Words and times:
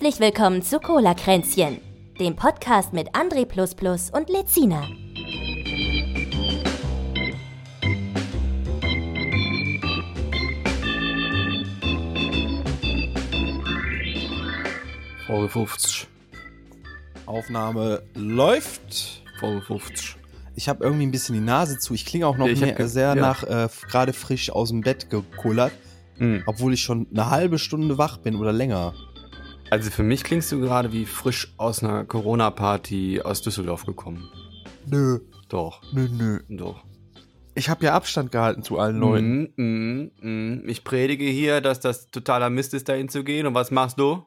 Herzlich 0.00 0.20
willkommen 0.20 0.62
zu 0.62 0.78
Cola 0.78 1.12
Kränzchen, 1.12 1.80
dem 2.20 2.36
Podcast 2.36 2.92
mit 2.92 3.16
André 3.16 3.44
und 4.16 4.30
Lezina. 4.30 4.86
Folge 15.26 15.48
50. 15.48 16.06
Aufnahme 17.26 18.04
läuft. 18.14 19.24
Folge 19.40 19.62
50. 19.62 20.14
Ich 20.54 20.68
habe 20.68 20.84
irgendwie 20.84 21.06
ein 21.06 21.10
bisschen 21.10 21.34
die 21.34 21.40
Nase 21.40 21.80
zu. 21.80 21.94
Ich 21.94 22.06
klinge 22.06 22.28
auch 22.28 22.36
noch 22.36 22.48
hab 22.48 22.60
mehr, 22.60 22.86
sehr 22.86 23.08
ja. 23.08 23.14
nach 23.16 23.42
äh, 23.42 23.68
gerade 23.88 24.12
frisch 24.12 24.50
aus 24.50 24.68
dem 24.68 24.82
Bett 24.82 25.10
gekullert, 25.10 25.72
Hm. 26.18 26.42
obwohl 26.46 26.74
ich 26.74 26.82
schon 26.82 27.06
eine 27.12 27.30
halbe 27.30 27.58
Stunde 27.58 27.98
wach 27.98 28.18
bin 28.18 28.36
oder 28.36 28.52
länger. 28.52 28.94
Also 29.70 29.90
für 29.90 30.02
mich 30.02 30.24
klingst 30.24 30.50
du 30.50 30.60
gerade 30.60 30.92
wie 30.92 31.04
frisch 31.04 31.52
aus 31.58 31.82
einer 31.84 32.04
Corona-Party 32.04 33.20
aus 33.22 33.42
Düsseldorf 33.42 33.84
gekommen. 33.84 34.28
Nö, 34.86 35.20
Doch, 35.48 35.82
nö, 35.92 36.08
nö. 36.10 36.40
doch. 36.48 36.84
Ich 37.54 37.68
habe 37.68 37.84
ja 37.84 37.94
Abstand 37.94 38.30
gehalten 38.30 38.62
zu 38.62 38.78
allen 38.78 38.98
Leuten. 38.98 39.52
Mm, 39.56 39.62
mm, 40.22 40.62
mm. 40.62 40.68
Ich 40.68 40.84
predige 40.84 41.24
hier, 41.24 41.60
dass 41.60 41.80
das 41.80 42.08
totaler 42.10 42.50
Mist 42.50 42.72
ist, 42.72 42.88
dahin 42.88 43.08
zu 43.08 43.24
gehen. 43.24 43.46
Und 43.46 43.54
was 43.54 43.70
machst 43.70 43.98
du? 43.98 44.24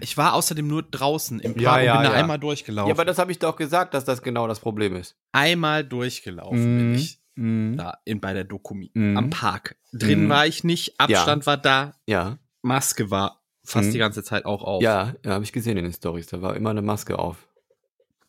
Ich 0.00 0.16
war 0.16 0.34
außerdem 0.34 0.66
nur 0.66 0.82
draußen 0.82 1.38
im 1.40 1.52
Park 1.54 1.62
Ja, 1.62 1.80
ja, 1.80 1.92
und 1.96 2.02
bin 2.02 2.10
da 2.10 2.16
ja. 2.16 2.20
einmal 2.22 2.38
durchgelaufen. 2.38 2.88
Ja, 2.88 2.94
aber 2.94 3.04
das 3.04 3.18
habe 3.18 3.30
ich 3.32 3.38
doch 3.38 3.56
gesagt, 3.56 3.94
dass 3.94 4.04
das 4.04 4.22
genau 4.22 4.48
das 4.48 4.60
Problem 4.60 4.96
ist. 4.96 5.16
einmal 5.32 5.84
durchgelaufen 5.84 6.78
bin 6.78 6.94
ich 6.94 7.18
Mm. 7.36 7.76
da 7.76 7.98
in, 8.04 8.20
bei 8.20 8.34
der 8.34 8.42
Dokumi 8.44 8.90
Mhm. 8.92 9.16
am 9.16 9.30
Park. 9.30 9.76
Drin 9.92 10.24
Mhm. 10.24 10.28
war 10.28 10.46
ich 10.48 10.64
nicht, 10.64 10.98
Abstand 11.00 11.46
war 11.46 11.56
da, 11.56 11.94
Ja, 12.06 12.38
Maske 12.60 13.10
war 13.10 13.39
fast 13.64 13.88
Mhm. 13.88 13.92
die 13.92 13.98
ganze 13.98 14.22
Zeit 14.24 14.44
auch 14.44 14.62
auf. 14.62 14.82
ja, 14.82 15.14
ja 15.24 15.32
habe 15.32 15.44
ich 15.44 15.52
gesehen 15.52 15.76
in 15.76 15.84
den 15.84 15.92
Stories. 15.92 16.26
Da 16.26 16.40
war 16.42 16.56
immer 16.56 16.70
eine 16.70 16.82
Maske 16.82 17.18
auf. 17.18 17.36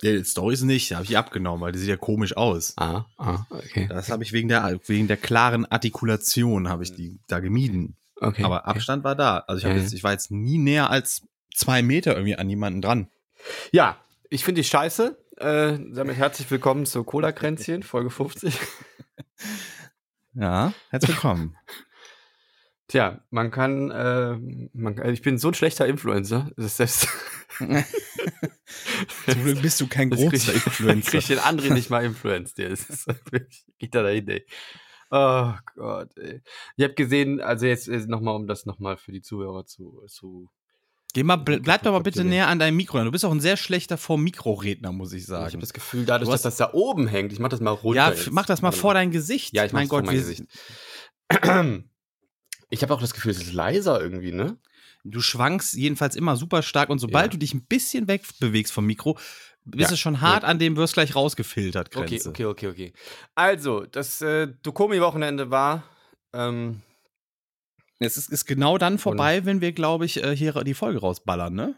Die 0.04 0.24
Stories 0.26 0.64
nicht, 0.64 0.90
da 0.92 0.96
habe 0.96 1.06
ich 1.06 1.16
abgenommen, 1.18 1.62
weil 1.62 1.72
die 1.72 1.78
sieht 1.80 1.90
ja 1.90 1.98
komisch 1.98 2.36
aus. 2.36 2.74
Ah, 2.78 3.06
ah, 3.18 3.46
okay. 3.52 3.88
Das 3.88 4.10
habe 4.10 4.24
ich 4.24 4.34
wegen 4.34 4.48
der, 4.48 4.80
wegen 4.88 5.08
der 5.08 5.18
klaren 5.18 5.66
Artikulation 5.68 6.70
habe 6.70 6.82
ich 6.84 6.96
die 6.96 7.20
da 7.28 7.40
gemieden. 7.40 7.96
okay. 8.20 8.44
Aber 8.44 8.66
Abstand 8.68 9.04
war 9.04 9.16
da. 9.16 9.44
Also 9.48 9.60
ich, 9.60 9.66
hab 9.66 9.76
Ja, 9.76 9.82
jetzt, 9.82 9.94
ich 9.94 10.04
war 10.04 10.12
jetzt 10.12 10.32
nie 10.32 10.58
näher 10.58 10.90
als 10.90 11.22
zwei 11.54 11.84
Meter 11.84 12.14
irgendwie 12.16 12.36
an 12.36 12.50
jemanden 12.50 12.82
dran. 12.82 13.10
Ja, 13.72 13.98
ich 14.30 14.44
finde 14.44 14.62
die 14.62 14.68
scheiße. 14.68 15.18
Äh, 15.38 15.78
damit 15.94 16.18
herzlich 16.18 16.50
willkommen 16.50 16.86
zu 16.88 17.04
Cola-Kränzchen, 17.04 17.84
Folge 17.84 18.10
50. 18.10 18.58
Ja, 20.34 20.74
herzlich 20.90 21.12
willkommen. 21.16 21.58
Tja, 22.92 23.22
man 23.30 23.52
kann, 23.52 23.90
äh, 23.90 24.38
man, 24.74 24.96
kann- 24.98 25.14
ich 25.14 25.22
bin 25.22 25.38
so 25.38 25.48
ein 25.48 25.54
schlechter 25.54 25.86
Influencer. 25.88 26.52
Das 26.58 26.76
selbst. 26.76 27.08
Zum 27.58 29.44
Glück 29.44 29.62
bist 29.62 29.80
du 29.80 29.88
kein 29.88 30.10
großer 30.10 30.30
krieg 30.30 30.56
ich- 30.58 30.66
Influencer. 30.66 31.10
krieg 31.12 31.20
ich 31.22 31.28
den 31.28 31.40
André 31.40 31.72
nicht 31.74 31.90
mal 31.90 32.04
influenced. 32.04 32.60
Das 32.60 32.90
ist 32.90 33.08
geht 33.80 33.96
da 33.96 34.04
dahin, 34.04 34.28
ey. 34.28 34.46
Oh 35.10 35.54
Gott, 35.76 36.18
ey. 36.18 36.42
Ich 36.76 36.84
habe 36.84 36.94
gesehen, 36.96 37.40
also 37.40 37.66
jetzt 37.66 37.88
nochmal, 38.10 38.36
um 38.36 38.46
das 38.46 38.66
nochmal 38.66 38.98
für 38.98 39.14
die 39.14 39.22
Zuhörer 39.22 39.66
zu, 39.66 40.04
zu 40.10 40.50
Geh 41.14 41.24
mal, 41.24 41.38
ble- 41.38 41.62
bleib 41.62 41.84
doch 41.84 41.94
mal 41.94 42.00
bitte 42.00 42.26
näher 42.26 42.48
an 42.50 42.60
deinem 42.60 42.76
Mikro. 42.76 43.02
Du 43.06 43.12
bist 43.12 43.24
auch 43.24 43.32
ein 43.32 43.40
sehr 43.40 43.56
schlechter 43.56 43.98
Vor-Mikro-Redner, 43.98 44.92
muss 44.92 45.14
ich 45.14 45.24
ich 45.24 45.30
habe 45.30 45.50
sagen. 45.50 45.62
das 45.62 45.72
Gefühl, 45.72 46.04
dadurch, 46.06 46.28
Du 46.28 46.34
hast- 46.34 46.44
dass 46.44 46.58
das 46.58 46.68
da 46.70 46.74
oben 46.74 47.08
hängt, 47.08 47.32
ich 47.32 47.40
mach 47.40 47.48
das 47.50 47.62
mal 47.62 47.72
runter. 47.72 48.02
Ja, 48.02 48.10
jetzt. 48.12 48.32
mach 48.32 48.46
das 48.46 48.62
mal 48.62 48.72
vor 48.74 48.94
dein 48.96 49.12
Gesicht. 49.12 49.54
Ja, 49.56 49.64
ich 49.64 49.72
mein 49.72 49.84
mach's 49.84 49.90
vor 49.90 50.00
Gott, 50.00 50.06
mein 50.08 50.16
Gesicht. 50.16 50.44
Ich 52.72 52.82
habe 52.82 52.94
auch 52.96 53.02
das 53.02 53.14
Gefühl, 53.14 53.32
es 53.32 53.38
ist 53.38 53.54
leiser 53.54 54.02
irgendwie, 54.02 54.32
ne? 54.32 54.58
du 55.04 55.20
schwankst 55.20 55.74
jedenfalls 55.74 56.16
immer 56.16 56.36
super 56.36 56.62
stark 56.62 56.90
und 56.90 57.00
sobald 57.00 57.26
Ja. 57.26 57.30
du 57.32 57.38
dich 57.40 57.56
ein 57.56 57.66
bisschen 57.66 58.08
wegbewegst 58.08 58.72
vom 58.72 58.86
Mikro, 58.86 59.18
bist 59.66 59.90
Ja. 59.90 59.96
du 59.96 59.98
schon 59.98 60.22
hart 60.22 60.44
an 60.44 60.60
dem, 60.60 60.76
wirst 60.76 60.94
gleich 60.94 61.16
rausgefiltert, 61.16 61.96
Okay, 61.96 62.08
Grenze. 62.18 62.30
okay, 62.30 62.46
okay, 62.46 62.68
okay. 62.68 62.94
Also, 63.34 63.86
das 63.88 64.22
äh, 64.22 64.48
Dokomi-Wochenende 64.62 65.50
war. 65.50 65.84
Ähm, 66.34 66.82
Es 67.98 68.16
ist, 68.18 68.30
ist 68.30 68.46
genau 68.46 68.78
dann 68.78 69.00
vorbei, 69.00 69.44
wenn 69.46 69.60
wir, 69.62 69.72
glaube 69.72 70.06
ich, 70.06 70.24
äh, 70.24 70.36
hier 70.36 70.54
die 70.64 70.74
Folge 70.76 71.00
rausballern, 71.00 71.54
ne? 71.54 71.76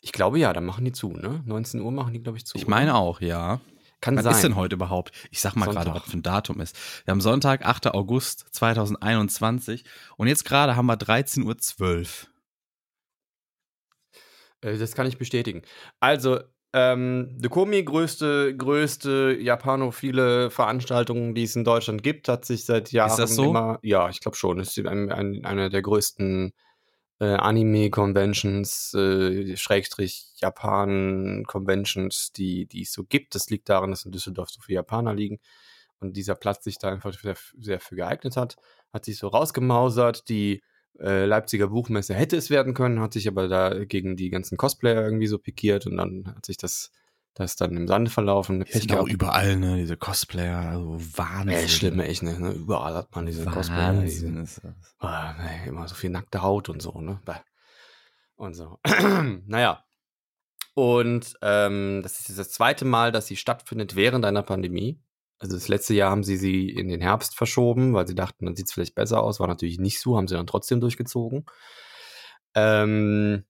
ich 0.00 0.10
glaube 0.12 0.38
ja, 0.40 0.52
dann 0.52 0.64
machen 0.66 0.84
die 0.84 0.92
zu, 0.92 1.12
ne? 1.12 1.42
19 1.46 1.80
Uhr 1.80 1.92
machen 1.92 2.12
die, 2.12 2.20
glaube 2.22 2.38
ich, 2.38 2.44
zu. 2.44 2.58
Ich 2.58 2.66
meine 2.66 2.96
auch, 2.96 3.20
ja. 3.20 3.60
Kann 4.00 4.16
Was 4.16 4.24
sein. 4.24 4.34
ist 4.34 4.44
denn 4.44 4.56
heute 4.56 4.76
überhaupt? 4.76 5.12
Ich 5.30 5.40
sag 5.40 5.56
mal 5.56 5.68
gerade, 5.68 5.92
was 5.92 6.04
für 6.04 6.16
ein 6.16 6.22
Datum 6.22 6.60
ist. 6.60 6.76
Wir 7.04 7.12
haben 7.12 7.20
Sonntag, 7.20 7.66
8. 7.66 7.88
August 7.88 8.46
2021 8.52 9.84
und 10.16 10.28
jetzt 10.28 10.44
gerade 10.44 10.76
haben 10.76 10.86
wir 10.86 10.96
13.12 10.96 12.26
Uhr. 14.62 14.70
Äh, 14.70 14.78
das 14.78 14.94
kann 14.94 15.06
ich 15.06 15.18
bestätigen. 15.18 15.62
Also, 16.00 16.40
ähm, 16.74 17.36
Dokomi, 17.40 17.82
größte, 17.82 18.54
größte 18.56 19.36
japanophile 19.40 20.50
Veranstaltung, 20.50 21.34
die 21.34 21.44
es 21.44 21.56
in 21.56 21.64
Deutschland 21.64 22.02
gibt, 22.02 22.28
hat 22.28 22.44
sich 22.44 22.66
seit 22.66 22.92
Jahren 22.92 23.16
das 23.16 23.34
so? 23.34 23.44
immer. 23.44 23.78
Ja, 23.82 24.10
ich 24.10 24.20
glaube 24.20 24.36
schon. 24.36 24.60
Es 24.60 24.76
ist 24.76 24.86
ein, 24.86 25.10
ein, 25.10 25.44
eine 25.44 25.70
der 25.70 25.82
größten 25.82 26.52
äh, 27.20 27.34
Anime-Conventions, 27.34 28.94
äh, 28.94 29.56
Schrägstrich 29.56 30.32
Japan-Conventions, 30.36 32.32
die, 32.32 32.66
die 32.66 32.82
es 32.82 32.92
so 32.92 33.04
gibt. 33.04 33.34
Das 33.34 33.50
liegt 33.50 33.68
daran, 33.68 33.90
dass 33.90 34.04
in 34.04 34.12
Düsseldorf 34.12 34.50
so 34.50 34.60
viele 34.60 34.76
Japaner 34.76 35.14
liegen 35.14 35.40
und 36.00 36.16
dieser 36.16 36.34
Platz 36.34 36.64
sich 36.64 36.78
da 36.78 36.90
einfach 36.90 37.12
sehr, 37.12 37.36
sehr 37.58 37.80
für 37.80 37.96
geeignet 37.96 38.36
hat. 38.36 38.56
Hat 38.92 39.04
sich 39.04 39.18
so 39.18 39.28
rausgemausert. 39.28 40.28
Die 40.28 40.62
äh, 41.00 41.24
Leipziger 41.24 41.68
Buchmesse 41.68 42.14
hätte 42.14 42.36
es 42.36 42.50
werden 42.50 42.74
können, 42.74 43.00
hat 43.00 43.12
sich 43.12 43.28
aber 43.28 43.48
da 43.48 43.84
gegen 43.84 44.16
die 44.16 44.30
ganzen 44.30 44.56
Cosplayer 44.56 45.02
irgendwie 45.02 45.26
so 45.26 45.38
pikiert 45.38 45.86
und 45.86 45.96
dann 45.96 46.34
hat 46.34 46.46
sich 46.46 46.56
das, 46.56 46.90
das 47.38 47.56
dann 47.56 47.76
im 47.76 47.88
Sande 47.88 48.10
verlaufen. 48.10 48.64
Ich 48.68 48.86
glaube 48.88 49.10
überall, 49.10 49.56
ne, 49.56 49.76
diese 49.76 49.96
Cosplayer, 49.96 50.58
also 50.58 50.98
Wahnsinn. 51.16 51.48
Ey, 51.48 51.68
schlimm, 51.68 52.00
echt, 52.00 52.22
ne? 52.22 52.38
ne? 52.38 52.50
Überall 52.50 52.94
hat 52.94 53.14
man 53.14 53.26
diese 53.26 53.44
Cosplayer. 53.44 53.96
Wahnsinn 53.96 54.42
ist 54.42 54.60
das. 54.62 54.74
ah, 54.98 55.34
nee, 55.40 55.68
immer 55.68 55.88
so 55.88 55.94
viel 55.94 56.10
nackte 56.10 56.42
Haut 56.42 56.68
und 56.68 56.82
so, 56.82 57.00
ne? 57.00 57.20
Und 58.36 58.54
so. 58.54 58.78
naja. 59.46 59.84
Und 60.74 61.34
ähm, 61.42 62.00
das 62.02 62.28
ist 62.28 62.38
das 62.38 62.50
zweite 62.50 62.84
Mal, 62.84 63.10
dass 63.10 63.26
sie 63.26 63.36
stattfindet 63.36 63.96
während 63.96 64.24
einer 64.24 64.42
Pandemie. 64.42 65.02
Also 65.40 65.56
das 65.56 65.68
letzte 65.68 65.94
Jahr 65.94 66.10
haben 66.10 66.24
sie 66.24 66.36
sie 66.36 66.68
in 66.68 66.88
den 66.88 67.00
Herbst 67.00 67.36
verschoben, 67.36 67.94
weil 67.94 68.06
sie 68.06 68.14
dachten, 68.14 68.46
dann 68.46 68.54
sieht 68.54 68.66
es 68.66 68.72
vielleicht 68.72 68.94
besser 68.94 69.22
aus. 69.22 69.40
War 69.40 69.48
natürlich 69.48 69.78
nicht 69.78 70.00
so, 70.00 70.16
haben 70.16 70.28
sie 70.28 70.34
dann 70.34 70.46
trotzdem 70.46 70.80
durchgezogen. 70.80 71.46
Ähm, 72.54 73.44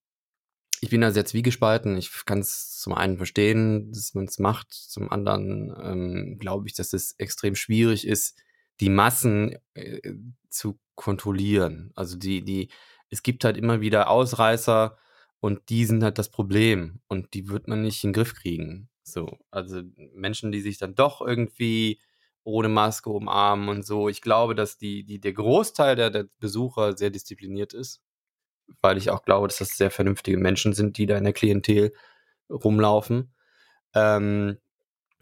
ich 0.81 0.91
bin 0.91 1.01
da 1.01 1.11
sehr 1.11 1.25
zwiegespalten. 1.25 1.97
Ich 1.97 2.25
kann 2.25 2.41
es 2.41 2.79
zum 2.79 2.95
einen 2.95 3.17
verstehen, 3.17 3.91
dass 3.93 4.15
man 4.15 4.25
es 4.25 4.39
macht. 4.39 4.73
Zum 4.73 5.11
anderen 5.11 5.75
ähm, 5.83 6.39
glaube 6.39 6.69
ich, 6.69 6.75
dass 6.75 6.93
es 6.93 7.13
extrem 7.19 7.55
schwierig 7.55 8.07
ist, 8.07 8.41
die 8.81 8.91
Massen 8.91 9.57
äh, 9.75 10.15
zu 10.51 10.79
kontrollieren. 10.95 11.93
Also 11.95 12.17
die, 12.17 12.43
die, 12.43 12.69
es 13.11 13.23
gibt 13.23 13.45
halt 13.45 13.57
immer 13.57 13.81
wieder 13.81 14.11
Ausreißer 14.11 14.97
und 15.41 15.69
die 15.69 15.85
sind 15.85 16.03
halt 16.03 16.19
das 16.19 16.31
Problem 16.31 17.01
und 17.09 17.35
die 17.35 17.49
wird 17.49 17.69
man 17.69 17.83
nicht 17.83 18.05
in 18.05 18.09
den 18.11 18.15
Griff 18.15 18.35
kriegen. 18.35 18.89
So, 19.03 19.39
also 19.51 19.83
Menschen, 20.15 20.53
die 20.53 20.61
sich 20.61 20.79
dann 20.79 20.95
doch 20.95 21.21
irgendwie 21.21 22.01
ohne 22.45 22.69
Maske 22.69 23.11
umarmen 23.11 23.69
und 23.69 23.87
so. 23.87 24.09
Ich 24.09 24.23
glaube, 24.23 24.55
dass 24.55 24.79
die, 24.79 25.05
die, 25.05 25.21
der 25.21 25.33
Großteil 25.33 25.97
der, 25.97 26.11
der 26.11 26.29
Besucher 26.41 26.97
sehr 26.97 27.11
diszipliniert 27.11 27.75
ist, 27.75 28.03
weil 28.81 28.97
ich 28.97 29.11
auch 29.11 29.25
glaube, 29.25 29.49
dass 29.49 29.59
das 29.59 29.77
sehr 29.77 29.91
vernünftige 29.91 30.39
Menschen 30.39 30.73
sind, 30.73 30.99
die 30.99 31.07
da 31.07 31.17
in 31.17 31.25
der 31.25 31.33
Klientel 31.33 31.93
rumlaufen. 32.51 33.35
Ähm, 33.95 34.59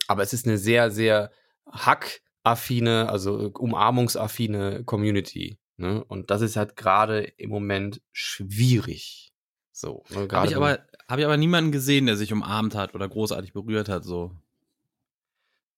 aber 0.08 0.22
es 0.22 0.32
ist 0.32 0.46
eine 0.46 0.58
sehr, 0.58 0.90
sehr 0.90 1.30
hackaffine, 1.70 3.08
also 3.08 3.50
umarmungsaffine 3.58 4.84
Community. 4.84 5.58
Ne? 5.76 6.02
Und 6.04 6.30
das 6.30 6.42
ist 6.42 6.56
halt 6.56 6.76
gerade 6.76 7.22
im 7.22 7.50
Moment 7.50 8.00
schwierig. 8.12 9.32
So, 9.72 10.04
ne? 10.10 10.28
Habe 10.32 10.46
ich, 10.46 10.56
aber, 10.56 10.78
hab 11.08 11.18
ich 11.18 11.24
aber 11.24 11.36
niemanden 11.36 11.72
gesehen, 11.72 12.06
der 12.06 12.16
sich 12.16 12.32
umarmt 12.32 12.74
hat 12.74 12.94
oder 12.94 13.08
großartig 13.08 13.52
berührt 13.52 13.88
hat, 13.88 14.04
so. 14.04 14.32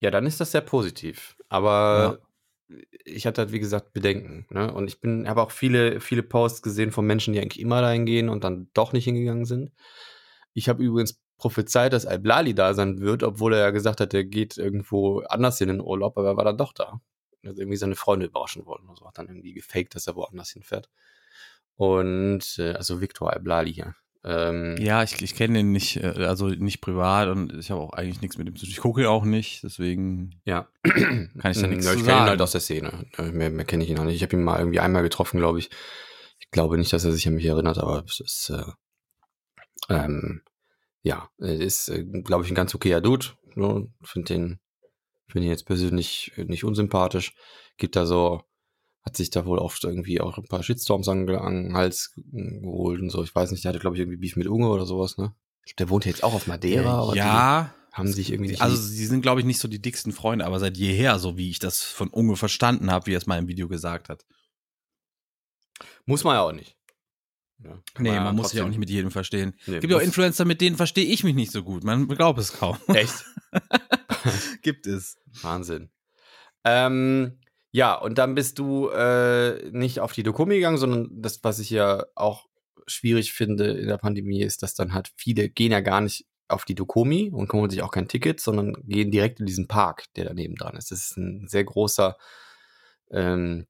Ja, 0.00 0.12
dann 0.12 0.26
ist 0.26 0.40
das 0.40 0.52
sehr 0.52 0.60
positiv. 0.60 1.36
Aber 1.48 2.20
ich 3.04 3.26
hatte 3.26 3.42
halt, 3.42 3.52
wie 3.52 3.60
gesagt, 3.60 3.92
Bedenken. 3.92 4.46
Ne? 4.50 4.72
Und 4.72 4.88
ich 4.88 5.00
bin, 5.00 5.28
habe 5.28 5.42
auch 5.42 5.50
viele, 5.50 6.00
viele 6.00 6.22
Posts 6.22 6.62
gesehen 6.62 6.92
von 6.92 7.06
Menschen, 7.06 7.32
die 7.32 7.40
eigentlich 7.40 7.60
immer 7.60 7.80
dahin 7.80 8.06
gehen 8.06 8.28
und 8.28 8.44
dann 8.44 8.68
doch 8.74 8.92
nicht 8.92 9.04
hingegangen 9.04 9.44
sind. 9.44 9.72
Ich 10.54 10.68
habe 10.68 10.82
übrigens 10.82 11.20
prophezeit, 11.38 11.92
dass 11.92 12.06
Al-Blali 12.06 12.54
da 12.54 12.74
sein 12.74 13.00
wird, 13.00 13.22
obwohl 13.22 13.54
er 13.54 13.60
ja 13.60 13.70
gesagt 13.70 14.00
hat, 14.00 14.12
er 14.12 14.24
geht 14.24 14.58
irgendwo 14.58 15.20
anders 15.20 15.60
in 15.60 15.68
den 15.68 15.80
Urlaub, 15.80 16.18
aber 16.18 16.28
er 16.28 16.36
war 16.36 16.44
dann 16.44 16.58
doch 16.58 16.72
da. 16.72 17.00
Er 17.42 17.50
hat 17.50 17.58
irgendwie 17.58 17.76
seine 17.76 17.94
Freunde 17.94 18.26
überraschen 18.26 18.66
wollen. 18.66 18.88
Also 18.88 19.06
hat 19.06 19.18
dann 19.18 19.28
irgendwie 19.28 19.54
gefaked, 19.54 19.94
dass 19.94 20.06
er 20.06 20.16
woanders 20.16 20.50
hinfährt. 20.50 20.90
Und, 21.76 22.58
äh, 22.58 22.72
also 22.72 23.00
Victor 23.00 23.32
Al-Blali, 23.32 23.70
ja. 23.70 23.94
Ähm, 24.24 24.76
Ja, 24.78 25.02
ich, 25.02 25.20
ich 25.22 25.34
kenne 25.34 25.58
den 25.58 25.72
nicht, 25.72 25.96
äh, 25.98 26.24
also 26.26 26.48
nicht 26.48 26.80
privat 26.80 27.28
und 27.28 27.54
ich 27.54 27.70
habe 27.70 27.80
auch 27.80 27.92
eigentlich 27.92 28.20
nichts 28.20 28.36
mit 28.38 28.48
ihm 28.48 28.56
zu 28.56 28.64
tun. 28.66 28.72
Ich 28.72 28.78
gucke 28.78 29.00
ihn 29.02 29.06
auch 29.06 29.24
nicht, 29.24 29.62
deswegen 29.62 30.40
Ja. 30.44 30.68
kann 30.82 31.50
ich 31.50 31.60
da 31.60 31.66
nichts 31.66 31.86
ja, 31.86 31.92
zu 31.92 31.98
ich 31.98 32.04
kenne 32.04 32.16
ihn 32.16 32.18
sagen. 32.18 32.30
halt 32.30 32.40
aus 32.42 32.52
der 32.52 32.60
Szene. 32.60 33.06
Mehr, 33.32 33.50
mehr 33.50 33.64
kenne 33.64 33.84
ich 33.84 33.90
ihn 33.90 33.98
auch 33.98 34.04
nicht. 34.04 34.16
Ich 34.16 34.22
habe 34.22 34.36
ihn 34.36 34.44
mal 34.44 34.58
irgendwie 34.58 34.80
einmal 34.80 35.02
getroffen, 35.02 35.38
glaube 35.38 35.58
ich. 35.58 35.70
Ich 36.40 36.50
glaube 36.50 36.78
nicht, 36.78 36.92
dass 36.92 37.04
er 37.04 37.12
sich 37.12 37.26
an 37.28 37.34
mich 37.34 37.46
erinnert, 37.46 37.78
aber 37.78 38.04
es 38.06 38.20
ist, 38.20 38.50
äh, 38.50 38.64
ähm, 39.88 40.42
ja, 41.02 41.28
ist, 41.38 41.88
äh, 41.88 42.04
glaube 42.04 42.44
ich, 42.44 42.50
ein 42.50 42.54
ganz 42.56 42.74
okayer 42.74 43.00
Dude. 43.00 43.26
Ne? 43.54 43.88
Finde 44.02 44.34
den, 44.34 44.60
finde 45.28 45.46
ihn 45.46 45.50
jetzt 45.50 45.66
persönlich 45.66 46.32
nicht 46.36 46.64
unsympathisch. 46.64 47.34
Gibt 47.76 47.96
da 47.96 48.06
so, 48.06 48.42
hat 49.08 49.16
sich 49.16 49.30
da 49.30 49.46
wohl 49.46 49.58
oft 49.58 49.84
irgendwie 49.84 50.20
auch 50.20 50.36
ein 50.36 50.44
paar 50.44 50.62
Shitstorms 50.62 51.08
an, 51.08 51.28
an 51.30 51.64
den 51.64 51.74
Hals 51.74 52.12
geholt 52.14 53.00
und 53.00 53.08
so. 53.08 53.24
Ich 53.24 53.34
weiß 53.34 53.50
nicht, 53.50 53.64
der 53.64 53.70
hatte, 53.70 53.78
glaube 53.78 53.96
ich, 53.96 54.00
irgendwie 54.00 54.18
Beef 54.18 54.36
mit 54.36 54.46
Unge 54.46 54.68
oder 54.68 54.84
sowas, 54.84 55.16
ne? 55.16 55.34
Der 55.78 55.88
wohnt 55.88 56.04
jetzt 56.04 56.22
auch 56.22 56.34
auf 56.34 56.46
Madeira. 56.46 57.12
Äh, 57.12 57.16
ja. 57.16 57.74
Haben 57.92 58.12
sich 58.12 58.30
irgendwie 58.30 58.50
nicht 58.50 58.62
Also, 58.62 58.76
sie 58.76 59.06
sind, 59.06 59.22
glaube 59.22 59.40
ich, 59.40 59.46
nicht 59.46 59.58
so 59.58 59.66
die 59.66 59.80
dicksten 59.80 60.12
Freunde, 60.12 60.44
aber 60.44 60.60
seit 60.60 60.76
jeher, 60.76 61.18
so 61.18 61.38
wie 61.38 61.48
ich 61.50 61.58
das 61.58 61.82
von 61.82 62.08
Unge 62.08 62.36
verstanden 62.36 62.90
habe, 62.90 63.06
wie 63.06 63.14
er 63.14 63.18
es 63.18 63.26
mal 63.26 63.38
im 63.38 63.48
Video 63.48 63.66
gesagt 63.66 64.10
hat. 64.10 64.26
Muss 66.04 66.22
man 66.22 66.34
ja 66.34 66.42
auch 66.42 66.52
nicht. 66.52 66.76
Ja, 67.64 67.82
nee, 67.98 68.10
man, 68.10 68.24
man 68.24 68.36
muss 68.36 68.50
sich 68.50 68.58
ja 68.58 68.64
auch 68.64 68.68
nicht 68.68 68.78
mit 68.78 68.90
jedem 68.90 69.10
verstehen. 69.10 69.54
Nee, 69.66 69.80
Gibt 69.80 69.90
ja 69.90 69.96
auch 69.96 70.02
Influencer, 70.02 70.44
mit 70.44 70.60
denen 70.60 70.76
verstehe 70.76 71.06
ich 71.06 71.24
mich 71.24 71.34
nicht 71.34 71.50
so 71.50 71.64
gut. 71.64 71.82
Man 71.82 72.06
glaubt 72.06 72.38
es 72.38 72.52
kaum. 72.52 72.76
Echt? 72.88 73.24
Gibt 74.62 74.86
es. 74.86 75.16
Wahnsinn. 75.42 75.90
Ähm, 76.64 77.37
ja, 77.70 77.94
und 77.94 78.18
dann 78.18 78.34
bist 78.34 78.58
du 78.58 78.88
äh, 78.88 79.70
nicht 79.70 80.00
auf 80.00 80.12
die 80.12 80.22
Dokumi 80.22 80.56
gegangen, 80.56 80.78
sondern 80.78 81.08
das, 81.12 81.42
was 81.44 81.58
ich 81.58 81.70
ja 81.70 82.04
auch 82.14 82.46
schwierig 82.86 83.32
finde 83.32 83.72
in 83.72 83.88
der 83.88 83.98
Pandemie, 83.98 84.42
ist, 84.42 84.62
dass 84.62 84.74
dann 84.74 84.94
halt 84.94 85.10
viele 85.16 85.48
gehen 85.50 85.72
ja 85.72 85.80
gar 85.80 86.00
nicht 86.00 86.26
auf 86.48 86.64
die 86.64 86.74
Dokumi 86.74 87.30
und 87.30 87.52
holen 87.52 87.68
sich 87.70 87.82
auch 87.82 87.90
kein 87.90 88.08
Ticket, 88.08 88.40
sondern 88.40 88.72
gehen 88.86 89.10
direkt 89.10 89.40
in 89.40 89.46
diesen 89.46 89.68
Park, 89.68 90.04
der 90.16 90.24
daneben 90.24 90.54
dran 90.56 90.76
ist. 90.76 90.90
Das 90.90 91.10
ist 91.10 91.16
ein 91.18 91.46
sehr 91.46 91.64
großer, 91.64 92.16
ähm, 93.10 93.66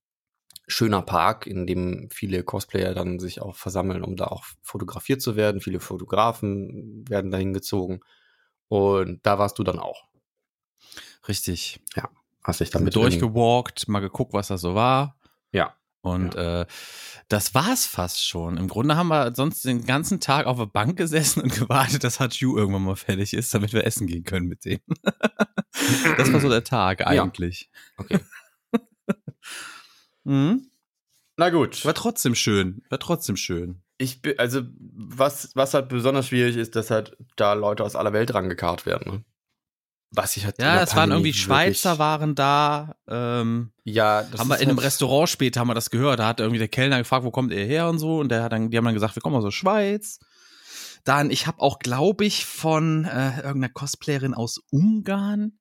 schöner 0.69 1.03
Park, 1.03 1.47
in 1.47 1.67
dem 1.67 2.09
viele 2.11 2.45
Cosplayer 2.45 2.95
dann 2.95 3.19
sich 3.19 3.41
auch 3.41 3.57
versammeln, 3.57 4.05
um 4.05 4.17
da 4.17 4.27
auch 4.27 4.45
fotografiert 4.63 5.23
zu 5.23 5.35
werden. 5.35 5.61
Viele 5.61 5.81
Fotografen 5.81 7.05
werden 7.09 7.31
dahin 7.31 7.55
gezogen. 7.55 8.01
Und 8.69 9.25
da 9.27 9.39
warst 9.39 9.59
du 9.59 9.65
dann 9.65 9.79
auch. 9.79 10.05
Richtig. 11.27 11.81
Ja. 11.97 12.11
Hast 12.49 12.61
dich 12.61 12.71
damit 12.71 12.97
durchgewalkt, 12.97 13.89
mal 13.89 14.01
geguckt, 14.01 14.33
was 14.33 14.49
das 14.49 14.63
so 14.63 14.75
war. 14.75 15.19
Ja. 15.53 15.75
Und 16.01 16.35
ja. 16.35 16.63
äh, 16.63 16.67
das 17.29 17.55
war's 17.55 17.85
fast 17.85 18.27
schon. 18.27 18.57
Im 18.57 18.69
Grunde 18.69 18.97
haben 18.97 19.09
wir 19.09 19.35
sonst 19.35 19.67
den 19.67 19.85
ganzen 19.85 20.19
Tag 20.19 20.47
auf 20.47 20.57
der 20.57 20.65
Bank 20.65 20.97
gesessen 20.97 21.43
und 21.43 21.53
gewartet, 21.59 22.05
dass 22.05 22.21
Hachu 22.21 22.57
irgendwann 22.57 22.85
mal 22.85 22.97
fertig 22.97 23.35
ist, 23.35 23.53
damit 23.53 23.75
wir 23.75 23.87
essen 23.87 24.07
gehen 24.07 24.25
können 24.25 24.47
mit 24.47 24.65
dem. 24.65 24.81
das 26.17 26.33
war 26.33 26.41
so 26.41 26.49
der 26.49 26.65
Tag 26.65 27.07
eigentlich. 27.07 27.69
Ja. 27.99 28.05
Okay. 28.05 28.21
mhm. 30.25 30.71
Na 31.37 31.51
gut. 31.51 31.85
War 31.85 31.93
trotzdem 31.93 32.35
schön. 32.35 32.83
War 32.89 32.99
trotzdem 32.99 33.37
schön. 33.37 33.83
Ich 33.99 34.23
bin, 34.23 34.39
also, 34.39 34.63
was, 34.79 35.55
was 35.55 35.75
halt 35.75 35.91
besonders 35.91 36.29
schwierig 36.29 36.57
ist, 36.57 36.77
dass 36.77 36.91
halt 36.91 37.15
da 37.37 37.53
Leute 37.53 37.85
aus 37.85 37.95
aller 37.95 38.15
Welt 38.15 38.33
rangekarrt 38.33 38.87
werden. 38.87 39.13
Ne? 39.13 39.25
Was 40.11 40.37
ich 40.37 40.45
halt 40.45 40.59
Ja, 40.59 40.83
es 40.83 40.95
waren 40.97 41.11
irgendwie 41.11 41.33
Schweizer 41.33 41.99
waren 41.99 42.35
da. 42.35 42.97
Ähm, 43.07 43.73
ja, 43.85 44.23
das 44.23 44.41
haben 44.41 44.49
wir 44.49 44.57
in 44.57 44.69
einem 44.69 44.79
halt 44.79 44.87
Restaurant 44.87 45.29
später 45.29 45.61
haben 45.61 45.69
wir 45.69 45.75
das 45.75 45.91
gehört. 45.91 46.19
Da 46.19 46.27
hat 46.27 46.41
irgendwie 46.41 46.59
der 46.59 46.69
Kellner 46.69 46.99
gefragt, 46.99 47.25
wo 47.25 47.31
kommt 47.31 47.53
ihr 47.53 47.65
her 47.65 47.89
und 47.89 47.99
so. 47.99 48.19
Und 48.19 48.31
der 48.31 48.43
hat 48.43 48.53
dann, 48.53 48.71
die 48.71 48.77
haben 48.77 48.85
dann 48.85 48.95
gesagt, 48.95 49.17
wir 49.17 49.23
kommen 49.23 49.37
aus 49.37 49.45
der 49.45 49.51
Schweiz. 49.51 50.19
Dann, 51.05 51.31
ich 51.31 51.47
habe 51.47 51.61
auch, 51.61 51.79
glaube 51.79 52.25
ich, 52.25 52.47
von 52.47 53.05
äh, 53.05 53.37
irgendeiner 53.37 53.69
Cosplayerin 53.69 54.35
aus 54.35 54.61
Ungarn 54.71 55.59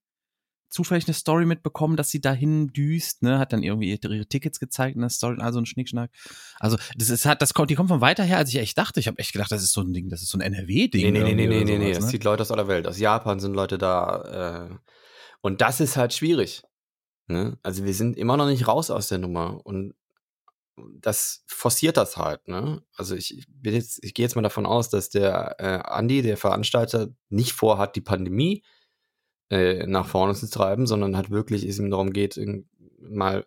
zufällig 0.70 1.08
eine 1.08 1.14
Story 1.14 1.46
mitbekommen, 1.46 1.96
dass 1.96 2.10
sie 2.10 2.22
dahin 2.22 2.68
düst, 2.68 3.24
ne, 3.24 3.40
hat 3.40 3.54
dann 3.54 3.64
irgendwie 3.64 3.92
ihre 3.92 4.26
Tickets 4.26 4.60
gezeigt 4.60 4.96
in 4.96 5.02
der 5.02 5.10
Story, 5.10 5.38
also 5.40 5.60
ein 5.60 5.66
Schnickschnack. 5.66 6.12
Also, 6.60 6.78
das 6.96 7.10
ist 7.10 7.26
halt, 7.26 7.42
das 7.42 7.54
kommt, 7.54 7.70
die 7.70 7.76
kommt 7.76 7.90
von 7.90 8.02
weiter 8.02 8.24
her, 8.24 8.38
als 8.38 8.50
ich 8.50 8.58
echt 8.58 8.78
dachte. 8.78 9.00
Ich 9.00 9.08
habe 9.08 9.20
echt 9.20 9.34
gedacht, 9.34 9.52
das 9.52 9.64
ist 9.64 9.74
so 9.74 9.82
ein 9.82 9.94
Ding, 9.94 10.10
das 10.10 10.22
ist 10.22 10.30
so 10.30 10.38
ein 10.38 10.42
NRW-Ding. 10.42 11.02
Nee, 11.02 11.12
nee, 11.12 11.34
nee, 11.34 11.48
nee, 11.48 11.64
nee, 11.64 11.78
nee, 11.78 11.94
das 11.94 12.06
ne? 12.06 12.12
zieht 12.12 12.24
Leute 12.24 12.42
aus 12.42 12.52
aller 12.52 12.68
Welt. 12.68 12.88
Aus 12.88 13.00
Japan 13.00 13.40
sind 13.40 13.54
Leute 13.54 13.78
da, 13.78 14.70
äh, 14.70 14.76
und 15.42 15.62
das 15.62 15.80
ist 15.80 15.98
halt 15.98 16.14
schwierig. 16.14 16.64
Ne? 17.28 17.58
Also, 17.64 17.86
wir 17.86 17.94
sind 17.94 18.18
immer 18.18 18.38
noch 18.38 18.48
nicht 18.48 18.68
raus 18.68 18.92
aus 18.92 19.08
der 19.08 19.20
Nummer 19.20 19.66
und 19.66 19.94
das 21.00 21.44
forciert 21.48 21.98
das 21.98 22.18
halt, 22.18 22.48
ne? 22.48 22.84
Also 22.96 23.16
ich 23.16 23.48
bin 23.50 23.74
jetzt, 23.74 23.98
ich 24.04 24.14
gehe 24.14 24.24
jetzt 24.24 24.36
mal 24.36 24.44
davon 24.44 24.68
aus, 24.68 24.90
dass 24.90 25.10
der 25.10 25.56
äh, 25.58 25.80
Andi, 25.90 26.22
der 26.22 26.38
Veranstalter, 26.38 27.08
nicht 27.30 27.54
vorhat, 27.54 27.96
die 27.96 28.02
Pandemie 28.02 28.58
äh, 28.58 28.77
nach 29.50 30.08
vorne 30.08 30.34
zu 30.34 30.50
treiben, 30.50 30.88
sondern 30.88 31.16
halt 31.16 31.30
wirklich 31.30 31.64
es 31.64 31.80
ihm 31.80 31.90
darum 31.90 32.12
geht, 32.12 32.40
mal 33.00 33.46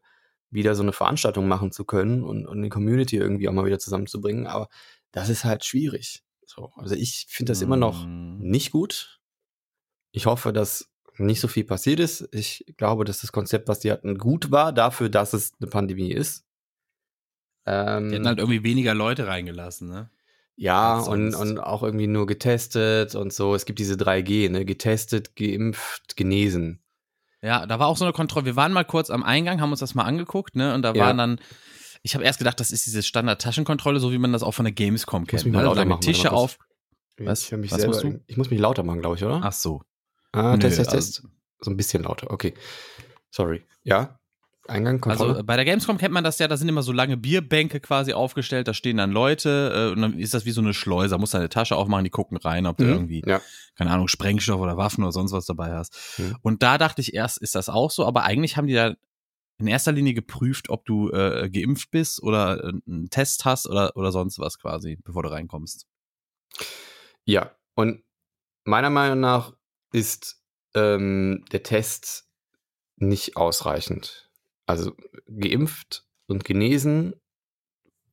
wieder 0.51 0.75
so 0.75 0.83
eine 0.83 0.93
Veranstaltung 0.93 1.47
machen 1.47 1.73
zu 1.73 1.85
können 1.85 2.25
und, 2.25 2.47
und 2.47 2.63
die 2.63 2.69
Community 2.69 3.17
irgendwie 3.17 3.49
auch 3.49 3.53
mal 3.53 3.67
wieder 3.67 3.79
zusammenzubringen. 3.79 4.47
Aber 4.47 4.69
das 5.13 5.29
ist 5.29 5.45
halt 5.45 5.65
schwierig. 5.65 6.25
So, 6.45 6.73
also 6.77 6.95
ich 6.95 7.27
finde 7.29 7.51
das 7.53 7.63
immer 7.63 7.77
noch 7.77 8.07
mhm. 8.07 8.39
nicht 8.41 8.73
gut. 8.73 9.21
Ich 10.11 10.27
hoffe, 10.27 10.53
dass 10.53 10.91
nicht 11.19 11.41
so 11.41 11.49
viel 11.49 11.65
passiert 11.65 12.01
ist. 12.01 12.29
Ich 12.33 12.65
glaube, 12.77 13.05
dass 13.05 13.21
das 13.21 13.31
Konzept, 13.31 13.69
was 13.69 13.81
die 13.81 13.93
hatten, 13.93 14.19
gut 14.19 14.51
war 14.51 14.73
dafür, 14.73 15.09
dass 15.09 15.33
es 15.33 15.53
eine 15.61 15.71
Pandemie 15.71 16.11
ist. 16.11 16.45
Ähm, 17.67 18.09
die 18.09 18.17
hätten 18.17 18.27
halt 18.27 18.39
irgendwie 18.39 18.65
weniger 18.65 18.95
Leute 18.95 19.27
reingelassen, 19.27 19.89
ne? 19.89 20.11
Ja, 20.61 20.99
und, 20.99 21.35
und 21.35 21.59
auch 21.59 21.83
irgendwie 21.83 22.07
nur 22.07 22.27
getestet 22.27 23.15
und 23.15 23.33
so. 23.33 23.55
Es 23.55 23.65
gibt 23.65 23.79
diese 23.79 23.95
3G, 23.95 24.51
ne? 24.51 24.67
Getestet, 24.67 25.35
geimpft, 25.35 26.19
genesen. 26.19 26.83
Ja, 27.41 27.65
da 27.65 27.79
war 27.79 27.87
auch 27.87 27.97
so 27.97 28.05
eine 28.05 28.13
Kontrolle. 28.13 28.45
Wir 28.45 28.57
waren 28.57 28.75
mal 28.75 28.85
kurz 28.85 29.09
am 29.09 29.23
Eingang, 29.23 29.63
haben 29.63 29.71
uns 29.71 29.81
das 29.81 29.95
mal 29.95 30.05
angeguckt, 30.05 30.57
ne? 30.57 30.75
Und 30.75 30.83
da 30.83 30.93
ja. 30.93 31.07
waren 31.07 31.17
dann, 31.17 31.41
ich 32.03 32.15
habe 32.15 32.25
erst 32.25 32.41
gedacht, 32.41 32.61
das 32.61 32.73
ist 32.73 32.85
diese 32.85 33.03
Standard-Taschenkontrolle, 33.03 34.01
so 34.01 34.13
wie 34.13 34.19
man 34.19 34.35
das 34.35 34.43
auch 34.43 34.53
von 34.53 34.67
der 34.67 34.73
Gamescom 34.73 35.27
kennt. 35.27 35.47
Mal 35.47 35.63
lauter 35.63 35.87
machen, 35.87 36.03
Tische 36.03 36.31
auf. 36.31 36.59
Was? 37.17 37.45
Ich, 37.45 37.53
mich 37.53 37.73
Was 37.73 37.81
selber, 37.81 38.21
ich 38.27 38.37
muss 38.37 38.51
mich 38.51 38.61
lauter 38.61 38.83
machen, 38.83 39.01
glaube 39.01 39.17
ich, 39.17 39.25
oder? 39.25 39.41
Ach 39.43 39.53
so. 39.53 39.81
Ah, 40.33 40.59
Test, 40.59 40.77
Test, 40.77 40.91
Test. 40.91 41.17
Also, 41.21 41.29
so 41.61 41.71
ein 41.71 41.79
bisschen 41.79 42.03
lauter, 42.03 42.31
okay. 42.31 42.53
Sorry. 43.31 43.65
Ja? 43.83 44.20
Eingang, 44.69 45.01
Kontrolle? 45.01 45.31
Also 45.31 45.45
bei 45.45 45.57
der 45.57 45.65
Gamescom 45.65 45.99
kennt 45.99 46.13
man 46.13 46.25
das 46.25 46.39
ja, 46.39 46.49
da 46.49 46.57
sind 46.57 46.69
immer 46.69 46.83
so 46.83 46.93
lange 46.93 47.17
Bierbänke 47.17 47.81
quasi 47.81 48.13
aufgestellt, 48.13 48.69
da 48.69 48.75
stehen 48.75 48.99
dann 48.99 49.11
Leute 49.11 49.89
äh, 49.91 49.93
und 49.93 50.03
dann 50.03 50.19
ist 50.19 50.35
das 50.35 50.45
wie 50.45 50.51
so 50.51 50.61
eine 50.61 50.75
Schleuse, 50.75 51.11
da 51.11 51.19
musst 51.19 51.35
du 51.35 51.39
eine 51.39 51.49
Tasche 51.49 51.77
aufmachen, 51.77 52.05
die 52.05 52.11
gucken 52.11 52.37
rein, 52.37 52.67
ob 52.67 52.77
du 52.77 52.85
mhm, 52.85 52.91
irgendwie, 52.91 53.23
ja. 53.27 53.41
keine 53.77 53.91
Ahnung, 53.91 54.09
Sprengstoff 54.09 54.61
oder 54.61 54.77
Waffen 54.77 55.03
oder 55.03 55.13
sonst 55.13 55.33
was 55.33 55.47
dabei 55.47 55.73
hast. 55.73 56.19
Mhm. 56.19 56.37
Und 56.43 56.63
da 56.63 56.79
dachte 56.79 57.01
ich 57.01 57.15
erst, 57.15 57.39
ist 57.39 57.55
das 57.55 57.69
auch 57.69 57.91
so, 57.91 58.07
aber 58.07 58.25
eigentlich 58.25 58.57
haben 58.57 58.67
die 58.67 58.75
da 58.75 58.95
in 59.59 59.67
erster 59.67 59.93
Linie 59.93 60.15
geprüft, 60.15 60.71
ob 60.71 60.87
du 60.87 61.11
äh, 61.11 61.51
geimpft 61.51 61.91
bist 61.91 62.23
oder 62.23 62.65
äh, 62.65 62.73
einen 62.87 63.11
Test 63.11 63.45
hast 63.45 63.69
oder, 63.69 63.97
oder 63.97 64.13
sonst 64.13 64.39
was 64.39 64.59
quasi, 64.59 64.99
bevor 65.05 65.23
du 65.23 65.31
reinkommst. 65.31 65.87
Ja, 67.25 67.55
und 67.75 68.03
meiner 68.65 68.91
Meinung 68.91 69.21
nach 69.21 69.53
ist 69.93 70.43
ähm, 70.75 71.45
der 71.53 71.63
Test 71.63 72.29
nicht 72.97 73.37
ausreichend. 73.37 74.30
Also 74.71 74.93
geimpft 75.27 76.05
und 76.27 76.45
genesen 76.45 77.15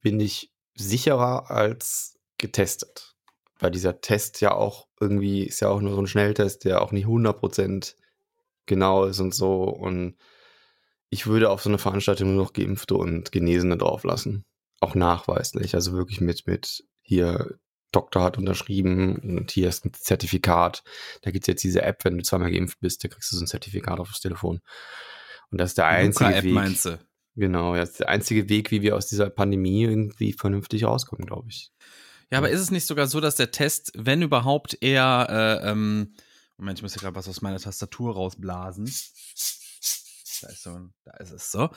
bin 0.01 0.19
ich 0.19 0.51
sicherer 0.75 1.49
als 1.51 2.17
getestet. 2.37 3.15
Weil 3.59 3.71
dieser 3.71 4.01
Test 4.01 4.41
ja 4.41 4.53
auch 4.53 4.87
irgendwie 4.99 5.43
ist 5.43 5.61
ja 5.61 5.69
auch 5.69 5.81
nur 5.81 5.93
so 5.93 6.01
ein 6.01 6.07
Schnelltest, 6.07 6.65
der 6.65 6.81
auch 6.81 6.91
nicht 6.91 7.07
100% 7.07 7.95
genau 8.65 9.05
ist 9.05 9.19
und 9.19 9.33
so. 9.33 9.63
Und 9.63 10.15
ich 11.09 11.25
würde 11.25 11.49
auf 11.49 11.63
so 11.63 11.69
eine 11.69 11.79
Veranstaltung 11.79 12.35
nur 12.35 12.43
noch 12.43 12.53
Geimpfte 12.53 12.95
und 12.95 13.31
Genesene 13.31 13.77
drauflassen. 13.77 14.45
Auch 14.79 14.93
nachweislich. 14.93 15.73
Also 15.73 15.93
wirklich 15.93 16.21
mit, 16.21 16.45
mit 16.45 16.83
hier 17.01 17.57
Doktor 17.91 18.21
hat 18.21 18.37
unterschrieben 18.37 19.15
und 19.37 19.51
hier 19.51 19.69
ist 19.69 19.85
ein 19.85 19.93
Zertifikat. 19.93 20.83
Da 21.21 21.31
gibt 21.31 21.43
es 21.43 21.47
jetzt 21.47 21.63
diese 21.63 21.81
App, 21.81 22.03
wenn 22.03 22.17
du 22.17 22.23
zweimal 22.23 22.51
geimpft 22.51 22.79
bist, 22.79 23.03
da 23.03 23.07
kriegst 23.07 23.31
du 23.31 23.37
so 23.37 23.43
ein 23.43 23.47
Zertifikat 23.47 23.99
auf 23.99 24.09
das 24.09 24.19
Telefon. 24.19 24.59
Und 25.51 25.59
das 25.59 25.71
ist 25.71 25.77
der 25.77 25.87
einzige 25.87 26.43
Weg. 26.43 26.53
Meinst 26.53 26.85
du? 26.85 26.99
Genau, 27.35 27.75
das 27.75 27.91
ist 27.91 27.99
der 27.99 28.09
einzige 28.09 28.49
Weg, 28.49 28.71
wie 28.71 28.81
wir 28.81 28.95
aus 28.95 29.07
dieser 29.07 29.29
Pandemie 29.29 29.83
irgendwie 29.83 30.33
vernünftig 30.33 30.83
rauskommen, 30.85 31.25
glaube 31.25 31.49
ich. 31.49 31.71
Ja, 32.31 32.39
aber 32.39 32.49
ist 32.49 32.59
es 32.59 32.71
nicht 32.71 32.87
sogar 32.87 33.07
so, 33.07 33.21
dass 33.21 33.35
der 33.35 33.51
Test, 33.51 33.91
wenn 33.95 34.21
überhaupt, 34.21 34.77
eher, 34.81 35.27
äh, 35.63 35.69
ähm, 35.69 36.13
Moment, 36.57 36.79
ich 36.79 36.83
muss 36.83 36.93
hier 36.93 37.01
gerade 37.01 37.15
was 37.15 37.29
aus 37.29 37.41
meiner 37.41 37.59
Tastatur 37.59 38.13
rausblasen. 38.15 38.85
Da 40.41 40.49
ist, 40.49 40.63
so 40.63 40.71
ein, 40.71 40.93
da 41.03 41.11
ist 41.17 41.31
es 41.31 41.51
so. 41.51 41.69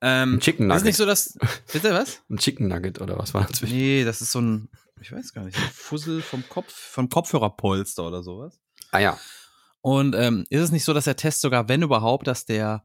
Ähm, 0.00 0.34
ein 0.34 0.40
Chicken 0.40 0.66
Nugget. 0.66 0.80
Ist 0.80 0.86
nicht 0.86 0.96
so, 0.96 1.06
dass. 1.06 1.38
Bitte 1.72 1.92
was? 1.92 2.20
Ein 2.28 2.38
Chicken 2.38 2.68
Nugget 2.68 3.00
oder 3.00 3.18
was 3.18 3.32
war 3.32 3.46
das? 3.46 3.62
Nee, 3.62 4.04
das 4.04 4.20
ist 4.20 4.32
so 4.32 4.40
ein, 4.40 4.68
ich 5.00 5.12
weiß 5.12 5.32
gar 5.32 5.44
nicht, 5.44 5.56
ein 5.56 5.70
Fussel 5.72 6.20
vom 6.20 6.46
Kopf, 6.48 6.72
vom 6.72 7.08
Kopfhörerpolster 7.08 8.06
oder 8.06 8.22
sowas. 8.22 8.60
Ah 8.90 8.98
ja. 8.98 9.18
Und 9.80 10.14
ähm, 10.14 10.46
ist 10.50 10.60
es 10.60 10.72
nicht 10.72 10.84
so, 10.84 10.92
dass 10.92 11.04
der 11.04 11.16
Test 11.16 11.40
sogar, 11.40 11.68
wenn 11.68 11.82
überhaupt, 11.82 12.26
dass 12.26 12.44
der 12.44 12.84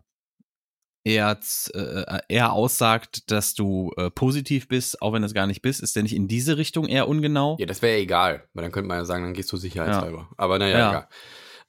eher, 1.07 1.39
äh, 1.73 2.19
eher 2.27 2.51
aussagt, 2.51 3.31
dass 3.31 3.53
du 3.53 3.91
äh, 3.95 4.09
positiv 4.11 4.67
bist, 4.67 5.01
auch 5.01 5.13
wenn 5.13 5.21
du 5.21 5.25
es 5.25 5.33
gar 5.33 5.47
nicht 5.47 5.61
bist, 5.61 5.81
ist 5.81 5.95
der 5.95 6.03
nicht 6.03 6.15
in 6.15 6.27
diese 6.27 6.57
Richtung 6.57 6.85
eher 6.87 7.07
ungenau? 7.07 7.55
Ja, 7.59 7.65
das 7.65 7.81
wäre 7.81 7.95
ja 7.95 8.03
egal, 8.03 8.43
weil 8.53 8.63
dann 8.63 8.71
könnte 8.71 8.89
man 8.89 8.97
ja 8.97 9.05
sagen, 9.05 9.23
dann 9.23 9.33
gehst 9.33 9.51
du 9.51 9.57
sicherheitshalber. 9.57 10.17
Ja. 10.17 10.35
Aber 10.35 10.59
naja, 10.59 10.77
ja. 10.77 10.89
egal. 10.89 11.07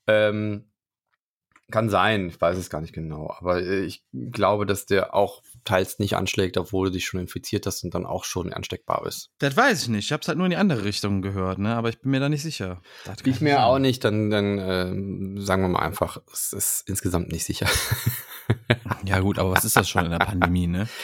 Ähm, 0.08 0.64
Kann 1.70 1.88
sein, 1.88 2.28
ich 2.28 2.40
weiß 2.40 2.58
es 2.58 2.70
gar 2.70 2.80
nicht 2.80 2.94
genau. 2.94 3.30
Aber 3.38 3.60
äh, 3.62 3.84
ich 3.84 4.02
glaube, 4.12 4.66
dass 4.66 4.86
der 4.86 5.14
auch 5.14 5.42
teils 5.68 5.98
nicht 5.98 6.16
anschlägt, 6.16 6.56
obwohl 6.56 6.86
du 6.88 6.92
dich 6.94 7.06
schon 7.06 7.20
infiziert 7.20 7.66
hast 7.66 7.84
und 7.84 7.94
dann 7.94 8.06
auch 8.06 8.24
schon 8.24 8.52
ansteckbar 8.52 9.02
bist. 9.04 9.30
Das 9.38 9.56
weiß 9.56 9.82
ich 9.82 9.88
nicht. 9.88 10.06
Ich 10.06 10.12
habe 10.12 10.22
es 10.22 10.28
halt 10.28 10.38
nur 10.38 10.46
in 10.46 10.50
die 10.50 10.56
andere 10.56 10.84
Richtung 10.84 11.22
gehört, 11.22 11.58
ne? 11.58 11.74
aber 11.76 11.88
ich 11.88 12.00
bin 12.00 12.10
mir 12.10 12.20
da 12.20 12.28
nicht 12.28 12.42
sicher. 12.42 12.80
Das 13.04 13.18
Ich 13.24 13.40
mir 13.40 13.54
sein. 13.54 13.64
auch 13.64 13.78
nicht, 13.78 14.02
dann, 14.04 14.30
dann 14.30 14.58
ähm, 14.58 15.40
sagen 15.40 15.62
wir 15.62 15.68
mal 15.68 15.80
einfach, 15.80 16.18
es 16.32 16.52
ist 16.52 16.88
insgesamt 16.88 17.30
nicht 17.30 17.44
sicher. 17.44 17.68
Ja, 19.04 19.20
gut, 19.20 19.38
aber 19.38 19.52
was 19.52 19.66
ist 19.66 19.76
das 19.76 19.88
schon 19.90 20.06
in 20.06 20.10
der 20.10 20.18
Pandemie, 20.18 20.66
ne? 20.66 20.88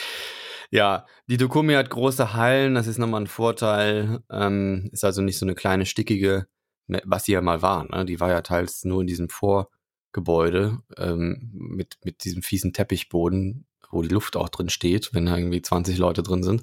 Ja, 0.71 1.07
die 1.29 1.37
Dokumi 1.37 1.75
hat 1.75 1.91
große 1.91 2.33
Hallen, 2.33 2.75
das 2.75 2.87
ist 2.87 2.99
nochmal 2.99 3.21
ein 3.21 3.27
Vorteil. 3.27 4.21
Ähm, 4.31 4.89
ist 4.93 5.05
also 5.05 5.23
nicht 5.23 5.39
so 5.39 5.47
eine 5.47 5.55
kleine, 5.55 5.87
stickige, 5.87 6.47
ne, 6.87 7.01
was 7.05 7.25
sie 7.27 7.33
ja 7.33 7.43
mal 7.43 7.63
war. 7.63 7.85
Ne? 7.85 8.05
Die 8.05 8.19
war 8.19 8.31
ja 8.31 8.41
teils 8.41 8.83
nur 8.85 9.03
in 9.03 9.07
diesem 9.07 9.29
Vorgebäude 9.29 10.79
ähm, 10.97 11.51
mit, 11.53 11.99
mit 12.03 12.25
diesem 12.25 12.43
fiesen 12.43 12.73
Teppichboden, 12.73 13.67
wo 13.95 14.03
die 14.03 14.09
Luft 14.09 14.37
auch 14.37 14.49
drin 14.49 14.69
steht, 14.69 15.15
wenn 15.15 15.27
da 15.27 15.37
irgendwie 15.37 15.63
20 15.63 15.97
Leute 15.99 16.23
drin 16.23 16.43
sind. 16.43 16.63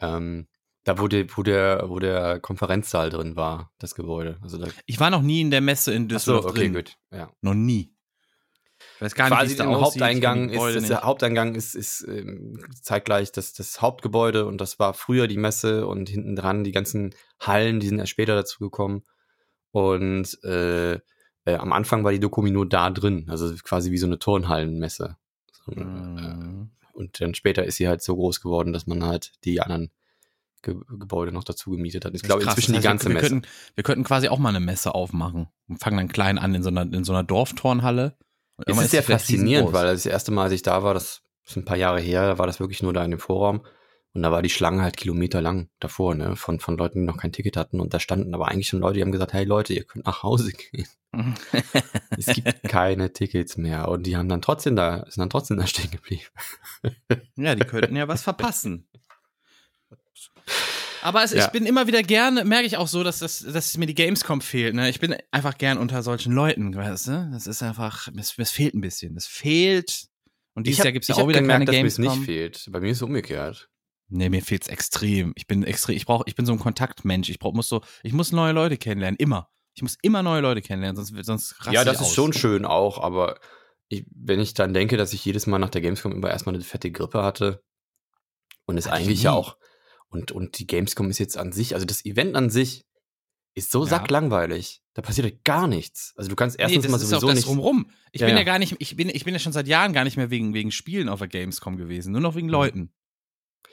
Ähm, 0.00 0.46
da, 0.84 0.98
wo, 1.00 1.08
die, 1.08 1.26
wo, 1.36 1.42
der, 1.42 1.84
wo 1.88 1.98
der 1.98 2.38
Konferenzsaal 2.38 3.10
drin 3.10 3.34
war, 3.34 3.72
das 3.78 3.94
Gebäude. 3.96 4.38
Also 4.42 4.58
da, 4.58 4.68
Ich 4.86 5.00
war 5.00 5.10
noch 5.10 5.22
nie 5.22 5.40
in 5.40 5.50
der 5.50 5.60
Messe 5.60 5.92
in 5.92 6.04
Ach 6.04 6.10
so, 6.10 6.14
Düsseldorf 6.14 6.44
okay, 6.46 6.60
drin. 6.60 6.74
gut. 6.74 6.96
Ja. 7.10 7.30
Noch 7.40 7.54
nie. 7.54 7.92
Ich 8.96 9.00
weiß 9.02 9.14
gar 9.14 9.24
nicht, 9.24 9.50
wie 9.50 9.56
quasi 9.56 9.72
es. 9.72 9.80
Haupteingang 9.80 10.48
ist, 10.50 10.76
ist 10.76 10.88
der. 10.90 11.02
Haupteingang 11.02 11.54
ist, 11.54 11.74
ist 11.74 12.06
ähm, 12.06 12.64
zeitgleich 12.82 13.32
das, 13.32 13.52
das 13.52 13.80
Hauptgebäude 13.82 14.46
und 14.46 14.60
das 14.60 14.78
war 14.78 14.94
früher 14.94 15.26
die 15.26 15.38
Messe 15.38 15.86
und 15.86 16.08
hinten 16.08 16.36
dran 16.36 16.62
die 16.62 16.72
ganzen 16.72 17.14
Hallen, 17.40 17.80
die 17.80 17.88
sind 17.88 17.98
erst 17.98 18.12
später 18.12 18.34
dazu 18.34 18.58
gekommen. 18.60 19.02
Und 19.72 20.38
äh, 20.44 20.94
äh, 21.46 21.56
am 21.56 21.72
Anfang 21.72 22.04
war 22.04 22.12
die 22.12 22.20
Dokumi 22.20 22.50
nur 22.50 22.68
da 22.68 22.90
drin, 22.90 23.26
also 23.28 23.52
quasi 23.62 23.90
wie 23.90 23.98
so 23.98 24.06
eine 24.06 24.18
Turnhallenmesse. 24.18 25.16
Äh, 25.68 25.80
Mhm. 25.80 26.70
Und 26.92 27.20
dann 27.20 27.34
später 27.34 27.64
ist 27.64 27.76
sie 27.76 27.88
halt 27.88 28.02
so 28.02 28.16
groß 28.16 28.40
geworden, 28.40 28.72
dass 28.72 28.86
man 28.86 29.04
halt 29.04 29.32
die 29.44 29.60
anderen 29.60 29.90
Ge 30.62 30.74
Gebäude 30.98 31.30
noch 31.30 31.44
dazu 31.44 31.70
gemietet 31.70 32.04
hat. 32.06 32.14
Ich 32.14 32.22
glaube 32.22 32.42
krass. 32.42 32.54
inzwischen 32.54 32.72
Das 32.72 32.82
die 32.82 32.88
heißt, 32.88 32.92
ganze 33.00 33.08
wir, 33.08 33.14
wir 33.14 33.20
Messe. 33.20 33.28
Könnten, 33.34 33.48
wir 33.74 33.84
könnten 33.84 34.04
quasi 34.04 34.28
auch 34.28 34.38
mal 34.38 34.48
eine 34.48 34.60
Messe 34.60 34.94
aufmachen 34.94 35.48
und 35.68 35.78
fangen 35.78 35.98
dann 35.98 36.08
klein 36.08 36.38
an 36.38 36.54
in 36.54 36.62
so 36.62 36.70
einer, 36.70 36.82
in 36.82 37.04
so 37.04 37.12
einer 37.12 37.22
Dorfturnhalle. 37.22 38.16
Und 38.56 38.68
Es 38.68 38.78
ist 38.80 38.90
sehr 38.92 39.02
die 39.02 39.12
faszinierend, 39.12 39.74
weil 39.74 39.86
das 39.86 40.06
erste 40.06 40.32
Mal, 40.32 40.44
als 40.44 40.52
ich 40.54 40.62
da 40.62 40.82
war, 40.82 40.94
das 40.94 41.22
ist 41.46 41.56
ein 41.56 41.66
paar 41.66 41.76
Jahre 41.76 42.00
her, 42.00 42.26
da 42.26 42.38
war 42.38 42.46
das 42.46 42.58
wirklich 42.58 42.82
nur 42.82 42.94
da 42.94 43.04
in 43.04 43.10
dem 43.10 43.20
Vorraum. 43.20 43.60
Und 44.16 44.22
da 44.22 44.32
war 44.32 44.42
die 44.42 44.48
Schlange 44.50 44.82
halt 44.82 44.96
kilometerlang 44.96 45.68
davor, 45.78 46.14
ne, 46.14 46.36
von, 46.36 46.58
von 46.58 46.76
Leuten, 46.78 47.00
die 47.00 47.04
noch 47.06 47.18
kein 47.18 47.32
Ticket 47.32 47.56
hatten. 47.56 47.80
Und 47.80 47.92
da 47.94 48.00
standen 48.00 48.34
aber 48.34 48.48
eigentlich 48.48 48.66
schon 48.68 48.80
Leute, 48.80 48.94
die 48.94 49.02
haben 49.02 49.12
gesagt, 49.12 49.32
hey 49.34 49.44
Leute, 49.44 49.74
ihr 49.74 49.84
könnt 49.84 50.06
nach 50.06 50.22
Hause 50.22 50.52
gehen. 50.52 50.86
Es 52.18 52.26
gibt 52.26 52.62
keine 52.64 53.12
Tickets 53.12 53.56
mehr. 53.56 53.88
Und 53.88 54.06
die 54.06 54.16
haben 54.16 54.28
dann 54.28 54.42
trotzdem 54.42 54.74
da, 54.76 55.04
sind 55.08 55.18
dann 55.18 55.30
trotzdem 55.30 55.56
da 55.58 55.66
stehen 55.66 55.90
geblieben. 55.90 56.24
Ja, 57.36 57.54
die 57.54 57.64
könnten 57.64 57.94
ja 57.96 58.08
was 58.08 58.22
verpassen. 58.22 58.88
Aber 61.02 61.22
es, 61.22 61.32
Ja. 61.32 61.44
ich 61.44 61.52
bin 61.52 61.66
immer 61.66 61.86
wieder 61.86 62.02
gerne, 62.02 62.44
merke 62.44 62.66
ich 62.66 62.76
auch 62.78 62.88
so, 62.88 63.04
dass, 63.04 63.20
das, 63.20 63.40
dass 63.40 63.76
mir 63.76 63.86
die 63.86 63.94
Gamescom 63.94 64.40
fehlt. 64.40 64.74
Ne? 64.74 64.88
Ich 64.90 64.98
bin 65.00 65.14
einfach 65.30 65.56
gern 65.58 65.78
unter 65.78 66.02
solchen 66.02 66.32
Leuten, 66.32 66.74
weißt 66.74 67.08
du? 67.08 67.30
Das 67.32 67.46
ist 67.46 67.62
einfach, 67.62 68.08
es, 68.18 68.34
es 68.38 68.50
fehlt 68.50 68.74
ein 68.74 68.80
bisschen. 68.80 69.16
Es 69.16 69.26
fehlt. 69.26 70.06
Und 70.54 70.66
dieses 70.66 70.80
hab- 70.80 70.86
Jahr 70.86 70.92
gibt 70.92 71.04
es 71.04 71.08
ja 71.08 71.16
auch 71.16 71.28
wieder 71.28 71.40
gemerkt, 71.40 71.66
keine 71.66 71.66
dass 71.66 71.82
mir 71.82 71.86
es 71.86 71.96
Gamescom. 71.96 72.18
nicht 72.18 72.26
fehlt. 72.26 72.66
Bei 72.70 72.80
mir 72.80 72.90
ist 72.90 72.96
es 72.98 73.02
umgekehrt. 73.02 73.68
Nee, 74.08 74.28
mir 74.28 74.42
fehlt's 74.42 74.68
extrem. 74.68 75.32
Ich 75.36 75.46
bin 75.46 75.64
extrem, 75.64 75.96
ich 75.96 76.06
brauche, 76.06 76.24
ich 76.26 76.34
bin 76.36 76.46
so 76.46 76.52
ein 76.52 76.58
Kontaktmensch. 76.58 77.28
Ich 77.28 77.38
brauch, 77.38 77.52
muss 77.54 77.68
so, 77.68 77.82
ich 78.02 78.12
muss 78.12 78.30
neue 78.32 78.52
Leute 78.52 78.76
kennenlernen, 78.76 79.16
immer. 79.18 79.50
Ich 79.74 79.82
muss 79.82 79.96
immer 80.02 80.22
neue 80.22 80.40
Leute 80.40 80.62
kennenlernen, 80.62 80.96
sonst, 81.04 81.24
sonst 81.26 81.54
ja, 81.70 81.84
das 81.84 81.96
ist 82.00 82.06
aus. 82.08 82.14
schon 82.14 82.32
schön 82.32 82.64
auch, 82.64 82.98
aber 83.02 83.38
ich, 83.88 84.06
wenn 84.14 84.40
ich 84.40 84.54
dann 84.54 84.72
denke, 84.72 84.96
dass 84.96 85.12
ich 85.12 85.24
jedes 85.24 85.46
Mal 85.46 85.58
nach 85.58 85.68
der 85.70 85.80
Gamescom 85.82 86.12
immer 86.12 86.30
erstmal 86.30 86.54
eine 86.54 86.64
fette 86.64 86.90
Grippe 86.90 87.22
hatte 87.22 87.62
und 88.64 88.78
es 88.78 88.86
eigentlich 88.86 89.22
ja 89.24 89.32
auch 89.32 89.58
und, 90.08 90.32
und 90.32 90.58
die 90.58 90.66
Gamescom 90.66 91.10
ist 91.10 91.18
jetzt 91.18 91.36
an 91.36 91.52
sich, 91.52 91.74
also 91.74 91.84
das 91.84 92.04
Event 92.04 92.36
an 92.36 92.48
sich 92.48 92.86
ist 93.54 93.70
so 93.70 93.82
Ja. 93.82 93.88
sacklangweilig. 93.90 94.82
Da 94.94 95.02
passiert 95.02 95.44
gar 95.44 95.66
nichts. 95.66 96.14
Also 96.16 96.30
du 96.30 96.36
kannst 96.36 96.56
Nee, 96.56 96.62
erstens 96.62 96.82
das 96.84 96.92
mal 96.92 96.98
sowieso 96.98 97.32
nicht. 97.32 97.46
drumrum. 97.46 97.90
Ich 98.12 98.20
Ja, 98.22 98.26
bin 98.28 98.36
ja. 98.36 98.40
ja. 98.40 98.44
gar 98.46 98.58
nicht, 98.58 98.76
ich 98.78 98.96
bin, 98.96 99.08
ich 99.10 99.24
bin 99.24 99.34
ja 99.34 99.40
schon 99.40 99.52
seit 99.52 99.66
Jahren 99.68 99.92
gar 99.92 100.04
nicht 100.04 100.16
mehr 100.16 100.30
wegen, 100.30 100.54
wegen 100.54 100.72
Spielen 100.72 101.08
auf 101.08 101.18
der 101.18 101.28
Gamescom 101.28 101.76
gewesen, 101.76 102.12
nur 102.12 102.20
noch 102.22 102.34
wegen 102.34 102.46
Mhm. 102.46 102.52
Leuten. 102.52 102.92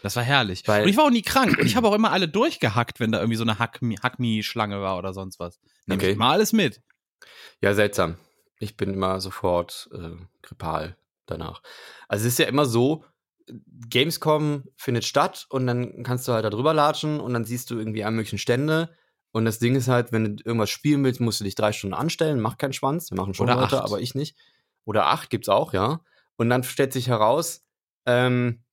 Das 0.04 0.16
war 0.16 0.24
herrlich. 0.24 0.68
Weil- 0.68 0.84
und 0.84 0.90
ich 0.90 0.98
war 0.98 1.06
auch 1.06 1.10
nie 1.10 1.22
krank. 1.24 1.58
Und 1.58 1.66
ich 1.66 1.76
habe 1.76 1.88
auch 1.88 1.94
immer 1.96 2.12
alle 2.12 2.28
durchgehackt, 2.28 3.00
wenn 3.00 3.12
da 3.12 3.20
irgendwie 3.20 3.38
so 3.38 3.44
eine 3.44 3.58
Hack-Me-Schlange 3.58 4.82
war 4.82 4.98
oder 5.00 5.14
sonst 5.14 5.40
was. 5.40 5.60
Nehme 5.88 6.00
Okay. 6.02 6.12
ich 6.12 6.18
mal 6.18 6.32
alles 6.34 6.54
mit. 6.54 6.82
Ja, 7.62 7.74
seltsam. 7.74 8.18
Ich 8.60 8.78
bin 8.78 8.94
immer 8.94 9.20
sofort 9.22 9.90
äh, 9.94 10.12
grippal 10.42 10.98
danach. 11.26 11.64
Also 12.08 12.28
es 12.28 12.34
ist 12.34 12.40
ja 12.40 12.46
immer 12.46 12.66
so, 12.66 13.06
Gamescom 13.90 14.64
findet 14.78 15.06
statt 15.06 15.46
und 15.50 15.68
dann 15.68 16.04
kannst 16.04 16.28
du 16.28 16.34
halt 16.34 16.46
da 16.46 16.50
drüber 16.50 16.74
latschen 16.74 17.20
und 17.20 17.34
dann 17.34 17.46
siehst 17.46 17.70
du 17.72 17.78
irgendwie 17.78 18.04
alle 18.04 18.16
möglichen 18.16 18.38
Stände. 18.38 18.96
Und 19.32 19.46
das 19.46 19.60
Ding 19.60 19.76
ist 19.76 19.88
halt, 19.88 20.12
wenn 20.12 20.38
du 20.38 20.44
irgendwas 20.46 20.70
spielen 20.70 21.04
willst, 21.04 21.20
musst 21.20 21.40
du 21.40 21.44
dich 21.44 21.56
drei 21.56 21.72
Stunden 21.72 21.94
anstellen, 21.96 22.40
mach 22.40 22.58
keinen 22.58 22.74
Schwanz. 22.74 23.10
Wir 23.10 23.18
machen 23.18 23.34
schon 23.34 23.48
Oder 23.50 23.60
Leute, 23.60 23.78
acht. 23.78 23.86
aber 23.86 24.00
ich 24.00 24.16
nicht. 24.16 24.36
Oder 24.86 25.08
acht 25.08 25.30
gibt's 25.30 25.50
auch, 25.50 25.74
ja. 25.74 26.02
Und 26.36 26.50
dann 26.50 26.64
stellt 26.64 26.94
sich 26.94 27.08
heraus, 27.08 27.64
ähm, 28.06 28.64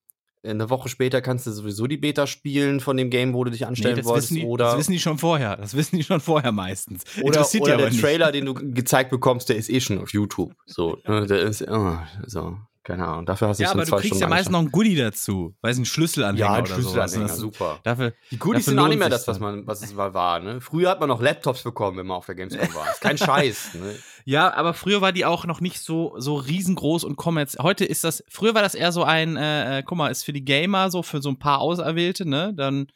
eine 0.43 0.69
Woche 0.69 0.89
später 0.89 1.21
kannst 1.21 1.45
du 1.45 1.51
sowieso 1.51 1.87
die 1.87 1.97
Beta 1.97 2.25
spielen 2.25 2.79
von 2.79 2.97
dem 2.97 3.09
Game, 3.09 3.33
wo 3.33 3.43
du 3.43 3.51
dich 3.51 3.67
anstellen 3.67 3.97
das, 3.97 4.05
wolltest. 4.05 4.31
die, 4.31 4.43
oder 4.43 4.65
das 4.65 4.79
wissen 4.79 4.93
die 4.93 4.99
schon 4.99 5.17
vorher. 5.17 5.55
Das 5.57 5.75
wissen 5.75 5.97
die 5.97 6.03
schon 6.03 6.19
vorher 6.19 6.51
meistens. 6.51 7.03
oder, 7.21 7.45
oder 7.59 7.77
der. 7.77 7.91
Trailer, 7.91 8.31
den 8.31 8.45
du 8.45 8.53
gezeigt 8.53 9.11
bekommst, 9.11 9.49
der 9.49 9.57
ist 9.57 9.69
eh 9.69 9.79
schon 9.79 9.99
auf 9.99 10.11
YouTube. 10.13 10.53
So, 10.65 10.97
ne, 11.07 11.25
der 11.27 11.41
ist, 11.41 11.63
oh, 11.67 11.97
so, 12.25 12.57
keine 12.83 13.07
Ahnung. 13.07 13.25
Dafür 13.25 13.49
hast 13.49 13.59
du 13.59 13.63
Ja, 13.63 13.69
schon 13.69 13.77
aber 13.79 13.85
du 13.85 13.89
zwei 13.91 13.97
kriegst 13.97 14.07
Stunden 14.07 14.21
ja 14.23 14.27
meistens 14.29 14.51
noch 14.51 14.59
ein 14.59 14.71
Goodie 14.71 14.95
dazu. 14.95 15.55
Weiß 15.61 15.77
ein 15.77 15.85
Schlüsselanhänger 15.85 16.45
ja, 16.47 16.53
ein 16.53 16.61
oder 16.61 16.69
sowas. 16.69 16.81
Schlüsselanhänger, 16.83 17.27
Das- 17.27 17.37
super. 17.37 17.79
Dafür, 17.83 18.13
Die 18.31 18.37
Goodies 18.39 18.65
dafür 18.65 18.71
sind 18.71 18.79
auch 18.79 18.87
nicht 18.87 18.99
mehr 18.99 19.09
das, 19.09 19.27
was 19.27 19.39
man, 19.39 19.67
was 19.67 19.81
es 19.83 19.93
mal 19.93 20.13
war. 20.13 20.39
Ne? 20.39 20.61
Früher 20.61 20.89
hat 20.89 20.99
man 20.99 21.09
noch 21.09 21.21
Laptops 21.21 21.63
bekommen, 21.63 21.97
wenn 21.97 22.07
man 22.07 22.17
auf 22.17 22.25
der 22.25 22.35
Gamescom 22.35 22.73
war. 22.73 22.89
Ist 22.91 23.01
kein 23.01 23.17
Scheiß. 23.19 23.75
Ne? 23.75 23.95
Ja, 24.25 24.53
aber 24.53 24.73
früher 24.73 25.01
war 25.01 25.11
die 25.11 25.25
auch 25.25 25.45
noch 25.45 25.61
nicht 25.61 25.79
so, 25.79 26.15
so 26.17 26.35
riesengroß 26.35 27.03
und 27.03 27.15
kommerziell. 27.17 27.63
Heute 27.63 27.85
ist 27.85 28.03
das, 28.03 28.23
früher 28.29 28.53
war 28.55 28.61
das 28.61 28.73
eher 28.75 28.91
so 28.91 29.03
ein, 29.03 29.37
äh, 29.37 29.79
äh, 29.79 29.83
guck 29.83 29.97
mal, 29.97 30.09
ist 30.09 30.23
für 30.23 30.33
die 30.33 30.43
Gamer 30.45 30.89
so, 30.91 31.03
für 31.03 31.21
so 31.21 31.29
ein 31.29 31.39
paar 31.39 31.59
Auserwählte, 31.59 32.27
ne? 32.27 32.53
Dann, 32.55 32.87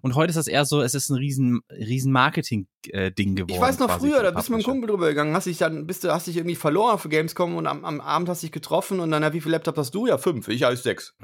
und 0.00 0.14
heute 0.14 0.30
ist 0.30 0.36
das 0.36 0.46
eher 0.46 0.64
so, 0.64 0.80
es 0.80 0.94
ist 0.94 1.10
ein 1.10 1.16
riesen, 1.16 1.60
riesen 1.70 2.12
Marketing-Ding 2.12 3.36
geworden. 3.36 3.54
Ich 3.54 3.60
weiß 3.60 3.78
noch 3.78 3.98
früher, 3.98 4.22
da 4.22 4.30
bist 4.30 4.48
du 4.48 4.52
mit 4.52 4.64
einem. 4.64 4.72
Kumpel 4.72 4.88
drüber 4.90 5.08
gegangen, 5.08 5.34
hast 5.34 5.46
dich 5.46 5.58
dann, 5.58 5.86
bist 5.86 6.04
du, 6.04 6.12
hast 6.12 6.26
dich 6.26 6.36
irgendwie 6.36 6.56
verloren 6.56 6.98
für 6.98 7.08
Gamescom 7.08 7.56
und 7.56 7.66
am, 7.66 7.84
am 7.84 8.00
Abend 8.00 8.28
hast 8.28 8.42
dich 8.42 8.52
getroffen 8.52 9.00
und 9.00 9.10
dann, 9.10 9.22
ja, 9.22 9.32
wie 9.32 9.40
viele 9.40 9.52
Laptops 9.52 9.78
hast 9.78 9.94
du? 9.94 10.06
Ja, 10.06 10.18
fünf, 10.18 10.48
ich 10.48 10.64
als 10.66 10.82
sechs. 10.82 11.14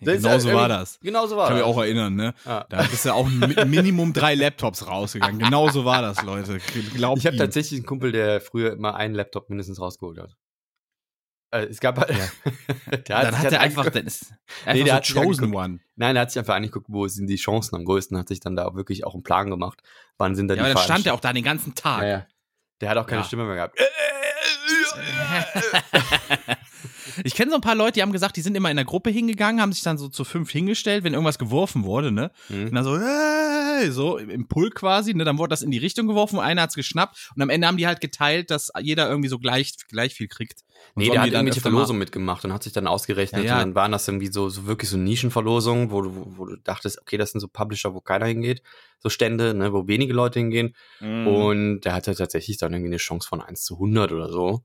Genau 0.00 0.38
so 0.38 0.52
war 0.52 0.68
das. 0.68 0.98
Genau 1.00 1.26
so 1.26 1.34
Ich 1.34 1.38
war 1.38 1.48
kann 1.48 1.56
mich 1.56 1.64
das. 1.64 1.74
auch 1.74 1.80
erinnern, 1.80 2.14
ne? 2.14 2.34
Ja. 2.44 2.66
Da 2.68 2.82
bist 2.82 3.04
du 3.04 3.14
auch 3.14 3.28
mit 3.28 3.66
Minimum 3.66 4.12
drei 4.12 4.34
Laptops 4.34 4.86
rausgegangen. 4.86 5.38
Genau 5.38 5.68
so 5.70 5.84
war 5.84 6.02
das, 6.02 6.22
Leute. 6.22 6.58
Glaubt 6.94 7.18
Ich 7.18 7.26
habe 7.26 7.36
tatsächlich 7.36 7.80
einen 7.80 7.86
Kumpel, 7.86 8.12
der 8.12 8.40
früher 8.40 8.72
immer 8.72 8.94
einen 8.94 9.14
Laptop 9.14 9.48
mindestens 9.50 9.80
rausgeholt 9.80 10.18
hat. 10.18 10.36
Äh, 11.52 11.64
es 11.66 11.80
gab 11.80 11.98
halt, 11.98 12.10
der 12.90 12.98
Dann 13.22 13.34
sich 13.34 13.42
hat 13.44 13.52
er 13.52 13.60
einfach, 13.60 13.86
angeguckt- 13.86 14.04
das 14.04 14.22
ist 14.22 14.30
Nee, 14.66 14.70
einfach 14.70 14.84
der 14.84 15.02
so 15.04 15.20
hat 15.20 15.26
Chosen. 15.26 15.54
One. 15.54 15.80
Nein, 15.96 16.16
er 16.16 16.22
hat 16.22 16.30
sich 16.30 16.38
einfach 16.38 16.54
angeguckt, 16.54 16.86
wo 16.88 17.06
sind 17.08 17.26
die 17.26 17.36
Chancen 17.36 17.74
am 17.76 17.84
größten, 17.84 18.16
hat 18.16 18.28
sich 18.28 18.40
dann 18.40 18.54
da 18.56 18.74
wirklich 18.74 19.04
auch 19.04 19.14
einen 19.14 19.22
Plan 19.24 19.50
gemacht. 19.50 19.80
Wann 20.18 20.34
sind 20.36 20.48
da 20.48 20.54
Ja, 20.54 20.62
die 20.62 20.70
aber 20.70 20.74
dann 20.74 20.84
stand 20.84 21.06
er 21.06 21.14
auch 21.14 21.20
da 21.20 21.32
den 21.32 21.42
ganzen 21.44 21.74
Tag. 21.74 22.02
Ja, 22.02 22.08
ja. 22.08 22.26
Der 22.80 22.90
hat 22.90 22.96
auch 22.98 23.06
keine 23.06 23.22
Ja. 23.22 23.26
Stimme 23.26 23.44
mehr 23.46 23.56
gehabt. 23.56 23.78
Ich 27.24 27.34
kenne 27.34 27.50
so 27.50 27.56
ein 27.56 27.60
paar 27.60 27.74
Leute, 27.74 27.92
die 27.94 28.02
haben 28.02 28.12
gesagt, 28.12 28.36
die 28.36 28.40
sind 28.40 28.56
immer 28.56 28.70
in 28.70 28.76
der 28.76 28.84
Gruppe 28.86 29.10
hingegangen, 29.10 29.60
haben 29.60 29.72
sich 29.72 29.82
dann 29.82 29.98
so 29.98 30.08
zu 30.08 30.24
fünf 30.24 30.50
hingestellt, 30.50 31.04
wenn 31.04 31.12
irgendwas 31.12 31.38
geworfen 31.38 31.84
wurde, 31.84 32.12
ne? 32.12 32.30
Mhm. 32.48 32.68
Und 32.68 32.74
dann 32.74 32.84
so, 32.84 32.98
hey, 32.98 33.90
so 33.90 34.16
im 34.16 34.30
im 34.30 34.48
Pull 34.48 34.70
quasi, 34.70 35.12
ne? 35.12 35.24
Dann 35.24 35.36
wurde 35.36 35.50
das 35.50 35.62
in 35.62 35.70
die 35.70 35.78
Richtung 35.78 36.06
geworfen, 36.06 36.38
einer 36.38 36.62
hat's 36.62 36.74
geschnappt 36.76 37.30
und 37.34 37.42
am 37.42 37.50
Ende 37.50 37.66
haben 37.66 37.76
die 37.76 37.86
halt 37.86 38.00
geteilt, 38.00 38.50
dass 38.50 38.70
jeder 38.80 39.08
irgendwie 39.08 39.28
so 39.28 39.38
gleich, 39.38 39.74
gleich 39.88 40.14
viel 40.14 40.28
kriegt. 40.28 40.60
Und 40.94 41.02
Nee, 41.02 41.06
so 41.06 41.12
der 41.12 41.22
hat 41.22 41.28
die 41.28 41.32
mal- 41.32 41.52
Verlosungen 41.52 41.98
mitgemacht 41.98 42.44
und 42.44 42.52
hat 42.52 42.62
sich 42.62 42.72
dann 42.72 42.86
ausgerechnet. 42.86 43.44
Ja, 43.44 43.48
ja. 43.48 43.54
Und 43.56 43.60
dann 43.60 43.74
waren 43.74 43.92
das 43.92 44.06
irgendwie 44.08 44.26
so, 44.32 44.48
so 44.48 44.66
wirklich 44.66 44.90
so 44.90 44.96
Nischenverlosungen, 44.96 45.90
wo 45.90 46.02
du, 46.02 46.14
wo, 46.16 46.38
wo 46.38 46.46
du 46.46 46.56
dachtest, 46.56 47.00
okay, 47.00 47.16
das 47.16 47.30
sind 47.32 47.40
so 47.40 47.48
Publisher, 47.48 47.94
wo 47.94 48.00
keiner 48.00 48.26
hingeht. 48.26 48.62
So 48.98 49.08
Stände, 49.08 49.54
ne, 49.54 49.72
wo 49.72 49.86
wenige 49.86 50.12
Leute 50.12 50.38
hingehen. 50.40 50.74
Mhm. 51.00 51.26
Und 51.26 51.80
der 51.82 51.92
hatte 51.94 52.14
tatsächlich 52.14 52.58
dann 52.58 52.72
irgendwie 52.72 52.90
eine 52.90 52.96
Chance 52.96 53.28
von 53.28 53.40
1 53.40 53.62
zu 53.64 53.74
100 53.76 54.12
oder 54.12 54.28
so. 54.30 54.62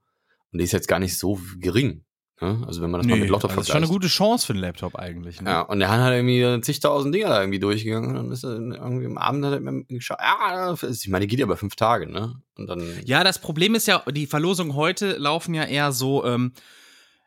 Und 0.51 0.59
die 0.59 0.63
ist 0.63 0.71
jetzt 0.71 0.87
gar 0.87 0.99
nicht 0.99 1.17
so 1.17 1.39
gering. 1.59 2.03
Ne? 2.41 2.63
Also 2.67 2.81
wenn 2.81 2.91
man 2.91 2.99
das 3.01 3.07
mal 3.07 3.15
Nee, 3.15 3.21
mit 3.21 3.29
Lotto 3.29 3.47
also 3.47 3.55
das 3.57 3.65
ist 3.65 3.71
schon 3.71 3.77
eine 3.77 3.85
vergleicht. 3.87 4.01
gute 4.03 4.07
Chance 4.13 4.45
für 4.45 4.53
einen 4.53 4.61
Laptop 4.61 4.95
eigentlich. 4.95 5.41
Ne? 5.41 5.49
Ja, 5.49 5.61
und 5.61 5.79
der 5.79 5.89
hat 5.89 5.99
halt 6.01 6.15
irgendwie 6.17 6.61
zigtausend 6.61 7.15
Dinger 7.15 7.29
da 7.29 7.39
irgendwie 7.39 7.59
durchgegangen. 7.59 8.09
Und 8.09 8.15
dann 8.15 8.31
ist 8.31 8.43
er 8.43 8.51
irgendwie 8.55 9.05
am 9.05 9.17
Abend 9.17 9.45
hat 9.45 9.53
er 9.53 9.59
mir 9.61 9.83
geschaut, 9.85 10.17
ja, 10.19 10.73
ich 10.73 11.07
meine, 11.07 11.23
die 11.25 11.27
geht 11.29 11.39
ja 11.39 11.45
über 11.45 11.55
fünf 11.57 11.75
Tage, 11.77 12.11
ne? 12.11 12.41
Und 12.57 12.67
dann. 12.67 12.83
Ja, 13.05 13.23
das 13.23 13.39
Problem 13.39 13.73
ist 13.73 13.87
ja, 13.87 14.03
die 14.11 14.27
Verlosungen 14.27 14.75
heute 14.75 15.13
laufen 15.13 15.53
ja 15.53 15.63
eher 15.63 15.93
so, 15.93 16.25
ähm, 16.25 16.51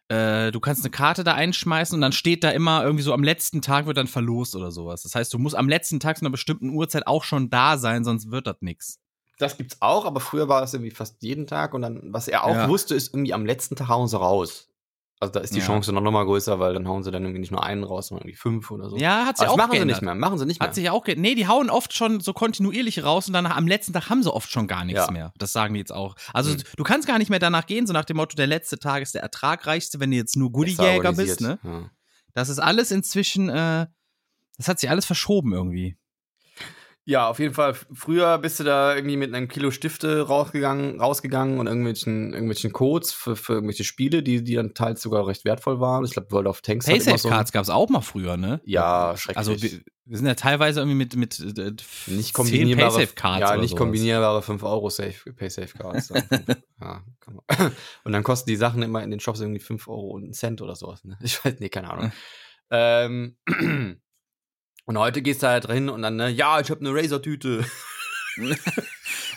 äh, 0.08 0.50
du 0.52 0.60
kannst 0.60 0.84
eine 0.84 0.90
Karte 0.90 1.24
da 1.24 1.34
einschmeißen 1.34 1.94
und 1.94 2.00
dann 2.00 2.12
steht 2.12 2.44
da 2.44 2.50
immer 2.50 2.82
irgendwie 2.82 3.02
so 3.02 3.12
am 3.12 3.22
letzten 3.22 3.60
Tag 3.62 3.86
wird 3.86 3.96
dann 3.96 4.06
verlost 4.06 4.56
oder 4.56 4.70
sowas. 4.70 5.02
Das 5.02 5.14
heißt, 5.14 5.32
du 5.32 5.38
musst 5.38 5.56
am 5.56 5.68
letzten 5.68 6.00
Tag 6.00 6.16
zu 6.18 6.22
einer 6.24 6.30
bestimmten 6.30 6.70
Uhrzeit 6.70 7.06
auch 7.06 7.24
schon 7.24 7.50
da 7.50 7.76
sein, 7.78 8.04
sonst 8.04 8.30
wird 8.30 8.46
das 8.46 8.56
nix. 8.60 8.98
Das 9.38 9.56
gibt's 9.56 9.76
auch, 9.80 10.04
aber 10.04 10.20
früher 10.20 10.48
war 10.48 10.62
es 10.62 10.74
irgendwie 10.74 10.90
fast 10.90 11.22
jeden 11.22 11.46
Tag 11.46 11.72
und 11.74 11.82
dann, 11.82 12.00
was 12.12 12.26
er 12.26 12.44
auch 12.44 12.54
Ja. 12.54 12.68
wusste, 12.68 12.94
ist 12.94 13.14
irgendwie 13.14 13.34
am 13.34 13.46
letzten 13.46 13.76
Tag 13.76 13.88
hauen 13.88 14.08
sie 14.08 14.18
raus. 14.18 14.67
Also 15.20 15.32
da 15.32 15.40
ist 15.40 15.52
die 15.54 15.58
Ja. 15.58 15.66
Chance 15.66 15.92
noch 15.92 16.00
mal 16.00 16.24
größer, 16.24 16.60
weil 16.60 16.74
dann 16.74 16.86
hauen 16.86 17.02
sie 17.02 17.10
dann 17.10 17.24
irgendwie 17.24 17.40
nicht 17.40 17.50
nur 17.50 17.64
einen 17.64 17.82
raus, 17.82 18.06
sondern 18.06 18.22
irgendwie 18.22 18.36
fünf 18.38 18.70
oder 18.70 18.88
so. 18.88 18.96
Ja, 18.98 19.26
hat 19.26 19.36
sich 19.38 19.48
auch 19.48 19.56
machen 19.56 19.72
sie 19.72 19.78
geändert. 19.78 19.96
nicht 19.96 20.04
mehr. 20.04 20.14
Machen 20.14 20.38
sie 20.38 20.46
nicht 20.46 20.60
mehr. 20.60 20.68
Hat 20.68 20.74
sich 20.76 20.88
auch 20.90 21.02
ge 21.02 21.16
Nee, 21.16 21.34
die 21.34 21.48
hauen 21.48 21.70
oft 21.70 21.92
schon 21.92 22.20
so 22.20 22.32
kontinuierlich 22.32 23.02
raus 23.02 23.26
und 23.26 23.32
dann 23.32 23.44
am 23.46 23.66
letzten 23.66 23.92
Tag 23.92 24.10
haben 24.10 24.22
sie 24.22 24.32
oft 24.32 24.48
schon 24.50 24.68
gar 24.68 24.84
nichts 24.84 25.06
Ja. 25.06 25.10
mehr. 25.10 25.32
Das 25.36 25.52
sagen 25.52 25.74
die 25.74 25.80
jetzt 25.80 25.92
auch. 25.92 26.14
Also 26.32 26.52
Hm. 26.52 26.62
du 26.76 26.84
kannst 26.84 27.08
gar 27.08 27.18
nicht 27.18 27.30
mehr 27.30 27.40
danach 27.40 27.66
gehen, 27.66 27.86
so 27.88 27.92
nach 27.92 28.04
dem 28.04 28.16
Motto, 28.16 28.36
der 28.36 28.46
letzte 28.46 28.78
Tag 28.78 29.02
ist 29.02 29.14
der 29.16 29.22
ertragreichste, 29.22 29.98
wenn 29.98 30.12
du 30.12 30.16
jetzt 30.16 30.36
nur 30.36 30.52
Goodiejäger 30.52 31.12
bist, 31.12 31.40
ne? 31.40 31.58
Ja. 31.64 31.90
Das 32.34 32.48
ist 32.48 32.60
alles 32.60 32.92
inzwischen, 32.92 33.48
äh, 33.48 33.86
das 34.56 34.68
hat 34.68 34.78
sich 34.78 34.88
alles 34.88 35.04
verschoben 35.04 35.52
irgendwie. 35.52 35.97
Ja, 37.08 37.26
auf 37.30 37.38
jeden 37.38 37.54
Fall. 37.54 37.74
Früher 37.94 38.36
bist 38.36 38.60
du 38.60 38.64
da 38.64 38.94
irgendwie 38.94 39.16
mit 39.16 39.32
einem 39.32 39.48
Kilo 39.48 39.70
Stifte 39.70 40.20
rausgegangen, 40.20 41.00
rausgegangen 41.00 41.58
und 41.58 41.66
irgendwelchen, 41.66 42.34
irgendwelchen 42.34 42.70
Codes 42.70 43.14
für, 43.14 43.34
für 43.34 43.54
irgendwelche 43.54 43.84
Spiele, 43.84 44.22
die, 44.22 44.44
die 44.44 44.56
dann 44.56 44.74
teils 44.74 45.00
sogar 45.00 45.26
recht 45.26 45.46
wertvoll 45.46 45.80
waren. 45.80 46.04
Ich 46.04 46.10
glaube, 46.10 46.30
World 46.32 46.48
of 46.48 46.60
Tanks 46.60 46.86
hat 46.86 46.96
immer 46.96 47.02
so. 47.02 47.10
Paysafe-Cards 47.12 47.52
gab's 47.52 47.70
auch 47.70 47.88
mal 47.88 48.02
früher, 48.02 48.36
ne? 48.36 48.60
Ja, 48.66 49.14
schrecklich. 49.16 49.38
Also 49.38 49.62
wir, 49.62 49.80
wir 50.04 50.16
sind 50.18 50.26
ja 50.26 50.34
teilweise 50.34 50.80
irgendwie 50.80 50.96
mit, 50.96 51.16
mit 51.16 51.40
äh, 51.40 51.72
nicht 52.08 52.34
10 52.36 52.44
kombinierbare, 52.44 52.98
Paysafe-Cards 52.98 53.40
ja, 53.40 53.52
oder 53.52 53.60
nicht 53.62 53.70
sowas. 53.70 53.78
kombinierbare 53.78 54.42
5 54.42 54.62
Euro 54.64 54.90
Safe, 54.90 55.32
Paysafe 55.32 55.78
Cards. 55.78 56.10
ja, 56.82 57.02
und 58.04 58.12
dann 58.12 58.22
kosten 58.22 58.50
die 58.50 58.56
Sachen 58.56 58.82
immer 58.82 59.02
in 59.02 59.10
den 59.10 59.20
Shops 59.20 59.40
irgendwie 59.40 59.60
5 59.60 59.88
Euro 59.88 60.08
und 60.08 60.24
einen 60.24 60.34
Cent 60.34 60.60
oder 60.60 60.76
sowas. 60.76 61.04
Ne? 61.04 61.16
Ich 61.22 61.42
weiß, 61.42 61.54
nee, 61.60 61.70
keine 61.70 61.88
Ahnung. 61.88 62.12
ähm, 62.70 63.36
und 64.88 64.96
heute 64.98 65.20
gehst 65.20 65.42
du 65.42 65.48
halt 65.48 65.68
drin 65.68 65.90
und 65.90 66.00
dann, 66.00 66.16
ne, 66.16 66.30
ja, 66.30 66.58
ich 66.60 66.70
habe 66.70 66.80
eine 66.80 66.94
Razer-Tüte. 66.94 67.64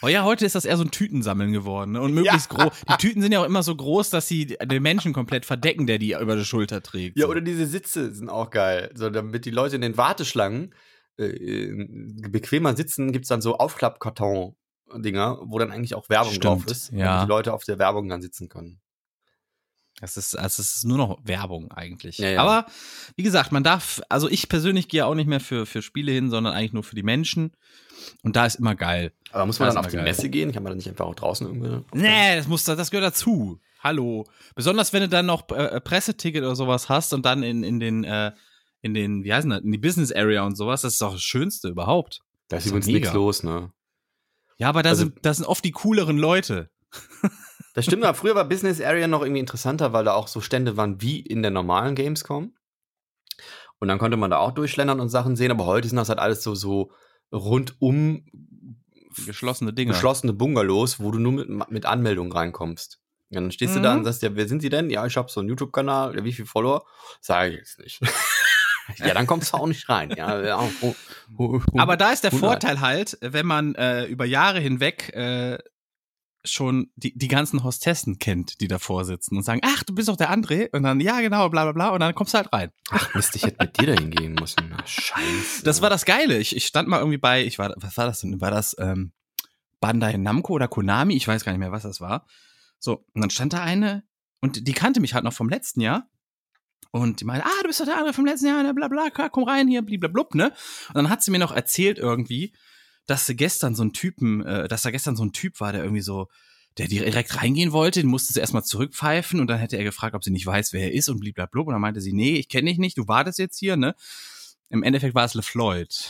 Oh 0.03 0.07
ja, 0.07 0.23
heute 0.23 0.45
ist 0.45 0.53
das 0.55 0.65
eher 0.65 0.77
so 0.77 0.83
ein 0.83 0.91
Tütensammeln 0.91 1.51
geworden. 1.53 1.91
Ne? 1.93 2.01
Und 2.01 2.13
möglichst 2.13 2.51
Ja. 2.51 2.57
groß. 2.65 2.73
Die 2.89 2.97
Tüten 2.97 3.21
sind 3.21 3.31
ja 3.31 3.39
auch 3.41 3.45
immer 3.45 3.61
so 3.63 3.75
groß, 3.75 4.09
dass 4.11 4.27
sie 4.27 4.45
den 4.63 4.81
Menschen 4.83 5.11
komplett 5.13 5.45
verdecken, 5.45 5.85
der 5.87 5.97
die 5.99 6.13
über 6.13 6.35
die 6.35 6.45
Schulter 6.45 6.81
trägt. 6.83 7.17
Ja, 7.17 7.25
so. 7.25 7.31
oder 7.31 7.41
diese 7.41 7.65
Sitze 7.67 8.11
sind 8.13 8.29
auch 8.29 8.49
geil. 8.51 8.91
So, 8.95 9.09
damit 9.09 9.45
die 9.45 9.51
Leute 9.51 9.75
in 9.75 9.81
den 9.81 9.97
Warteschlangen 9.97 10.73
äh, 11.17 11.71
bequemer 12.29 12.75
sitzen, 12.75 13.11
gibt's 13.11 13.27
dann 13.29 13.41
so 13.41 13.57
Aufklappkarton-Dinger, 13.57 15.39
wo 15.45 15.59
dann 15.59 15.71
eigentlich 15.71 15.95
auch 15.95 16.09
Werbung 16.09 16.33
Stimmt, 16.33 16.45
drauf 16.45 16.65
ist, 16.67 16.91
ja. 16.91 17.05
damit 17.05 17.23
die 17.27 17.29
Leute 17.29 17.53
auf 17.53 17.63
der 17.63 17.77
Werbung 17.79 18.07
dann 18.09 18.21
sitzen 18.21 18.49
können. 18.49 18.81
Das 20.01 20.17
ist, 20.17 20.35
also 20.35 20.61
es 20.61 20.75
ist 20.77 20.83
nur 20.83 20.97
noch 20.97 21.19
Werbung 21.23 21.71
eigentlich. 21.71 22.17
Ja, 22.17 22.29
ja. 22.29 22.41
Aber 22.41 22.65
wie 23.15 23.23
gesagt, 23.23 23.51
man 23.51 23.63
darf, 23.63 24.01
also 24.09 24.27
ich 24.27 24.49
persönlich 24.49 24.87
gehe 24.87 25.05
auch 25.05 25.13
nicht 25.15 25.27
mehr 25.27 25.39
für, 25.39 25.65
für 25.67 25.81
Spiele 25.83 26.11
hin, 26.11 26.29
sondern 26.31 26.53
eigentlich 26.53 26.73
nur 26.73 26.83
für 26.83 26.95
die 26.95 27.03
Menschen. 27.03 27.51
Und 28.23 28.35
da 28.35 28.47
ist 28.47 28.55
immer 28.55 28.73
geil. 28.75 29.13
Aber 29.31 29.45
muss 29.45 29.59
man 29.59 29.67
Das 29.67 29.75
dann 29.75 29.85
auf 29.85 29.91
die 29.91 29.97
geil. 29.97 30.05
Messe 30.05 30.29
gehen? 30.29 30.51
Kann 30.51 30.63
man 30.63 30.71
dann 30.71 30.77
nicht 30.77 30.89
einfach 30.89 31.05
auch 31.05 31.13
draußen 31.15 31.45
irgendwie? 31.45 31.85
Nee, 31.93 32.35
das 32.35 32.47
muss, 32.47 32.63
das 32.63 32.89
gehört 32.89 33.05
dazu. 33.13 33.59
Hallo. 33.79 34.25
Besonders 34.55 34.91
wenn 34.91 35.01
du 35.03 35.09
dann 35.09 35.27
noch 35.27 35.47
äh, 35.51 35.79
Presseticket 35.79 36.43
oder 36.43 36.55
sowas 36.55 36.89
hast 36.89 37.13
und 37.13 37.25
dann 37.25 37.43
in, 37.43 37.63
in 37.63 37.79
den, 37.79 38.03
äh, 38.03 38.31
in 38.81 38.95
den, 38.95 39.23
wie 39.23 39.31
heißt 39.33 39.47
das, 39.49 39.61
in 39.61 39.71
die 39.71 39.77
Business 39.77 40.11
Area 40.11 40.43
und 40.43 40.55
sowas, 40.55 40.81
das 40.81 40.93
ist 40.93 41.01
doch 41.01 41.13
das 41.13 41.21
Schönste 41.21 41.67
überhaupt. 41.69 42.21
Da 42.47 42.57
ist 42.57 42.65
übrigens 42.65 42.87
nichts 42.87 43.13
los, 43.13 43.43
ne? 43.43 43.71
Ja, 44.57 44.69
aber 44.69 44.81
da, 44.81 44.89
Also- 44.89 45.03
sind, 45.03 45.19
da 45.23 45.33
sind 45.33 45.45
oft 45.45 45.63
die 45.63 45.71
cooleren 45.71 46.17
Leute. 46.17 46.71
Das 47.73 47.85
stimmt, 47.85 48.03
aber 48.03 48.13
früher 48.13 48.35
war 48.35 48.45
Business 48.45 48.81
Area 48.81 49.07
noch 49.07 49.21
irgendwie 49.21 49.39
interessanter, 49.39 49.93
weil 49.93 50.03
da 50.03 50.13
auch 50.13 50.27
so 50.27 50.41
Stände 50.41 50.75
waren 50.77 51.01
wie 51.01 51.19
in 51.19 51.41
der 51.41 51.51
normalen 51.51 51.95
Gamescom. 51.95 52.53
Und 53.79 53.87
dann 53.87 53.97
konnte 53.97 54.17
man 54.17 54.29
da 54.29 54.37
auch 54.37 54.51
durchschlendern 54.51 54.99
und 54.99 55.09
Sachen 55.09 55.35
sehen, 55.35 55.51
aber 55.51 55.65
heute 55.65 55.87
sind 55.87 55.95
das 55.97 56.09
halt 56.09 56.19
alles 56.19 56.43
so, 56.43 56.53
so 56.53 56.91
rundum 57.31 58.25
Geschlossene 59.25 59.73
Dinge. 59.73 59.91
geschlossene 59.91 60.31
Bungalows, 60.33 60.99
wo 60.99 61.11
du 61.11 61.19
nur 61.19 61.33
mit, 61.33 61.69
mit 61.71 61.85
Anmeldung 61.85 62.31
reinkommst. 62.31 62.99
Ja, 63.29 63.41
dann 63.41 63.51
stehst 63.51 63.75
du 63.75 63.81
da 63.81 63.91
Mhm. 63.93 63.99
und 63.99 64.03
sagst, 64.05 64.21
ja, 64.21 64.35
wer 64.35 64.47
sind 64.47 64.61
Sie 64.61 64.69
denn? 64.69 64.89
Ja, 64.89 65.05
ich 65.05 65.17
habe 65.17 65.29
so 65.31 65.39
einen 65.39 65.49
YouTube-Kanal, 65.49 66.15
ja, 66.17 66.23
wie 66.23 66.31
viele 66.33 66.45
Follower? 66.47 66.85
Sage 67.21 67.51
ich 67.51 67.57
jetzt 67.57 67.79
nicht. 67.79 67.99
ja, 68.97 69.13
dann 69.13 69.27
kommst 69.27 69.53
du 69.53 69.57
auch 69.57 69.67
nicht 69.67 69.87
rein. 69.89 70.11
Ja, 70.15 70.41
ja, 70.41 70.59
oh, 70.81 70.95
oh, 71.37 71.59
oh. 71.73 71.79
Aber 71.79 71.97
da 71.97 72.11
ist 72.11 72.23
der 72.23 72.31
100. 72.31 72.49
Vorteil 72.51 72.79
halt, 72.81 73.17
wenn 73.21 73.45
man 73.45 73.75
äh, 73.75 74.05
über 74.05 74.25
Jahre 74.25 74.59
hinweg 74.59 75.13
äh, 75.13 75.57
schon 76.43 76.91
die, 76.95 77.17
die 77.17 77.27
ganzen 77.27 77.63
Hostessen 77.63 78.17
kennt, 78.17 78.61
die 78.61 78.67
davor 78.67 79.05
sitzen 79.05 79.37
und 79.37 79.43
sagen, 79.43 79.61
ach, 79.63 79.83
du 79.83 79.93
bist 79.93 80.09
doch 80.09 80.17
der 80.17 80.31
André. 80.31 80.75
Und 80.75 80.83
dann, 80.83 80.99
ja, 80.99 81.21
genau, 81.21 81.49
bla 81.49 81.63
bla 81.63 81.71
bla. 81.71 81.89
Und 81.89 81.99
dann 81.99 82.15
kommst 82.15 82.33
du 82.33 82.37
halt 82.39 82.51
rein. 82.51 82.71
Ach 82.89 83.13
Mist, 83.13 83.35
ich 83.35 83.43
hätte 83.43 83.57
mit 83.63 83.79
dir 83.79 83.87
dahin 83.87 84.11
gehen 84.11 84.33
müssen. 84.33 84.67
Na, 84.69 84.85
Scheiße. 84.85 85.63
Das 85.63 85.81
war 85.81 85.89
das 85.89 86.05
Geile. 86.05 86.37
Ich, 86.37 86.55
ich 86.55 86.65
stand 86.65 86.87
mal 86.87 86.99
irgendwie 86.99 87.17
bei, 87.17 87.43
ich 87.45 87.59
war, 87.59 87.73
was 87.77 87.97
war 87.97 88.05
das 88.05 88.21
denn? 88.21 88.41
War 88.41 88.51
das 88.51 88.75
ähm, 88.79 89.11
Bandai 89.79 90.17
Namco 90.17 90.53
oder 90.53 90.67
Konami? 90.67 91.15
Ich 91.15 91.27
weiß 91.27 91.45
gar 91.45 91.51
nicht 91.51 91.59
mehr, 91.59 91.71
was 91.71 91.83
das 91.83 92.01
war. 92.01 92.25
So, 92.79 93.05
und 93.13 93.21
dann 93.21 93.29
stand 93.29 93.53
da 93.53 93.63
eine 93.63 94.03
und 94.41 94.67
die 94.67 94.73
kannte 94.73 94.99
mich 94.99 95.13
halt 95.13 95.23
noch 95.23 95.33
vom 95.33 95.49
letzten 95.49 95.81
Jahr. 95.81 96.07
Und 96.89 97.21
die 97.21 97.25
meinte, 97.25 97.45
ah, 97.45 97.61
du 97.61 97.67
bist 97.67 97.79
doch 97.79 97.85
der 97.85 97.97
andere 97.97 98.13
vom 98.13 98.25
letzten 98.25 98.47
Jahr, 98.47 98.63
ne, 98.63 98.73
bla 98.73 98.89
bla, 98.89 99.09
klar, 99.11 99.29
komm 99.29 99.45
rein 99.45 99.67
hier, 99.69 99.81
bliblablub, 99.81 100.35
ne? 100.35 100.51
Und 100.89 100.95
dann 100.95 101.09
hat 101.09 101.23
sie 101.23 101.31
mir 101.31 101.39
noch 101.39 101.53
erzählt 101.53 101.97
irgendwie, 101.97 102.53
dass 103.07 103.25
sie 103.25 103.35
gestern 103.35 103.73
so 103.75 103.83
ein 103.83 103.93
Typen, 103.93 104.45
äh, 104.45 104.67
dass 104.67 104.83
da 104.83 104.91
gestern 104.91 105.15
so 105.15 105.23
ein 105.23 105.33
Typ 105.33 105.59
war, 105.59 105.71
der 105.71 105.83
irgendwie 105.83 106.01
so, 106.01 106.27
der 106.77 106.87
direkt 106.87 107.41
reingehen 107.41 107.71
wollte, 107.73 107.99
den 108.01 108.09
musste 108.09 108.31
sie 108.33 108.39
erstmal 108.39 108.63
zurückpfeifen 108.63 109.39
und 109.41 109.47
dann 109.47 109.59
hätte 109.59 109.77
er 109.77 109.83
gefragt, 109.83 110.15
ob 110.15 110.23
sie 110.23 110.31
nicht 110.31 110.45
weiß, 110.45 110.71
wer 110.73 110.83
er 110.83 110.93
ist 110.93 111.09
und 111.09 111.19
bliblablub. 111.19 111.67
Und 111.67 111.73
dann 111.73 111.81
meinte 111.81 111.99
sie, 112.01 112.13
nee, 112.13 112.35
ich 112.37 112.47
kenne 112.47 112.69
dich 112.69 112.77
nicht, 112.79 112.97
du 112.97 113.07
wartest 113.07 113.39
jetzt 113.39 113.59
hier, 113.59 113.75
ne? 113.75 113.95
Im 114.69 114.83
Endeffekt 114.83 115.15
war 115.15 115.25
es 115.25 115.33
LeFloid. 115.33 116.09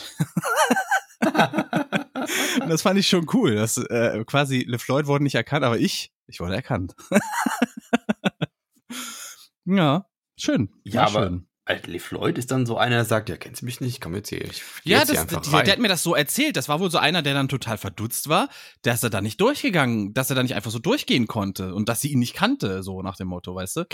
und 2.62 2.70
das 2.70 2.84
fand 2.84 3.00
ich 3.00 3.08
schon 3.08 3.26
cool, 3.34 3.56
dass 3.56 3.78
äh, 3.78 4.24
quasi 4.26 4.60
LeFloid 4.68 5.08
wurde 5.08 5.24
nicht 5.24 5.36
erkannt, 5.36 5.66
aber 5.66 5.80
ich, 5.80 6.12
ich 6.28 6.40
wurde 6.40 6.56
erkannt. 6.56 6.94
ja, 9.66 10.06
schön. 10.38 10.70
Ja, 10.84 11.08
aber- 11.08 11.24
schön. 11.24 11.48
Alter, 11.64 11.92
Lee 11.92 12.00
Floyd 12.00 12.38
ist 12.40 12.50
dann 12.50 12.66
so 12.66 12.78
einer, 12.78 12.96
der 12.96 13.06
sagt, 13.06 13.30
ja, 13.30 13.38
kennst 13.38 13.62
du 13.62 13.66
mich 13.66 13.82
nicht? 13.82 14.02
Komm 14.02 14.16
jetzt 14.16 14.30
hier. 14.30 14.44
Ich 14.44 14.64
Ja, 14.84 14.98
jetzt 15.00 15.12
hier 15.12 15.24
das, 15.24 15.36
einfach 15.36 15.52
der, 15.52 15.64
der 15.64 15.74
hat 15.74 15.80
mir 15.80 15.88
das 15.90 16.02
so 16.02 16.16
erzählt. 16.16 16.58
Das 16.58 16.68
war 16.70 16.80
wohl 16.80 16.90
so 16.90 16.98
einer, 16.98 17.22
der 17.22 17.36
dann 17.36 17.50
total 17.50 17.78
verdutzt 17.78 18.30
war, 18.30 18.50
dass 18.82 19.04
er 19.04 19.12
da 19.12 19.22
nicht 19.22 19.40
durchgegangen, 19.40 20.14
dass 20.14 20.32
er 20.32 20.36
da 20.36 20.42
nicht 20.42 20.56
einfach 20.56 20.72
so 20.72 20.80
durchgehen 20.80 21.28
konnte 21.28 21.76
und 21.76 21.88
dass 21.88 22.02
sie 22.02 22.12
ihn 22.12 22.20
nicht 22.20 22.34
kannte, 22.34 22.82
so 22.82 23.04
nach 23.04 23.16
dem 23.16 23.28
Motto, 23.28 23.54
weißt 23.54 23.76
du? 23.78 23.86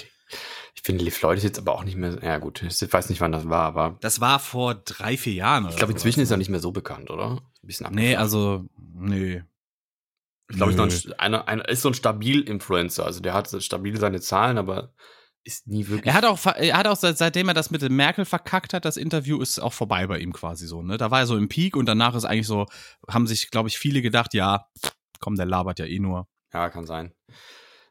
Ich 0.75 0.81
finde, 0.83 1.03
Lee 1.03 1.11
Floyd 1.11 1.37
ist 1.37 1.43
jetzt 1.43 1.59
aber 1.59 1.73
auch 1.75 1.83
nicht 1.83 1.97
mehr, 1.97 2.17
ja 2.23 2.37
gut, 2.37 2.63
ich 2.63 2.93
weiß 2.93 3.09
nicht, 3.09 3.19
wann 3.19 3.33
das 3.33 3.49
war, 3.49 3.63
aber 3.63 3.97
Das 3.99 4.21
war 4.21 4.39
vor 4.39 4.75
drei, 4.75 5.17
vier 5.17 5.33
Jahren. 5.33 5.63
Oder 5.65 5.71
ich 5.73 5.77
glaube, 5.77 5.93
inzwischen 5.93 6.21
ist 6.21 6.31
er 6.31 6.37
nicht 6.37 6.49
mehr 6.49 6.59
so 6.61 6.71
bekannt, 6.71 7.09
oder? 7.09 7.41
Ein 7.63 7.67
bisschen 7.67 7.85
Nee, 7.93 8.15
abgeflacht. 8.15 8.19
also, 8.21 8.65
nee. 8.93 9.43
Ich 10.49 10.55
glaube, 10.55 10.73
noch 10.73 10.85
ein, 10.85 11.13
einer, 11.19 11.47
einer 11.49 11.67
ist 11.67 11.81
so 11.81 11.89
ein 11.89 11.93
Stabil-Influencer. 11.93 13.05
Also 13.05 13.19
der 13.19 13.33
hat 13.33 13.53
stabil 13.61 13.97
seine 13.99 14.21
Zahlen, 14.21 14.57
aber 14.57 14.93
ist 15.47 15.67
nie 15.67 15.87
wirklich. 15.87 16.05
Er 16.05 16.13
hat 16.13 16.25
auch, 16.25 16.45
er 16.45 16.77
hat 16.77 16.87
auch 16.87 16.95
seit, 16.97 17.17
seitdem 17.17 17.47
er 17.47 17.53
das 17.53 17.71
mit 17.71 17.81
dem 17.81 17.95
Merkel 17.95 18.25
verkackt 18.25 18.73
hat, 18.73 18.85
das 18.85 18.97
Interview 18.97 19.41
ist 19.41 19.59
auch 19.59 19.73
vorbei 19.73 20.05
bei 20.05 20.19
ihm 20.19 20.33
quasi 20.33 20.67
so, 20.67 20.83
ne? 20.83 20.97
Da 20.97 21.09
war 21.09 21.19
er 21.19 21.25
so 21.25 21.37
im 21.37 21.47
Peak 21.47 21.75
und 21.75 21.85
danach 21.87 22.13
ist 22.15 22.25
eigentlich 22.25 22.47
so, 22.47 22.65
haben 23.07 23.25
sich, 23.25 23.49
glaube 23.49 23.69
ich, 23.69 23.77
viele 23.77 24.01
gedacht, 24.01 24.33
ja, 24.33 24.67
komm, 25.19 25.35
der 25.35 25.45
labert 25.45 25.79
ja 25.79 25.85
eh 25.85 25.99
nur. 25.99 26.27
ja, 26.53 26.69
kann 26.69 26.85
sein. 26.85 27.13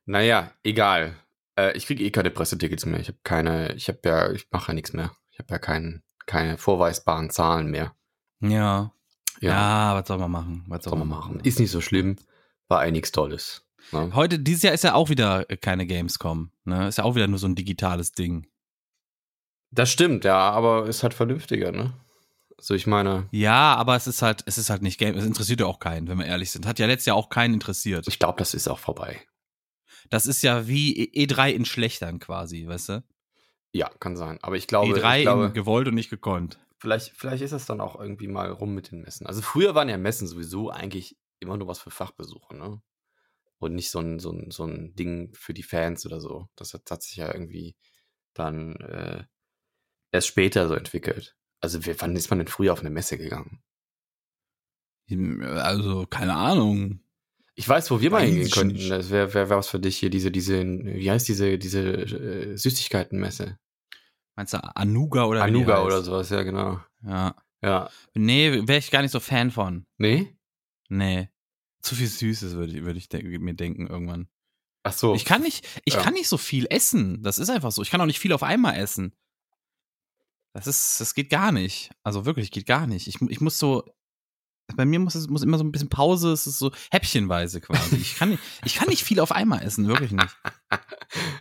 Naja, 0.05 0.53
egal. 0.63 1.17
Äh, 1.59 1.77
ich 1.77 1.87
kriege 1.87 2.05
eh 2.05 2.11
keine 2.11 2.31
Pressetickets 2.31 2.87
mehr. 2.87 3.01
Ich 3.01 3.09
habe 3.09 3.19
keine, 3.25 3.75
ich 3.75 3.89
habe 3.89 3.99
ja, 4.05 4.31
ich 4.31 4.47
mache 4.53 4.69
ja 4.69 4.75
nichts 4.75 4.93
mehr. 4.93 5.11
Ich 5.33 5.39
habe 5.41 5.53
ja 5.53 5.59
kein, 5.59 6.03
keine 6.27 6.59
vorweisbaren 6.59 7.31
Zahlen 7.31 7.71
mehr. 7.71 7.95
Ja. 8.41 8.93
Ja, 9.41 9.51
Ja, 9.51 9.95
was 10.01 10.07
soll 10.09 10.19
man 10.19 10.31
machen? 10.31 10.65
Was 10.69 10.85
soll 10.85 10.97
man 10.97 11.09
machen. 11.09 11.41
Ist 11.41 11.59
nicht 11.59 11.71
so 11.71 11.81
schlimm. 11.81 12.17
War 12.69 12.87
eh 12.87 12.91
nichts 12.93 13.13
Tolles. 13.13 13.66
Ne? 13.93 14.11
Heute, 14.15 14.39
dieses 14.39 14.63
Jahr 14.63 14.75
ist 14.75 14.85
ja 14.85 14.95
auch 14.95 15.09
wieder 15.11 15.49
äh, 15.51 15.57
keine 15.57 15.87
Gamescom, 15.87 16.51
ne? 16.65 16.89
Ist 16.89 16.99
ja 16.99 17.05
auch 17.05 17.15
wieder 17.15 17.27
nur 17.29 17.39
so 17.39 17.47
ein 17.47 17.55
digitales 17.55 18.13
Ding. 18.13 18.47
Das 19.71 19.91
stimmt, 19.91 20.25
ja, 20.25 20.51
aber 20.51 20.87
ist 20.87 21.03
halt 21.03 21.15
vernünftiger, 21.15 21.73
ne? 21.73 21.93
So, 22.59 22.75
ich 22.75 22.87
meine, 22.87 23.29
Ja, 23.33 23.75
aber 23.75 23.97
es 23.97 24.07
ist 24.07 24.23
halt, 24.23 24.43
es 24.47 24.57
ist 24.59 24.71
halt 24.71 24.81
nicht 24.83 24.99
Game, 24.99 25.15
es 25.17 25.27
interessiert 25.27 25.61
ja 25.61 25.67
auch 25.67 25.79
keinen, 25.79 26.09
wenn 26.09 26.19
wir 26.19 26.25
ehrlich 26.27 26.51
sind. 26.51 26.67
Hat 26.67 26.79
ja 26.79 26.87
letztes 26.87 27.07
Jahr 27.07 27.17
auch 27.17 27.29
keinen 27.29 27.55
interessiert. 27.55 28.09
ich 28.09 28.19
glaube, 28.19 28.39
das 28.39 28.55
ist 28.55 28.69
auch 28.69 28.79
vorbei. 28.79 29.21
Das 30.09 30.27
ist 30.27 30.43
ja 30.43 30.67
wie 30.67 30.97
E- 30.97 31.27
E3 31.27 31.51
in 31.53 31.65
Schlechtern 31.65 32.19
quasi, 32.19 32.67
weißt 32.67 32.89
du? 32.91 33.05
Ja, 33.73 33.91
kann 34.01 34.17
sein. 34.17 34.39
Aber 34.41 34.57
ich 34.57 34.67
glaube, 34.69 34.95
E3 34.99 35.19
ich 35.19 35.23
glaube 35.25 35.53
gewollt 35.53 35.89
und 35.89 35.95
nicht 35.95 36.09
gekonnt. 36.11 36.59
vielleicht, 36.79 37.13
vielleicht 37.15 37.43
ist 37.43 37.53
das 37.53 37.67
dann 37.67 37.81
auch 37.83 38.01
irgendwie 38.01 38.29
mal 38.29 38.51
rum 38.51 38.73
mit 38.75 38.91
den 38.91 39.03
Messen. 39.03 39.27
Also 39.27 39.43
früher 39.43 39.75
waren 39.75 39.89
ja 39.91 39.99
Messen 39.99 40.27
sowieso 40.27 40.71
eigentlich 40.71 41.19
immer 41.41 41.59
nur 41.59 41.69
was 41.69 41.81
für 41.81 41.91
Fachbesucher, 41.91 42.55
ne? 42.55 42.81
Und 43.67 43.75
nicht 43.75 43.91
so 43.91 44.01
ein, 44.01 44.19
so 44.19 44.33
ein, 44.33 44.51
so 44.51 44.65
ein 44.65 44.95
Ding 44.95 45.33
für 45.35 45.55
die 45.55 45.63
Fans 45.63 46.07
oder 46.07 46.21
so. 46.21 46.49
Das 46.57 46.75
hat, 46.75 46.91
hat 46.91 47.03
sich 47.03 47.17
ja 47.17 47.33
irgendwie 47.33 47.77
dann 48.35 48.77
äh, 48.77 49.25
erst 50.13 50.29
später 50.29 50.69
so 50.69 50.75
entwickelt. 50.75 51.37
Also 51.61 51.81
wann 52.01 52.17
ist 52.17 52.31
man 52.31 52.39
denn 52.39 52.49
früher 52.49 52.73
auf 52.73 52.81
eine 52.81 52.91
Messe 52.91 53.19
gegangen? 53.19 53.63
Also, 55.09 56.07
keine 56.07 56.35
Ahnung. 56.35 57.01
Ich 57.55 57.69
weiß, 57.69 57.91
wo 57.91 58.01
wir 58.01 58.11
mal 58.11 58.25
hingehen 58.25 58.51
könnten. 58.51 58.89
Das 58.89 59.11
wäre 59.11 59.33
wär 59.33 59.51
was 59.51 59.69
für 59.69 59.79
dich 59.79 59.97
hier, 59.97 60.11
diese, 60.11 60.31
diese, 60.31 60.63
wie 60.63 61.11
heißt 61.11 61.29
diese, 61.29 61.59
diese 61.59 61.81
äh, 61.83 62.57
Süßigkeitenmesse? 62.57 63.59
Meinst 64.35 64.53
du 64.53 64.77
Anuga 64.77 65.25
oder 65.25 65.43
Anuga 65.43 65.83
oder 65.83 66.03
sowas, 66.03 66.29
ja, 66.29 66.43
genau. 66.43 66.81
Ja. 67.03 67.35
Ja. 67.63 67.91
Nee, 68.15 68.67
wäre 68.69 68.79
ich 68.79 68.91
gar 68.91 69.01
nicht 69.01 69.13
so 69.13 69.21
Fan 69.21 69.51
von. 69.51 69.87
Nee? 69.97 70.37
Nee. 70.89 71.31
Zu 71.87 71.95
viel 71.95 72.09
Süßes 72.09 72.55
würde 72.55 72.73
ich, 72.77 72.85
würd 72.85 72.97
ich 72.97 73.09
de 73.09 73.39
mir 73.39 73.55
denken 73.55 73.87
irgendwann. 73.87 74.29
Ach 74.83 74.93
so. 74.93 75.15
Ich 75.15 75.25
kann 75.25 75.43
nicht, 75.43 75.67
ich 75.85 75.95
Ja. 75.95 76.03
kann 76.03 76.15
nicht 76.15 76.29
so 76.29 76.37
viel 76.37 76.67
essen. 76.71 77.23
Das 77.23 77.39
ist 77.39 77.49
einfach 77.49 77.71
so. 77.73 77.83
Ich 77.83 77.91
kann 77.91 78.01
auch 78.01 78.07
nicht 78.07 78.19
viel 78.19 78.33
auf 78.33 78.43
einmal 78.43 78.77
essen. 78.77 79.15
Das 80.53 80.67
ist, 80.67 81.01
das 81.01 81.15
geht 81.15 81.31
gar 81.31 81.53
nicht. 81.53 81.91
Also 82.03 82.25
wirklich, 82.25 82.51
geht 82.51 82.67
gar 82.67 82.87
nicht. 82.87 83.07
Ich, 83.09 83.21
ich 83.21 83.41
muss 83.41 83.59
so, 83.59 83.85
bei 84.75 84.85
mir 84.85 84.99
muss 84.99 85.15
es 85.15 85.29
muss 85.29 85.43
immer 85.43 85.59
so 85.59 85.65
ein 85.65 85.71
bisschen 85.71 85.89
Pause. 85.91 86.33
Es 86.33 86.47
ist 86.47 86.59
so 86.59 86.73
häppchenweise 86.91 87.61
quasi. 87.61 87.97
Ich 87.97 88.17
kann 88.17 88.31
nicht, 88.31 88.43
ich 88.65 88.75
kann 88.75 88.89
nicht 88.89 89.05
viel 89.05 89.21
auf 89.21 89.33
einmal 89.33 89.63
essen, 89.63 89.87
wirklich 89.89 90.13
nicht. 90.13 90.37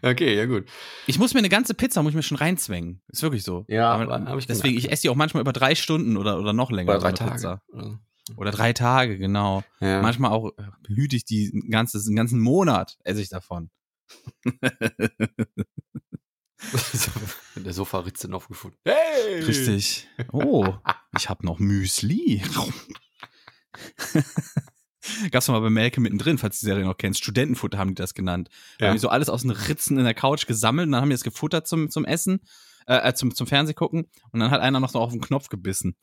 Okay, 0.03 0.35
ja 0.37 0.45
gut. 0.45 0.65
Ich 1.07 1.17
muss 1.17 1.33
mir 1.33 1.39
eine 1.39 1.49
ganze 1.49 1.73
Pizza 1.73 2.03
muss 2.03 2.11
ich 2.11 2.15
mir 2.15 2.21
schon 2.21 2.37
reinzwängen. 2.37 3.01
Ist 3.07 3.23
wirklich 3.23 3.41
so. 3.43 3.65
Ja, 3.67 3.91
Aber, 3.93 4.13
hab 4.23 4.37
ich 4.37 4.45
deswegen, 4.45 4.75
gemerkt. 4.75 4.85
ich 4.85 4.91
esse 4.91 5.01
die 5.01 5.09
auch 5.09 5.15
manchmal 5.15 5.41
über 5.41 5.53
drei 5.53 5.73
Stunden 5.73 6.15
oder, 6.17 6.37
oder 6.39 6.53
noch 6.53 6.69
länger. 6.69 6.91
Oder 6.91 6.99
drei 6.99 7.11
Tage. 7.13 7.31
Pizza. 7.33 7.61
Oder- 7.69 7.99
Oder 8.37 8.51
drei 8.51 8.73
Tage, 8.73 9.17
genau. 9.17 9.63
Ja. 9.79 10.01
Manchmal 10.01 10.31
auch 10.31 10.51
äh, 10.57 10.63
hüte 10.87 11.15
ich 11.15 11.25
die 11.25 11.51
ein 11.53 11.69
ganzes, 11.69 12.07
einen 12.07 12.15
ganzen 12.15 12.39
Monat, 12.39 12.97
esse 13.03 13.21
ich 13.21 13.29
davon. 13.29 13.69
Der 17.55 17.73
Sofaritze 17.73 18.27
noch 18.27 18.47
gefunden. 18.47 18.77
Hey! 18.85 19.41
Richtig. 19.41 20.07
Oh, 20.31 20.73
ich 21.17 21.29
habe 21.29 21.45
noch 21.45 21.59
Müsli. 21.59 22.41
Gab's 25.31 25.47
noch 25.47 25.53
mal 25.55 25.61
bei 25.61 25.69
Melke 25.69 26.01
mittendrin, 26.01 26.37
falls 26.39 26.59
du 26.59 26.65
die 26.65 26.71
Serie 26.71 26.85
noch 26.85 26.97
kennst. 26.97 27.21
Studentenfutter 27.23 27.77
haben 27.77 27.89
die 27.89 27.95
das 28.01 28.13
genannt. 28.15 28.49
Da 28.79 28.85
Ja. 28.85 28.89
haben 28.89 28.95
die 28.95 29.01
so 29.01 29.09
alles 29.09 29.29
aus 29.29 29.41
den 29.43 29.51
Ritzen 29.51 29.97
in 29.99 30.03
der 30.05 30.13
Couch 30.15 30.47
gesammelt 30.47 30.87
und 30.87 30.93
dann 30.93 31.01
haben 31.01 31.09
die 31.09 31.13
das 31.15 31.23
gefuttert 31.23 31.67
zum, 31.67 31.89
zum 31.91 32.05
Essen, 32.05 32.39
äh, 32.87 33.09
äh, 33.09 33.13
zum, 33.13 33.35
zum 33.35 33.45
Fernseh 33.45 33.73
gucken 33.73 34.09
und 34.31 34.39
dann 34.39 34.49
hat 34.49 34.61
einer 34.61 34.79
noch 34.79 34.89
so 34.89 34.99
auf 34.99 35.11
den 35.11 35.21
Knopf 35.21 35.49
gebissen. 35.49 35.95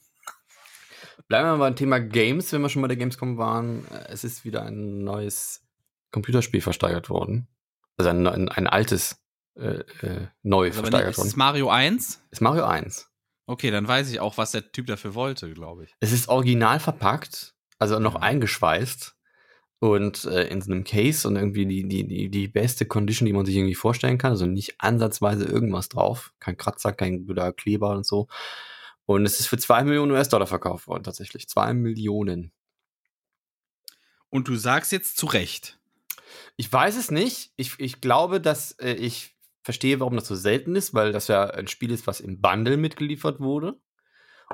Bleiben 1.29 1.46
wir 1.48 1.53
mal 1.57 1.66
beim 1.70 1.77
Thema 1.77 1.98
Games, 2.01 2.53
wenn 2.53 2.62
wir 2.62 2.68
schon 2.68 2.83
bei 2.83 2.88
der 2.88 2.96
Gamescom 2.96 3.38
waren. 3.38 3.85
Äh, 3.90 4.12
Es 4.12 4.25
ist 4.25 4.44
wieder 4.44 4.62
ein 4.64 5.05
neues 5.05 5.62
Computerspiel 6.11 6.61
versteigert 6.61 7.11
worden. 7.11 7.48
Also 7.96 8.11
ein, 8.11 8.27
ein, 8.27 8.48
ein 8.48 8.66
altes 8.66 9.18
äh, 9.57 9.81
äh, 10.03 10.29
neu 10.42 10.66
Also, 10.68 10.81
versteigert 10.81 11.11
ist 11.12 11.18
worden. 11.18 11.29
es 11.29 11.37
Mario 11.37 11.68
1? 11.70 12.22
Ist 12.31 12.40
Mario 12.40 12.64
1. 12.64 13.09
Okay, 13.46 13.70
dann 13.70 13.87
weiß 13.88 14.11
ich 14.11 14.20
auch, 14.20 14.38
was 14.38 14.53
der 14.53 14.72
Typ 14.72 14.87
dafür 14.87 15.14
wollte, 15.14 15.53
glaube 15.53 15.85
ich. 15.85 15.94
Es 16.01 16.12
ist 16.12 16.29
original 16.29 16.81
verpackt, 16.81 17.55
also 17.79 17.98
noch 17.98 18.14
eingeschweißt 18.14 19.14
und 19.81 20.25
äh, 20.27 20.44
in 20.46 20.62
so 20.62 20.70
einem 20.70 20.85
Case 20.85 21.27
und 21.27 21.35
irgendwie 21.37 21.66
die, 21.66 21.88
die, 21.88 22.07
die, 22.07 22.31
die 22.31 22.48
beste 22.48 22.87
Condition, 22.87 23.27
die 23.27 23.33
man 23.33 23.44
sich 23.44 23.57
irgendwie 23.57 23.75
vorstellen 23.75 24.16
kann. 24.16 24.31
Also 24.31 24.46
nicht 24.46 24.77
ansatzweise 24.81 25.44
irgendwas 25.44 25.88
drauf. 25.88 26.33
Kein 26.38 26.57
Kratzer, 26.57 26.92
kein 26.92 27.27
Kleber 27.57 27.90
und 27.90 28.07
so. 28.07 28.29
Und 29.06 29.26
es 29.26 29.40
ist 29.40 29.46
für 29.48 29.58
2 29.58 29.84
Millionen 29.84 30.12
US-Dollar 30.12 30.46
verkauft 30.46 30.86
worden, 30.86 31.02
tatsächlich. 31.02 31.48
2 31.48 31.74
Millionen. 31.74 32.52
Und 34.30 34.48
du 34.48 34.56
sagst 34.56 34.92
jetzt 34.92 35.16
zu 35.16 35.26
Recht. 35.26 35.78
Ich 36.56 36.72
weiß 36.72 36.96
es 36.96 37.10
nicht. 37.10 37.52
Ich, 37.56 37.78
ich 37.78 38.00
glaube, 38.00 38.40
dass 38.40 38.72
äh, 38.72 38.92
ich 38.92 39.36
verstehe, 39.62 40.00
warum 40.00 40.16
das 40.16 40.26
so 40.26 40.34
selten 40.34 40.74
ist, 40.76 40.94
weil 40.94 41.12
das 41.12 41.28
ja 41.28 41.44
ein 41.50 41.68
Spiel 41.68 41.90
ist, 41.90 42.06
was 42.06 42.20
im 42.20 42.40
Bundle 42.40 42.76
mitgeliefert 42.76 43.40
wurde. 43.40 43.78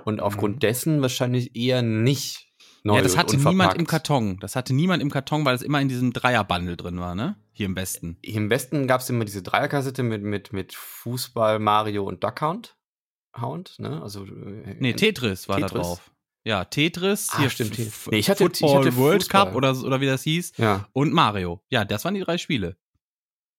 Und 0.05 0.21
aufgrund 0.21 0.57
Mhm. 0.57 0.61
dessen 0.61 1.03
wahrscheinlich 1.03 1.57
eher 1.57 1.83
nicht 1.83 2.53
neu 2.85 2.97
ja, 2.97 3.03
das 3.03 3.17
hatte 3.17 3.37
niemand 3.37 3.75
im 3.75 3.87
Karton. 3.87 4.39
Das 4.41 4.57
hatte 4.57 4.75
niemand 4.75 5.03
im 5.03 5.11
Karton, 5.11 5.45
weil 5.45 5.55
es 5.55 5.63
immer 5.63 5.81
in 5.81 5.89
diesem 5.89 6.13
Dreier-Bundle 6.13 6.77
drin 6.77 7.01
war, 7.01 7.15
ne? 7.15 7.37
Hier 7.53 7.67
im 7.67 7.77
Westen. 7.77 8.19
Hier 8.25 8.37
Im 8.37 8.51
Westen 8.51 8.87
gab 8.87 9.01
es 9.01 9.11
immer 9.11 9.25
diese 9.25 9.43
Dreierkassette 9.43 10.03
mit, 10.03 10.23
mit, 10.23 10.53
mit 10.53 10.75
Fußball, 10.75 11.59
Mario 11.59 12.05
und 12.05 12.23
Duck 12.23 12.41
Hunt. 12.41 12.77
Hound, 13.41 13.77
ne? 13.79 14.01
Also, 14.03 14.25
äh, 14.25 14.77
Nee, 14.79 14.93
Tetris 14.95 15.49
war 15.49 15.61
da 15.61 15.67
Tetris? 15.69 15.83
drauf. 15.87 16.11
Ja, 16.45 16.65
Tetris, 16.65 17.29
Ah, 17.33 17.39
hier 17.41 17.51
stimmt, 17.51 17.75
Tetris. 17.75 18.07
Nee, 18.11 18.19
ich 18.19 18.31
hatte- 18.31 18.45
ich 18.45 18.59
Football 18.59 18.79
hatte 18.87 18.97
World 18.97 19.23
Fußball. 19.25 19.45
Cup 19.47 19.55
oder, 19.55 19.75
so- 19.75 19.87
oder 19.87 20.01
wie 20.01 20.07
das 20.07 20.23
hieß. 20.23 20.53
Ja. 20.57 20.89
Und 20.93 21.13
Mario. 21.13 21.63
Ja, 21.69 21.85
das 21.85 22.05
waren 22.05 22.15
die 22.15 22.21
drei 22.21 22.39
Spiele. 22.39 22.77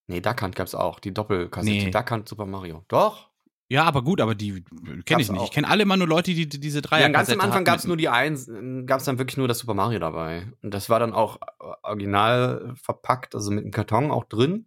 Nee, 0.07 0.21
Duck 0.21 0.41
Hunt 0.41 0.55
gab 0.55 0.65
es 0.65 0.73
auch. 0.73 0.99
Die 0.99 1.13
Doppelkassette. 1.13 1.85
Nee. 1.85 1.91
Duck 1.91 2.09
Hunt 2.09 2.27
Super 2.27 2.45
Mario. 2.47 2.83
Doch. 2.87 3.29
Ja, 3.71 3.83
aber 3.83 4.01
gut, 4.01 4.19
aber 4.21 4.33
die 4.33 4.63
kenne 5.05 5.21
ich 5.21 5.29
nicht. 5.29 5.39
auch. 5.39 5.45
Ich 5.45 5.51
kenne 5.51 5.67
alle 5.67 5.83
immer 5.83 5.95
nur 5.95 6.07
Leute, 6.07 6.33
die, 6.33 6.49
die 6.49 6.59
diese 6.59 6.81
drei 6.81 7.01
Ja, 7.01 7.09
ganz 7.09 7.29
am 7.29 7.39
Anfang 7.39 7.63
gab 7.63 7.77
es 7.77 7.85
nur 7.85 7.97
die 7.97 8.09
eins, 8.09 8.49
gab 8.87 8.99
es 8.99 9.05
dann 9.05 9.19
wirklich 9.19 9.37
nur 9.37 9.47
das 9.47 9.59
Super 9.59 9.75
Mario 9.75 9.99
dabei. 9.99 10.51
Und 10.63 10.73
das 10.73 10.89
war 10.89 10.99
dann 10.99 11.13
auch 11.13 11.35
äh, 11.37 11.65
original 11.83 12.73
verpackt, 12.81 13.35
also 13.35 13.51
mit 13.51 13.63
einem 13.65 13.71
Karton 13.71 14.09
auch 14.09 14.23
drin. 14.25 14.65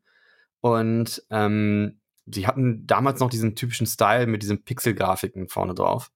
Und 0.60 1.24
ähm, 1.30 2.00
sie 2.26 2.46
hatten 2.46 2.86
damals 2.86 3.20
noch 3.20 3.30
diesen 3.30 3.54
typischen 3.56 3.86
Style 3.86 4.26
mit 4.26 4.42
diesen 4.42 4.64
Pixel-Grafiken 4.64 5.48
vorne 5.48 5.74
drauf. 5.74 6.10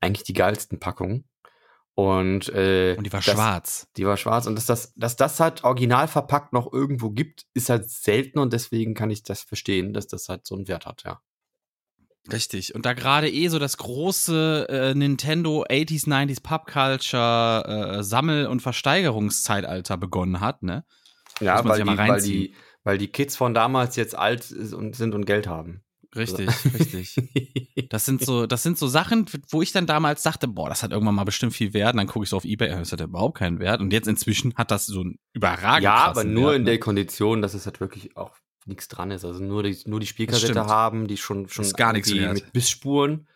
Eigentlich 0.00 0.24
die 0.24 0.34
geilsten 0.34 0.78
Packungen. 0.78 1.28
Und, 1.94 2.50
äh, 2.50 2.94
Und 2.98 3.04
die 3.04 3.12
war 3.12 3.22
das, 3.22 3.34
schwarz. 3.34 3.88
Die 3.96 4.06
war 4.06 4.18
schwarz. 4.18 4.46
Und 4.46 4.54
dass 4.56 4.66
das, 4.66 4.92
dass 4.96 5.16
das 5.16 5.40
halt 5.40 5.64
original 5.64 6.08
verpackt 6.08 6.52
noch 6.52 6.70
irgendwo 6.70 7.10
gibt, 7.10 7.46
ist 7.54 7.70
halt 7.70 7.88
selten 7.88 8.38
und 8.38 8.52
deswegen 8.52 8.92
kann 8.92 9.10
ich 9.10 9.22
das 9.22 9.42
verstehen, 9.42 9.94
dass 9.94 10.06
das 10.06 10.28
halt 10.28 10.46
so 10.46 10.54
einen 10.54 10.68
Wert 10.68 10.84
hat, 10.84 11.04
ja. 11.04 11.22
Richtig. 12.30 12.74
Und 12.74 12.84
da 12.84 12.92
gerade 12.92 13.30
eh 13.30 13.48
so 13.48 13.58
das 13.58 13.78
große 13.78 14.66
äh, 14.68 14.94
Nintendo 14.94 15.64
80s, 15.64 16.06
90s 16.06 16.42
Pop 16.42 16.66
Culture 16.66 17.98
äh, 17.98 18.02
Sammel- 18.02 18.46
und 18.46 18.60
Versteigerungszeitalter 18.60 19.96
begonnen 19.96 20.40
hat, 20.40 20.62
ne? 20.62 20.84
Ja, 21.40 21.64
weil 21.64 21.74
die, 21.74 21.78
ja 21.78 21.84
mal 21.84 22.08
weil, 22.08 22.20
die, 22.20 22.54
weil 22.86 22.98
die 22.98 23.08
Kids 23.08 23.34
von 23.34 23.52
damals 23.52 23.96
jetzt 23.96 24.16
alt 24.16 24.44
sind 24.44 25.12
und 25.12 25.24
Geld 25.26 25.48
haben. 25.48 25.82
Richtig, 26.14 26.48
richtig. 26.72 27.16
Das 27.90 28.06
sind 28.06 28.24
so, 28.24 28.46
das 28.46 28.62
sind 28.62 28.78
so 28.78 28.86
Sachen, 28.86 29.26
wo 29.50 29.60
ich 29.60 29.72
dann 29.72 29.86
damals 29.86 30.22
dachte, 30.22 30.46
boah, 30.46 30.68
das 30.68 30.84
hat 30.84 30.92
irgendwann 30.92 31.16
mal 31.16 31.24
bestimmt 31.24 31.52
viel 31.52 31.74
Wert. 31.74 31.94
Und 31.94 31.96
dann 31.98 32.06
gucke 32.06 32.22
ich 32.22 32.30
so 32.30 32.36
auf 32.36 32.44
Ebay, 32.44 32.68
das 32.68 32.92
hat 32.92 33.00
ja 33.00 33.06
überhaupt 33.06 33.38
keinen 33.38 33.58
Wert. 33.58 33.80
Und 33.80 33.92
jetzt 33.92 34.06
inzwischen 34.06 34.54
hat 34.54 34.70
das 34.70 34.86
so 34.86 35.00
einen 35.00 35.18
überragend 35.32 35.82
ja, 35.82 35.96
aber 35.96 36.22
nur 36.22 36.50
Wert, 36.50 36.56
in 36.58 36.62
ne? 36.62 36.70
der 36.70 36.78
Kondition, 36.78 37.42
dass 37.42 37.54
es 37.54 37.66
halt 37.66 37.80
wirklich 37.80 38.16
auch 38.16 38.36
nichts 38.66 38.86
dran 38.86 39.10
ist. 39.10 39.24
Also 39.24 39.42
nur 39.42 39.64
die, 39.64 39.76
nur 39.86 39.98
die 39.98 40.06
Spielkassette 40.06 40.66
haben, 40.66 41.08
die 41.08 41.16
schon, 41.16 41.48
schon 41.48 41.64
Ist 41.64 41.76
gar 41.76 41.92
nichts 41.92 42.14
wert. 42.14 42.34
mit 42.34 42.52
Bissspuren 42.52 43.26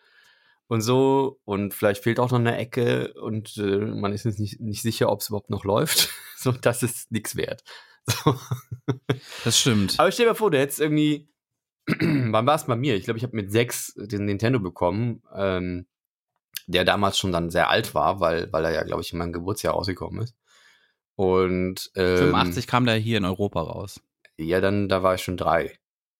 und 0.67 0.79
so. 0.79 1.41
Und 1.43 1.73
vielleicht 1.73 2.03
fehlt 2.03 2.21
auch 2.21 2.31
noch 2.31 2.39
eine 2.39 2.55
Ecke 2.55 3.13
und 3.15 3.57
äh, 3.57 3.79
man 3.79 4.13
ist 4.13 4.23
jetzt 4.23 4.39
nicht, 4.39 4.61
nicht 4.61 4.81
sicher, 4.81 5.11
ob 5.11 5.19
es 5.19 5.27
überhaupt 5.27 5.49
noch 5.49 5.65
läuft. 5.65 6.09
so, 6.37 6.53
das 6.53 6.83
ist 6.83 7.11
nichts 7.11 7.35
wert. 7.35 7.65
Das 9.43 9.59
stimmt. 9.59 9.99
Aber 9.99 10.11
stell 10.11 10.25
dir 10.25 10.31
mal 10.31 10.35
vor, 10.35 10.51
du 10.51 10.57
hättest 10.59 10.79
irgendwie, 10.79 11.29
wann 11.87 12.45
war 12.45 12.55
es 12.55 12.65
bei 12.65 12.75
mir? 12.75 12.95
Ich 12.95 13.03
glaube, 13.05 13.17
ich 13.17 13.23
habe 13.23 13.35
mit 13.35 13.51
sechs 13.51 13.93
den 13.95 14.25
Nintendo 14.25 14.59
bekommen, 14.59 15.23
ähm, 15.33 15.87
der 16.67 16.85
damals 16.85 17.17
schon 17.17 17.31
dann 17.31 17.49
sehr 17.49 17.69
alt 17.69 17.93
war, 17.95 18.19
weil, 18.19 18.51
weil 18.53 18.65
er 18.65 18.71
ja, 18.71 18.83
glaube 18.83 19.01
ich, 19.01 19.11
in 19.13 19.19
meinem 19.19 19.33
Geburtsjahr 19.33 19.73
rausgekommen 19.73 20.21
ist. 20.23 20.35
Und 21.15 21.91
ähm, 21.95 22.17
85 22.17 22.67
kam 22.67 22.85
der 22.85 22.95
hier 22.95 23.17
in 23.17 23.25
Europa 23.25 23.61
raus. 23.61 24.01
ja, 24.37 24.61
dann, 24.61 24.89
da 24.89 25.03
war 25.03 25.15
ich 25.15 25.21
schon 25.21 25.37
drei. 25.37 25.77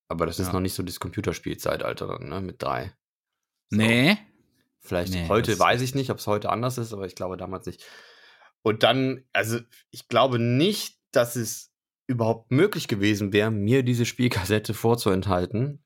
Aber 0.08 0.26
das 0.26 0.39
ist 0.39 0.48
Ja. 0.48 0.54
noch 0.54 0.60
nicht 0.60 0.74
so 0.74 0.84
das 0.84 1.00
Computerspielzeitalter 1.00 2.08
dann, 2.08 2.30
ne, 2.30 2.41
mit 2.41 2.62
drei. 2.62 2.94
So. 3.70 3.78
Nee. 3.78 4.17
Vielleicht 4.80 5.13
Nee, 5.13 5.28
heute 5.30 5.58
weiß 5.58 5.82
ich 5.82 5.96
nicht, 5.96 6.10
ob 6.10 6.17
es 6.17 6.28
heute 6.28 6.50
anders 6.50 6.78
ist, 6.78 6.91
aber 6.91 7.06
ich 7.06 7.15
glaube 7.15 7.38
damals 7.38 7.65
nicht. 7.67 7.86
Und 8.63 8.84
dann, 8.84 9.24
also 9.32 9.60
ich 9.91 10.08
glaube 10.10 10.38
nicht, 10.39 11.00
dass 11.12 11.36
es 11.36 11.70
überhaupt 12.12 12.52
möglich 12.52 12.88
gewesen 12.88 13.34
wäre, 13.34 13.52
mir 13.52 13.84
diese 13.84 14.06
Spielkassette 14.06 14.74
vorzuenthalten. 14.74 15.84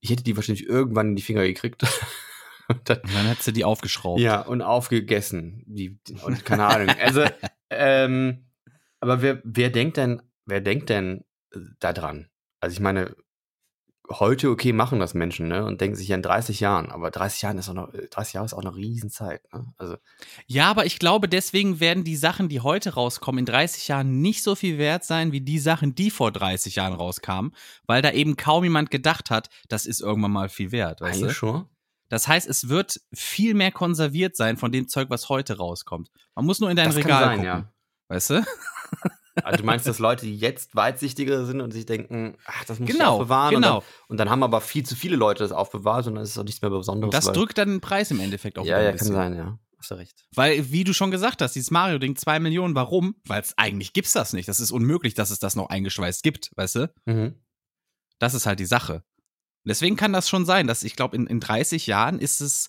Ich 0.00 0.10
hätte 0.10 0.24
die 0.24 0.36
wahrscheinlich 0.36 0.66
irgendwann 0.66 1.10
in 1.10 1.16
die 1.16 1.22
Finger 1.22 1.44
gekriegt. 1.44 1.82
und 2.68 2.88
dann, 2.88 3.00
Und 3.00 3.14
dann 3.14 3.26
hättest 3.26 3.48
du 3.48 3.52
die 3.52 3.64
aufgeschraubt. 3.64 4.20
ja, 4.20 4.40
und 4.40 4.62
aufgegessen. 4.62 5.62
Die, 5.66 5.98
und 6.24 6.44
keine 6.44 6.66
Ahnung. 6.66 6.94
Also, 7.00 7.24
ähm, 7.70 8.46
aber 9.00 9.22
wer, 9.22 9.40
wer 9.44 9.70
denkt 9.70 9.96
denn, 9.96 10.22
wer 10.44 10.60
denkt 10.60 10.88
denn 10.90 11.24
äh, 11.54 11.58
da 11.78 11.92
dran? 11.92 12.28
Also 12.60 12.74
ich 12.74 12.80
meine, 12.80 13.16
heute 14.20 14.50
okay 14.50 14.72
machen 14.72 14.98
das 14.98 15.14
Menschen, 15.14 15.48
ne? 15.48 15.64
Und 15.64 15.80
denken 15.80 15.96
sich 15.96 16.08
ja 16.08 16.16
in 16.16 16.22
30 16.22 16.60
Jahren, 16.60 16.90
aber 16.90 17.10
30 17.10 17.42
Jahren 17.42 17.58
ist 17.58 17.68
auch 17.68 17.74
noch, 17.74 17.92
30 17.92 18.34
Jahre 18.34 18.46
ist 18.46 18.54
auch 18.54 18.60
eine 18.60 18.74
Riesenzeit, 18.74 19.42
ne? 19.52 19.72
Also, 19.76 19.96
Ja, 20.46 20.70
aber 20.70 20.86
ich 20.86 20.98
glaube, 20.98 21.28
deswegen 21.28 21.80
werden 21.80 22.04
die 22.04 22.16
Sachen, 22.16 22.48
die 22.48 22.60
heute 22.60 22.94
rauskommen, 22.94 23.40
in 23.40 23.46
30 23.46 23.88
Jahren 23.88 24.20
nicht 24.20 24.42
so 24.42 24.54
viel 24.54 24.78
wert 24.78 25.04
sein 25.04 25.32
wie 25.32 25.40
die 25.40 25.58
Sachen, 25.58 25.94
die 25.94 26.10
vor 26.10 26.32
30 26.32 26.76
Jahren 26.76 26.94
rauskamen, 26.94 27.54
weil 27.86 28.02
da 28.02 28.12
eben 28.12 28.36
kaum 28.36 28.64
jemand 28.64 28.90
gedacht 28.90 29.30
hat, 29.30 29.50
das 29.68 29.86
ist 29.86 30.00
irgendwann 30.00 30.32
mal 30.32 30.48
viel 30.48 30.72
wert, 30.72 31.00
weißt 31.00 31.22
du? 31.22 31.30
schon. 31.30 31.66
Das 32.08 32.28
heißt, 32.28 32.46
es 32.46 32.68
wird 32.68 33.00
viel 33.14 33.54
mehr 33.54 33.72
konserviert 33.72 34.36
sein 34.36 34.58
von 34.58 34.70
dem 34.70 34.86
Zeug, 34.86 35.08
was 35.08 35.30
heute 35.30 35.56
rauskommt. 35.56 36.10
Man 36.34 36.44
muss 36.44 36.60
nur 36.60 36.68
in 36.68 36.76
dein 36.76 36.88
Das 36.88 36.96
Regal 36.96 37.24
sein, 37.24 37.38
gucken, 37.38 37.46
ja. 37.46 37.72
weißt 38.08 38.30
du? 38.30 38.44
Also 39.42 39.58
du 39.58 39.64
meinst, 39.64 39.86
dass 39.86 39.98
Leute, 39.98 40.26
die 40.26 40.36
jetzt 40.36 40.74
weitsichtiger 40.76 41.46
sind 41.46 41.60
und 41.60 41.70
sich 41.72 41.86
denken, 41.86 42.36
ach, 42.44 42.64
das 42.66 42.78
muss 42.78 42.88
ich 42.88 42.94
Genau, 42.96 43.14
aufbewahren. 43.14 43.54
genau. 43.54 43.76
Und, 43.76 43.82
dann, 43.82 44.06
und 44.08 44.16
dann 44.18 44.30
haben 44.30 44.42
aber 44.42 44.60
viel 44.60 44.84
zu 44.84 44.94
viele 44.94 45.16
Leute 45.16 45.42
das 45.42 45.52
aufbewahrt 45.52 46.06
und 46.06 46.14
dann 46.16 46.22
ist 46.24 46.30
es 46.30 46.38
auch 46.38 46.44
nichts 46.44 46.60
mehr 46.60 46.70
Besonderes. 46.70 47.06
Und 47.08 47.14
das 47.14 47.26
weil- 47.26 47.32
drückt 47.34 47.56
dann 47.58 47.68
den 47.68 47.80
Preis 47.80 48.10
im 48.10 48.20
Endeffekt 48.20 48.58
auch 48.58 48.64
Ja, 48.64 48.72
ja, 48.80 48.90
ein 48.90 48.96
kann 48.96 48.98
bisschen. 48.98 49.14
sein, 49.14 49.34
ja. 49.36 49.58
Hast 49.78 49.90
du 49.90 49.94
recht. 49.96 50.24
Weil, 50.34 50.70
wie 50.70 50.84
du 50.84 50.92
schon 50.92 51.10
gesagt 51.10 51.42
hast, 51.42 51.54
dieses 51.54 51.70
Mario-Ding, 51.70 52.14
zwei 52.16 52.38
Millionen, 52.40 52.74
warum? 52.74 53.16
Weil 53.26 53.40
es 53.40 53.56
eigentlich 53.56 53.92
gibt's 53.92 54.12
das 54.12 54.32
nicht. 54.32 54.48
Das 54.48 54.60
ist 54.60 54.70
unmöglich, 54.70 55.14
dass 55.14 55.30
es 55.30 55.38
das 55.40 55.56
noch 55.56 55.70
eingeschweißt 55.70 56.22
gibt, 56.22 56.50
weißt 56.56 56.74
du? 56.76 56.94
Mhm. 57.06 57.34
Das 58.18 58.34
ist 58.34 58.46
halt 58.46 58.60
die 58.60 58.66
Sache. 58.66 59.02
Deswegen 59.64 59.96
kann 59.96 60.12
das 60.12 60.28
schon 60.28 60.44
sein, 60.44 60.66
dass 60.66 60.82
ich 60.84 60.94
glaube, 60.94 61.16
in, 61.16 61.26
in 61.26 61.40
30 61.40 61.86
Jahren 61.86 62.18
ist 62.18 62.40
es, 62.40 62.68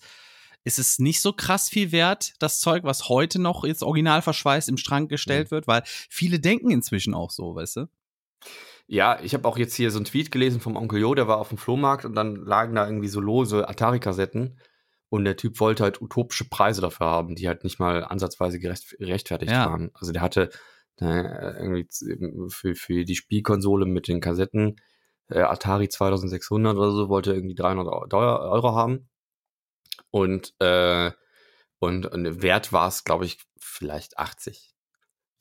ist 0.63 0.79
es 0.79 0.99
nicht 0.99 1.21
so 1.21 1.33
krass 1.33 1.69
viel 1.69 1.91
wert, 1.91 2.33
das 2.39 2.59
Zeug, 2.59 2.83
was 2.83 3.09
heute 3.09 3.39
noch 3.39 3.63
jetzt 3.63 3.83
original 3.83 4.21
verschweißt 4.21 4.69
im 4.69 4.77
Schrank 4.77 5.09
gestellt 5.09 5.51
wird, 5.51 5.67
weil 5.67 5.83
viele 5.85 6.39
denken 6.39 6.71
inzwischen 6.71 7.13
auch 7.13 7.31
so, 7.31 7.55
weißt 7.55 7.75
du? 7.77 7.85
Ja, 8.87 9.19
ich 9.21 9.33
habe 9.33 9.47
auch 9.47 9.57
jetzt 9.57 9.75
hier 9.75 9.91
so 9.91 9.97
einen 9.97 10.05
Tweet 10.05 10.29
gelesen 10.31 10.59
vom 10.59 10.75
Onkel 10.75 10.99
Jo, 10.99 11.15
der 11.15 11.27
war 11.27 11.37
auf 11.37 11.49
dem 11.49 11.57
Flohmarkt 11.57 12.05
und 12.05 12.15
dann 12.15 12.35
lagen 12.35 12.75
da 12.75 12.85
irgendwie 12.85 13.07
so 13.07 13.19
lose 13.21 13.67
Atari-Kassetten 13.67 14.59
und 15.09 15.23
der 15.25 15.37
Typ 15.37 15.59
wollte 15.59 15.83
halt 15.83 16.01
utopische 16.01 16.49
Preise 16.49 16.81
dafür 16.81 17.07
haben, 17.07 17.35
die 17.35 17.47
halt 17.47 17.63
nicht 17.63 17.79
mal 17.79 18.03
ansatzweise 18.03 18.59
gerecht, 18.59 18.95
gerechtfertigt 18.99 19.51
Ja. 19.51 19.67
waren. 19.69 19.91
Also 19.93 20.11
der 20.11 20.21
hatte 20.21 20.49
äh, 20.99 21.05
irgendwie 21.05 21.87
z- 21.87 22.17
für, 22.49 22.75
für 22.75 23.05
die 23.05 23.15
Spielkonsole 23.15 23.85
mit 23.85 24.07
den 24.07 24.19
Kassetten 24.21 24.75
äh, 25.29 25.39
Atari 25.39 25.87
2600 25.89 26.75
oder 26.77 26.91
so, 26.91 27.09
wollte 27.09 27.33
irgendwie 27.33 27.55
300 27.55 27.87
Eu- 27.87 28.05
Deu- 28.07 28.51
Euro 28.51 28.75
haben. 28.75 29.07
Und, 30.11 30.53
äh, 30.59 31.11
und, 31.79 32.05
und 32.05 32.41
Wert 32.41 32.71
war 32.71 32.87
es, 32.87 33.03
glaube 33.03 33.25
ich, 33.25 33.39
vielleicht 33.59 34.17
80. 34.17 34.73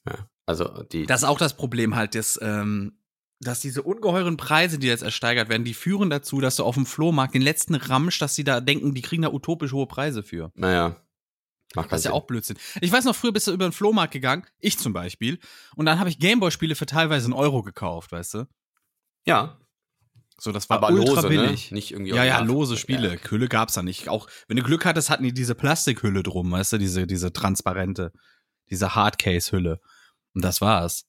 Ja, 0.07 0.29
also 0.47 0.83
die, 0.85 1.07
Das 1.07 1.23
ist 1.23 1.29
auch 1.29 1.39
das 1.39 1.57
Problem 1.57 1.95
halt, 1.95 2.15
dass, 2.15 2.39
ähm, 2.43 2.99
dass 3.41 3.61
diese 3.61 3.83
ungeheuren 3.83 4.37
Preise, 4.37 4.79
die 4.79 4.87
jetzt 4.87 5.03
ersteigert 5.03 5.49
werden, 5.49 5.65
die 5.65 5.75
führen 5.75 6.11
dazu, 6.11 6.41
dass 6.41 6.57
du 6.57 6.65
auf 6.65 6.75
dem 6.75 6.87
Flohmarkt 6.87 7.35
den 7.35 7.43
letzten 7.43 7.75
Ramsch, 7.75 8.19
dass 8.19 8.35
sie 8.35 8.45
da 8.45 8.61
denken, 8.61 8.95
die 8.95 9.03
kriegen 9.03 9.23
da 9.23 9.33
utopisch 9.33 9.73
hohe 9.73 9.87
Preise 9.87 10.23
für. 10.23 10.51
naja, 10.55 10.97
macht 11.75 11.93
Das 11.93 12.01
ist 12.01 12.05
ja 12.05 12.13
auch 12.13 12.27
Blödsinn. 12.27 12.57
Ich 12.81 12.93
weiß 12.93 13.05
noch, 13.05 13.17
früher 13.17 13.33
bist 13.33 13.47
du 13.47 13.53
über 13.53 13.67
den 13.67 13.73
Flohmarkt 13.73 14.13
gegangen, 14.13 14.47
ich 14.59 14.79
zum 14.79 14.93
Beispiel, 14.93 15.39
und 15.77 15.87
dann 15.87 15.99
habe 15.99 16.11
ich 16.11 16.19
Gameboy-Spiele 16.19 16.75
für 16.75 16.87
teilweise 16.87 17.27
einen 17.27 17.35
Euro 17.35 17.63
gekauft, 17.63 18.13
weißt 18.13 18.35
du? 18.35 18.49
Ja, 19.25 19.59
So, 20.43 20.51
das 20.51 20.69
war 20.69 20.79
aber 20.79 20.91
ultra 20.91 21.15
lose, 21.21 21.29
billig. 21.29 21.71
ne? 21.71 21.77
Nicht 21.77 21.93
irgendwie 21.93 22.11
Ja, 22.15 22.25
ja, 22.25 22.41
lose 22.41 22.77
Spiele. 22.77 23.09
Ja, 23.11 23.15
okay. 23.15 23.31
Hülle 23.31 23.47
gab's 23.47 23.75
da 23.75 23.83
nicht. 23.85 24.09
Auch 24.09 24.29
wenn 24.49 24.57
du 24.57 24.65
Glück 24.65 24.85
hattest, 24.85 25.09
hatten 25.09 25.23
die 25.23 25.33
diese 25.33 25.55
Plastikhülle 25.55 26.25
drum, 26.25 26.51
weißt 26.51 26.73
du, 26.73 26.79
diese, 26.79 27.07
diese 27.07 27.33
transparente, 27.33 28.11
diese 28.69 28.97
Hardcase-Hülle. 28.97 29.79
Und 30.35 30.45
das 30.45 30.61
war's. 30.61 31.05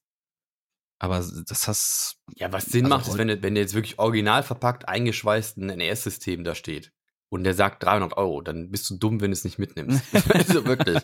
Aber 1.00 1.18
das 1.18 1.66
hast. 1.66 2.18
Ja, 2.36 2.52
was 2.52 2.66
Sinn 2.66 2.84
Also 2.84 2.96
macht, 2.96 3.08
ist, 3.08 3.18
wenn, 3.18 3.26
du- 3.26 3.42
wenn 3.42 3.56
der 3.56 3.64
jetzt 3.64 3.74
wirklich 3.74 3.98
original 3.98 4.44
verpackt, 4.44 4.88
eingeschweißt 4.88 5.56
ein 5.56 5.66
NES-System 5.78 6.44
da 6.44 6.54
steht 6.54 6.92
und 7.28 7.42
der 7.42 7.54
sagt 7.54 7.82
300 7.82 8.16
Euro, 8.16 8.40
dann 8.40 8.70
bist 8.70 8.88
du 8.88 8.96
dumm, 8.98 9.20
wenn 9.20 9.32
du 9.32 9.36
es 9.36 9.42
nicht 9.42 9.58
mitnimmst. 9.58 10.00
also 10.32 10.64
wirklich. 10.64 11.02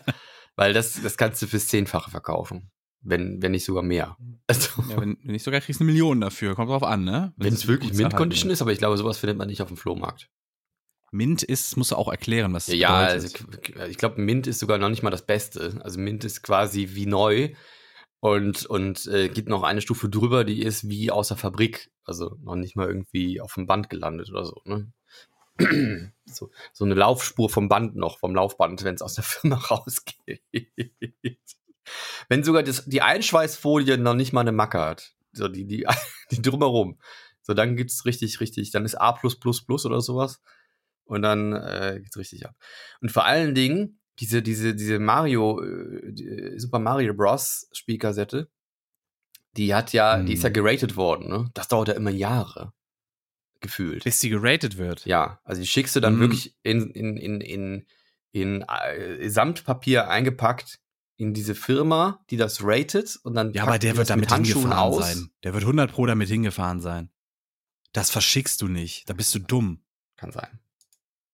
Weil 0.55 0.71
das, 0.71 1.01
das 1.01 1.17
kannst 1.17 1.41
du 1.41 1.47
fürs 1.47 1.67
Zehnfache 1.67 2.09
verkaufen. 2.11 2.71
Wenn, 3.03 3.41
wenn 3.41 3.51
nicht 3.51 3.65
sogar 3.65 3.83
mehr. 3.83 4.15
Also, 4.47 4.81
Ja, 4.89 5.01
wenn, 5.01 5.17
wenn 5.23 5.31
nicht 5.31 5.43
sogar 5.43 5.59
kriegst 5.61 5.79
du 5.79 5.83
eine 5.83 5.91
Million 5.91 6.21
dafür. 6.21 6.53
Kommt 6.55 6.69
drauf 6.69 6.83
an, 6.83 7.03
ne? 7.03 7.33
wenn 7.37 7.53
es 7.53 7.67
wirklich 7.67 7.93
Mint-Condition 7.93 8.51
ist, 8.51 8.61
aber 8.61 8.71
ich 8.71 8.77
glaube, 8.77 8.97
sowas 8.97 9.17
findet 9.17 9.37
man 9.37 9.47
nicht 9.47 9.61
auf 9.61 9.67
dem 9.69 9.77
Flohmarkt. 9.77 10.29
Mint 11.11 11.43
ist, 11.43 11.75
musst 11.77 11.91
du 11.91 11.95
auch 11.95 12.07
erklären, 12.09 12.53
was 12.53 12.67
das 12.67 12.75
Ja, 12.75 13.07
bedeutet. 13.07 13.45
also, 13.45 13.57
k- 13.59 13.85
ich 13.87 13.97
glaube, 13.97 14.21
Mint 14.21 14.47
ist 14.47 14.59
sogar 14.59 14.77
noch 14.77 14.87
nicht 14.89 15.03
mal 15.03 15.09
das 15.09 15.25
Beste. 15.25 15.79
Also 15.83 15.99
Mint 15.99 16.23
ist 16.23 16.41
quasi 16.43 16.89
wie 16.93 17.05
neu 17.05 17.53
und, 18.19 18.65
und 18.67 19.07
äh, 19.07 19.27
geht 19.29 19.49
noch 19.49 19.63
eine 19.63 19.81
Stufe 19.81 20.07
drüber, 20.07 20.43
die 20.45 20.61
ist 20.61 20.87
wie 20.87 21.11
aus 21.11 21.29
der 21.29 21.37
Fabrik. 21.37 21.91
Also 22.05 22.37
noch 22.43 22.55
nicht 22.55 22.75
mal 22.75 22.87
irgendwie 22.87 23.41
auf 23.41 23.55
dem 23.55 23.67
Band 23.67 23.89
gelandet 23.89 24.29
oder 24.29 24.45
so. 24.45 24.61
Ne? 24.65 24.93
so, 26.25 26.49
so 26.71 26.85
eine 26.85 26.93
Laufspur 26.93 27.49
vom 27.49 27.67
Band 27.67 27.95
noch, 27.95 28.19
vom 28.19 28.33
Laufband, 28.35 28.83
wenn 28.83 28.95
es 28.95 29.01
aus 29.01 29.15
der 29.15 29.23
Firma 29.23 29.55
rausgeht. 29.71 30.41
Wenn 32.29 32.43
sogar 32.43 32.63
das, 32.63 32.85
die 32.85 33.01
Einschweißfolie 33.01 33.97
noch 33.97 34.13
nicht 34.13 34.33
mal 34.33 34.41
eine 34.41 34.51
Macke 34.51 34.79
hat. 34.79 35.13
So 35.33 35.47
die, 35.47 35.65
die, 35.65 35.85
die 36.31 36.41
drumherum. 36.41 36.99
So, 37.41 37.53
dann 37.53 37.75
gibt's 37.75 38.05
richtig, 38.05 38.39
richtig, 38.39 38.71
dann 38.71 38.85
ist 38.85 38.95
A 38.95 39.17
oder 39.23 40.01
sowas. 40.01 40.41
Und 41.05 41.23
dann 41.23 41.53
äh, 41.53 41.99
geht's 42.01 42.17
richtig 42.17 42.45
ab. 42.45 42.55
Und 43.01 43.11
vor 43.11 43.25
allen 43.25 43.53
Dingen, 43.55 43.99
diese, 44.19 44.41
diese, 44.41 44.75
diese 44.75 44.99
Mario, 44.99 45.61
äh, 45.61 46.13
die, 46.13 46.53
Super 46.57 46.79
Mario 46.79 47.13
Bros. 47.13 47.67
Spielkassette, 47.73 48.49
die 49.57 49.73
hat 49.75 49.91
ja, 49.91 50.21
die 50.21 50.33
ist 50.33 50.43
ja 50.43 50.47
Hm. 50.49 50.53
geratet 50.53 50.95
worden, 50.95 51.27
ne? 51.29 51.49
Das 51.53 51.67
dauert 51.67 51.89
ja 51.89 51.95
immer 51.95 52.11
Jahre. 52.11 52.71
Gefühlt. 53.59 54.03
Bis 54.05 54.19
die 54.19 54.29
geratet 54.29 54.77
wird. 54.77 55.05
Ja, 55.05 55.39
also 55.43 55.61
die 55.61 55.67
schickst 55.67 55.95
du 55.95 55.99
dann 55.99 56.15
Mhm. 56.15 56.19
wirklich 56.21 56.55
in, 56.63 56.91
in, 56.91 57.17
in, 57.17 57.41
in, 57.41 57.85
in 58.31 58.61
äh, 58.63 59.29
Samtpapier 59.29 60.07
eingepackt 60.09 60.79
in 61.17 61.33
diese 61.33 61.53
Firma, 61.55 62.23
die 62.29 62.37
das 62.37 62.63
ratet 62.63 63.19
und 63.23 63.35
dann 63.35 63.53
Ja, 63.53 63.63
aber 63.63 63.77
der 63.79 63.95
wird 63.97 64.09
damit 64.09 64.29
Handschuhen 64.31 64.63
hingefahren 64.63 64.93
aus. 64.93 65.05
sein. 65.07 65.29
Der 65.43 65.53
wird 65.53 65.63
100 65.63 65.91
Pro 65.91 66.05
damit 66.05 66.29
hingefahren 66.29 66.81
sein. 66.81 67.11
Das 67.93 68.09
verschickst 68.09 68.61
du 68.61 68.67
nicht. 68.67 69.09
Da 69.09 69.13
bist 69.13 69.33
du 69.35 69.39
dumm. 69.39 69.83
Kann 70.17 70.31
sein. 70.31 70.59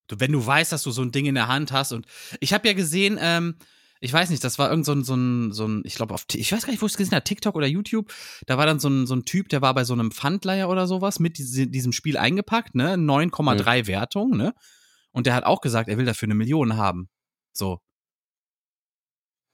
Du, 0.08 0.20
wenn 0.20 0.32
du 0.32 0.46
weißt, 0.46 0.72
dass 0.72 0.84
du 0.84 0.92
so 0.92 1.02
ein 1.02 1.12
Ding 1.12 1.26
in 1.26 1.36
der 1.36 1.48
Hand 1.48 1.72
hast 1.72 1.92
und 1.92 2.06
ich 2.40 2.54
habe 2.54 2.68
ja 2.68 2.74
gesehen, 2.74 3.18
ähm, 3.22 3.56
ich 4.00 4.14
weiß 4.14 4.30
nicht, 4.30 4.44
das 4.44 4.58
war 4.60 4.70
irgend 4.70 4.86
so 4.86 4.94
ein, 4.94 5.04
so 5.04 5.16
ein, 5.16 5.52
so 5.52 5.68
ein 5.68 5.82
ich 5.86 5.96
glaube 5.96 6.14
auf, 6.14 6.26
ich 6.34 6.52
weiß 6.52 6.64
gar 6.66 6.72
nicht, 6.72 6.82
wo 6.82 6.86
ich 6.86 6.94
es 6.94 6.98
gesehen 6.98 7.14
habe, 7.16 7.24
TikTok 7.24 7.56
oder 7.56 7.68
YouTube, 7.68 8.12
da 8.46 8.58
war 8.58 8.66
dann 8.66 8.80
so 8.80 8.90
ein, 8.90 9.08
so 9.08 9.16
ein 9.16 9.26
Typ, 9.26 9.50
der 9.50 9.62
war 9.62 9.74
bei 9.74 9.84
so 9.84 9.94
einem 9.94 10.12
Pfandleiher 10.12 10.70
oder 10.70 10.88
sowas 10.88 11.20
mit 11.20 11.38
diese, 11.38 11.68
diesem 11.68 11.92
Spiel 11.94 12.18
eingepackt, 12.18 12.76
ne, 12.76 12.94
9,3 12.96 13.84
Mhm. 13.84 13.88
Wertung, 13.88 14.38
ne, 14.38 14.54
und 15.12 15.26
der 15.28 15.34
hat 15.34 15.44
auch 15.46 15.62
gesagt, 15.62 15.90
er 15.90 15.98
will 15.98 16.06
dafür 16.06 16.28
eine 16.28 16.36
Million 16.36 16.78
haben, 16.78 17.10
so. 17.54 17.80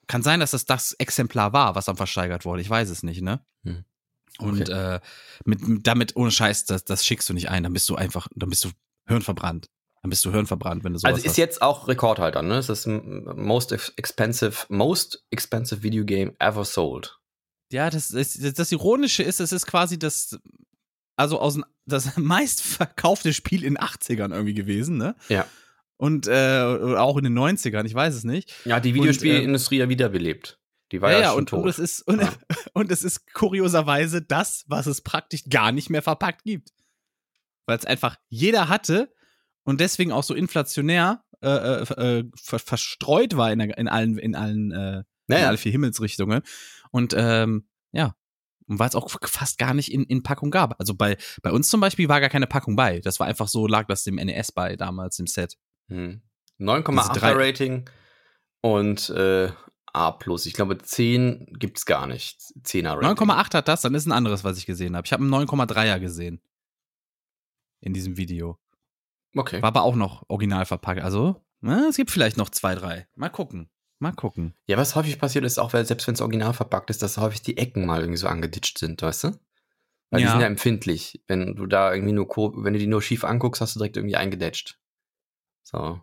Kann 0.08 0.24
sein, 0.24 0.40
dass 0.40 0.52
das 0.52 0.66
das 0.66 0.94
Exemplar 0.94 1.54
war, 1.54 1.76
was 1.76 1.86
dann 1.86 1.98
versteigert 1.98 2.46
wurde, 2.46 2.62
ich 2.62 2.70
weiß 2.70 2.90
es 2.90 3.04
nicht, 3.04 3.22
ne. 3.22 3.46
Mhm. 3.64 3.86
Und 4.40 4.70
äh, 4.70 5.00
mit, 5.46 5.68
mit, 5.68 5.88
damit, 5.88 6.16
ohne 6.16 6.32
Scheiß, 6.32 6.66
das, 6.66 6.86
das 6.86 7.06
schickst 7.06 7.30
du 7.30 7.34
nicht 7.34 7.50
ein, 7.50 7.64
dann 7.64 7.74
bist 7.74 7.88
du 7.90 7.96
einfach, 7.96 8.28
dann 8.36 8.50
bist 8.50 8.66
du 8.66 8.70
hirnverbrannt. 9.08 9.70
Dann 10.02 10.10
bist 10.10 10.26
du 10.26 10.32
hirnverbrannt, 10.32 10.84
wenn 10.84 10.94
du 10.94 11.00
sowas 11.00 11.14
Also 11.14 11.24
ist 11.24 11.32
hast. 11.32 11.38
jetzt 11.38 11.62
auch 11.62 11.88
Rekordhalter, 11.88 12.42
ne? 12.42 12.58
Es 12.58 12.68
ist 12.68 12.88
most 12.88 13.72
ex- 13.72 13.94
expensive, 13.96 14.66
most 14.70 15.24
expensive 15.30 15.84
video 15.84 16.04
game 16.04 16.36
ever 16.40 16.66
sold. 16.66 17.20
Ja, 17.72 17.90
das, 17.90 18.10
das, 18.10 18.34
das, 18.34 18.72
Ironische 18.72 19.24
ist, 19.24 19.40
es 19.40 19.52
ist 19.52 19.66
quasi 19.66 19.98
das, 19.98 20.38
also 21.16 21.40
aus 21.40 21.60
das 21.86 22.18
meistverkaufte 22.18 23.34
Spiel 23.34 23.64
in 23.64 23.76
den 23.76 23.84
80ern 23.84 24.32
irgendwie 24.34 24.54
gewesen, 24.54 24.98
ne? 24.98 25.16
Ja. 25.30 25.46
Und 26.04 26.28
äh, 26.28 26.60
auch 26.98 27.16
in 27.16 27.24
den 27.24 27.40
90ern, 27.40 27.86
ich 27.86 27.94
weiß 27.94 28.14
es 28.14 28.26
nicht. 28.26 28.54
Ja, 28.66 28.82
die 28.82 28.94
Videospielindustrie 28.94 29.78
ja 29.78 29.88
wiederbelebt. 29.88 30.60
Die 30.92 31.02
war 31.02 31.14
ja, 31.14 31.22
ja, 31.22 31.30
schon 31.30 31.38
und, 31.38 31.50
tot. 31.50 31.64
und 31.64 31.70
es 31.70 31.80
ist 31.80 32.02
und, 32.02 32.22
Ja. 32.22 32.34
und 32.74 32.92
es 32.92 33.06
ist 33.06 33.34
kurioserweise 33.34 34.22
das, 34.22 34.66
was 34.68 34.86
es 34.86 35.00
praktisch 35.00 35.46
gar 35.50 35.72
nicht 35.72 35.90
mehr 35.90 36.02
verpackt 36.02 36.44
gibt. 36.44 36.72
Weil 37.68 37.78
es 37.78 37.86
einfach 37.86 38.18
jeder 38.28 38.68
hatte 38.68 39.14
und 39.64 39.80
deswegen 39.80 40.12
auch 40.12 40.24
so 40.24 40.34
inflationär 40.34 41.24
äh, 41.42 41.48
äh, 41.48 42.18
äh, 42.20 42.24
ver 42.36 42.60
verstreut 42.60 43.38
war 43.38 43.54
in, 43.54 43.60
der, 43.60 43.78
in 43.78 43.88
allen, 43.88 44.18
in 44.18 44.36
allen, 44.36 44.74
äh, 44.74 44.98
in 44.98 45.04
naja, 45.28 45.48
alle 45.48 45.58
vier 45.58 45.72
Himmelsrichtungen. 45.72 46.42
Und 46.92 47.16
ähm, 47.18 47.70
ja, 47.94 48.14
und 48.68 48.78
weil 48.78 48.90
es 48.90 48.96
auch 48.96 49.10
fast 49.10 49.58
gar 49.58 49.74
nicht 49.74 49.90
in, 49.90 50.04
in 50.04 50.22
Packung 50.22 50.52
gab. 50.52 50.78
Also 50.82 50.96
bei, 50.96 51.16
bei 51.42 51.52
uns 51.54 51.70
zum 51.70 51.80
Beispiel 51.80 52.10
war 52.10 52.20
gar 52.20 52.30
keine 52.30 52.48
Packung 52.48 52.76
bei. 52.76 53.00
Das 53.00 53.22
war 53.22 53.28
einfach 53.28 53.48
so, 53.48 53.68
lag 53.68 53.88
das 53.88 54.04
dem 54.04 54.16
NES 54.16 54.52
bei 54.52 54.76
damals 54.76 55.18
im 55.20 55.28
Set. 55.28 55.58
Hm. 55.90 56.22
Diese 56.60 56.70
9,8er 56.70 57.14
drei- 57.20 57.34
Rating 57.34 57.90
und 58.62 59.10
äh, 59.10 59.52
A+. 59.94 60.18
Ich 60.46 60.54
glaube, 60.54 60.78
10 60.78 61.48
gibt's 61.60 61.86
gar 61.86 62.08
nicht. 62.08 62.40
10er 62.64 62.96
Rating. 63.02 63.30
9,8 63.30 63.54
hat 63.56 63.68
das, 63.68 63.82
dann 63.82 63.94
ist 63.96 64.06
ein 64.08 64.12
anderes, 64.12 64.44
was 64.44 64.58
ich 64.58 64.66
gesehen 64.66 64.96
habe. 64.96 65.06
Ich 65.06 65.14
habe 65.14 65.24
einen 65.24 65.34
9,3er 65.34 66.00
gesehen. 66.00 66.42
In 67.82 67.94
diesem 67.94 68.18
Video. 68.18 68.58
Okay. 69.36 69.62
War 69.62 69.68
aber 69.68 69.84
auch 69.84 69.96
noch 69.96 70.24
original 70.30 70.66
verpackt. 70.66 71.02
Also, 71.02 71.44
na, 71.62 71.88
es 71.90 71.96
gibt 71.98 72.12
vielleicht 72.12 72.38
noch 72.38 72.50
zwei, 72.50 72.76
drei. 72.76 73.08
Mal 73.16 73.30
gucken. 73.30 73.70
Mal 74.00 74.14
gucken. 74.14 74.54
Ja, 74.68 74.78
was 74.78 74.96
häufig 74.96 75.18
passiert 75.20 75.46
ist, 75.46 75.60
auch 75.60 75.74
weil 75.74 75.86
selbst 75.86 76.08
wenn 76.08 76.14
es 76.16 76.22
original 76.22 76.54
verpackt 76.54 76.90
ist, 76.90 77.02
dass 77.02 77.18
häufig 77.18 77.42
die 77.42 77.58
Ecken 77.58 77.86
mal 77.86 78.02
irgendwie 78.02 78.18
so 78.18 78.28
angeditscht 78.28 78.78
sind, 78.78 79.02
weißt 79.02 79.26
du? 79.26 79.28
Weil 80.10 80.20
die 80.20 80.26
Ja. 80.26 80.32
sind 80.32 80.42
ja 80.42 80.48
empfindlich. 80.48 81.24
Wenn 81.28 81.56
du 81.56 81.66
da 81.66 81.94
irgendwie 81.94 82.14
nur, 82.14 82.28
wenn 82.64 82.74
du 82.74 82.80
die 82.80 82.88
nur 82.88 83.02
schief 83.02 83.24
anguckst, 83.24 83.62
hast 83.62 83.76
du 83.76 83.80
direkt 83.80 83.98
irgendwie 83.98 84.16
eingedetscht. 84.18 84.78
So. 85.64 86.02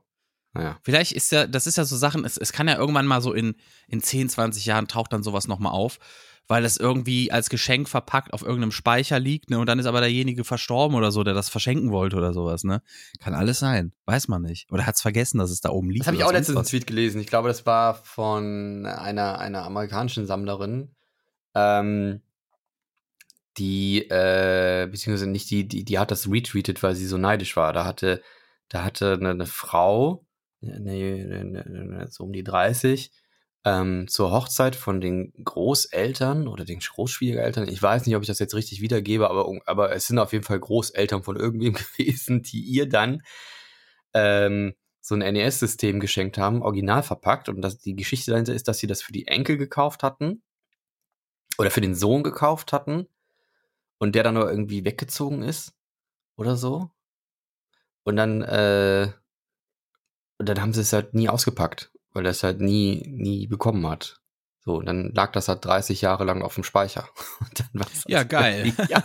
Naja. 0.52 0.78
Vielleicht 0.82 1.12
ist 1.12 1.30
ja, 1.30 1.46
das 1.46 1.66
ist 1.66 1.78
ja 1.78 1.84
so 1.84 1.96
Sachen, 1.96 2.24
es, 2.24 2.36
es 2.36 2.52
kann 2.52 2.66
ja 2.66 2.76
irgendwann 2.76 3.06
mal 3.06 3.20
so 3.20 3.32
in, 3.32 3.54
in 3.86 4.02
10, 4.02 4.28
20 4.30 4.66
Jahren 4.66 4.88
taucht 4.88 5.12
dann 5.12 5.22
sowas 5.22 5.46
nochmal 5.46 5.72
auf, 5.72 6.00
weil 6.48 6.64
das 6.64 6.76
irgendwie 6.76 7.30
als 7.30 7.48
Geschenk 7.48 7.88
verpackt 7.88 8.32
auf 8.32 8.42
irgendeinem 8.42 8.72
Speicher 8.72 9.20
liegt, 9.20 9.50
ne, 9.50 9.60
und 9.60 9.66
dann 9.66 9.78
ist 9.78 9.86
aber 9.86 10.00
derjenige 10.00 10.42
verstorben 10.42 10.96
oder 10.96 11.12
so, 11.12 11.22
der 11.22 11.34
das 11.34 11.48
verschenken 11.48 11.92
wollte 11.92 12.16
oder 12.16 12.32
sowas, 12.32 12.64
ne? 12.64 12.82
Kann 13.20 13.34
alles 13.34 13.60
sein. 13.60 13.92
Weiß 14.06 14.26
man 14.26 14.42
nicht. 14.42 14.72
Oder 14.72 14.86
hat's 14.86 15.00
vergessen, 15.00 15.38
dass 15.38 15.50
es 15.50 15.60
da 15.60 15.70
oben 15.70 15.90
liegt. 15.90 16.00
Das 16.00 16.08
habe 16.08 16.16
ich 16.16 16.24
auch 16.24 16.32
letztens 16.32 16.56
einen. 16.56 16.66
Tweet 16.66 16.88
gelesen. 16.88 17.20
Ich 17.20 17.28
glaube, 17.28 17.46
das 17.46 17.66
war 17.66 17.94
von 17.94 18.84
einer, 18.86 19.38
einer 19.38 19.62
amerikanischen 19.62 20.26
Sammlerin. 20.26 20.90
Ähm, 21.54 22.20
die, 23.56 24.08
äh, 24.10 24.88
beziehungsweise 24.90 25.30
nicht 25.30 25.50
die, 25.50 25.68
die, 25.68 25.84
die 25.84 25.98
hat 26.00 26.10
das 26.10 26.28
retweetet, 26.28 26.82
weil 26.82 26.96
sie 26.96 27.06
so 27.06 27.18
neidisch 27.18 27.56
war. 27.56 27.72
Da 27.72 27.84
hatte, 27.84 28.22
da 28.70 28.84
hatte 28.84 29.14
eine, 29.14 29.30
eine 29.30 29.46
Frau, 29.46 30.24
ne, 30.60 30.80
ne, 30.80 31.44
ne, 31.44 31.64
ne, 31.64 32.06
so 32.10 32.24
um 32.24 32.32
die 32.32 32.44
30, 32.44 33.12
ähm, 33.64 34.08
zur 34.08 34.30
Hochzeit 34.30 34.74
von 34.74 35.00
den 35.00 35.32
Großeltern 35.44 36.48
oder 36.48 36.64
den 36.64 36.78
Großschwiegereltern. 36.78 37.68
Ich 37.68 37.82
weiß 37.82 38.06
nicht, 38.06 38.16
ob 38.16 38.22
ich 38.22 38.28
das 38.28 38.38
jetzt 38.38 38.54
richtig 38.54 38.80
wiedergebe, 38.80 39.28
aber, 39.28 39.52
aber 39.66 39.94
es 39.94 40.06
sind 40.06 40.18
auf 40.18 40.32
jeden 40.32 40.44
Fall 40.44 40.58
Großeltern 40.58 41.22
von 41.22 41.36
irgendwem 41.36 41.74
gewesen, 41.98 42.42
die 42.42 42.62
ihr 42.62 42.88
dann 42.88 43.22
ähm, 44.14 44.74
so 45.00 45.14
ein 45.14 45.20
NES-System 45.20 46.00
geschenkt 46.00 46.38
haben, 46.38 46.62
original 46.62 47.02
verpackt. 47.02 47.48
Und 47.48 47.60
das, 47.62 47.78
die 47.78 47.96
Geschichte 47.96 48.30
dahinter 48.30 48.54
ist, 48.54 48.68
dass 48.68 48.78
sie 48.78 48.86
das 48.86 49.02
für 49.02 49.12
die 49.12 49.26
Enkel 49.26 49.56
gekauft 49.56 50.02
hatten. 50.02 50.42
Oder 51.58 51.70
für 51.70 51.80
den 51.80 51.94
Sohn 51.94 52.22
gekauft 52.22 52.72
hatten. 52.72 53.08
Und 53.98 54.14
der 54.14 54.22
dann 54.22 54.34
nur 54.34 54.50
irgendwie 54.50 54.84
weggezogen 54.84 55.42
ist. 55.42 55.74
Oder 56.36 56.56
so. 56.56 56.90
Und 58.04 58.16
dann, 58.16 58.42
äh, 58.42 59.08
und 60.38 60.48
dann 60.48 60.60
haben 60.60 60.72
sie 60.72 60.80
es 60.80 60.92
halt 60.92 61.14
nie 61.14 61.28
ausgepackt, 61.28 61.92
weil 62.12 62.24
er 62.24 62.30
es 62.30 62.42
halt 62.42 62.60
nie, 62.60 63.04
nie 63.06 63.46
bekommen 63.46 63.86
hat. 63.86 64.20
So, 64.62 64.76
und 64.76 64.86
dann 64.86 65.12
lag 65.14 65.32
das 65.32 65.48
halt 65.48 65.64
30 65.64 66.02
Jahre 66.02 66.24
lang 66.24 66.42
auf 66.42 66.54
dem 66.54 66.64
Speicher. 66.64 67.08
ja, 68.06 68.24
geil. 68.24 68.74
ja. 68.88 69.02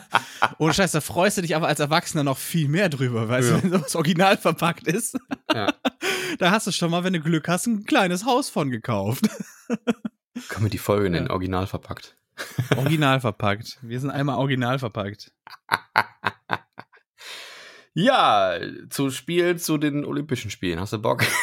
Ohne 0.57 0.73
Scheiß, 0.73 0.91
da 0.91 0.99
freust 0.99 1.37
du 1.37 1.41
dich 1.41 1.55
aber 1.55 1.67
als 1.67 1.79
Erwachsener 1.79 2.23
noch 2.23 2.37
viel 2.37 2.67
mehr 2.67 2.89
drüber, 2.89 3.29
weil 3.29 3.43
ja. 3.43 3.57
du, 3.59 3.69
das 3.69 3.95
Original 3.95 4.37
verpackt 4.37 4.87
ist. 4.87 5.17
Ja. 5.53 5.73
Da 6.39 6.51
hast 6.51 6.67
du 6.67 6.71
schon 6.71 6.91
mal, 6.91 7.05
wenn 7.05 7.13
du 7.13 7.21
Glück 7.21 7.47
hast, 7.47 7.65
ein 7.67 7.85
kleines 7.85 8.25
Haus 8.25 8.49
von 8.49 8.69
gekauft. 8.69 9.29
Können 10.49 10.65
wir 10.65 10.69
die 10.69 10.79
Folge 10.79 11.09
nennen, 11.09 11.27
ja. 11.27 11.31
Original 11.31 11.65
verpackt. 11.65 12.17
Original 12.75 13.21
verpackt. 13.21 13.77
Wir 13.81 14.01
sind 14.01 14.09
einmal 14.09 14.37
original 14.37 14.79
verpackt. 14.79 15.31
Ja, 17.95 18.59
zu 18.89 19.09
Spielen 19.09 19.57
zu 19.57 19.77
den 19.77 20.05
Olympischen 20.05 20.51
Spielen. 20.51 20.79
Hast 20.79 20.93
du 20.93 20.99
Bock? 20.99 21.25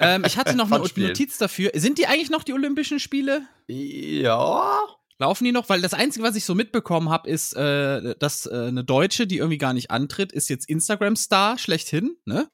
Ähm, 0.00 0.24
ich 0.26 0.36
hatte 0.36 0.56
noch 0.56 0.70
eine 0.72 0.82
Notiz 0.82 1.38
dafür. 1.38 1.70
Sind 1.74 1.98
die 1.98 2.08
eigentlich 2.08 2.28
noch 2.28 2.42
die 2.42 2.52
Olympischen 2.52 2.98
Spiele? 2.98 3.46
Ja. 3.68 4.80
Laufen 5.18 5.44
die 5.44 5.52
noch? 5.52 5.68
Weil 5.68 5.80
das 5.82 5.94
Einzige, 5.94 6.24
was 6.24 6.34
ich 6.34 6.44
so 6.44 6.54
mitbekommen 6.54 7.10
habe, 7.10 7.30
ist, 7.30 7.54
äh, 7.54 8.16
dass 8.18 8.46
äh, 8.46 8.66
eine 8.68 8.82
Deutsche, 8.82 9.28
die 9.28 9.38
irgendwie 9.38 9.58
gar 9.58 9.72
nicht 9.72 9.90
antritt, 9.92 10.32
ist 10.32 10.48
jetzt 10.48 10.68
Instagram-Star 10.68 11.58
schlechthin, 11.58 12.16
ne? 12.24 12.48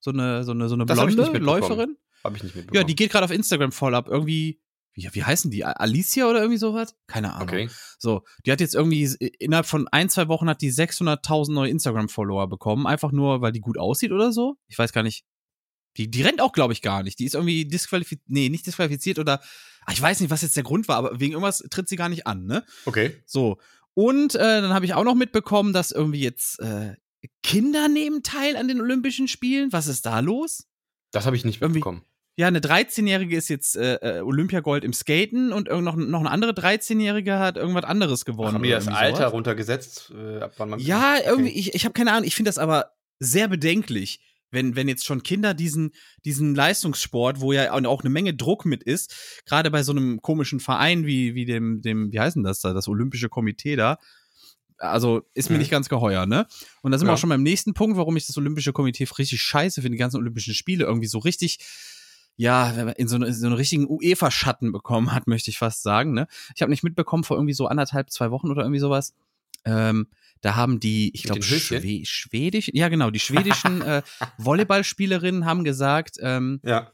So 0.00 0.10
eine, 0.10 0.44
so 0.44 0.52
eine, 0.52 0.68
so 0.68 0.74
eine 0.74 0.86
blonde 0.86 1.22
hab 1.22 1.38
Läuferin. 1.38 1.96
Habe 2.24 2.36
ich 2.36 2.42
nicht 2.42 2.56
mitbekommen. 2.56 2.80
Ja, 2.80 2.86
die 2.86 2.96
geht 2.96 3.10
gerade 3.10 3.24
auf 3.24 3.30
Instagram 3.30 3.72
voll 3.72 3.94
ab. 3.94 4.08
Irgendwie, 4.08 4.60
wie, 4.96 5.08
wie 5.12 5.24
heißen 5.24 5.50
die? 5.50 5.64
Alicia 5.64 6.26
oder 6.26 6.40
irgendwie 6.40 6.58
sowas? 6.58 6.96
Keine 7.06 7.34
Ahnung. 7.34 7.48
Okay. 7.48 7.70
So, 7.98 8.22
die 8.44 8.52
hat 8.52 8.60
jetzt 8.60 8.74
irgendwie, 8.74 9.04
innerhalb 9.38 9.66
von 9.66 9.86
ein, 9.88 10.08
zwei 10.08 10.28
Wochen 10.28 10.48
hat 10.48 10.62
die 10.62 10.72
600.000 10.72 11.52
neue 11.52 11.70
Instagram-Follower 11.70 12.48
bekommen. 12.48 12.86
Einfach 12.86 13.12
nur, 13.12 13.42
weil 13.42 13.52
die 13.52 13.60
gut 13.60 13.78
aussieht 13.78 14.10
oder 14.10 14.32
so. 14.32 14.56
Ich 14.68 14.78
weiß 14.78 14.92
gar 14.92 15.02
nicht, 15.02 15.24
die, 15.98 16.10
die 16.10 16.22
rennt 16.22 16.40
auch, 16.40 16.52
glaube 16.52 16.72
ich, 16.72 16.80
gar 16.80 17.02
nicht. 17.02 17.18
Die 17.18 17.26
ist 17.26 17.34
irgendwie 17.34 17.66
disqualifiziert, 17.66 18.22
nee, 18.26 18.48
nicht 18.48 18.66
disqualifiziert 18.66 19.18
oder, 19.18 19.40
ach, 19.84 19.92
ich 19.92 20.00
weiß 20.00 20.20
nicht, 20.20 20.30
was 20.30 20.42
jetzt 20.42 20.56
der 20.56 20.62
Grund 20.62 20.88
war, 20.88 20.96
aber 20.96 21.20
wegen 21.20 21.32
irgendwas 21.32 21.58
tritt 21.70 21.88
sie 21.88 21.96
gar 21.96 22.08
nicht 22.08 22.26
an, 22.26 22.46
ne? 22.46 22.64
Okay. 22.86 23.22
So. 23.26 23.58
Und 23.94 24.34
äh, 24.34 24.60
dann 24.60 24.74
habe 24.74 24.86
ich 24.86 24.94
auch 24.94 25.04
noch 25.04 25.14
mitbekommen, 25.14 25.72
dass 25.72 25.90
irgendwie 25.90 26.20
jetzt 26.20 26.58
äh, 26.60 26.96
Kinder 27.42 27.88
nehmen 27.88 28.22
teil 28.22 28.56
an 28.56 28.68
den 28.68 28.80
Olympischen 28.80 29.28
Spielen. 29.28 29.72
Was 29.72 29.86
ist 29.86 30.06
da 30.06 30.20
los? 30.20 30.66
Das 31.12 31.26
habe 31.26 31.36
ich 31.36 31.44
nicht 31.44 31.60
mitbekommen. 31.60 32.02
Ja, 32.36 32.46
eine 32.48 32.60
13-Jährige 32.60 33.36
ist 33.36 33.48
jetzt 33.48 33.76
äh, 33.76 33.94
äh, 33.96 34.20
Olympiagold 34.20 34.84
im 34.84 34.92
Skaten 34.92 35.52
und 35.52 35.68
noch, 35.68 35.96
noch 35.96 36.20
eine 36.20 36.30
andere 36.30 36.52
13-Jährige 36.52 37.38
hat 37.38 37.56
irgendwas 37.56 37.84
anderes 37.84 38.24
gewonnen. 38.24 38.50
Ach, 38.50 38.54
haben 38.54 38.62
die 38.62 38.70
das 38.70 38.88
Alter 38.88 39.16
sowas? 39.16 39.32
runtergesetzt, 39.32 40.12
äh, 40.14 40.40
ab 40.40 40.52
wann 40.58 40.70
man. 40.70 40.78
Ja, 40.78 41.16
irgendwie, 41.24 41.50
ich, 41.50 41.74
ich 41.74 41.84
habe 41.84 41.94
keine 41.94 42.12
Ahnung, 42.12 42.24
ich 42.24 42.36
finde 42.36 42.50
das 42.50 42.58
aber 42.58 42.92
sehr 43.18 43.48
bedenklich 43.48 44.20
wenn, 44.50 44.76
wenn 44.76 44.88
jetzt 44.88 45.04
schon 45.04 45.22
Kinder 45.22 45.54
diesen, 45.54 45.92
diesen 46.24 46.54
Leistungssport, 46.54 47.40
wo 47.40 47.52
ja 47.52 47.72
auch 47.72 48.00
eine 48.00 48.10
Menge 48.10 48.34
Druck 48.34 48.64
mit 48.64 48.82
ist, 48.82 49.42
gerade 49.44 49.70
bei 49.70 49.82
so 49.82 49.92
einem 49.92 50.22
komischen 50.22 50.60
Verein 50.60 51.04
wie, 51.04 51.34
wie 51.34 51.44
dem, 51.44 51.82
dem, 51.82 52.12
wie 52.12 52.20
heißen 52.20 52.42
das 52.42 52.60
da, 52.60 52.72
das 52.72 52.88
Olympische 52.88 53.28
Komitee 53.28 53.76
da, 53.76 53.98
also 54.78 55.22
ist 55.34 55.48
mir 55.48 55.56
mhm. 55.56 55.60
nicht 55.60 55.70
ganz 55.70 55.88
geheuer, 55.88 56.26
ne? 56.26 56.46
Und 56.82 56.92
da 56.92 56.98
sind 56.98 57.06
ja. 57.06 57.10
wir 57.10 57.14
auch 57.14 57.18
schon 57.18 57.30
beim 57.30 57.42
nächsten 57.42 57.72
Punkt, 57.74 57.96
warum 57.96 58.16
ich 58.16 58.26
das 58.26 58.36
Olympische 58.36 58.72
Komitee 58.72 59.06
richtig 59.18 59.40
scheiße 59.40 59.80
finde, 59.80 59.96
die 59.96 60.00
ganzen 60.00 60.18
Olympischen 60.18 60.54
Spiele 60.54 60.84
irgendwie 60.84 61.06
so 61.06 61.18
richtig, 61.18 61.58
ja, 62.36 62.70
in 62.70 63.08
so, 63.08 63.16
eine, 63.16 63.26
in 63.26 63.34
so 63.34 63.46
einen 63.46 63.54
richtigen 63.54 63.86
UEFA-Schatten 63.88 64.72
bekommen 64.72 65.12
hat, 65.12 65.26
möchte 65.26 65.50
ich 65.50 65.58
fast 65.58 65.82
sagen, 65.82 66.12
ne? 66.12 66.26
Ich 66.54 66.62
habe 66.62 66.70
nicht 66.70 66.84
mitbekommen 66.84 67.24
vor 67.24 67.36
irgendwie 67.36 67.54
so 67.54 67.66
anderthalb, 67.66 68.10
zwei 68.10 68.30
Wochen 68.30 68.50
oder 68.50 68.62
irgendwie 68.62 68.80
sowas, 68.80 69.14
ähm, 69.64 70.06
da 70.42 70.54
haben 70.54 70.80
die, 70.80 71.10
ich 71.14 71.24
glaube, 71.24 71.42
Schwe 71.42 72.04
Schwedisch, 72.04 72.70
ja 72.72 72.88
genau, 72.88 73.10
die 73.10 73.18
schwedischen 73.18 73.82
äh, 73.82 74.02
Volleyballspielerinnen 74.38 75.44
haben 75.44 75.64
gesagt, 75.64 76.18
ähm, 76.20 76.60
ja. 76.62 76.90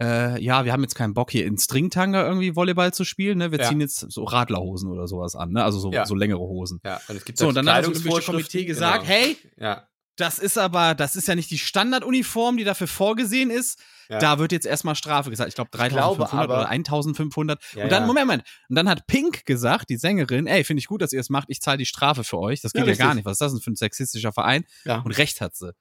Äh, 0.00 0.42
ja, 0.42 0.64
wir 0.64 0.72
haben 0.72 0.82
jetzt 0.82 0.96
keinen 0.96 1.14
Bock 1.14 1.30
hier 1.30 1.46
in 1.46 1.58
Stringtanga 1.58 2.26
irgendwie 2.26 2.56
Volleyball 2.56 2.92
zu 2.92 3.04
spielen, 3.04 3.38
ne? 3.38 3.52
Wir 3.52 3.60
ja. 3.60 3.68
ziehen 3.68 3.80
jetzt 3.80 4.00
so 4.10 4.24
Radlerhosen 4.24 4.90
oder 4.90 5.06
sowas 5.06 5.36
an, 5.36 5.52
ne? 5.52 5.62
Also 5.62 5.78
so, 5.78 5.92
ja. 5.92 6.06
so 6.06 6.16
längere 6.16 6.40
Hosen. 6.40 6.80
Ja, 6.84 7.00
und 7.08 7.16
es 7.16 7.24
gibt 7.24 7.38
so, 7.38 7.48
und 7.48 7.54
dann 7.54 7.68
hat 7.68 7.84
das 7.84 7.88
Olympische 7.88 8.32
Komitee 8.32 8.64
gesagt, 8.64 9.04
genau. 9.04 9.14
hey, 9.14 9.36
ja. 9.58 9.86
Das 10.16 10.38
ist 10.38 10.58
aber, 10.58 10.94
das 10.94 11.16
ist 11.16 11.28
ja 11.28 11.34
nicht 11.34 11.50
die 11.50 11.58
Standarduniform, 11.58 12.56
die 12.56 12.64
dafür 12.64 12.86
vorgesehen 12.86 13.50
ist. 13.50 13.80
Ja. 14.08 14.18
Da 14.18 14.38
wird 14.38 14.52
jetzt 14.52 14.66
erstmal 14.66 14.94
Strafe 14.94 15.30
gesagt. 15.30 15.48
Ich 15.48 15.54
glaube 15.54 15.70
3500 15.70 16.48
oder 16.48 16.68
1500. 16.68 17.62
Ja, 17.74 17.84
und 17.84 17.92
dann, 17.92 18.02
ja. 18.02 18.06
Moment, 18.06 18.26
Moment. 18.26 18.44
Und 18.68 18.76
dann 18.76 18.88
hat 18.88 19.06
Pink 19.06 19.46
gesagt, 19.46 19.88
die 19.88 19.96
Sängerin, 19.96 20.46
ey, 20.46 20.64
finde 20.64 20.80
ich 20.80 20.86
gut, 20.86 21.00
dass 21.00 21.12
ihr 21.12 21.20
es 21.20 21.30
macht. 21.30 21.48
Ich 21.48 21.60
zahle 21.60 21.78
die 21.78 21.86
Strafe 21.86 22.24
für 22.24 22.38
euch. 22.38 22.60
Das 22.60 22.72
geht 22.72 22.86
ja, 22.86 22.94
gar 22.94 23.14
nicht. 23.14 23.24
Was 23.24 23.32
ist 23.32 23.40
das 23.40 23.52
denn 23.52 23.62
für 23.62 23.70
ein 23.70 23.76
sexistischer 23.76 24.32
Verein? 24.32 24.64
Und 24.84 25.16
Recht 25.18 25.40
hat 25.40 25.56
sie. 25.56 25.72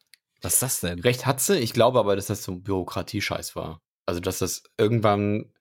Was 0.41 0.53
ist 0.53 0.61
das 0.61 0.79
denn? 0.79 0.99
Recht 0.99 1.25
hat 1.25 1.41
sie. 1.41 1.57
Ich 1.57 1.73
glaube 1.73 1.99
aber, 1.99 2.15
dass 2.15 2.27
das 2.27 2.43
so 2.43 2.53
ein 2.53 2.63
Bürokratiescheiß 2.63 3.55
war. 3.55 3.81
Also, 4.05 4.21
dass 4.21 4.39
das 4.39 4.63
irgendwann, 4.77 5.51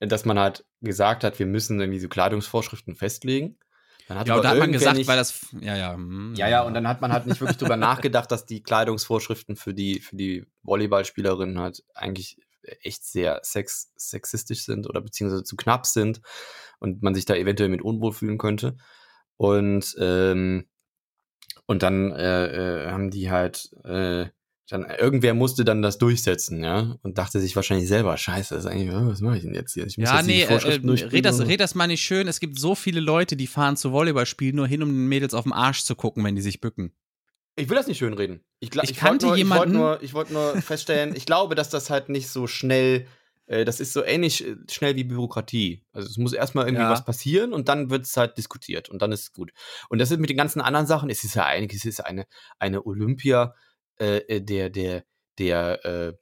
dass 0.00 0.24
man 0.24 0.38
halt 0.38 0.64
gesagt 0.80 1.24
hat, 1.24 1.38
wir 1.38 1.46
müssen 1.46 1.80
irgendwie 1.80 2.00
so 2.00 2.08
Kleidungsvorschriften 2.08 2.96
festlegen. 2.96 3.58
Dann 4.08 4.18
hat 4.18 4.28
ja, 4.28 4.36
und 4.36 4.44
da 4.44 4.50
hat 4.50 4.58
man 4.58 4.72
gesagt, 4.72 4.96
nicht, 4.96 5.08
weil 5.08 5.16
das, 5.16 5.46
ja, 5.60 5.76
ja. 5.76 5.94
Hm, 5.94 6.34
ja, 6.36 6.48
ja, 6.48 6.62
und 6.62 6.74
dann 6.74 6.86
hat 6.86 7.00
man 7.00 7.12
halt 7.12 7.26
nicht 7.26 7.40
wirklich 7.40 7.58
drüber 7.58 7.76
nachgedacht, 7.76 8.30
dass 8.30 8.46
die 8.46 8.62
Kleidungsvorschriften 8.62 9.56
für 9.56 9.74
die, 9.74 10.00
für 10.00 10.16
die 10.16 10.46
Volleyballspielerinnen 10.62 11.58
halt 11.58 11.82
eigentlich 11.94 12.38
echt 12.82 13.04
sehr 13.04 13.40
sex, 13.42 13.92
sexistisch 13.96 14.64
sind 14.64 14.88
oder 14.88 15.00
beziehungsweise 15.00 15.44
zu 15.44 15.56
knapp 15.56 15.86
sind 15.86 16.20
und 16.78 17.02
man 17.02 17.14
sich 17.14 17.24
da 17.24 17.34
eventuell 17.34 17.68
mit 17.68 17.82
unwohl 17.82 18.12
fühlen 18.12 18.38
könnte. 18.38 18.76
Und, 19.36 19.94
ähm, 19.98 20.68
und 21.66 21.82
dann 21.82 22.12
äh, 22.12 22.86
äh, 22.86 22.90
haben 22.90 23.10
die 23.10 23.30
halt 23.30 23.70
äh, 23.84 24.26
dann 24.68 24.84
irgendwer 24.84 25.34
musste 25.34 25.64
dann 25.64 25.80
das 25.80 25.98
durchsetzen, 25.98 26.64
ja, 26.64 26.96
und 27.02 27.18
dachte 27.18 27.40
sich 27.40 27.54
wahrscheinlich 27.54 27.88
selber, 27.88 28.16
scheiße, 28.16 28.54
das 28.54 28.64
ist 28.64 28.70
eigentlich, 28.70 28.90
was 28.92 29.20
mache 29.20 29.36
ich 29.36 29.42
denn 29.44 29.54
jetzt 29.54 29.74
hier? 29.74 29.86
Ich 29.86 29.96
muss 29.96 30.08
ja, 30.08 30.16
jetzt 30.16 30.26
nee, 30.26 30.42
äh, 30.42 30.46
äh 30.46 31.06
red, 31.12 31.24
das, 31.24 31.40
red 31.40 31.60
das 31.60 31.74
mal 31.74 31.86
nicht 31.86 32.02
schön. 32.02 32.26
Es 32.26 32.40
gibt 32.40 32.58
so 32.58 32.74
viele 32.74 33.00
Leute, 33.00 33.36
die 33.36 33.46
fahren 33.46 33.76
zu 33.76 33.92
Volleyballspielen 33.92 34.56
nur 34.56 34.66
hin, 34.66 34.82
um 34.82 34.88
den 34.88 35.06
Mädels 35.06 35.34
auf 35.34 35.44
den 35.44 35.52
Arsch 35.52 35.84
zu 35.84 35.94
gucken, 35.94 36.24
wenn 36.24 36.34
die 36.34 36.42
sich 36.42 36.60
bücken. 36.60 36.92
Ich 37.54 37.68
will 37.68 37.76
das 37.76 37.86
nicht 37.86 37.98
schönreden. 37.98 38.44
Ich, 38.58 38.74
ich, 38.74 38.90
ich 38.90 38.96
kannte 38.96 39.26
nur, 39.26 39.36
jemanden. 39.36 39.76
Ich 40.02 40.14
wollte 40.14 40.32
nur, 40.32 40.44
wollt 40.44 40.54
nur 40.54 40.62
feststellen, 40.62 41.14
ich 41.16 41.26
glaube, 41.26 41.54
dass 41.54 41.70
das 41.70 41.88
halt 41.88 42.08
nicht 42.08 42.28
so 42.28 42.46
schnell, 42.48 43.06
äh, 43.46 43.64
das 43.64 43.78
ist 43.78 43.92
so 43.92 44.04
ähnlich 44.04 44.46
äh, 44.46 44.56
schnell 44.70 44.96
wie 44.96 45.04
Bürokratie. 45.04 45.84
Also 45.92 46.08
es 46.08 46.18
muss 46.18 46.32
erstmal 46.32 46.66
irgendwie 46.66 46.82
ja. 46.82 46.90
was 46.90 47.04
passieren 47.04 47.52
und 47.52 47.68
dann 47.68 47.88
wird 47.88 48.04
es 48.04 48.16
halt 48.16 48.36
diskutiert 48.36 48.90
und 48.90 49.00
dann 49.00 49.12
ist 49.12 49.22
es 49.22 49.32
gut. 49.32 49.52
Und 49.88 50.00
das 50.00 50.10
ist 50.10 50.18
mit 50.18 50.28
den 50.28 50.36
ganzen 50.36 50.60
anderen 50.60 50.86
Sachen, 50.86 51.08
es 51.08 51.22
ist 51.22 51.36
ja 51.36 51.46
eigentlich, 51.46 51.80
es 51.80 51.86
ist 51.86 52.04
eine, 52.04 52.26
eine 52.58 52.84
Olympia, 52.84 53.54
äh, 53.98 54.18
äh, 54.28 54.40
der, 54.40 54.70
der, 54.70 55.04
der 55.38 55.84
äh, 55.84 56.12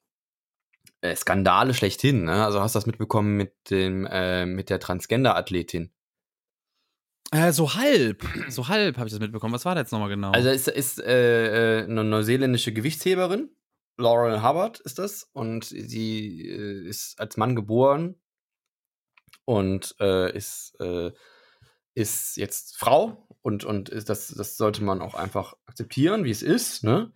äh, 1.00 1.16
Skandale 1.16 1.74
schlechthin. 1.74 2.24
Ne? 2.24 2.44
Also 2.44 2.60
hast 2.60 2.74
du 2.74 2.78
das 2.78 2.86
mitbekommen 2.86 3.36
mit 3.36 3.54
dem, 3.70 4.06
äh, 4.06 4.46
mit 4.46 4.70
der 4.70 4.80
Transgender-Athletin? 4.80 5.92
Äh, 7.30 7.52
so 7.52 7.74
halb, 7.74 8.24
so 8.48 8.68
halb 8.68 8.96
habe 8.96 9.08
ich 9.08 9.12
das 9.12 9.20
mitbekommen. 9.20 9.54
Was 9.54 9.64
war 9.64 9.74
da 9.74 9.82
jetzt 9.82 9.92
nochmal 9.92 10.08
genau? 10.08 10.30
Also 10.30 10.48
es 10.48 10.68
ist 10.68 11.00
äh, 11.00 11.84
eine 11.88 12.04
neuseeländische 12.04 12.72
Gewichtsheberin, 12.72 13.50
Laurel 13.96 14.42
Hubbard 14.42 14.80
ist 14.80 14.98
das, 14.98 15.28
und 15.32 15.64
sie 15.64 16.40
ist 16.40 17.20
als 17.20 17.36
Mann 17.36 17.54
geboren 17.54 18.16
und 19.44 19.92
ist, 20.00 20.76
ist 21.94 22.36
jetzt 22.36 22.76
Frau 22.76 23.28
und, 23.42 23.64
und 23.64 23.88
ist 23.90 24.08
das, 24.08 24.28
das 24.28 24.56
sollte 24.56 24.82
man 24.82 25.00
auch 25.00 25.14
einfach 25.14 25.54
akzeptieren, 25.66 26.24
wie 26.24 26.32
es 26.32 26.42
ist, 26.42 26.82
ne? 26.82 27.12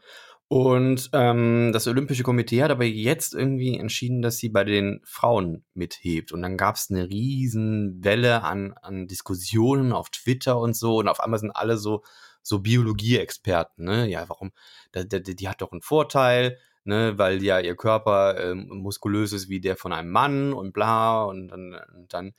Und 0.49 1.11
ähm, 1.13 1.73
das 1.75 1.87
Olympische 1.87 2.23
Komitee 2.23 2.63
hat 2.63 2.71
aber 2.71 2.85
jetzt 2.85 3.35
irgendwie 3.35 3.77
entschieden, 3.79 4.23
dass 4.23 4.39
sie 4.39 4.49
bei 4.49 4.65
den 4.65 5.01
Frauen 5.05 5.65
mithebt. 5.75 6.33
Und 6.33 6.41
dann 6.41 6.57
gab 6.57 6.77
es 6.77 6.91
eine 6.91 7.09
riesen 7.11 8.03
Welle 8.03 8.43
an, 8.43 8.73
an 8.81 9.07
Diskussionen 9.07 9.93
auf 9.93 10.09
Twitter 10.09 10.59
und 10.59 10.75
so. 10.75 10.97
Und 10.99 11.09
auf 11.09 11.21
einmal 11.21 11.39
sind 11.39 11.51
alle 11.51 11.77
so, 11.77 12.03
so 12.43 12.61
Biologie-Experten. 12.61 13.85
Ne? 13.85 14.09
Ja, 14.09 14.27
warum? 14.29 14.53
Die, 14.95 15.23
die, 15.23 15.37
die 15.37 15.49
hat 15.49 15.61
doch 15.61 15.73
einen 15.73 15.83
Vorteil, 15.83 16.59
ne? 16.85 17.19
weil 17.19 17.43
ja 17.43 17.61
ihr 17.61 17.77
Körper 17.77 18.41
ähm, 18.41 18.69
muskulös 18.71 19.35
ist 19.35 19.51
wie 19.51 19.61
der 19.61 19.77
von 19.77 19.93
einem 19.93 20.11
Mann 20.11 20.55
und 20.55 20.73
bla. 20.73 21.25
Und 21.25 21.49
dann, 21.49 21.79
und 21.95 22.15
dann 22.15 22.33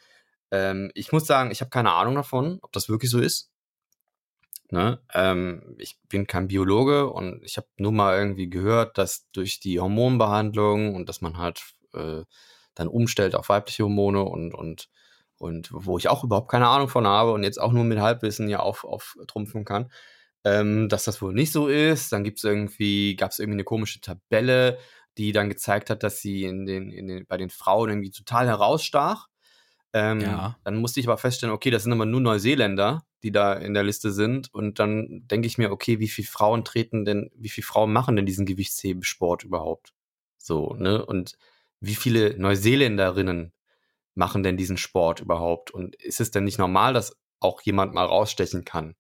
ähm, 0.52 0.92
ich 0.96 1.12
muss 1.12 1.26
sagen, 1.28 1.52
ich 1.52 1.62
habe 1.62 1.70
keine 1.70 1.94
Ahnung 1.94 2.16
davon, 2.16 2.60
ob 2.62 2.72
das 2.72 2.90
wirklich 2.90 3.12
so 3.12 3.20
ist. 3.20 3.52
Ne? 4.72 5.00
Ähm, 5.14 5.76
ich 5.80 5.98
bin 6.10 6.28
kein 6.28 6.48
Biologe 6.48 7.10
und 7.10 7.44
ich 7.44 7.58
habe 7.58 7.68
nur 7.78 7.92
mal 7.92 8.18
irgendwie 8.18 8.50
gehört, 8.50 8.98
dass 8.98 9.28
durch 9.32 9.60
die 9.60 9.80
Hormonbehandlung 9.80 10.94
und 10.96 11.10
dass 11.10 11.22
man 11.22 11.38
halt 11.38 11.64
äh, 11.94 12.24
dann 12.76 12.88
umstellt 12.88 13.36
auf 13.36 13.50
weibliche 13.50 13.84
Hormone 13.84 14.22
und, 14.24 14.54
und, 14.54 14.90
und 15.38 15.70
wo 15.72 15.98
ich 15.98 16.08
auch 16.08 16.24
überhaupt 16.24 16.52
keine 16.52 16.68
Ahnung 16.68 16.88
von 16.88 17.08
habe 17.08 17.32
und 17.32 17.44
jetzt 17.44 17.60
auch 17.60 17.72
nur 17.72 17.84
mit 17.84 18.00
Halbwissen 18.00 18.48
ja 18.48 18.60
auf, 18.60 18.84
auftrumpfen 18.84 19.66
kann, 19.66 19.92
ähm, 20.44 20.88
dass 20.88 21.04
das 21.04 21.20
wohl 21.22 21.34
nicht 21.34 21.52
so 21.52 21.68
ist. 21.68 22.12
Dann 22.12 22.24
gibt's 22.24 22.44
irgendwie, 22.44 23.16
gab 23.16 23.32
es 23.32 23.40
irgendwie 23.40 23.56
eine 23.56 23.64
komische 23.64 24.02
Tabelle, 24.02 24.78
die 25.18 25.32
dann 25.32 25.50
gezeigt 25.50 25.90
hat, 25.90 26.04
dass 26.04 26.20
sie 26.22 26.44
in 26.44 26.68
den, 26.68 26.92
in 26.92 27.08
den, 27.08 27.26
bei 27.26 27.38
den 27.38 27.50
Frauen 27.50 27.90
irgendwie 27.90 28.12
total 28.12 28.48
herausstach. 28.48 29.28
Ähm, 29.94 30.22
Ja. 30.22 30.58
Dann 30.64 30.78
musste 30.78 31.00
ich 31.00 31.08
aber 31.08 31.18
feststellen, 31.18 31.54
okay, 31.54 31.72
das 31.72 31.84
sind 31.84 31.92
aber 31.94 32.06
nur 32.06 32.22
Neuseeländer, 32.22 33.04
die 33.24 33.32
da 33.32 33.54
in 33.54 33.74
der 33.74 33.84
Liste 33.84 34.12
sind. 34.12 34.54
Und 34.54 34.80
dann 34.80 35.28
denke 35.28 35.48
ich 35.48 35.58
mir, 35.58 35.72
okay, 35.72 36.00
wie 36.00 36.08
viele 36.08 36.28
Frauen 36.28 36.64
treten 36.64 37.06
denn, 37.06 37.32
wie 37.36 37.50
viele 37.50 37.66
Frauen 37.66 37.94
machen 37.94 38.16
denn 38.16 38.26
diesen 38.26 38.46
Gewichtshebesport 38.46 39.44
überhaupt? 39.44 39.94
So, 40.38 40.74
ne? 40.76 41.06
Und 41.06 41.38
wie 41.80 41.96
viele 41.96 42.38
Neuseeländerinnen 42.38 43.54
machen 44.16 44.44
denn 44.44 44.58
diesen 44.58 44.78
Sport 44.78 45.20
überhaupt? 45.22 45.72
Und 45.72 45.96
ist 45.96 46.22
es 46.22 46.32
denn 46.32 46.44
nicht 46.44 46.60
normal, 46.60 46.94
dass 46.94 47.18
auch 47.40 47.62
jemand 47.62 47.94
mal 47.94 48.06
rausstechen 48.06 48.66
kann? 48.66 48.96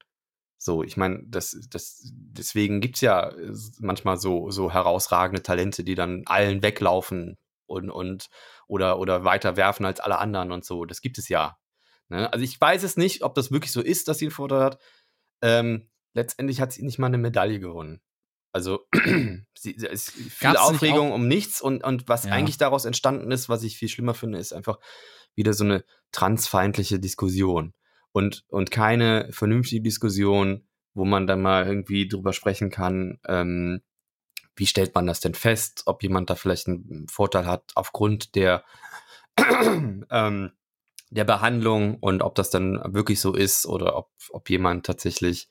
So, 0.57 0.83
ich 0.83 0.97
meine, 0.97 1.23
das, 1.25 1.57
das, 1.69 2.01
deswegen 2.13 2.81
gibt's 2.81 3.01
ja 3.01 3.29
äh, 3.29 3.53
manchmal 3.79 4.17
so, 4.17 4.51
so 4.51 4.71
herausragende 4.71 5.41
Talente, 5.41 5.83
die 5.85 5.95
dann 5.95 6.23
allen 6.25 6.61
weglaufen 6.61 7.37
und, 7.65 7.89
und 7.89 8.29
oder, 8.67 8.99
oder 8.99 9.23
weiter 9.23 9.55
werfen 9.57 9.85
als 9.85 10.01
alle 10.01 10.17
anderen 10.19 10.51
und 10.51 10.65
so. 10.65 10.85
Das 10.85 11.01
gibt 11.01 11.17
es 11.17 11.29
ja. 11.29 11.58
Ne? 12.09 12.31
Also 12.31 12.43
ich 12.43 12.59
weiß 12.59 12.83
es 12.83 12.97
nicht, 12.97 13.23
ob 13.23 13.35
das 13.35 13.51
wirklich 13.51 13.71
so 13.71 13.81
ist, 13.81 14.07
dass 14.07 14.17
sie 14.17 14.25
einen 14.25 14.31
Vorteil 14.31 14.61
hat. 14.61 14.79
Ähm, 15.41 15.89
letztendlich 16.13 16.59
hat 16.61 16.73
sie 16.73 16.83
nicht 16.83 16.99
mal 16.99 17.07
eine 17.07 17.17
Medaille 17.17 17.59
gewonnen. 17.59 18.01
Also 18.51 18.87
sie, 19.57 19.75
es 19.75 19.83
ist 19.83 20.11
viel 20.11 20.29
Gab's 20.41 20.59
nicht 20.71 20.75
Aufregung 20.75 21.11
um 21.11 21.27
nichts 21.27 21.61
und, 21.61 21.83
und 21.83 22.07
was 22.07 22.25
Ja. 22.25 22.31
eigentlich 22.31 22.57
daraus 22.57 22.85
entstanden 22.85 23.31
ist, 23.31 23.47
was 23.47 23.63
ich 23.63 23.77
viel 23.77 23.89
schlimmer 23.89 24.15
finde, 24.15 24.39
ist 24.39 24.53
einfach 24.53 24.79
wieder 25.35 25.53
so 25.53 25.63
eine 25.63 25.85
transfeindliche 26.11 26.99
Diskussion 26.99 27.73
und, 28.11 28.43
und 28.47 28.71
keine 28.71 29.29
vernünftige 29.31 29.83
Diskussion, 29.83 30.67
wo 30.95 31.05
man 31.05 31.27
dann 31.27 31.41
mal 31.41 31.67
irgendwie 31.67 32.07
drüber 32.07 32.33
sprechen 32.33 32.71
kann, 32.71 33.19
ähm, 33.27 33.81
wie 34.55 34.65
stellt 34.65 34.95
man 34.95 35.05
das 35.05 35.19
denn 35.19 35.35
fest, 35.35 35.83
ob 35.85 36.01
jemand 36.03 36.29
da 36.29 36.35
vielleicht 36.35 36.67
einen 36.67 37.07
Vorteil 37.07 37.45
hat 37.45 37.71
aufgrund 37.75 38.35
der, 38.35 38.65
ähm, 39.37 40.51
der 41.09 41.23
Behandlung 41.23 41.97
und 41.99 42.21
ob 42.21 42.35
das 42.35 42.49
dann 42.49 42.81
wirklich 42.93 43.19
so 43.19 43.33
ist 43.33 43.65
oder 43.65 43.95
ob, 43.95 44.11
ob 44.29 44.49
jemand 44.49 44.85
tatsächlich 44.85 45.49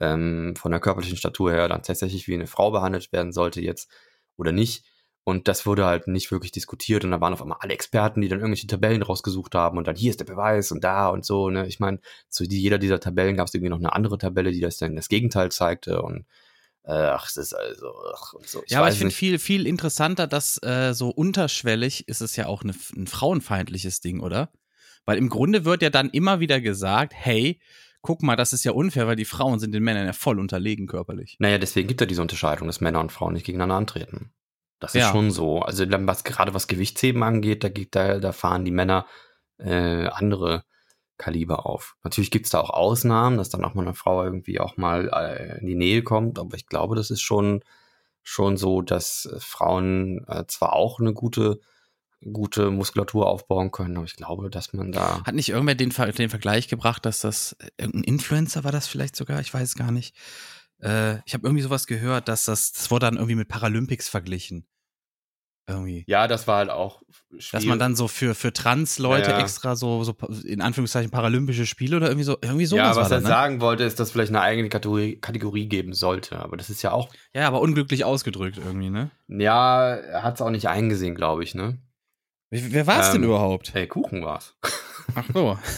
ähm, 0.00 0.54
von 0.56 0.70
der 0.70 0.80
körperlichen 0.80 1.16
Statur 1.16 1.52
her 1.52 1.68
dann 1.68 1.82
tatsächlich 1.82 2.28
wie 2.28 2.34
eine 2.34 2.46
Frau 2.46 2.70
behandelt 2.70 3.12
werden 3.12 3.32
sollte 3.32 3.60
jetzt 3.60 3.90
oder 4.36 4.52
nicht. 4.52 4.84
Und 5.24 5.46
das 5.46 5.66
wurde 5.66 5.84
halt 5.84 6.06
nicht 6.08 6.30
wirklich 6.30 6.52
diskutiert 6.52 7.04
und 7.04 7.10
da 7.10 7.20
waren 7.20 7.34
auf 7.34 7.42
einmal 7.42 7.58
alle 7.60 7.74
Experten, 7.74 8.22
die 8.22 8.28
dann 8.28 8.38
irgendwelche 8.38 8.66
Tabellen 8.66 9.02
rausgesucht 9.02 9.54
haben 9.54 9.76
und 9.76 9.86
dann 9.86 9.96
hier 9.96 10.10
ist 10.10 10.20
der 10.20 10.24
Beweis 10.24 10.72
und 10.72 10.84
da 10.84 11.08
und 11.08 11.26
so. 11.26 11.50
Ne? 11.50 11.66
Ich 11.66 11.80
meine, 11.80 12.00
zu 12.30 12.44
jeder 12.44 12.78
dieser 12.78 12.98
Tabellen 12.98 13.36
gab 13.36 13.46
es 13.46 13.54
irgendwie 13.54 13.68
noch 13.68 13.78
eine 13.78 13.92
andere 13.92 14.16
Tabelle, 14.16 14.52
die 14.52 14.60
das 14.60 14.78
dann 14.78 14.96
das 14.96 15.08
Gegenteil 15.08 15.50
zeigte 15.52 16.00
und 16.00 16.24
äh, 16.84 16.92
ach, 16.92 17.26
es 17.28 17.36
ist 17.36 17.52
also 17.52 17.92
ach, 18.14 18.32
und 18.32 18.48
so. 18.48 18.62
ja, 18.68 18.78
aber 18.78 18.88
ich 18.88 18.96
finde 18.96 19.14
viel, 19.14 19.38
viel 19.38 19.66
interessanter, 19.66 20.26
dass 20.26 20.62
äh, 20.62 20.94
so 20.94 21.10
unterschwellig 21.10 22.08
ist 22.08 22.22
es 22.22 22.34
ja 22.36 22.46
auch 22.46 22.62
eine, 22.62 22.74
ein 22.96 23.06
frauenfeindliches 23.06 24.00
Ding, 24.00 24.20
oder? 24.20 24.50
Weil 25.08 25.16
im 25.16 25.30
Grunde 25.30 25.64
wird 25.64 25.80
ja 25.80 25.88
dann 25.88 26.10
immer 26.10 26.38
wieder 26.38 26.60
gesagt, 26.60 27.14
hey, 27.16 27.58
guck 28.02 28.22
mal, 28.22 28.36
das 28.36 28.52
ist 28.52 28.64
ja 28.64 28.72
unfair, 28.72 29.06
weil 29.06 29.16
die 29.16 29.24
Frauen 29.24 29.58
sind 29.58 29.72
den 29.72 29.82
Männern 29.82 30.04
ja 30.04 30.12
voll 30.12 30.38
unterlegen 30.38 30.86
körperlich. 30.86 31.36
Naja, 31.38 31.56
deswegen 31.56 31.88
gibt 31.88 32.02
es 32.02 32.04
ja 32.04 32.08
diese 32.08 32.20
Unterscheidung, 32.20 32.66
dass 32.66 32.82
Männer 32.82 33.00
und 33.00 33.10
Frauen 33.10 33.32
nicht 33.32 33.46
gegeneinander 33.46 33.76
antreten. 33.76 34.34
Das 34.80 34.94
ist 34.94 35.00
Ja. 35.00 35.10
schon 35.10 35.30
so. 35.30 35.62
Also 35.62 35.86
was 35.88 36.24
gerade 36.24 36.52
was 36.52 36.66
Gewichtsheben 36.66 37.22
angeht, 37.22 37.64
da, 37.64 37.70
da, 37.70 38.18
da 38.18 38.32
fahren 38.32 38.66
die 38.66 38.70
Männer 38.70 39.06
äh, 39.56 40.08
andere 40.08 40.64
Kaliber 41.16 41.64
auf. 41.64 41.96
Natürlich 42.04 42.30
gibt 42.30 42.44
es 42.44 42.52
da 42.52 42.60
auch 42.60 42.68
Ausnahmen, 42.68 43.38
dass 43.38 43.48
dann 43.48 43.64
auch 43.64 43.72
mal 43.72 43.86
eine 43.86 43.94
Frau 43.94 44.22
irgendwie 44.22 44.60
auch 44.60 44.76
mal 44.76 45.08
äh, 45.08 45.58
in 45.60 45.66
die 45.66 45.74
Nähe 45.74 46.02
kommt, 46.02 46.38
aber 46.38 46.54
ich 46.54 46.66
glaube, 46.66 46.96
das 46.96 47.10
ist 47.10 47.22
schon, 47.22 47.64
schon 48.22 48.58
so, 48.58 48.82
dass 48.82 49.26
Frauen 49.38 50.26
äh, 50.28 50.44
zwar 50.48 50.74
auch 50.74 51.00
eine 51.00 51.14
gute, 51.14 51.60
gute 52.32 52.70
Muskulatur 52.70 53.26
aufbauen 53.26 53.70
können, 53.70 53.96
aber 53.96 54.06
ich 54.06 54.16
glaube, 54.16 54.50
dass 54.50 54.72
man 54.72 54.92
da. 54.92 55.22
Hat 55.24 55.34
nicht 55.34 55.50
irgendwer 55.50 55.74
den, 55.74 55.92
Ver 55.92 56.10
den 56.12 56.30
Vergleich 56.30 56.68
gebracht, 56.68 57.06
dass 57.06 57.20
das 57.20 57.56
irgendein 57.76 58.04
Influencer 58.04 58.64
war 58.64 58.72
das 58.72 58.86
vielleicht 58.86 59.16
sogar? 59.16 59.40
Ich 59.40 59.54
weiß 59.54 59.68
es 59.68 59.74
gar 59.76 59.92
nicht. 59.92 60.16
Äh, 60.82 61.18
ich 61.26 61.34
habe 61.34 61.46
irgendwie 61.46 61.62
sowas 61.62 61.86
gehört, 61.86 62.28
dass 62.28 62.44
das, 62.44 62.72
das 62.72 62.90
wurde 62.90 63.06
dann 63.06 63.16
irgendwie 63.16 63.34
mit 63.36 63.48
Paralympics 63.48 64.08
verglichen. 64.08 64.66
Irgendwie. 65.68 66.04
Ja, 66.08 66.26
das 66.28 66.46
war 66.46 66.56
halt 66.56 66.70
auch 66.70 67.02
schwierig. 67.28 67.50
Dass 67.50 67.64
man 67.66 67.78
dann 67.78 67.94
so 67.94 68.08
für, 68.08 68.34
für 68.34 68.54
Trans-Leute 68.54 69.32
Ja, 69.32 69.36
ja. 69.36 69.42
extra 69.42 69.76
so, 69.76 70.02
so 70.02 70.14
in 70.44 70.62
Anführungszeichen 70.62 71.10
Paralympische 71.10 71.66
Spiele 71.66 71.98
oder 71.98 72.06
irgendwie 72.06 72.24
so, 72.24 72.38
irgendwie 72.40 72.64
sowas 72.64 72.96
ja, 72.96 73.02
was 73.02 73.10
er 73.10 73.20
ne? 73.20 73.26
sagen 73.26 73.60
wollte, 73.60 73.84
ist, 73.84 74.00
dass 74.00 74.10
vielleicht 74.10 74.30
eine 74.30 74.40
eigene 74.40 74.70
Kategorie, 74.70 75.16
Kategorie 75.16 75.68
geben 75.68 75.92
sollte. 75.92 76.38
Aber 76.38 76.56
das 76.56 76.70
ist 76.70 76.80
ja 76.80 76.92
auch 76.92 77.10
Ja, 77.34 77.46
aber 77.46 77.60
unglücklich 77.60 78.06
ausgedrückt 78.06 78.56
irgendwie, 78.56 78.88
ne? 78.88 79.10
Ja, 79.28 79.94
er 79.94 80.22
hat 80.22 80.36
es 80.36 80.40
auch 80.40 80.48
nicht 80.48 80.68
eingesehen, 80.68 81.14
glaube 81.14 81.44
ich, 81.44 81.54
ne? 81.54 81.76
Wer, 82.50 82.86
war 82.86 83.00
es 83.00 83.08
Ähm, 83.08 83.14
denn 83.14 83.24
überhaupt? 83.24 83.74
Hey, 83.74 83.86
Kuchen 83.86 84.24
war's. 84.24 84.56
Ach 85.14 85.24
so. 85.32 85.58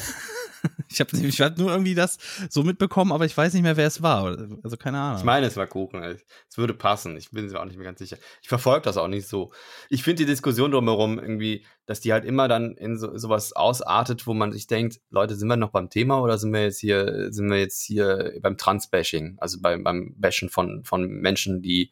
Ich 0.93 1.01
habe 1.01 1.17
ich 1.17 1.41
hab 1.41 1.57
nur 1.57 1.71
irgendwie 1.71 1.95
das 1.95 2.19
so 2.51 2.63
mitbekommen, 2.63 3.13
aber 3.13 3.25
ich 3.25 3.37
weiß 3.37 3.55
nicht 3.55 3.63
mehr, 3.63 3.77
wer 3.77 3.87
es 3.87 4.03
war. 4.03 4.37
Also 4.63 4.77
keine 4.77 4.99
Ahnung. 4.99 5.19
Ich 5.19 5.25
meine, 5.25 5.47
es 5.47 5.57
war 5.57 5.67
Kuchen. 5.67 6.03
Es 6.03 6.59
würde 6.59 6.75
passen. 6.75 7.17
Ich 7.17 7.31
bin 7.31 7.47
mir 7.47 7.61
auch 7.61 7.65
nicht 7.65 7.77
mehr 7.77 7.87
ganz 7.87 8.01
sicher. 8.01 8.19
Ich 8.43 8.49
verfolge 8.49 8.83
das 8.83 8.97
auch 8.97 9.09
nicht 9.09 9.27
so. 9.27 9.53
Ich 9.89 10.03
finde 10.03 10.25
die 10.25 10.27
Diskussion 10.27 10.71
drumherum 10.73 11.19
irgendwie, 11.19 11.65
dass 11.87 12.01
die 12.01 12.13
halt 12.13 12.25
immer 12.25 12.49
dann 12.49 12.77
in 12.77 12.99
so, 12.99 13.17
sowas 13.17 13.53
ausartet, 13.53 14.27
wo 14.27 14.35
man 14.35 14.53
sich 14.53 14.67
denkt, 14.67 15.01
Leute, 15.11 15.37
sind 15.37 15.49
wir 15.49 15.57
noch 15.57 15.71
beim 15.71 15.91
Thema 15.91 16.21
oder 16.21 16.39
sind 16.39 16.53
wir 16.53 16.63
jetzt 16.65 16.81
hier, 16.81 17.33
sind 17.33 17.49
wir 17.49 17.59
jetzt 17.59 17.83
hier 17.83 18.35
beim 18.43 18.57
Trans-Bashing? 18.57 19.37
Also 19.39 19.61
beim, 19.61 19.85
beim 19.85 20.15
Bashen 20.19 20.51
von, 20.51 20.85
von 20.85 21.09
Menschen, 21.09 21.63
die 21.63 21.91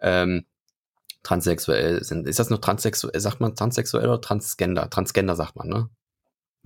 ähm, 0.00 0.44
transsexuell 1.24 2.04
sind. 2.04 2.28
Ist 2.28 2.38
das 2.38 2.50
noch 2.50 2.58
transsexuell? 2.60 3.18
Sagt 3.20 3.40
man 3.40 3.56
transsexuell 3.56 4.06
oder 4.08 4.20
transgender? 4.20 4.88
Transgender 4.90 5.34
sagt 5.34 5.56
man, 5.56 5.68
ne? 5.68 5.88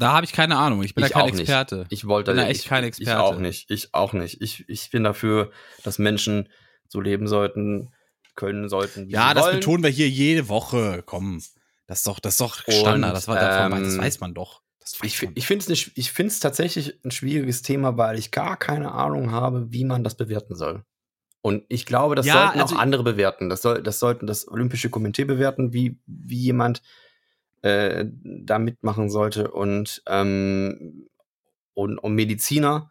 da 0.00 0.12
habe 0.12 0.24
ich 0.24 0.32
keine 0.32 0.56
Ahnung. 0.58 0.82
Ich 0.84 0.94
bin 0.94 1.04
Ich 1.04 1.10
da 1.10 1.18
kein 1.20 1.22
auch 1.28 1.32
nicht. 1.32 1.40
Experte. 1.40 1.86
Ich 1.88 2.06
wollte 2.06 2.30
Bin 2.32 2.38
da 2.38 2.44
ich, 2.48 2.58
echt 2.58 2.68
kein 2.68 2.84
Ich 2.84 2.88
Experte. 2.88 3.20
auch 3.20 3.38
nicht. 3.38 3.68
Ich 3.70 3.94
auch 3.94 4.12
nicht. 4.12 4.40
Ich, 4.40 4.68
ich 4.68 4.90
bin 4.90 5.02
dafür, 5.02 5.50
dass 5.82 5.98
Menschen 5.98 6.48
so 6.88 7.00
leben 7.00 7.26
sollten, 7.26 7.92
können 8.36 8.68
sollten, 8.68 9.08
wie 9.08 9.12
ja, 9.12 9.34
das 9.34 9.46
wollen. 9.46 9.56
betonen 9.56 9.82
wir 9.82 9.90
hier 9.90 10.08
jede 10.08 10.48
Woche. 10.48 11.02
Komm. 11.04 11.42
Das 11.88 11.98
ist 11.98 12.06
doch, 12.06 12.20
das 12.20 12.34
ist 12.34 12.40
doch 12.40 12.64
Und, 12.66 12.74
Standard. 12.74 13.16
Das, 13.16 13.26
war 13.26 13.36
davon, 13.40 13.78
ähm, 13.78 13.84
das 13.84 13.98
weiß 13.98 14.20
man 14.20 14.34
doch. 14.34 14.62
Weiß 14.80 14.98
Ich, 15.02 15.22
man. 15.22 15.32
ich 15.34 15.46
finde 15.46 15.72
es 15.72 15.90
ich 15.94 16.12
find's 16.12 16.38
tatsächlich 16.38 17.04
ein 17.04 17.10
schwieriges 17.10 17.62
Thema, 17.62 17.96
weil 17.96 18.18
ich 18.18 18.30
gar 18.30 18.56
keine 18.56 18.92
Ahnung 18.92 19.32
habe, 19.32 19.66
wie 19.72 19.84
man 19.84 20.04
das 20.04 20.16
bewerten 20.16 20.54
soll. 20.54 20.84
Und 21.40 21.64
ich 21.68 21.86
glaube, 21.86 22.14
das 22.14 22.26
Ja, 22.26 22.34
sollten 22.46 22.60
also- 22.60 22.76
auch 22.76 22.80
andere 22.80 23.04
bewerten. 23.04 23.48
Das, 23.48 23.62
soll, 23.62 23.82
das 23.82 23.98
sollten 24.00 24.26
das 24.26 24.48
Olympische 24.48 24.90
Komitee 24.90 25.24
bewerten, 25.24 25.72
wie, 25.72 25.98
wie 26.06 26.38
jemand 26.42 26.82
äh, 27.62 28.04
da 28.22 28.58
mitmachen 28.58 29.08
sollte. 29.10 29.50
Und, 29.50 30.02
ähm, 30.06 31.08
und, 31.74 31.98
und 31.98 32.14
Mediziner 32.14 32.90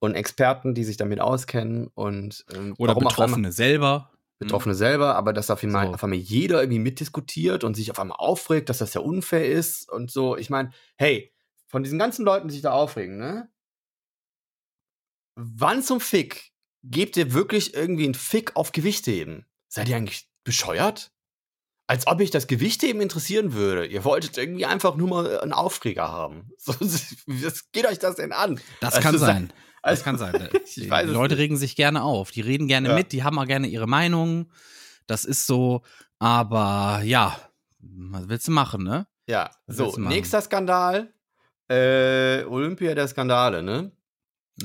und 0.00 0.14
Experten, 0.14 0.74
die 0.74 0.84
sich 0.84 0.96
damit 0.96 1.20
auskennen 1.20 1.88
und 1.94 2.44
ähm, 2.54 2.74
Oder 2.78 2.94
Betroffene 2.94 3.52
selber. 3.52 4.12
Betroffene 4.38 4.74
selber, 4.76 5.16
aber 5.16 5.32
dass 5.32 5.50
auf 5.50 5.64
einmal, 5.64 5.86
So. 5.88 5.94
auf 5.94 6.04
einmal 6.04 6.18
jeder 6.18 6.60
irgendwie 6.62 6.78
mitdiskutiert 6.78 7.64
und 7.64 7.74
sich 7.74 7.90
auf 7.90 7.98
einmal 7.98 8.18
aufregt, 8.20 8.68
dass 8.68 8.78
das 8.78 8.94
ja 8.94 9.00
unfair 9.00 9.44
ist 9.50 9.90
und 9.90 10.12
so. 10.12 10.36
Ich 10.36 10.48
meine, 10.48 10.70
hey, 10.96 11.32
von 11.66 11.82
diesen 11.82 11.98
ganzen 11.98 12.24
Leuten, 12.24 12.46
die 12.46 12.52
sich 12.54 12.62
da 12.62 12.70
aufregen, 12.70 13.18
ne? 13.18 13.50
Wann 15.34 15.82
zum 15.82 16.00
Fick 16.00 16.52
gebt 16.90 17.16
ihr 17.16 17.32
wirklich 17.34 17.74
irgendwie 17.74 18.04
einen 18.04 18.14
Fick 18.14 18.56
auf 18.56 18.72
Gewichtheben? 18.72 19.44
Seid 19.68 19.88
ihr 19.88 19.96
eigentlich 19.96 20.28
bescheuert? 20.44 21.12
Als 21.86 22.06
ob 22.06 22.20
ich 22.20 22.30
das 22.30 22.46
Gewichtheben 22.46 23.00
interessieren 23.00 23.54
würde. 23.54 23.86
Ihr 23.86 24.04
wolltet 24.04 24.36
irgendwie 24.36 24.66
einfach 24.66 24.94
nur 24.96 25.08
mal 25.08 25.40
einen 25.40 25.52
Aufreger 25.54 26.10
haben. 26.10 26.50
So, 26.58 26.74
was 26.80 27.70
geht 27.72 27.86
euch 27.86 27.98
das 27.98 28.16
denn 28.16 28.32
an? 28.32 28.60
Das 28.80 28.94
Also, 28.96 29.08
kann 29.08 29.18
sein. 29.18 29.48
Das 29.82 30.02
Also, 30.02 30.04
kann 30.04 30.18
sein. 30.18 30.48
Die 30.76 30.88
es 30.88 31.06
Leute 31.06 31.34
nicht. 31.34 31.42
regen 31.42 31.56
sich 31.56 31.76
gerne 31.76 32.02
auf. 32.02 32.30
Die 32.30 32.40
reden 32.42 32.66
gerne 32.68 32.88
Ja. 32.90 32.94
mit, 32.94 33.12
die 33.12 33.22
haben 33.24 33.38
auch 33.38 33.46
gerne 33.46 33.68
ihre 33.68 33.86
Meinung. 33.86 34.50
Das 35.06 35.24
ist 35.24 35.46
so. 35.46 35.82
Aber 36.18 37.00
ja, 37.04 37.38
was 37.78 38.28
willst 38.28 38.48
du 38.48 38.52
machen, 38.52 38.82
ne? 38.82 39.06
Ja, 39.26 39.50
Was 39.66 39.76
so, 39.76 39.96
nächster 39.98 40.42
Skandal. 40.42 41.12
Äh, 41.70 42.44
Olympia 42.44 42.94
der 42.94 43.08
Skandale, 43.08 43.62
ne? 43.62 43.92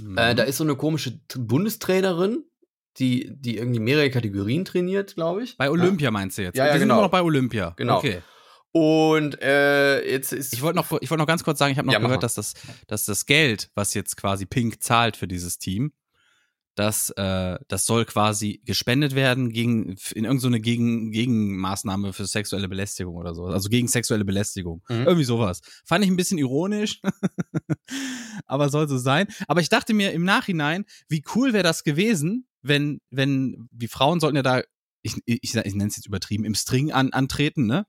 Mhm. 0.02 0.18
Äh, 0.18 0.36
da 0.36 0.44
ist 0.44 0.58
so 0.58 0.64
eine 0.64 0.76
komische 0.76 1.20
Bundestrainerin, 1.36 2.44
die, 2.98 3.32
die 3.36 3.58
irgendwie 3.58 3.80
mehrere 3.80 4.10
Kategorien 4.10 4.66
trainiert, 4.66 5.16
glaube 5.16 5.44
ich. 5.44 5.58
bei 5.58 5.70
Olympia 5.70 6.12
meinst 6.12 6.38
du 6.38 6.44
jetzt? 6.44 6.58
Ja, 6.58 6.66
ja, 6.68 6.74
Wir 6.74 6.80
sind 6.80 6.88
genau. 6.88 6.96
immer 6.96 7.04
noch 7.04 7.12
bei 7.12 7.22
Olympia. 7.22 7.74
Genau. 7.76 7.98
Okay. 7.98 8.22
Und 8.72 9.40
äh, 9.42 10.04
jetzt 10.10 10.34
ist. 10.34 10.54
Ich 10.54 10.62
wollte 10.64 10.78
noch, 10.78 10.86
ich 11.02 11.10
wollte 11.12 11.22
noch 11.22 11.28
ganz 11.28 11.44
kurz 11.44 11.60
sagen, 11.60 11.72
ich 11.72 11.78
habe 11.78 11.86
noch 11.86 11.94
Ja, 11.94 12.00
gehört, 12.00 12.24
dass 12.24 12.34
das, 12.34 12.56
dass 12.88 13.06
das 13.06 13.28
Geld, 13.28 13.70
was 13.76 13.94
jetzt 13.94 14.18
quasi 14.18 14.48
Pink 14.48 14.82
zahlt 14.82 15.16
für 15.16 15.28
dieses 15.28 15.60
Team, 15.60 15.94
das, 16.76 17.12
äh, 17.12 17.58
das 17.68 17.86
soll 17.86 18.06
quasi 18.06 18.62
gespendet 18.66 19.16
werden 19.16 19.52
gegen, 19.52 19.96
in 20.14 20.26
irgendeine 20.26 20.40
so 20.40 20.48
eine 20.48 20.60
gegen, 20.60 21.12
Gegenmaßnahme 21.12 22.14
für 22.14 22.26
sexuelle 22.26 22.68
Belästigung 22.68 23.16
oder 23.16 23.34
so. 23.34 23.46
Also 23.46 23.70
gegen 23.70 23.88
sexuelle 23.88 24.26
Belästigung. 24.26 24.82
Mhm. 24.90 25.04
Irgendwie 25.04 25.24
sowas. 25.24 25.62
Fand 25.86 26.04
ich 26.04 26.12
ein 26.12 26.16
bisschen 26.16 26.38
ironisch, 26.38 27.02
aber 28.46 28.70
soll 28.70 28.88
so 28.88 28.98
sein. 28.98 29.28
Aber 29.48 29.62
ich 29.62 29.70
dachte 29.70 29.94
mir 29.94 30.12
im 30.12 30.24
Nachhinein, 30.24 30.86
wie 31.08 31.24
cool 31.36 31.54
wäre 31.54 31.64
das 31.64 31.84
gewesen, 31.84 32.48
wenn, 32.62 33.02
wenn, 33.10 33.68
die 33.72 33.88
Frauen 33.88 34.20
sollten 34.20 34.38
ja 34.38 34.44
da 34.44 34.62
ich, 35.04 35.18
ich, 35.26 35.40
ich 35.42 35.76
nenne 35.76 35.88
es 35.88 35.98
jetzt 35.98 36.08
übertrieben, 36.08 36.46
im 36.46 36.56
String 36.56 36.92
an, 36.92 37.12
antreten, 37.12 37.66
ne? 37.68 37.86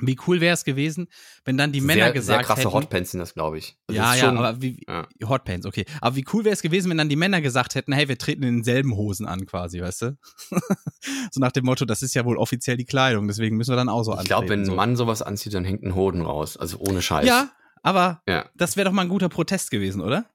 Wie 0.00 0.18
cool 0.26 0.40
wäre 0.40 0.54
es 0.54 0.64
gewesen, 0.64 1.08
wenn 1.44 1.56
dann 1.56 1.72
die 1.72 1.80
Männer 1.80 2.04
sehr, 2.06 2.12
gesagt 2.12 2.38
Sehr 2.46 2.46
krasse 2.46 2.60
hätten, 2.68 2.72
Hotpants 2.74 3.10
sind 3.12 3.20
das, 3.20 3.34
glaube 3.34 3.58
ich. 3.58 3.76
Das 3.86 3.96
ja, 3.96 4.12
ist 4.14 4.20
ja, 4.20 4.26
schon- 4.28 4.38
aber 4.38 4.60
wie, 4.60 4.84
ja. 4.86 5.06
Hotpants, 5.26 5.64
okay. 5.66 5.84
Aber 6.00 6.16
wie 6.16 6.24
cool 6.32 6.44
wäre 6.44 6.52
es 6.52 6.62
gewesen, 6.62 6.90
wenn 6.90 6.98
dann 6.98 7.08
die 7.08 7.16
Männer 7.16 7.40
gesagt 7.40 7.74
hätten, 7.74 7.92
hey, 7.92 8.08
wir 8.08 8.18
treten 8.18 8.42
in 8.42 8.56
denselben 8.56 8.94
Hosen 8.96 9.26
an, 9.26 9.46
quasi, 9.46 9.80
weißt 9.80 10.02
du? 10.02 10.18
so 11.32 11.40
nach 11.40 11.52
dem 11.52 11.64
Motto, 11.64 11.84
das 11.84 12.02
ist 12.02 12.14
ja 12.14 12.24
wohl 12.24 12.36
offiziell 12.36 12.76
die 12.76 12.84
Kleidung, 12.84 13.26
deswegen 13.28 13.56
müssen 13.56 13.72
wir 13.72 13.76
dann 13.76 13.88
auch 13.88 14.02
so 14.02 14.12
Ich 14.12 14.18
antreten. 14.18 14.28
glaube, 14.28 14.48
wenn 14.50 14.60
ein 14.60 14.66
so. 14.66 14.74
Mann 14.74 14.96
sowas 14.96 15.22
anzieht, 15.22 15.54
dann 15.54 15.64
hängt 15.64 15.82
ein 15.82 15.94
Hoden 15.94 16.22
raus. 16.22 16.56
Also 16.56 16.78
ohne 16.78 17.00
Scheiß. 17.02 17.26
Ja, 17.26 17.50
aber 17.82 18.22
Ja. 18.28 18.50
das 18.54 18.76
wäre 18.76 18.84
doch 18.86 18.92
mal 18.92 19.02
ein 19.02 19.08
guter 19.08 19.28
Protest 19.28 19.70
gewesen, 19.70 20.00
oder? 20.00 20.26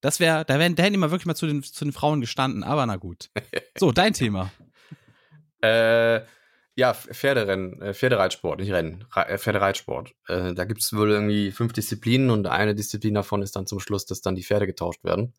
Das 0.00 0.20
wäre, 0.20 0.44
da 0.44 0.58
wären, 0.58 0.74
da 0.76 0.82
hätten 0.82 0.92
die 0.94 0.98
mal 0.98 1.10
wirklich 1.10 1.26
mal 1.26 1.34
zu 1.34 1.46
den, 1.46 1.62
zu 1.62 1.84
den 1.84 1.92
Frauen 1.92 2.20
gestanden, 2.20 2.62
aber 2.62 2.84
na 2.86 2.96
gut. 2.96 3.30
So, 3.78 3.90
dein 3.90 4.12
Thema. 4.12 4.50
Äh, 5.62 6.20
ja, 6.76 6.92
Pferderennen, 6.94 7.80
äh, 7.80 7.94
Pferdereitsport, 7.94 8.60
nicht 8.60 8.72
Rennen, 8.72 9.04
Re 9.14 9.28
äh, 9.28 9.38
Pferdereitsport. 9.38 10.12
Äh, 10.28 10.54
da 10.54 10.64
gibt 10.64 10.80
es 10.80 10.92
wohl 10.92 11.10
irgendwie 11.10 11.52
fünf 11.52 11.72
Disziplinen 11.72 12.30
und 12.30 12.46
eine 12.46 12.74
Disziplin 12.74 13.14
davon 13.14 13.42
ist 13.42 13.54
dann 13.56 13.66
zum 13.66 13.80
Schluss, 13.80 14.06
dass 14.06 14.20
dann 14.20 14.34
die 14.34 14.42
Pferde 14.42 14.66
getauscht 14.66 15.04
werden. 15.04 15.34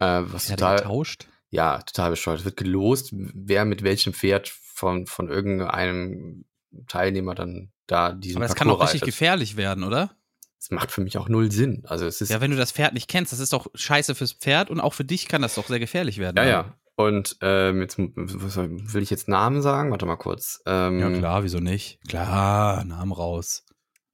Äh, 0.00 0.22
was 0.24 0.48
Ja, 0.48 0.56
total, 0.56 0.76
getauscht. 0.78 1.28
ja, 1.50 1.78
total 1.82 2.10
bescheuert. 2.10 2.40
Es 2.40 2.44
wird 2.44 2.56
gelost, 2.56 3.10
wer 3.12 3.64
mit 3.64 3.82
welchem 3.82 4.12
Pferd 4.12 4.48
von, 4.48 5.06
von 5.06 5.28
irgendeinem 5.28 6.44
Teilnehmer 6.88 7.34
dann 7.34 7.70
da 7.86 8.12
diesen 8.12 8.38
Aber 8.38 8.48
das 8.48 8.56
kann 8.56 8.68
auch 8.68 8.78
Parcours 8.78 8.94
richtig 8.94 9.06
gefährlich 9.06 9.56
werden, 9.56 9.84
oder? 9.84 10.16
Das 10.58 10.70
macht 10.70 10.90
für 10.90 11.02
mich 11.02 11.18
auch 11.18 11.28
null 11.28 11.52
Sinn. 11.52 11.84
Also 11.86 12.06
es 12.06 12.20
ist 12.22 12.30
Ja, 12.30 12.40
wenn 12.40 12.50
du 12.50 12.56
das 12.56 12.72
Pferd 12.72 12.94
nicht 12.94 13.06
kennst, 13.06 13.32
das 13.32 13.38
ist 13.38 13.52
doch 13.52 13.68
scheiße 13.74 14.14
fürs 14.14 14.32
Pferd 14.32 14.70
und 14.70 14.80
auch 14.80 14.94
für 14.94 15.04
dich 15.04 15.28
kann 15.28 15.42
das 15.42 15.54
doch 15.54 15.68
sehr 15.68 15.78
gefährlich 15.78 16.18
werden. 16.18 16.38
Ja, 16.38 16.42
oder? 16.42 16.50
ja. 16.50 16.74
Und 16.96 17.36
ähm, 17.40 17.80
jetzt 17.80 17.98
will 17.98 19.02
ich 19.02 19.10
jetzt 19.10 19.28
Namen 19.28 19.62
sagen? 19.62 19.90
Warte 19.90 20.06
mal 20.06 20.16
kurz. 20.16 20.62
Ähm, 20.64 21.00
Ja, 21.00 21.10
klar, 21.10 21.42
wieso 21.42 21.58
nicht? 21.58 21.98
Klar, 22.08 22.84
Namen 22.84 23.12
raus. 23.12 23.64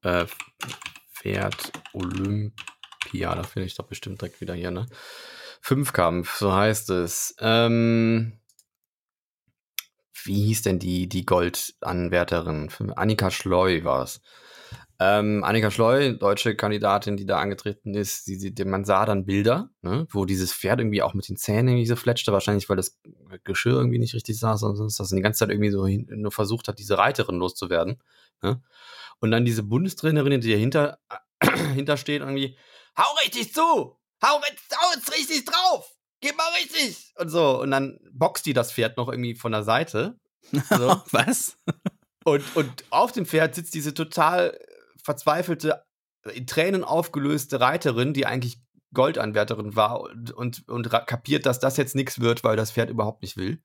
Äh, 0.02 0.26
Pferd 1.12 1.72
Olympia, 1.92 3.34
da 3.34 3.42
finde 3.42 3.66
ich 3.66 3.74
doch 3.74 3.86
bestimmt 3.86 4.20
direkt 4.22 4.40
wieder 4.40 4.54
hier, 4.54 4.70
ne? 4.70 4.86
Fünfkampf, 5.60 6.36
so 6.36 6.54
heißt 6.54 6.88
es. 6.90 7.34
Ähm, 7.38 8.40
wie 10.24 10.46
hieß 10.46 10.62
denn 10.62 10.78
die, 10.78 11.06
die 11.08 11.26
Goldanwärterin? 11.26 12.70
Annika 12.96 13.30
Schleu 13.30 13.84
war 13.84 14.04
es. 14.04 14.22
Ähm, 15.02 15.42
Annika 15.44 15.70
Schleu, 15.70 16.12
deutsche 16.12 16.54
Kandidatin, 16.54 17.16
die 17.16 17.24
da 17.24 17.38
angetreten 17.38 17.94
ist, 17.94 18.26
die, 18.26 18.54
die, 18.54 18.64
man 18.66 18.84
sah 18.84 19.06
dann 19.06 19.24
Bilder, 19.24 19.70
ne, 19.80 20.06
wo 20.10 20.26
dieses 20.26 20.52
Pferd 20.52 20.78
irgendwie 20.78 21.00
auch 21.00 21.14
mit 21.14 21.26
den 21.26 21.38
Zähnen 21.38 21.68
irgendwie 21.68 21.86
so 21.86 21.96
fletschte, 21.96 22.34
wahrscheinlich 22.34 22.68
weil 22.68 22.76
das 22.76 23.00
Geschirr 23.44 23.76
irgendwie 23.76 23.98
nicht 23.98 24.12
richtig 24.12 24.38
saß 24.38 24.62
und 24.64 24.76
sonst 24.76 25.00
was 25.00 25.10
und 25.10 25.16
die 25.16 25.22
ganze 25.22 25.38
Zeit 25.38 25.48
irgendwie 25.48 25.70
so 25.70 25.86
hin, 25.86 26.06
nur 26.10 26.32
versucht 26.32 26.68
hat, 26.68 26.78
diese 26.78 26.98
Reiterin 26.98 27.36
loszuwerden. 27.36 28.02
Ne? 28.42 28.62
Und 29.20 29.30
dann 29.30 29.46
diese 29.46 29.62
Bundestrainerin, 29.62 30.38
die 30.42 30.52
dahinter 30.52 30.98
hinter 31.74 31.96
steht, 31.96 32.20
irgendwie, 32.20 32.58
hau 32.98 33.16
richtig 33.24 33.54
zu! 33.54 33.96
Hau 34.22 34.40
jetzt, 34.50 34.76
hau 34.76 34.92
jetzt 34.94 35.16
richtig 35.16 35.46
drauf! 35.46 35.96
Gib 36.20 36.36
mal 36.36 36.50
richtig! 36.60 37.14
Und 37.16 37.30
so. 37.30 37.62
Und 37.62 37.70
dann 37.70 37.98
boxt 38.12 38.44
die 38.44 38.52
das 38.52 38.70
Pferd 38.70 38.98
noch 38.98 39.08
irgendwie 39.08 39.34
von 39.34 39.52
der 39.52 39.64
Seite. 39.64 40.18
So. 40.68 41.00
Was? 41.12 41.58
Und, 42.24 42.44
und 42.56 42.84
auf 42.90 43.12
dem 43.12 43.24
Pferd 43.24 43.54
sitzt 43.54 43.74
diese 43.74 43.94
total 43.94 44.58
verzweifelte, 45.04 45.82
in 46.32 46.46
Tränen 46.46 46.84
aufgelöste 46.84 47.60
Reiterin, 47.60 48.12
die 48.12 48.26
eigentlich 48.26 48.60
Goldanwärterin 48.92 49.76
war 49.76 50.00
und, 50.00 50.32
und, 50.32 50.68
und 50.68 50.90
kapiert, 50.90 51.46
dass 51.46 51.60
das 51.60 51.76
jetzt 51.76 51.94
nichts 51.94 52.20
wird, 52.20 52.44
weil 52.44 52.56
das 52.56 52.72
Pferd 52.72 52.90
überhaupt 52.90 53.22
nicht 53.22 53.36
will. 53.36 53.62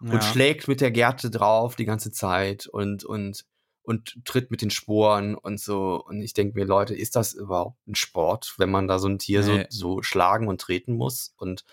Und 0.00 0.24
schlägt 0.24 0.66
mit 0.66 0.80
der 0.80 0.90
Gerte 0.90 1.30
drauf 1.30 1.76
die 1.76 1.84
ganze 1.84 2.10
Zeit 2.10 2.66
und, 2.66 3.04
und, 3.04 3.44
und 3.82 4.18
tritt 4.24 4.50
mit 4.50 4.60
den 4.60 4.70
Sporen 4.70 5.36
und 5.36 5.60
so. 5.60 6.02
Und 6.04 6.20
ich 6.22 6.34
denke 6.34 6.58
mir, 6.58 6.64
Leute, 6.64 6.94
ist 6.94 7.14
das 7.14 7.34
überhaupt 7.34 7.86
ein 7.86 7.94
Sport, 7.94 8.54
wenn 8.58 8.70
man 8.70 8.88
da 8.88 8.98
so 8.98 9.06
ein 9.06 9.20
Tier 9.20 9.44
Nee. 9.44 9.66
so, 9.68 9.98
so 9.98 10.02
schlagen 10.02 10.48
und 10.48 10.60
treten 10.60 10.94
muss? 10.94 11.34
Und 11.36 11.64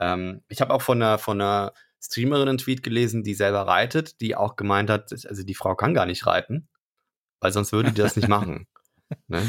ähm, 0.00 0.42
ich 0.48 0.60
habe 0.60 0.74
auch 0.74 0.82
von 0.82 1.00
einer, 1.00 1.18
von 1.18 1.40
einer 1.40 1.74
Streamerin 2.00 2.48
einen 2.48 2.58
Tweet 2.58 2.82
gelesen, 2.82 3.22
die 3.22 3.34
selber 3.34 3.62
reitet, 3.68 4.20
die 4.20 4.34
auch 4.34 4.56
gemeint 4.56 4.90
hat, 4.90 5.12
also 5.12 5.42
die 5.44 5.54
Frau 5.54 5.76
kann 5.76 5.94
gar 5.94 6.06
nicht 6.06 6.26
reiten, 6.26 6.68
weil 7.40 7.52
sonst 7.52 7.72
würde 7.72 7.92
die 7.92 8.00
das 8.00 8.16
nicht 8.16 8.28
machen. 8.28 8.66
Ne? 9.28 9.48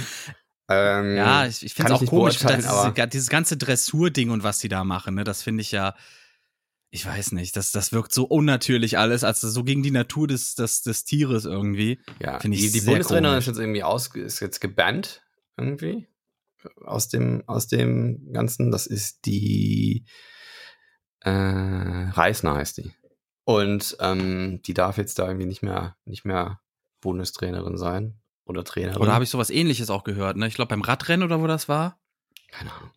Ähm, 0.70 1.16
Ja, 1.16 1.48
ich, 1.48 1.66
ich 1.66 1.74
finde 1.74 1.94
es 1.94 2.00
auch 2.00 2.06
komisch, 2.06 2.38
dass 2.38 2.94
dieses 3.10 3.28
ganze 3.28 3.58
Dressurding 3.58 4.30
und 4.30 4.44
was 4.44 4.60
die 4.60 4.70
da 4.70 4.84
machen, 4.84 5.16
ne, 5.16 5.24
das 5.24 5.42
finde 5.42 5.62
ich 5.62 5.72
ja, 5.72 5.96
ich 6.92 7.06
weiß 7.06 7.32
nicht, 7.32 7.56
das, 7.56 7.72
das 7.72 7.92
wirkt 7.92 8.14
so 8.14 8.26
unnatürlich 8.26 9.00
alles, 9.00 9.24
also 9.24 9.50
so 9.50 9.64
gegen 9.64 9.82
die 9.82 9.90
Natur 9.90 10.28
des, 10.28 10.54
des, 10.54 10.84
des 10.84 11.06
Tieres 11.06 11.46
irgendwie. 11.46 12.00
Ja, 12.20 12.40
Finde 12.40 12.56
ich 12.58 12.72
die, 12.72 12.80
die 12.80 12.86
Bundestrainerin 12.86 13.40
ist 13.40 13.48
jetzt 13.48 13.58
irgendwie 13.58 13.82
aus, 13.82 14.14
ist 14.16 14.40
jetzt 14.40 14.62
gebannt 14.62 15.24
irgendwie 15.58 16.08
aus 16.86 17.10
dem 17.10 17.44
aus 17.48 17.68
dem 17.68 18.32
ganzen. 18.32 18.72
Das 18.72 18.88
ist 18.88 19.26
die 19.26 20.06
äh, 21.22 21.30
Reisner 21.30 22.56
heißt 22.56 22.78
die 22.78 22.92
und 23.44 23.98
ähm, 24.00 24.62
die 24.66 24.74
darf 24.74 24.98
jetzt 24.98 25.20
da 25.20 25.28
irgendwie 25.28 25.48
nicht 25.48 25.64
mehr 25.64 25.98
nicht 26.06 26.26
mehr 26.26 26.62
Bundestrainerin 27.02 27.78
sein 27.78 28.20
oder 28.45 28.64
Trainerin. 28.64 29.02
Oder 29.02 29.14
habe 29.14 29.24
ich 29.24 29.30
sowas 29.30 29.50
ähnliches 29.50 29.89
auch 29.89 30.04
gehört, 30.04 30.38
ne? 30.38 30.48
Ich 30.48 30.56
glaube 30.56 30.70
beim 30.70 30.82
Radrennen 30.82 31.26
oder 31.26 31.41
wo 31.41 31.48
das 31.48 31.68
war. 31.68 32.00
keine 32.52 32.72
Ahnung. 32.74 32.91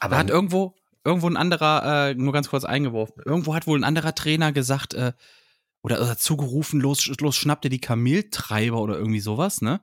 Da 0.00 0.06
Aber 0.06 0.16
hat 0.18 0.28
irgendwo, 0.28 0.74
irgendwo 1.04 1.28
ein 1.28 1.36
anderer, 1.36 2.10
äh, 2.10 2.14
nur 2.14 2.32
ganz 2.32 2.50
kurz 2.50 2.64
eingeworfen, 2.64 3.22
irgendwo 3.24 3.54
hat 3.54 3.66
wohl 3.66 3.78
ein 3.78 3.84
anderer 3.84 4.14
Trainer 4.14 4.52
gesagt, 4.52 4.94
äh, 4.94 5.12
oder, 5.82 6.00
oder 6.00 6.16
zugerufen, 6.16 6.80
los, 6.80 7.06
los 7.20 7.36
schnapp 7.36 7.62
dir 7.62 7.70
die 7.70 7.80
Kameltreiber 7.80 8.80
oder 8.80 8.96
irgendwie 8.96 9.20
sowas, 9.20 9.60
ne? 9.62 9.80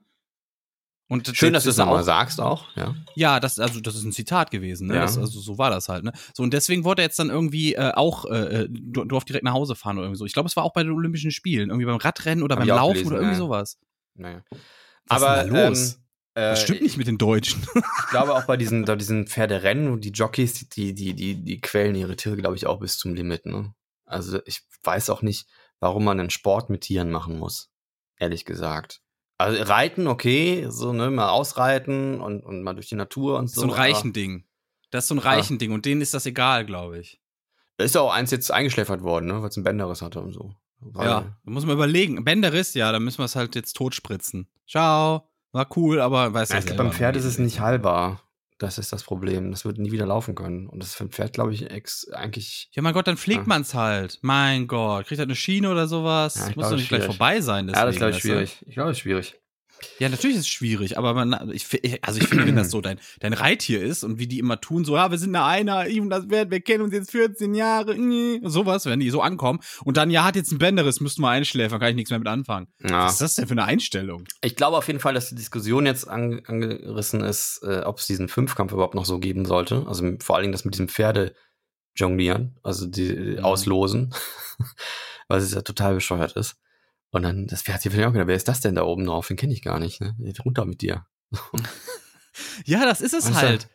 Und 1.12 1.30
schön, 1.36 1.52
dass 1.52 1.64
du 1.64 1.68
das 1.68 1.74
es 1.74 1.78
nochmal 1.78 2.04
sagst 2.04 2.40
auch. 2.40 2.74
Ja. 2.74 2.94
Ja, 3.14 3.38
das, 3.38 3.58
also 3.58 3.80
das 3.80 3.96
ist 3.96 4.04
ein 4.04 4.12
Zitat 4.12 4.50
gewesen, 4.50 4.86
ne? 4.86 4.94
Ja. 4.94 5.02
Das, 5.02 5.18
also 5.18 5.40
so 5.40 5.58
war 5.58 5.68
das 5.68 5.90
halt, 5.90 6.04
ne? 6.04 6.12
So, 6.32 6.42
und 6.42 6.54
deswegen 6.54 6.84
wurde 6.84 7.02
er 7.02 7.04
jetzt 7.04 7.18
dann 7.18 7.28
irgendwie 7.28 7.74
äh, 7.74 7.92
auch, 7.92 8.24
äh, 8.24 8.66
du, 8.70 9.04
durfte 9.04 9.34
direkt 9.34 9.44
nach 9.44 9.52
Hause 9.52 9.74
fahren 9.74 9.98
oder 9.98 10.06
irgendwie 10.06 10.20
so. 10.20 10.24
Ich 10.24 10.32
glaube, 10.32 10.48
es 10.48 10.56
war 10.56 10.64
auch 10.64 10.72
bei 10.72 10.82
den 10.82 10.92
Olympischen 10.92 11.30
Spielen, 11.30 11.68
irgendwie 11.68 11.84
beim 11.84 11.96
Radrennen 11.96 12.42
oder 12.42 12.54
Hab 12.54 12.60
beim 12.60 12.68
Laufen 12.68 12.92
gelesen, 12.94 13.08
oder 13.08 13.16
irgendwie 13.16 13.34
ja. 13.34 13.38
sowas. 13.38 13.78
Naja. 14.14 14.42
Was 15.06 15.22
Aber 15.22 15.36
ist 15.36 15.44
denn 15.44 15.54
da 15.54 15.68
los? 15.68 15.92
Ähm, 15.92 15.98
äh, 16.34 16.50
Das 16.52 16.62
stimmt 16.62 16.80
nicht 16.80 16.96
mit 16.96 17.06
den 17.06 17.18
Deutschen. 17.18 17.62
Ich 17.74 18.08
glaube 18.08 18.34
auch 18.34 18.46
bei 18.46 18.56
diesen, 18.56 18.86
bei 18.86 18.96
diesen 18.96 19.26
Pferderennen, 19.26 20.00
die 20.00 20.12
Jockeys, 20.12 20.66
die, 20.70 20.94
die, 20.94 21.12
die, 21.12 21.34
die 21.34 21.60
quälen 21.60 21.94
ihre 21.94 22.16
Tiere, 22.16 22.38
glaube 22.38 22.56
ich, 22.56 22.66
auch 22.66 22.80
bis 22.80 22.96
zum 22.96 23.14
Limit. 23.14 23.44
Ne? 23.44 23.74
Also 24.06 24.40
ich 24.46 24.62
weiß 24.82 25.10
auch 25.10 25.20
nicht, 25.20 25.46
warum 25.78 26.04
man 26.04 26.18
einen 26.18 26.30
Sport 26.30 26.70
mit 26.70 26.82
Tieren 26.82 27.10
machen 27.10 27.38
muss. 27.38 27.70
Ehrlich 28.18 28.46
gesagt. 28.46 29.01
Also 29.42 29.62
reiten, 29.62 30.06
okay, 30.06 30.66
so, 30.68 30.92
ne, 30.92 31.10
mal 31.10 31.28
ausreiten 31.30 32.20
und, 32.20 32.42
und 32.44 32.62
mal 32.62 32.74
durch 32.74 32.88
die 32.88 32.94
Natur 32.96 33.38
und 33.38 33.48
so. 33.48 33.60
So 33.62 33.66
ein 33.66 33.70
aber 33.70 33.80
Reichen-Ding. 33.80 34.44
Das 34.90 35.04
ist 35.04 35.08
so 35.08 35.14
ein 35.14 35.18
Reichen-Ding 35.18 35.72
und 35.72 35.84
denen 35.86 36.00
ist 36.00 36.14
das 36.14 36.26
egal, 36.26 36.66
glaube 36.66 36.98
ich. 36.98 37.20
Da 37.78 37.84
ist 37.84 37.94
ja 37.94 38.00
auch 38.02 38.12
eins 38.12 38.30
jetzt 38.30 38.50
eingeschläfert 38.50 39.02
worden, 39.02 39.26
ne, 39.26 39.42
weil 39.42 39.48
es 39.48 39.56
einen 39.56 39.64
Bänderriss 39.64 40.02
hatte 40.02 40.20
und 40.20 40.32
so. 40.32 40.54
Weil- 40.80 41.06
Ja, 41.06 41.20
da 41.44 41.50
muss 41.50 41.64
man 41.64 41.76
überlegen. 41.76 42.24
Bänderriss, 42.24 42.74
ja, 42.74 42.90
dann 42.92 43.02
müssen 43.04 43.18
wir 43.18 43.24
es 43.24 43.36
halt 43.36 43.54
jetzt 43.54 43.74
totspritzen. 43.74 44.48
Ciao. 44.68 45.28
War 45.52 45.68
cool, 45.76 46.00
aber 46.00 46.32
weiß 46.32 46.48
Ja, 46.50 46.58
ja 46.58 46.64
ich 46.64 46.76
beim 46.76 46.92
Pferd 46.92 47.16
ist 47.16 47.24
es 47.24 47.38
nicht 47.38 47.60
heilbar. 47.60 48.22
Das 48.62 48.78
ist 48.78 48.92
das 48.92 49.02
Problem. 49.04 49.50
Das 49.50 49.64
wird 49.64 49.78
nie 49.78 49.90
wieder 49.92 50.06
laufen 50.06 50.34
können. 50.34 50.68
Und 50.68 50.80
das 50.80 50.90
ist 50.90 50.94
für 50.94 51.04
ein 51.04 51.10
Pferd, 51.10 51.32
glaube 51.32 51.52
ich, 51.52 51.70
ex 51.70 52.08
eigentlich. 52.12 52.68
Ja, 52.72 52.82
mein 52.82 52.94
Gott, 52.94 53.06
dann 53.06 53.16
pflegt 53.16 53.40
Ja. 53.42 53.46
man's 53.48 53.74
halt. 53.74 54.18
Mein 54.22 54.66
Gott, 54.66 55.06
kriegt 55.06 55.18
halt 55.18 55.28
eine 55.28 55.36
Schiene 55.36 55.70
oder 55.70 55.88
sowas. 55.88 56.36
Ja, 56.36 56.46
Muss 56.56 56.68
doch 56.68 56.72
nicht 56.72 56.82
ist 56.82 56.88
gleich 56.88 57.02
schwierig. 57.02 57.16
vorbei 57.16 57.40
sein. 57.40 57.68
ja, 57.68 57.72
das 57.84 57.94
ist, 57.96 58.00
deswegen, 58.00 58.00
glaube 58.00 58.16
ich, 58.16 58.22
schwierig. 58.22 58.64
Ich 58.68 58.74
glaube, 58.74 58.88
das 58.90 58.96
ist 58.98 59.02
schwierig. 59.02 59.34
Ja, 59.98 60.08
natürlich 60.08 60.36
ist 60.36 60.42
es 60.42 60.48
schwierig, 60.48 60.98
aber 60.98 61.14
man, 61.14 61.50
ich, 61.52 61.66
also 62.02 62.20
ich 62.20 62.28
finde, 62.28 62.46
wenn 62.46 62.56
das 62.56 62.70
so 62.70 62.80
dein, 62.80 62.98
dein 63.20 63.32
Reittier 63.32 63.82
ist 63.82 64.04
und 64.04 64.18
wie 64.18 64.26
die 64.26 64.38
immer 64.38 64.60
tun, 64.60 64.84
so, 64.84 64.94
ja, 64.96 65.10
wir 65.10 65.18
sind 65.18 65.34
eine 65.34 65.44
Einer, 65.44 65.86
ich 65.86 66.00
und 66.00 66.10
das 66.10 66.26
Pferd, 66.26 66.50
wir 66.50 66.60
kennen 66.60 66.82
uns 66.82 66.92
jetzt 66.92 67.10
14 67.10 67.54
Jahre, 67.54 67.96
sowas, 68.44 68.86
wenn 68.86 69.00
die 69.00 69.10
so 69.10 69.20
ankommen 69.20 69.60
und 69.84 69.96
dann, 69.96 70.10
ja, 70.10 70.24
hat 70.24 70.36
jetzt 70.36 70.52
ein 70.52 70.58
Bänderriss, 70.58 71.00
müssten 71.00 71.22
wir 71.22 71.30
einschläfern, 71.30 71.80
kann 71.80 71.90
ich 71.90 71.96
nichts 71.96 72.10
mehr 72.10 72.18
mit 72.18 72.28
anfangen. 72.28 72.68
Ja. 72.82 73.04
Was 73.04 73.12
ist 73.14 73.20
das 73.20 73.34
denn 73.36 73.46
für 73.46 73.52
eine 73.52 73.64
Einstellung? 73.64 74.24
Ich 74.42 74.56
glaube 74.56 74.76
auf 74.76 74.86
jeden 74.86 75.00
Fall, 75.00 75.14
dass 75.14 75.28
die 75.28 75.34
Diskussion 75.36 75.86
jetzt 75.86 76.08
an, 76.08 76.42
angerissen 76.46 77.22
ist, 77.22 77.60
äh, 77.62 77.82
ob 77.84 77.98
es 77.98 78.06
diesen 78.06 78.28
Fünfkampf 78.28 78.72
überhaupt 78.72 78.94
noch 78.94 79.04
so 79.04 79.18
geben 79.18 79.44
sollte. 79.44 79.84
Also 79.86 80.12
vor 80.20 80.36
allen 80.36 80.44
Dingen 80.44 80.52
das 80.52 80.64
mit 80.64 80.74
diesem 80.74 80.88
Pferde 80.88 81.34
jonglieren, 81.94 82.58
also 82.62 82.86
die 82.86 83.12
Mhm. 83.12 83.44
auslosen, 83.44 84.14
weil 85.28 85.40
es 85.40 85.52
ja 85.52 85.62
total 85.62 85.94
bescheuert 85.94 86.32
ist. 86.32 86.56
Und 87.12 87.22
dann 87.22 87.46
das 87.46 87.62
Pferd 87.62 87.82
hier 87.82 87.90
finde 87.92 88.04
ich 88.04 88.08
auch 88.10 88.14
wieder, 88.14 88.26
wer 88.26 88.34
ist 88.36 88.48
das 88.48 88.60
denn 88.60 88.74
da 88.74 88.82
oben 88.82 89.06
drauf? 89.06 89.28
Den 89.28 89.36
kenne 89.36 89.52
ich 89.52 89.62
gar 89.62 89.78
nicht. 89.78 90.00
Ne? 90.00 90.16
Runter 90.44 90.64
mit 90.64 90.80
dir. 90.82 91.06
Ja, 92.64 92.86
das 92.86 93.02
ist 93.02 93.12
es 93.12 93.34
halt. 93.34 93.68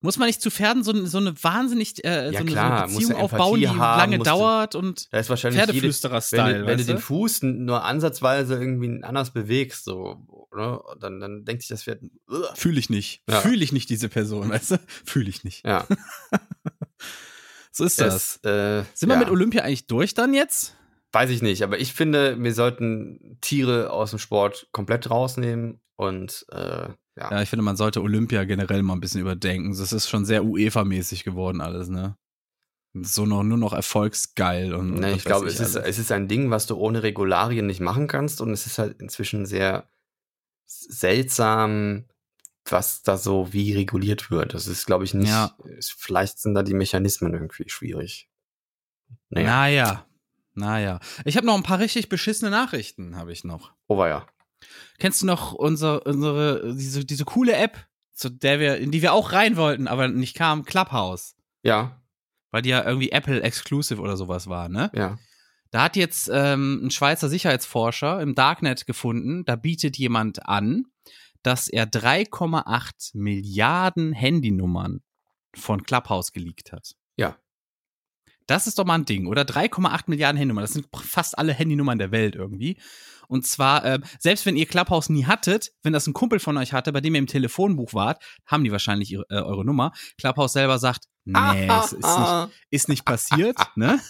Muss 0.00 0.16
man 0.16 0.28
nicht 0.28 0.40
zu 0.40 0.50
Pferden 0.50 0.82
so, 0.84 1.04
so 1.06 1.18
eine 1.18 1.34
wahnsinnig, 1.44 2.02
äh, 2.04 2.26
Ja, 2.26 2.32
so, 2.32 2.38
eine, 2.38 2.50
klar, 2.50 2.88
so 2.88 2.96
eine 2.96 3.00
Beziehung 3.06 3.20
aufbauen, 3.20 3.60
die 3.60 3.68
haben, 3.68 3.98
lange 3.98 4.18
du- 4.18 4.24
dauert 4.24 4.74
und 4.76 5.12
Da 5.12 5.18
ist 5.18 5.28
wahrscheinlich 5.28 5.60
jede, 5.60 5.68
wenn, 5.68 5.74
Pferdeflüsterer-Style, 5.74 6.60
du- 6.60 6.66
wenn 6.66 6.78
du 6.78 6.84
den? 6.84 6.98
Fuß 6.98 7.42
nur 7.42 7.84
ansatzweise 7.84 8.54
irgendwie 8.54 9.02
anders 9.02 9.32
bewegst, 9.32 9.84
so, 9.84 10.24
ne? 10.56 10.80
dann, 11.00 11.20
dann 11.20 11.44
denkt 11.44 11.62
sich 11.62 11.68
das 11.68 11.82
Pferd. 11.82 12.00
Fühle 12.54 12.78
ich 12.78 12.88
nicht. 12.88 13.22
Ja. 13.28 13.40
Fühle 13.40 13.62
ich 13.62 13.72
nicht 13.72 13.90
diese 13.90 14.08
Person, 14.08 14.48
weißt 14.48 14.70
du? 14.70 14.80
Fühle 15.04 15.28
ich 15.28 15.44
nicht. 15.44 15.66
ja, 15.66 15.84
So 17.72 17.84
ist 17.84 18.00
das. 18.00 18.36
es, 18.42 18.44
äh, 18.50 18.84
Sind 18.94 19.08
wir 19.08 19.14
ja. 19.16 19.20
mit 19.20 19.30
Olympia 19.30 19.62
eigentlich 19.64 19.86
durch 19.86 20.14
dann 20.14 20.32
jetzt? 20.32 20.76
Weiß 21.12 21.30
ich 21.30 21.42
nicht, 21.42 21.62
aber 21.62 21.78
ich 21.78 21.92
finde, 21.92 22.42
wir 22.42 22.54
sollten 22.54 23.38
Tiere 23.40 23.90
aus 23.90 24.10
dem 24.10 24.18
Sport 24.18 24.68
komplett 24.72 25.10
rausnehmen 25.10 25.80
und 25.96 26.46
äh, 26.50 26.88
ja. 27.18 27.32
Ja, 27.32 27.42
ich 27.42 27.48
finde, 27.48 27.64
man 27.64 27.76
sollte 27.76 28.00
Olympia 28.00 28.44
generell 28.44 28.82
mal 28.82 28.92
ein 28.92 29.00
bisschen 29.00 29.20
überdenken. 29.20 29.76
Das 29.76 29.92
ist 29.92 30.08
schon 30.08 30.24
sehr 30.24 30.44
UEFA-mäßig 30.44 31.24
geworden 31.24 31.60
alles, 31.60 31.88
ne? 31.88 32.16
So 32.94 33.26
noch, 33.26 33.42
nur 33.42 33.58
noch 33.58 33.72
erfolgsgeil 33.72 34.72
und. 34.72 34.94
Ne, 34.94 35.10
was 35.10 35.16
ich 35.16 35.24
glaube, 35.24 35.46
es 35.48 35.60
ist, 35.60 35.74
es 35.74 35.98
ist 35.98 36.12
ein 36.12 36.28
Ding, 36.28 36.50
was 36.50 36.66
du 36.66 36.76
ohne 36.76 37.02
Regularien 37.02 37.66
nicht 37.66 37.80
machen 37.80 38.06
kannst 38.06 38.40
und 38.40 38.52
es 38.52 38.66
ist 38.66 38.78
halt 38.78 39.00
inzwischen 39.00 39.46
sehr 39.46 39.90
seltsam, 40.66 42.04
was 42.64 43.02
da 43.02 43.16
so 43.16 43.52
wie 43.52 43.72
reguliert 43.72 44.30
wird. 44.30 44.54
Das 44.54 44.66
ist, 44.66 44.86
glaube 44.86 45.04
ich, 45.04 45.14
nicht. 45.14 45.28
Ja. 45.28 45.56
Vielleicht 45.80 46.38
sind 46.38 46.54
da 46.54 46.62
die 46.62 46.74
Mechanismen 46.74 47.34
irgendwie 47.34 47.68
schwierig. 47.68 48.28
Naja, 49.30 49.46
Naja. 49.48 50.07
Naja. 50.58 51.00
Ich 51.24 51.36
habe 51.36 51.46
noch 51.46 51.56
ein 51.56 51.62
paar 51.62 51.78
richtig 51.78 52.08
beschissene 52.08 52.50
Nachrichten, 52.50 53.16
habe 53.16 53.32
ich 53.32 53.44
noch. 53.44 53.72
oh 53.86 54.04
ja. 54.04 54.26
Kennst 54.98 55.22
du 55.22 55.26
noch 55.26 55.52
unsere, 55.52 56.00
unsere, 56.00 56.74
diese, 56.74 57.04
diese 57.04 57.24
coole 57.24 57.54
App, 57.54 57.86
zu 58.12 58.28
der 58.28 58.58
wir, 58.58 58.78
in 58.78 58.90
die 58.90 59.02
wir 59.02 59.12
auch 59.12 59.32
rein 59.32 59.56
wollten, 59.56 59.86
aber 59.86 60.08
nicht 60.08 60.34
kam, 60.34 60.64
Clubhouse? 60.64 61.36
Ja, 61.62 62.02
Weil 62.50 62.62
die 62.62 62.70
ja 62.70 62.84
irgendwie 62.84 63.12
Apple 63.12 63.40
Exclusive 63.40 64.00
oder 64.00 64.16
sowas 64.16 64.48
war, 64.48 64.68
ne? 64.68 64.90
ja. 64.94 65.18
Da 65.70 65.82
hat 65.82 65.96
jetzt 65.96 66.30
ähm, 66.32 66.80
ein 66.86 66.90
Schweizer 66.90 67.28
Sicherheitsforscher 67.28 68.20
im 68.22 68.34
Darknet 68.34 68.86
gefunden, 68.86 69.44
da 69.44 69.54
bietet 69.54 69.98
jemand 69.98 70.48
an, 70.48 70.86
dass 71.42 71.68
er 71.68 71.86
3,8 71.86 73.10
Milliarden 73.12 74.12
Handynummern 74.12 75.02
von 75.54 75.82
Clubhouse 75.82 76.32
geleakt 76.32 76.72
hat. 76.72 76.94
Das 78.48 78.66
ist 78.66 78.78
doch 78.78 78.84
mal 78.84 78.94
ein 78.94 79.04
Ding, 79.04 79.26
oder? 79.26 79.42
3,8 79.42 80.04
Milliarden 80.06 80.38
Handynummern. 80.38 80.64
Das 80.64 80.72
sind 80.72 80.88
fast 80.96 81.38
alle 81.38 81.52
Handynummern 81.52 81.98
der 81.98 82.10
Welt 82.10 82.34
irgendwie. 82.34 82.78
Und 83.28 83.46
zwar, 83.46 83.84
ähm, 83.84 84.02
selbst 84.18 84.46
wenn 84.46 84.56
ihr 84.56 84.64
Clubhouse 84.64 85.10
nie 85.10 85.26
hattet, 85.26 85.70
wenn 85.82 85.92
das 85.92 86.06
ein 86.06 86.14
Kumpel 86.14 86.40
von 86.40 86.56
euch 86.56 86.72
hatte, 86.72 86.92
bei 86.92 87.02
dem 87.02 87.14
ihr 87.14 87.18
im 87.18 87.26
Telefonbuch 87.26 87.92
wart, 87.92 88.24
haben 88.46 88.64
die 88.64 88.72
wahrscheinlich 88.72 89.12
ihre, 89.12 89.26
äh, 89.28 89.34
eure 89.34 89.66
Nummer. 89.66 89.92
Clubhouse 90.16 90.54
selber 90.54 90.78
sagt, 90.78 91.04
nee, 91.26 91.68
es 91.68 91.92
ist 91.92 92.18
nicht, 92.18 92.48
ist 92.70 92.88
nicht 92.88 93.04
passiert, 93.04 93.58
ne? 93.76 94.00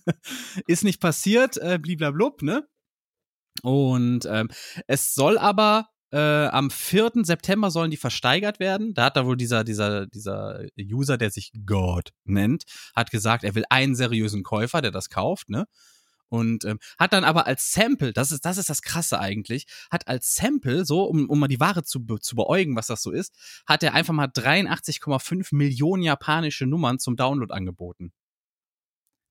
ist 0.66 0.82
nicht 0.82 1.00
passiert, 1.00 1.58
äh, 1.58 1.78
bliblablub, 1.78 2.40
ne? 2.40 2.66
Und 3.62 4.24
ähm, 4.24 4.48
es 4.86 5.14
soll 5.14 5.36
aber 5.36 5.90
äh, 6.14 6.46
am 6.46 6.70
4. 6.70 7.10
September 7.24 7.72
sollen 7.72 7.90
die 7.90 7.96
versteigert 7.96 8.60
werden. 8.60 8.94
Da 8.94 9.06
hat 9.06 9.16
da 9.16 9.26
wohl 9.26 9.36
dieser, 9.36 9.64
dieser, 9.64 10.06
dieser 10.06 10.60
User, 10.78 11.18
der 11.18 11.30
sich 11.30 11.50
God 11.66 12.10
nennt, 12.24 12.62
hat 12.94 13.10
gesagt, 13.10 13.42
er 13.42 13.56
will 13.56 13.64
einen 13.68 13.96
seriösen 13.96 14.44
Käufer, 14.44 14.80
der 14.80 14.92
das 14.92 15.10
kauft, 15.10 15.50
ne? 15.50 15.66
Und 16.28 16.64
ähm, 16.64 16.78
hat 16.98 17.12
dann 17.12 17.24
aber 17.24 17.46
als 17.46 17.72
Sample, 17.72 18.12
das 18.12 18.32
ist, 18.32 18.44
das 18.44 18.58
ist 18.58 18.70
das 18.70 18.82
Krasse 18.82 19.18
eigentlich, 19.20 19.66
hat 19.90 20.08
als 20.08 20.34
Sample, 20.34 20.84
so, 20.84 21.02
um, 21.04 21.28
um 21.28 21.38
mal 21.38 21.48
die 21.48 21.60
Ware 21.60 21.82
zu, 21.84 22.00
zu 22.20 22.36
beäugen, 22.36 22.76
was 22.76 22.86
das 22.86 23.02
so 23.02 23.10
ist, 23.10 23.34
hat 23.66 23.82
er 23.82 23.94
einfach 23.94 24.14
mal 24.14 24.26
83,5 24.28 25.54
Millionen 25.54 26.02
japanische 26.02 26.66
Nummern 26.66 26.98
zum 26.98 27.16
Download 27.16 27.52
angeboten. 27.52 28.12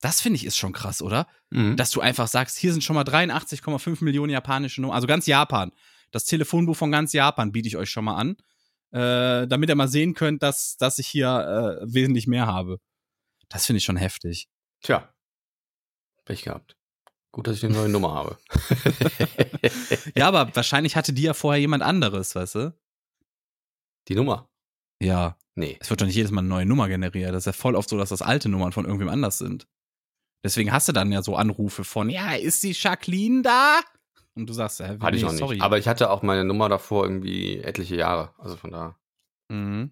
Das 0.02 0.20
finde 0.20 0.36
ich 0.36 0.46
ist 0.46 0.58
schon 0.58 0.74
krass, 0.74 1.02
oder? 1.02 1.28
Mhm. 1.50 1.78
Dass 1.78 1.92
du 1.92 2.02
einfach 2.02 2.28
sagst, 2.28 2.58
hier 2.58 2.74
sind 2.74 2.84
schon 2.84 2.96
mal 2.96 3.06
83,5 3.06 4.04
Millionen 4.04 4.32
japanische 4.32 4.82
Nummern, 4.82 4.96
also 4.96 5.08
ganz 5.08 5.26
Japan. 5.26 5.72
Das 6.14 6.26
Telefonbuch 6.26 6.78
von 6.78 6.92
ganz 6.92 7.12
Japan 7.12 7.52
biete 7.52 7.68
ich 7.68 7.76
euch 7.76 7.90
schon 7.90 8.06
mal 8.06 8.16
an, 8.16 8.38
äh, 8.92 9.48
damit 9.48 9.68
ihr 9.68 9.76
mal 9.76 9.88
sehen 9.88 10.14
könnt, 10.14 10.44
dass, 10.44 10.78
dass 10.78 11.00
ich 11.00 11.08
hier 11.08 11.82
äh, 11.82 11.86
wesentlich 11.92 12.28
mehr 12.28 12.46
habe. 12.46 12.80
Das 13.50 13.66
finde 13.66 13.80
ich 13.80 13.84
schon 13.84 13.98
heftig. 13.98 14.48
Tja. 14.82 15.12
Pech 16.24 16.44
gehabt. 16.44 16.78
Gut, 17.32 17.48
dass 17.48 17.58
ich 17.58 17.66
eine 17.66 17.74
neue 17.74 17.90
Nummer 17.90 18.14
habe. 18.14 18.38
Ja, 20.16 20.28
aber 20.28 20.54
wahrscheinlich 20.56 20.96
hatte 20.96 21.14
die 21.14 21.24
ja 21.24 21.34
vorher 21.34 21.60
jemand 21.60 21.84
anderes, 21.84 22.36
weißt 22.36 22.56
du? 22.56 22.78
Die 24.10 24.16
Nummer? 24.16 24.50
Ja. 25.02 25.38
Nee. 25.56 25.78
Es 25.80 25.90
wird 25.90 26.02
doch 26.02 26.06
nicht 26.06 26.16
jedes 26.16 26.32
Mal 26.32 26.42
eine 26.42 26.50
neue 26.50 26.66
Nummer 26.66 26.90
generiert. 26.90 27.34
Das 27.34 27.44
ist 27.44 27.46
ja 27.46 27.54
voll 27.54 27.76
oft 27.76 27.90
so, 27.90 27.98
dass 27.98 28.10
das 28.10 28.22
alte 28.22 28.50
Nummern 28.50 28.74
von 28.74 28.86
irgendwem 28.86 29.10
anders 29.10 29.38
sind. 29.38 29.68
Deswegen 30.44 30.72
hast 30.74 30.90
du 30.90 30.92
dann 30.92 31.12
ja 31.12 31.24
so 31.24 31.36
Anrufe 31.38 31.86
von, 31.86 32.10
ja, 32.10 32.34
ist 32.34 32.64
die 32.64 32.74
Jacqueline 32.74 33.42
da? 33.42 33.80
Und 34.36 34.48
du 34.50 34.54
sagst, 34.54 34.80
ja, 34.80 34.98
Hatte 35.00 35.16
ich 35.16 35.22
noch 35.24 35.32
nicht. 35.32 35.40
sorry. 35.40 35.60
Aber 35.62 35.78
ich 35.78 35.88
hatte 35.88 36.10
auch 36.10 36.22
meine 36.24 36.44
Nummer 36.44 36.68
davor 36.70 37.04
irgendwie 37.04 37.60
etliche 37.60 37.96
Jahre. 37.96 38.34
Also 38.40 38.56
von 38.58 38.72
da. 38.72 38.96
Mhm. 39.50 39.92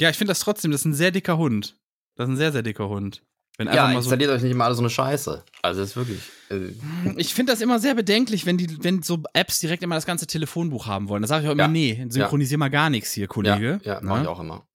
Ja, 0.00 0.10
ich 0.10 0.16
finde 0.16 0.30
das 0.30 0.40
trotzdem, 0.40 0.70
das 0.70 0.80
ist 0.80 0.86
ein 0.86 0.94
sehr 0.94 1.10
dicker 1.10 1.36
Hund. 1.36 1.76
Das 2.16 2.26
ist 2.28 2.34
ein 2.34 2.36
sehr, 2.36 2.52
sehr 2.52 2.62
dicker 2.62 2.88
Hund. 2.88 3.22
Wenn 3.56 3.68
Ja, 3.68 3.84
mal 3.84 3.92
so. 3.92 3.98
installiert 3.98 4.30
euch 4.30 4.42
nicht 4.42 4.50
immer 4.50 4.64
alle 4.64 4.74
so 4.74 4.82
eine 4.82 4.90
Scheiße. 4.90 5.44
Also 5.62 5.80
das 5.80 5.90
ist 5.90 5.96
wirklich. 5.96 6.20
Äh, 6.50 6.72
Ich 7.16 7.34
finde 7.34 7.52
das 7.52 7.60
immer 7.60 7.78
sehr 7.78 7.94
bedenklich, 7.94 8.46
wenn 8.46 8.56
die, 8.58 8.82
wenn 8.82 9.02
so 9.02 9.22
Apps 9.32 9.60
direkt 9.60 9.82
immer 9.82 9.94
das 9.94 10.06
ganze 10.06 10.26
Telefonbuch 10.26 10.86
haben 10.86 11.08
wollen. 11.08 11.22
Da 11.22 11.28
sage 11.28 11.44
ich 11.44 11.48
auch 11.48 11.52
immer, 11.52 11.64
Ja. 11.64 11.68
nee, 11.68 12.04
synchronisier 12.08 12.58
mal 12.58 12.70
gar 12.70 12.90
nichts 12.90 13.12
hier, 13.12 13.24
ja, 13.24 13.28
Kollege. 13.28 13.80
ja, 13.84 14.00
Ne? 14.00 14.06
mache 14.08 14.22
ich 14.22 14.28
auch 14.28 14.40
immer. 14.40 14.66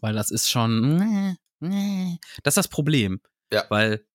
Weil 0.00 0.14
das 0.14 0.30
ist 0.30 0.48
schon. 0.48 0.96
Nee, 0.96 1.36
nee. 1.60 2.18
Das 2.44 2.52
ist 2.52 2.56
das 2.58 2.68
Problem. 2.68 3.20
Ja. 3.52 3.64
Weil 3.68 4.06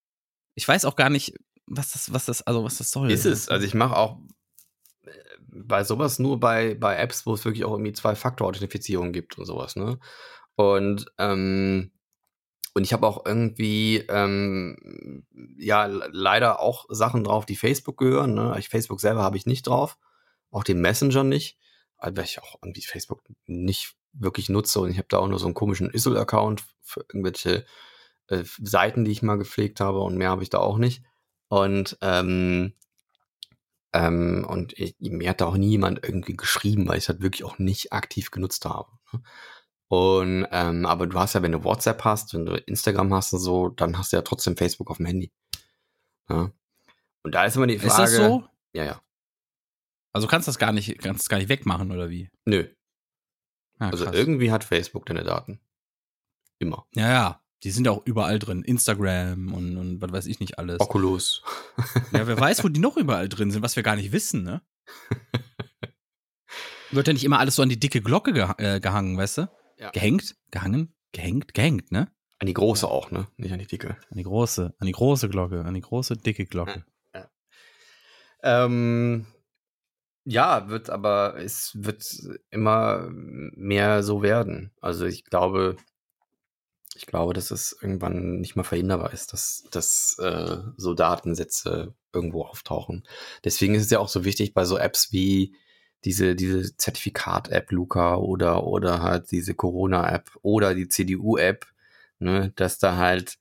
ich 0.55 0.65
weiß 0.67 0.85
auch 0.85 0.95
gar 0.95 1.09
nicht, 1.09 1.33
was 1.67 1.91
das, 1.91 2.13
was 2.13 2.25
das, 2.25 2.41
also 2.43 2.63
was 2.63 2.77
das 2.77 2.91
soll. 2.91 3.11
Ist 3.11 3.25
es. 3.25 3.49
Also 3.49 3.65
ich 3.65 3.73
mache 3.73 3.95
auch 3.95 4.19
äh, 5.03 5.11
bei 5.47 5.83
sowas 5.83 6.19
nur 6.19 6.39
bei, 6.39 6.75
bei 6.75 6.95
Apps, 6.95 7.25
wo 7.25 7.33
es 7.33 7.45
wirklich 7.45 7.65
auch 7.65 7.71
irgendwie 7.71 7.93
Zwei-Faktor-Authentifizierung 7.93 9.11
gibt 9.11 9.37
und 9.37 9.45
sowas, 9.45 9.75
ne? 9.75 9.99
Und, 10.55 11.11
ähm, 11.17 11.91
und 12.73 12.83
ich 12.83 12.93
habe 12.93 13.07
auch 13.07 13.25
irgendwie, 13.25 14.05
ähm, 14.09 15.25
ja, 15.57 15.85
le- 15.85 16.09
leider 16.11 16.59
auch 16.59 16.85
Sachen 16.89 17.23
drauf, 17.23 17.45
die 17.45 17.55
Facebook 17.55 17.97
gehören. 17.97 18.33
Ne? 18.33 18.57
Facebook 18.69 19.01
selber 19.01 19.21
habe 19.21 19.37
ich 19.37 19.45
nicht 19.45 19.67
drauf. 19.67 19.97
Auch 20.51 20.63
den 20.63 20.79
Messenger 20.81 21.23
nicht. 21.23 21.57
Weil 21.97 22.17
ich 22.19 22.41
auch 22.41 22.55
irgendwie 22.61 22.81
Facebook 22.81 23.23
nicht 23.45 23.95
wirklich 24.13 24.49
nutze. 24.49 24.79
Und 24.81 24.91
ich 24.91 24.97
habe 24.97 25.07
da 25.09 25.17
auch 25.17 25.27
nur 25.27 25.39
so 25.39 25.45
einen 25.45 25.55
komischen 25.55 25.89
Issel-Account 25.89 26.63
für 26.81 27.01
irgendwelche 27.01 27.65
äh, 28.27 28.43
Seiten, 28.61 29.05
die 29.05 29.11
ich 29.11 29.21
mal 29.21 29.37
gepflegt 29.37 29.79
habe. 29.79 29.99
Und 30.01 30.17
mehr 30.17 30.29
habe 30.29 30.43
ich 30.43 30.49
da 30.49 30.59
auch 30.59 30.77
nicht. 30.77 31.03
Und, 31.47 31.97
ähm, 32.01 32.73
ähm, 33.93 34.45
und 34.47 34.73
ich, 34.77 34.95
mir 34.99 35.29
hat 35.29 35.41
da 35.41 35.45
auch 35.45 35.57
nie 35.57 35.69
jemand 35.71 36.03
irgendwie 36.03 36.35
geschrieben, 36.35 36.87
weil 36.87 36.97
ich 36.97 37.05
es 37.05 37.09
halt 37.09 37.21
wirklich 37.21 37.43
auch 37.43 37.59
nicht 37.59 37.93
aktiv 37.93 38.31
genutzt 38.31 38.65
habe. 38.65 38.91
ne? 39.13 39.21
Und, 39.87 40.47
ähm, 40.51 40.85
aber 40.85 41.05
du 41.07 41.17
hast 41.19 41.33
ja, 41.33 41.41
wenn 41.43 41.51
du 41.51 41.63
WhatsApp 41.63 42.03
hast, 42.03 42.33
wenn 42.33 42.45
du 42.45 42.55
Instagram 42.55 43.13
hast 43.13 43.33
und 43.33 43.39
so, 43.39 43.69
dann 43.69 43.97
hast 43.97 44.11
du 44.11 44.17
ja 44.17 44.23
trotzdem 44.23 44.57
Facebook 44.57 44.89
auf 44.89 44.97
dem 44.97 45.05
Handy. 45.05 45.31
Ja. 46.27 46.51
Und 47.23 47.35
da 47.35 47.45
ist 47.45 47.55
immer 47.55 47.67
die 47.67 47.77
Frage. 47.77 47.91
ist 47.91 47.97
das 47.99 48.15
so? 48.15 48.43
Ja, 48.73 48.83
ja. 48.83 49.01
Also 50.11 50.27
kannst 50.27 50.47
du 50.47 50.49
das 50.49 50.57
gar 50.59 50.71
nicht, 50.71 50.97
kannst 50.99 51.21
das 51.23 51.29
gar 51.29 51.37
nicht 51.37 51.49
wegmachen, 51.49 51.91
oder 51.91 52.09
wie? 52.09 52.31
Nö. 52.45 52.67
Ja, 53.79 53.89
Also 53.89 54.11
irgendwie 54.11 54.51
hat 54.51 54.63
Facebook 54.63 55.05
deine 55.05 55.23
Daten. 55.23 55.59
Immer. 56.57 56.87
ja, 56.95 57.11
ja. 57.11 57.41
Die 57.63 57.71
sind 57.71 57.85
ja 57.85 57.91
auch 57.91 58.05
überall 58.05 58.39
drin. 58.39 58.63
Instagram 58.63 59.53
und, 59.53 59.77
und 59.77 60.01
was 60.01 60.11
weiß 60.11 60.25
ich 60.27 60.39
nicht 60.39 60.59
alles. 60.59 60.79
Oculus. 60.79 61.41
Ja, 62.11 62.27
wer 62.27 62.39
weiß, 62.39 62.63
wo 62.63 62.69
die 62.69 62.79
noch 62.79 62.97
überall 62.97 63.29
drin 63.29 63.51
sind, 63.51 63.63
was 63.63 63.75
wir 63.75 63.83
gar 63.83 63.95
nicht 63.95 64.11
wissen, 64.11 64.43
ne? 64.43 64.61
Wird 66.91 67.07
ja 67.07 67.13
nicht 67.13 67.23
immer 67.23 67.39
alles 67.39 67.55
so 67.55 67.63
an 67.63 67.69
die 67.69 67.79
dicke 67.79 68.01
Glocke 68.01 68.33
geha 68.33 68.55
äh, 68.57 68.79
gehangen, 68.79 69.17
weißt 69.17 69.39
du? 69.39 69.49
Ja. 69.79 69.89
Gehängt? 69.91 70.35
Gehangen? 70.51 70.93
Gehängt? 71.11 71.53
Gehängt, 71.53 71.91
ne? 71.91 72.11
An 72.39 72.47
die 72.47 72.53
große 72.53 72.87
auch, 72.87 73.11
ne? 73.11 73.27
Nicht 73.37 73.51
an 73.51 73.59
die 73.59 73.65
dicke. 73.65 73.97
An 74.09 74.17
die 74.17 74.23
große, 74.23 74.75
an 74.77 74.85
die 74.85 74.93
große 74.93 75.29
Glocke, 75.29 75.65
an 75.65 75.73
die 75.73 75.81
große, 75.81 76.17
dicke 76.17 76.45
Glocke. 76.45 76.85
Ähm, 78.43 79.25
ja, 80.23 80.69
wird 80.69 80.89
aber, 80.91 81.35
es 81.37 81.71
wird 81.75 82.05
immer 82.51 83.09
mehr 83.09 84.03
so 84.03 84.21
werden. 84.21 84.71
Also 84.79 85.05
ich 85.05 85.23
glaube, 85.23 85.77
ich 86.95 87.05
glaube, 87.05 87.33
dass 87.33 87.51
es 87.51 87.77
irgendwann 87.81 88.39
nicht 88.39 88.55
mehr 88.55 88.63
verhinderbar 88.63 89.13
ist, 89.13 89.33
dass, 89.33 89.65
dass 89.71 90.17
äh, 90.19 90.57
so 90.77 90.93
Datensätze 90.93 91.93
irgendwo 92.13 92.43
auftauchen. 92.43 93.03
Deswegen 93.43 93.75
ist 93.75 93.83
es 93.83 93.89
ja 93.89 93.99
auch 93.99 94.09
so 94.09 94.23
wichtig 94.23 94.53
bei 94.53 94.65
so 94.65 94.77
Apps 94.77 95.11
wie 95.11 95.55
diese, 96.05 96.35
diese 96.35 96.75
Zertifikat-App 96.77 97.71
Luca 97.71 98.15
oder, 98.15 98.63
oder 98.65 99.01
halt 99.01 99.31
diese 99.31 99.55
Corona-App 99.55 100.31
oder 100.41 100.75
die 100.75 100.87
CDU-App, 100.87 101.65
ne, 102.19 102.53
dass 102.55 102.77
da 102.77 102.95
halt 102.97 103.37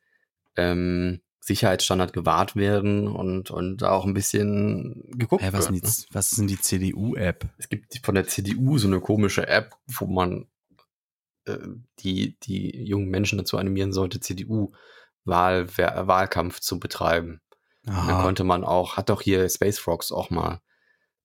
ähm, 0.57 1.21
Sicherheitsstandard 1.41 2.15
gewahrt 2.15 2.57
werden 2.57 3.07
und, 3.07 3.51
und 3.51 3.85
auch 3.85 4.07
ein 4.07 4.15
bisschen 4.15 5.05
geguckt 5.13 5.43
Hä, 5.43 5.49
was, 5.53 5.71
wird. 5.71 5.85
sind 5.85 5.99
die, 5.99 6.03
ne? 6.03 6.09
was 6.13 6.33
ist 6.33 6.39
denn 6.39 6.47
die 6.47 6.61
CDU-App? 6.61 7.47
Es 7.59 7.69
gibt 7.69 8.01
von 8.03 8.15
der 8.15 8.27
CDU 8.27 8.79
so 8.79 8.89
eine 8.89 9.01
komische 9.01 9.47
App, 9.47 9.77
wo 9.87 10.07
man 10.07 10.47
äh, 11.47 11.59
die, 12.01 12.39
die 12.41 12.85
jungen 12.85 13.09
Menschen 13.09 13.39
dazu 13.39 13.57
animieren 13.59 13.93
sollte, 13.93 14.21
CDU-Wahlkampf 14.21 16.61
zu 16.61 16.79
betreiben. 16.79 17.41
Und 17.87 17.95
dann 17.97 18.11
Aha. 18.11 18.23
konnte 18.23 18.45
man 18.45 18.65
auch, 18.65 18.97
hat 18.97 19.09
doch 19.11 19.21
hier 19.23 19.49
Space 19.49 19.79
Frogs 19.79 20.11
auch 20.13 20.31
mal 20.31 20.61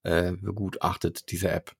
äh, 0.03 0.31
begutachtet, 0.33 1.31
diese 1.31 1.49
App. 1.49 1.71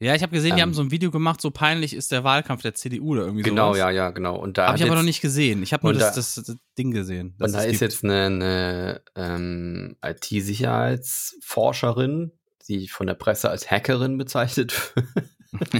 Ja, 0.00 0.14
ich 0.14 0.22
habe 0.22 0.30
gesehen, 0.32 0.54
die 0.54 0.60
Ähm. 0.62 0.68
haben 0.68 0.74
so 0.74 0.82
ein 0.82 0.92
Video 0.92 1.10
gemacht, 1.10 1.40
so 1.40 1.50
peinlich 1.50 1.92
ist 1.92 2.12
der 2.12 2.22
Wahlkampf 2.22 2.62
der 2.62 2.72
CDU 2.74 3.12
oder 3.14 3.22
irgendwie 3.22 3.42
Genau, 3.42 3.66
sowas. 3.68 3.78
ja, 3.78 3.90
ja, 3.90 4.10
genau. 4.10 4.36
Und 4.36 4.56
da 4.56 4.68
Habe 4.68 4.76
ich 4.76 4.82
aber 4.84 4.92
jetzt- 4.92 4.98
noch 5.00 5.04
nicht 5.04 5.20
gesehen. 5.20 5.60
Ich 5.64 5.72
habe 5.72 5.84
nur 5.86 5.92
das, 5.94 6.10
da- 6.10 6.14
das, 6.14 6.34
das 6.36 6.56
Ding 6.78 6.92
gesehen. 6.92 7.34
Und 7.40 7.52
da 7.52 7.62
ist 7.62 7.70
gibt. 7.70 7.80
jetzt 7.80 8.04
eine, 8.04 8.26
eine 8.26 9.02
ähm, 9.16 9.96
IT-Sicherheitsforscherin, 10.04 12.30
die 12.68 12.86
von 12.88 13.06
der 13.08 13.14
Presse 13.14 13.50
als 13.50 13.68
Hackerin 13.70 14.16
bezeichnet 14.18 14.92
wird. 14.94 15.06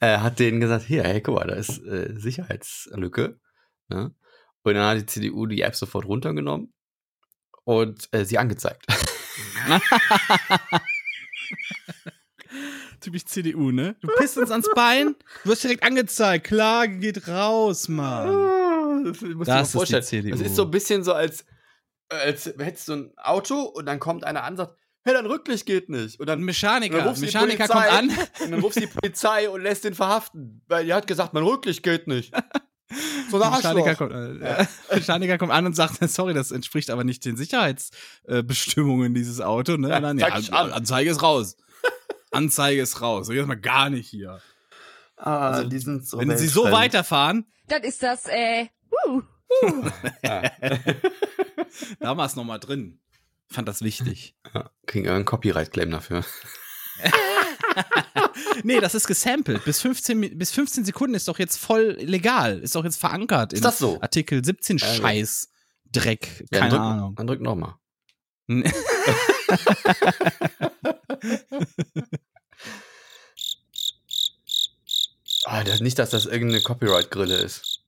äh, 0.00 0.18
hat 0.18 0.38
denen 0.38 0.60
gesagt, 0.60 0.84
hier, 0.84 1.04
hey, 1.04 1.20
guck 1.20 1.36
mal, 1.36 1.46
da 1.46 1.54
ist 1.54 1.78
äh, 1.84 2.14
Sicherheitslücke. 2.18 3.38
Ne? 3.88 4.14
Und 4.62 4.74
dann 4.74 4.86
hat 4.86 4.98
die 4.98 5.06
CDU 5.06 5.46
die 5.46 5.60
App 5.62 5.74
sofort 5.76 6.06
runtergenommen 6.06 6.72
und 7.64 8.08
äh, 8.12 8.24
sie 8.24 8.38
angezeigt. 8.38 8.86
Typisch 13.00 13.24
CDU, 13.26 13.70
ne? 13.70 13.96
Du 14.00 14.08
pisst 14.18 14.38
uns 14.38 14.50
ans 14.50 14.68
Bein, 14.74 15.14
wirst 15.44 15.64
direkt 15.64 15.82
angezeigt. 15.82 16.46
Klage 16.46 16.98
geht 16.98 17.28
raus, 17.28 17.88
Mann. 17.88 19.04
das 19.04 19.18
dir 19.18 19.34
Das 19.34 19.46
mal 19.48 19.60
ist 19.60 19.72
die 19.72 19.76
vorstellen. 19.76 20.02
CDU. 20.02 20.30
Das 20.30 20.40
ist 20.40 20.56
so 20.56 20.62
ein 20.64 20.70
bisschen 20.70 21.04
so, 21.04 21.12
als, 21.12 21.44
als 22.08 22.46
hättest 22.58 22.88
du 22.88 22.92
ein 22.94 23.12
Auto 23.18 23.60
und 23.62 23.84
dann 23.86 23.98
kommt 24.00 24.24
einer 24.24 24.44
an 24.44 24.54
und 24.54 24.56
sagt, 24.58 24.78
hey, 25.04 25.14
dein 25.14 25.26
Rücklicht 25.26 25.66
geht 25.66 25.88
nicht. 25.88 26.18
Und 26.18 26.28
Ein 26.28 26.38
dann 26.38 26.40
Mechaniker. 26.42 26.98
dann 26.98 27.08
du 27.08 27.14
die 27.14 27.26
Mechaniker 27.26 27.68
kommt 27.68 27.84
Polizei 27.86 27.98
an. 27.98 28.08
Und 28.44 28.50
dann 28.52 28.60
rufst 28.60 28.76
du 28.76 28.80
die 28.80 28.86
Polizei 28.86 29.48
und 29.50 29.62
lässt 29.62 29.84
den 29.84 29.94
verhaften. 29.94 30.62
Weil 30.68 30.84
die 30.86 30.92
hat 30.94 31.06
gesagt, 31.06 31.34
mein 31.34 31.42
Rücklicht 31.44 31.82
geht 31.82 32.06
nicht. 32.08 32.32
So 33.30 33.42
ein 33.42 33.50
Mechaniker 33.50 33.94
kommt, 33.96 34.12
äh, 34.12 34.66
Mechaniker 34.94 35.38
kommt 35.38 35.50
an 35.50 35.66
und 35.66 35.74
sagt, 35.74 35.98
sorry, 36.10 36.32
das 36.32 36.52
entspricht 36.52 36.90
aber 36.90 37.02
nicht 37.02 37.24
den 37.24 37.36
Sicherheitsbestimmungen 37.36 39.14
dieses 39.14 39.40
Auto. 39.40 39.76
Ne? 39.78 39.88
Ja, 39.88 39.96
Und 39.96 40.02
dann, 40.02 40.18
ja, 40.18 40.26
an. 40.28 40.70
Anzeige 40.72 41.10
ist 41.10 41.22
raus. 41.22 41.56
Anzeige 42.30 42.82
ist 42.82 43.00
raus. 43.00 43.26
So 43.26 43.32
jetzt 43.32 43.48
mal 43.48 43.56
gar 43.56 43.90
nicht 43.90 44.08
hier. 44.08 44.38
Ah, 45.16 45.48
Also, 45.50 45.68
die 45.68 45.78
sind 45.78 46.06
so 46.06 46.18
Wenn 46.18 46.36
sie 46.36 46.46
so 46.46 46.70
weiterfahren, 46.70 47.46
Das 47.66 47.82
ist 47.82 48.02
das, 48.02 48.26
äh, 48.26 48.66
uh. 49.08 49.22
Ja. 50.22 50.42
da 52.00 52.16
war 52.16 52.26
es 52.26 52.36
nochmal 52.36 52.60
drin. 52.60 53.00
Fand 53.54 53.68
das 53.68 53.82
wichtig. 53.82 54.34
Kriegen 54.86 55.04
irgendeinen 55.06 55.24
Copyright-Claim 55.24 55.90
dafür. 55.90 56.24
Nee, 58.62 58.80
das 58.80 58.94
ist 58.94 59.06
gesampelt. 59.08 59.64
Bis 59.64 59.80
15, 59.80 60.18
Mi- 60.18 60.34
bis 60.34 60.50
15 60.52 60.84
Sekunden 60.84 61.14
ist 61.14 61.26
doch 61.28 61.38
jetzt 61.38 61.56
voll 61.58 61.96
legal. 62.00 62.58
Ist 62.60 62.74
doch 62.76 62.84
jetzt 62.84 62.96
verankert 62.98 63.52
in 63.52 63.56
Ist 63.58 63.64
das 63.64 63.78
so? 63.78 64.00
Artikel 64.00 64.44
17 64.44 64.78
Ja, 64.78 64.86
ja. 64.86 64.94
Scheiß. 64.94 65.50
Dreck. 65.92 66.44
Ja, 66.52 66.60
Keine 66.60 66.70
drück, 66.70 66.80
Ahnung. 66.80 67.14
Dann 67.16 67.26
drück 67.26 67.40
nochmal. 67.40 67.74
Ah, 75.46 75.62
das, 75.64 75.80
nicht, 75.80 75.98
dass 75.98 76.10
das 76.10 76.26
irgendeine 76.26 76.62
Copyright-Grille 76.62 77.36
ist. 77.36 77.84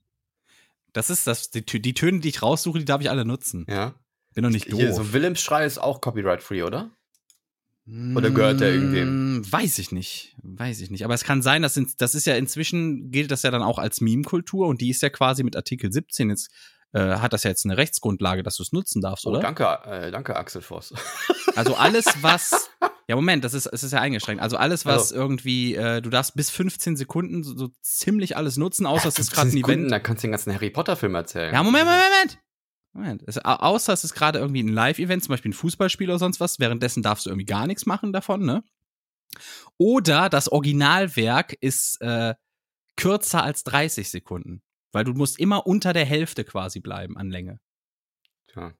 Das 0.93 1.11
ist 1.11 1.27
das. 1.27 1.51
Die, 1.51 1.65
die 1.65 1.95
Töne, 1.95 2.21
die 2.21 2.29
ich 2.29 2.43
raussuche, 2.43 2.79
die 2.79 2.85
darf 2.85 3.01
ich 3.01 3.11
alle 3.11 3.25
nutzen. 3.25 3.67
Ja. 3.69 3.95
Bin 4.37 4.45
doch 4.45 4.51
nicht 4.51 4.71
doof. 4.73 4.79
Hier, 4.79 4.93
so 4.93 5.13
Wilhelmsschrei 5.13 5.67
ist 5.67 5.79
auch 5.79 6.01
copyright-free, 6.01 6.63
oder? 6.63 6.93
Oder 8.17 8.31
gehört 8.31 8.61
der 8.61 8.73
irgendwem? 8.75 9.39
Mm, 9.39 9.53
Weiß 9.53 9.79
ich 9.79 9.93
nicht. 9.93 10.35
Weiß 10.43 10.81
ich 10.81 10.91
nicht. 10.91 11.05
Aber 11.05 11.15
es 11.15 11.23
kann 11.25 11.41
sein, 11.41 11.63
dass 11.63 11.77
in, 11.77 11.91
das 11.99 12.15
ist 12.17 12.27
ja 12.27 12.35
inzwischen, 12.37 13.11
gilt 13.13 13.31
das 13.31 13.43
ja 13.43 13.51
dann 13.51 13.63
auch 13.63 13.79
als 13.79 14.01
Meme-Kultur 14.01 14.67
und 14.67 14.81
die 14.81 14.91
ist 14.91 15.03
ja 15.03 15.09
quasi 15.09 15.43
mit 15.45 15.55
Artikel 15.57 15.93
17 15.93 16.31
jetzt, 16.31 16.51
äh, 16.93 16.99
hat 17.19 17.33
das 17.33 17.45
ja 17.45 17.51
jetzt 17.51 17.65
eine 17.65 17.77
Rechtsgrundlage, 17.77 18.43
dass 18.43 18.57
du 18.57 18.63
es 18.65 18.73
nutzen 18.73 19.01
darfst, 19.03 19.25
Oh, 19.27 19.31
oder? 19.31 19.41
danke, 19.41 19.65
äh, 19.87 20.11
danke, 20.11 20.37
Axel 20.37 20.63
Voss. 20.63 20.93
Also 21.55 21.75
alles, 21.75 22.05
was. 22.21 22.69
Ja, 23.09 23.17
Moment, 23.17 23.43
das 23.43 23.55
ist, 23.55 23.65
es 23.65 23.83
ist 23.83 23.93
ja 23.93 24.01
eingeschränkt. 24.03 24.43
Also 24.43 24.59
alles, 24.59 24.85
was 24.85 25.13
Also- 25.13 25.15
irgendwie, 25.15 25.75
äh, 25.75 26.03
du 26.03 26.11
darfst 26.11 26.35
bis 26.35 26.51
15 26.51 26.97
Sekunden 26.97 27.43
so, 27.45 27.57
so 27.57 27.69
ziemlich 27.81 28.37
alles 28.37 28.59
nutzen, 28.59 28.85
außer 28.85 29.09
es 29.09 29.19
ist 29.19 29.31
gerade 29.31 29.49
ein 29.49 29.53
15 29.53 29.59
Sekunden, 29.61 29.79
Event. 29.87 29.93
Da 29.93 29.99
kannst 30.01 30.23
du 30.23 30.27
den 30.27 30.33
ganzen 30.33 30.53
Harry 30.53 30.69
Potter-Film 30.69 31.15
erzählen. 31.15 31.55
Ja, 31.55 31.63
Moment, 31.63 31.87
Moment, 31.87 32.03
Moment. 32.11 32.39
Moment. 32.97 33.25
Au- 33.45 33.51
außer 33.75 33.93
es 33.93 34.05
ist 34.05 34.15
gerade 34.15 34.39
irgendwie 34.39 34.63
ein 34.63 34.69
Live-Event, 34.69 35.23
zum 35.25 35.33
Beispiel 35.33 35.51
ein 35.51 35.55
Fußballspiel 35.55 36.09
oder 36.09 36.19
sonst 36.19 36.41
was, 36.41 36.59
währenddessen 36.59 37.03
darfst 37.03 37.27
du 37.27 37.31
irgendwie 37.31 37.47
gar 37.47 37.67
nichts 37.67 37.87
machen 37.87 38.13
davon, 38.13 38.45
ne? 38.45 38.63
Oder 39.79 40.29
das 40.29 40.49
Originalwerk 40.51 41.55
ist 41.61 42.01
äh, 42.01 42.35
kürzer 42.97 43.43
als 43.43 43.65
30 43.65 44.11
Sekunden. 44.11 44.63
Weil 44.93 45.05
du 45.05 45.13
musst 45.13 45.39
immer 45.39 45.67
unter 45.67 45.93
der 45.93 46.07
Hälfte 46.07 46.45
quasi 46.45 46.81
bleiben 46.81 47.19
an 47.19 47.31
Länge. 47.31 47.61
Tja. 48.49 48.73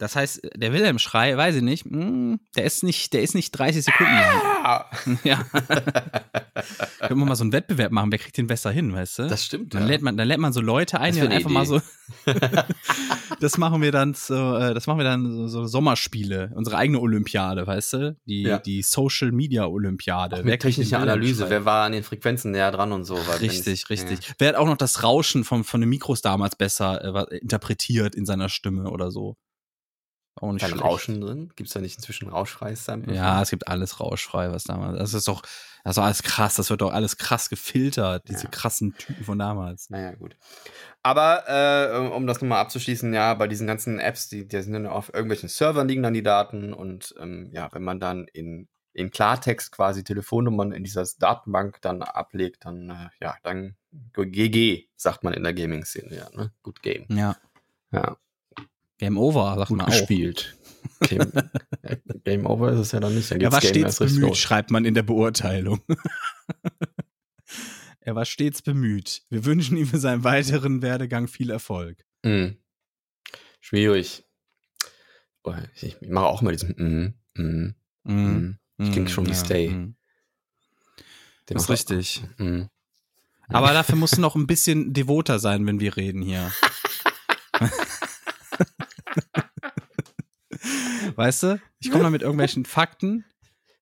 Das 0.00 0.16
heißt, 0.16 0.40
der 0.56 0.72
Wilhelm-Schrei, 0.72 1.36
weiß 1.36 1.56
ich 1.56 1.62
nicht, 1.62 1.84
mh, 1.84 2.38
der 2.56 2.64
ist 2.64 2.82
nicht, 2.82 3.12
der 3.12 3.20
ist 3.20 3.34
nicht 3.34 3.50
30 3.50 3.84
Sekunden 3.84 4.12
lang. 4.14 4.40
Ah! 4.64 4.86
Ja. 5.24 5.44
Können 7.06 7.20
wir 7.20 7.26
mal 7.26 7.36
so 7.36 7.44
einen 7.44 7.52
Wettbewerb 7.52 7.92
machen, 7.92 8.10
wer 8.10 8.18
kriegt 8.18 8.36
den 8.38 8.46
besser 8.46 8.70
hin, 8.70 8.94
weißt 8.94 9.18
du? 9.18 9.28
Das 9.28 9.44
stimmt, 9.44 9.74
Dann 9.74 9.82
ja. 9.82 9.88
lädt 9.88 10.00
man, 10.02 10.16
dann 10.16 10.26
lädt 10.26 10.38
man 10.38 10.54
so 10.54 10.62
Leute 10.62 11.00
ein, 11.00 11.12
die 11.12 11.20
dann 11.20 11.32
einfach 11.32 11.50
mal 11.50 11.66
so. 11.66 11.82
das 13.40 13.58
machen 13.58 13.82
wir 13.82 13.92
dann 13.92 14.14
so, 14.14 14.56
äh, 14.56 14.72
das 14.72 14.86
machen 14.86 14.98
wir 14.98 15.04
dann 15.04 15.30
so, 15.30 15.48
so 15.48 15.66
Sommerspiele, 15.66 16.50
unsere 16.54 16.78
eigene 16.78 16.98
Olympiade, 16.98 17.66
weißt 17.66 17.92
du? 17.94 18.16
Die, 18.24 18.42
Ja. 18.42 18.58
die 18.58 18.80
Social 18.82 19.32
Media 19.32 19.66
Olympiade. 19.66 20.36
Auch 20.36 20.44
Wer 20.44 20.52
mit 20.52 20.62
technischer 20.62 20.98
Analyse, 20.98 21.50
wer 21.50 21.66
war 21.66 21.84
an 21.84 21.92
den 21.92 22.04
Frequenzen 22.04 22.52
näher 22.52 22.70
dran 22.70 22.92
und 22.92 23.04
so. 23.04 23.16
Richtig, 23.40 23.90
richtig. 23.90 24.32
Wer 24.38 24.48
hat 24.48 24.56
auch 24.56 24.66
noch 24.66 24.78
das 24.78 25.02
Rauschen 25.02 25.44
von, 25.44 25.62
von 25.62 25.80
den 25.82 25.90
Mikros 25.90 26.22
damals 26.22 26.56
besser 26.56 27.30
äh, 27.30 27.38
interpretiert 27.38 28.14
in 28.14 28.24
seiner 28.24 28.48
Stimme 28.48 28.90
oder 28.90 29.10
so? 29.10 29.36
Auch 30.36 30.52
nicht. 30.52 30.60
Kein 30.62 30.70
schlecht. 30.70 30.84
Rauschen 30.84 31.20
drin? 31.20 31.52
Gibt 31.56 31.68
es 31.68 31.74
da 31.74 31.80
nicht 31.80 31.96
inzwischen 31.96 32.28
rauschfreies 32.28 32.84
Sample? 32.84 33.14
Ja, 33.14 33.42
es 33.42 33.50
gibt 33.50 33.68
alles 33.68 34.00
rauschfrei, 34.00 34.50
was 34.52 34.64
damals. 34.64 34.98
Das 34.98 35.12
ist 35.14 35.28
doch, 35.28 35.42
das 35.84 35.92
ist 35.92 35.96
doch 35.98 36.04
alles 36.04 36.22
krass. 36.22 36.54
Das 36.54 36.70
wird 36.70 36.80
doch 36.80 36.92
alles 36.92 37.16
krass 37.18 37.50
gefiltert, 37.50 38.28
diese 38.28 38.44
Ja. 38.44 38.50
krassen 38.50 38.94
Typen 38.96 39.24
von 39.24 39.38
damals. 39.38 39.90
Naja, 39.90 40.12
gut. 40.14 40.36
Aber 41.02 41.44
äh, 41.48 41.96
um 42.14 42.26
das 42.26 42.40
nochmal 42.40 42.60
abzuschließen, 42.60 43.12
ja, 43.12 43.34
bei 43.34 43.48
diesen 43.48 43.66
ganzen 43.66 43.98
Apps, 43.98 44.28
die, 44.28 44.46
die 44.46 44.62
sind 44.62 44.72
dann 44.72 44.86
auf 44.86 45.12
irgendwelchen 45.12 45.48
Servern 45.48 45.88
liegen 45.88 46.02
dann 46.02 46.14
die 46.14 46.22
Daten 46.22 46.72
und 46.72 47.14
ähm, 47.20 47.50
ja, 47.52 47.68
wenn 47.72 47.82
man 47.82 48.00
dann 48.00 48.26
in, 48.32 48.68
in 48.92 49.10
Klartext 49.10 49.72
quasi 49.72 50.04
Telefonnummern 50.04 50.72
in 50.72 50.84
dieser 50.84 51.04
Datenbank 51.18 51.80
dann 51.80 52.02
ablegt, 52.02 52.64
dann 52.64 52.90
äh, 52.90 53.08
ja, 53.20 53.36
dann 53.42 53.76
GG, 54.14 54.88
sagt 54.96 55.24
man 55.24 55.32
in 55.32 55.42
der 55.42 55.54
Gaming-Szene, 55.54 56.14
ja, 56.14 56.28
ne? 56.34 56.52
Good 56.62 56.82
Game. 56.82 57.06
Ja. 57.10 57.36
Ja, 57.92 58.16
Game 59.00 59.16
over, 59.16 59.66
man 59.70 59.80
auch. 59.80 59.86
gespielt. 59.86 60.54
Game, 61.08 61.32
ja, 61.82 61.96
Game 62.24 62.44
Over 62.44 62.72
ist 62.72 62.80
es 62.80 62.92
ja 62.92 63.00
dann 63.00 63.14
nicht. 63.14 63.30
Dann 63.30 63.40
Er 63.40 63.50
war 63.50 63.60
Game 63.60 63.70
stets 63.70 63.98
bemüht, 63.98 64.20
los. 64.20 64.38
schreibt 64.38 64.70
man 64.70 64.84
in 64.84 64.92
der 64.92 65.02
Beurteilung. 65.02 65.80
er 68.00 68.14
war 68.14 68.26
stets 68.26 68.60
bemüht. 68.60 69.22
Wir 69.30 69.46
wünschen 69.46 69.78
ihm 69.78 69.86
für 69.86 69.98
seinen 69.98 70.22
weiteren 70.22 70.82
Werdegang 70.82 71.28
viel 71.28 71.48
Erfolg. 71.48 72.04
Mm. 72.22 72.48
Schwierig. 73.60 74.24
Oh, 75.44 75.54
ich, 75.74 75.96
ich 76.02 76.08
mache 76.08 76.26
auch 76.26 76.42
mal 76.42 76.52
diesen 76.52 76.74
mm, 76.76 77.42
mm, 77.42 77.74
mm. 78.04 78.58
Ich 78.76 78.92
klinge 78.92 79.08
schon 79.08 79.26
wie 79.26 79.34
Stay. 79.34 79.70
mm. 79.70 79.94
Das 81.46 81.62
ist 81.62 81.70
richtig. 81.70 82.22
Mm. 82.36 82.64
Aber 83.48 83.72
dafür 83.72 83.96
musst 83.96 84.18
du 84.18 84.20
noch 84.20 84.36
ein 84.36 84.46
bisschen 84.46 84.92
devoter 84.92 85.38
sein, 85.38 85.66
wenn 85.66 85.80
wir 85.80 85.96
reden 85.96 86.20
hier. 86.20 86.52
weißt 91.16 91.42
du? 91.44 91.60
Ich 91.80 91.90
komme 91.90 92.04
da 92.04 92.10
mit 92.10 92.22
irgendwelchen 92.22 92.64
Fakten. 92.64 93.24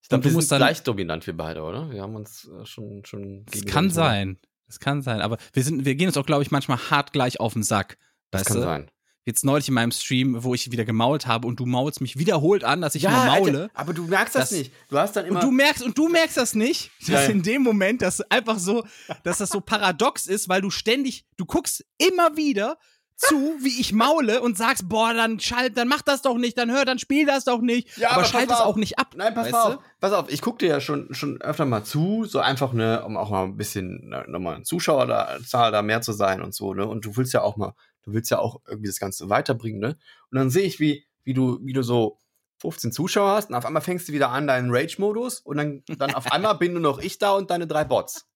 Ich 0.02 0.08
glaube, 0.08 0.26
du 0.28 0.34
musst 0.34 0.50
dann- 0.50 0.58
gleich 0.60 0.82
dominant, 0.82 1.26
wir 1.26 1.36
beide, 1.36 1.62
oder? 1.62 1.90
Wir 1.90 2.02
haben 2.02 2.16
uns 2.16 2.48
äh, 2.48 2.64
schon, 2.64 3.04
schon 3.04 3.44
Das 3.44 3.52
gegenüber 3.54 3.72
kann 3.72 3.90
sein. 3.90 4.38
Das 4.66 4.80
kann 4.80 5.02
sein. 5.02 5.20
Aber 5.20 5.38
wir 5.52 5.62
sind, 5.62 5.84
wir 5.84 5.94
gehen 5.94 6.08
uns 6.08 6.16
auch, 6.16 6.26
glaube 6.26 6.42
ich, 6.42 6.50
manchmal 6.50 6.78
hart 6.90 7.12
gleich 7.12 7.40
auf 7.40 7.52
den 7.54 7.62
Sack. 7.62 7.98
Das 8.30 8.40
Weißt 8.40 8.48
kann 8.48 8.56
du? 8.56 8.62
sein. 8.62 8.90
Jetzt 9.24 9.44
neulich 9.44 9.68
in 9.68 9.74
meinem 9.74 9.90
Stream, 9.90 10.42
wo 10.42 10.54
ich 10.54 10.70
wieder 10.70 10.86
gemault 10.86 11.26
habe 11.26 11.46
und 11.46 11.60
du 11.60 11.66
maulst 11.66 12.00
mich 12.00 12.16
wiederholt 12.18 12.64
an, 12.64 12.80
dass 12.80 12.94
ich 12.94 13.02
nur 13.02 13.12
maule. 13.12 13.62
Alter, 13.64 13.70
aber 13.74 13.92
du 13.92 14.04
merkst 14.06 14.34
das, 14.34 14.48
Das- 14.48 14.58
nicht. 14.58 14.72
Du 14.88 14.96
hast 14.98 15.16
dann 15.16 15.26
immer. 15.26 15.40
Und 15.40 15.44
du 15.44 15.50
merkst, 15.50 15.82
und 15.82 15.98
du 15.98 16.08
merkst 16.08 16.38
das 16.38 16.54
nicht, 16.54 16.90
dass 17.00 17.08
Ja, 17.08 17.22
ja. 17.24 17.28
in 17.28 17.42
dem 17.42 17.62
Moment, 17.62 18.00
dass 18.00 18.22
einfach 18.30 18.58
so, 18.58 18.86
dass 19.24 19.38
das 19.38 19.50
so 19.50 19.60
paradox 19.60 20.26
ist, 20.26 20.48
weil 20.48 20.62
du 20.62 20.70
ständig, 20.70 21.26
du 21.36 21.44
guckst 21.44 21.84
immer 21.98 22.38
wieder 22.38 22.78
zu, 23.18 23.56
wie 23.60 23.80
ich 23.80 23.92
maule 23.92 24.40
und 24.40 24.56
sagst, 24.56 24.88
boah, 24.88 25.12
dann 25.12 25.40
schalt, 25.40 25.76
dann 25.76 25.88
mach 25.88 26.02
das 26.02 26.22
doch 26.22 26.36
nicht, 26.36 26.56
dann 26.56 26.70
hör, 26.70 26.84
dann 26.84 27.00
spiel 27.00 27.26
das 27.26 27.44
doch 27.44 27.60
nicht. 27.60 27.96
Ja, 27.98 28.10
aber 28.10 28.18
aber 28.18 28.24
schalt 28.24 28.48
es 28.48 28.56
auf. 28.56 28.66
auch 28.66 28.76
nicht 28.76 28.96
ab. 28.98 29.08
Nein, 29.16 29.34
pass 29.34 29.50
mal 29.50 29.70
du? 29.70 29.76
auf. 29.76 29.82
Pass 30.00 30.12
auf, 30.12 30.30
ich 30.30 30.40
gucke 30.40 30.58
dir 30.58 30.68
ja 30.68 30.80
schon, 30.80 31.12
schon 31.12 31.40
öfter 31.40 31.64
mal 31.64 31.82
zu, 31.82 32.24
so 32.26 32.38
einfach, 32.38 32.72
ne, 32.72 33.04
um 33.04 33.16
auch 33.16 33.30
mal 33.30 33.42
ein 33.42 33.56
bisschen 33.56 34.08
ne, 34.08 34.24
nochmal 34.28 34.54
ein 34.54 34.64
Zuschauerzahl 34.64 35.72
da 35.72 35.82
mehr 35.82 36.00
zu 36.00 36.12
sein 36.12 36.42
und 36.42 36.54
so, 36.54 36.74
ne? 36.74 36.86
Und 36.86 37.04
du 37.04 37.16
willst 37.16 37.32
ja 37.32 37.42
auch 37.42 37.56
mal, 37.56 37.74
du 38.04 38.12
willst 38.12 38.30
ja 38.30 38.38
auch 38.38 38.60
irgendwie 38.68 38.88
das 38.88 39.00
Ganze 39.00 39.28
weiterbringen, 39.28 39.80
ne? 39.80 39.98
Und 40.30 40.38
dann 40.38 40.50
sehe 40.50 40.64
ich, 40.64 40.78
wie, 40.78 41.04
wie 41.24 41.34
du, 41.34 41.58
wie 41.62 41.72
du 41.72 41.82
so 41.82 42.18
15 42.60 42.92
Zuschauer 42.92 43.32
hast 43.32 43.50
und 43.50 43.56
auf 43.56 43.66
einmal 43.66 43.82
fängst 43.82 44.08
du 44.08 44.12
wieder 44.12 44.30
an 44.30 44.46
deinen 44.46 44.70
Rage-Modus 44.70 45.40
und 45.40 45.56
dann, 45.56 45.82
dann 45.98 46.14
auf 46.14 46.30
einmal 46.30 46.54
bin 46.56 46.72
nur 46.72 46.82
noch 46.82 47.00
ich 47.00 47.18
da 47.18 47.32
und 47.32 47.50
deine 47.50 47.66
drei 47.66 47.82
Bots. 47.82 48.28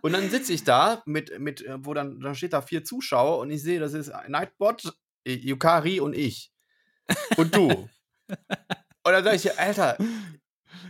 Und 0.00 0.12
dann 0.12 0.30
sitze 0.30 0.52
ich 0.52 0.64
da 0.64 1.02
mit, 1.06 1.38
mit, 1.38 1.64
äh, 1.64 1.76
wo 1.84 1.94
dann, 1.94 2.20
dann 2.20 2.34
steht 2.34 2.52
da 2.52 2.62
vier 2.62 2.84
Zuschauer 2.84 3.38
und 3.38 3.50
ich 3.50 3.62
sehe, 3.62 3.78
das 3.80 3.92
ist 3.92 4.10
Nightbot, 4.28 4.94
Yukari 5.26 6.00
und 6.00 6.14
ich. 6.14 6.50
Und 7.36 7.54
du. 7.54 7.88
Und 9.04 9.12
dann 9.12 9.24
sag 9.24 9.34
ich 9.34 9.58
Alter, 9.58 9.98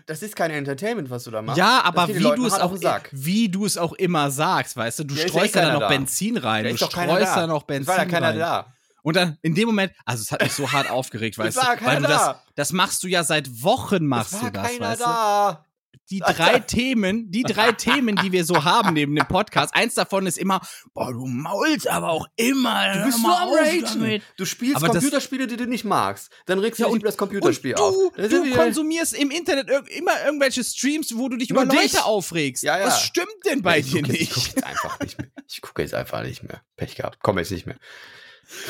das 0.06 0.22
ist 0.22 0.36
kein 0.36 0.50
Entertainment, 0.50 1.08
was 1.08 1.24
du 1.24 1.30
da 1.30 1.40
machst. 1.40 1.58
Ja, 1.58 1.82
aber 1.82 2.08
wie 2.08 2.22
du 2.22 2.46
es 2.46 2.52
auch 2.52 2.74
wie 3.10 3.48
du 3.48 3.64
es 3.64 3.78
auch 3.78 3.94
immer 3.94 4.30
sagst, 4.30 4.76
weißt 4.76 4.98
du, 5.00 5.04
du 5.04 5.14
Ja, 5.14 5.26
streust 5.28 5.56
eh 5.56 5.60
da 5.60 5.72
noch 5.72 5.80
da. 5.80 5.88
Benzin 5.88 6.36
rein, 6.36 6.64
du 6.64 6.76
streust 6.76 7.36
da. 7.36 7.46
noch 7.46 7.62
Benzin 7.62 7.88
war 7.88 7.96
da 7.96 8.04
keiner 8.04 8.28
rein. 8.28 8.38
da. 8.38 8.66
Und 9.02 9.16
dann 9.16 9.38
in 9.42 9.54
dem 9.54 9.66
Moment, 9.66 9.92
also 10.04 10.22
es 10.22 10.30
hat 10.30 10.42
mich 10.42 10.52
so 10.52 10.70
hart 10.70 10.88
aufgeregt, 10.90 11.36
weißt 11.38 11.56
du, 11.56 11.60
weil 11.84 11.96
du 11.96 12.02
das, 12.02 12.22
da. 12.22 12.42
das 12.54 12.72
machst 12.72 13.02
du 13.02 13.08
ja 13.08 13.24
seit 13.24 13.62
Wochen 13.62 14.06
machst 14.06 14.34
du 14.34 14.50
das, 14.50 14.70
keiner 14.70 14.88
weißt 14.90 15.00
du? 15.00 15.04
da. 15.04 15.64
Die 16.12 16.18
drei 16.20 16.58
Themen, 16.66 17.30
die 17.30 17.42
drei 17.42 17.72
Themen, 17.72 18.16
die 18.16 18.32
wir 18.32 18.44
so 18.44 18.64
haben 18.64 18.92
neben 18.92 19.14
dem 19.16 19.26
Podcast, 19.26 19.74
eins 19.74 19.94
davon 19.94 20.26
ist 20.26 20.36
immer, 20.36 20.60
boah, 20.92 21.10
du 21.10 21.26
maulst 21.26 21.88
aber 21.88 22.10
auch 22.10 22.26
immer, 22.36 22.92
Du 22.98 23.04
bist 23.06 23.18
mal 23.20 23.42
am 23.42 23.48
Ragen. 23.48 24.22
Du 24.36 24.44
spielst 24.44 24.76
Aber 24.76 24.88
das- 24.88 24.96
Computerspiele, 24.96 25.46
die 25.46 25.56
du 25.56 25.66
nicht 25.66 25.84
magst. 25.84 26.30
Dann 26.46 26.58
regst 26.58 26.78
du 26.80 26.82
Ja, 26.84 26.88
dich 26.90 26.96
über 26.96 27.06
das 27.06 27.14
Und 27.14 27.18
Computerspiel 27.18 27.74
du, 27.74 27.82
auf. 27.82 27.94
Da 28.16 28.28
sind 28.28 28.46
du 28.46 28.54
konsumierst 28.54 29.14
im 29.14 29.30
Internet 29.30 29.70
irg 29.70 29.88
immer 29.90 30.12
irgendwelche 30.24 30.62
Streams, 30.62 31.16
wo 31.16 31.28
du 31.30 31.36
dich 31.38 31.48
Nur 31.48 31.62
über 31.62 31.74
Leute 31.74 31.88
dich. 31.88 32.02
aufregst. 32.02 32.62
Ja, 32.62 32.78
ja. 32.78 32.86
Was 32.88 33.02
stimmt 33.02 33.28
denn 33.46 33.62
bei 33.62 33.78
ich 33.78 33.90
dir 33.90 34.02
guck 34.02 34.12
jetzt, 34.12 34.20
Ich 34.20 34.28
nicht? 34.28 34.54
gucke 34.54 34.60
jetzt 34.60 34.64
einfach 34.64 35.00
nicht 35.00 35.18
mehr. 35.18 35.28
Ich 35.48 35.60
gucke 35.62 35.82
jetzt 35.82 35.94
einfach 35.94 36.22
nicht 36.22 36.42
mehr. 36.42 36.60
Pech 36.76 36.94
gehabt. 36.96 37.18
Komm 37.22 37.38
jetzt 37.38 37.50
nicht 37.52 37.66
mehr. 37.66 37.76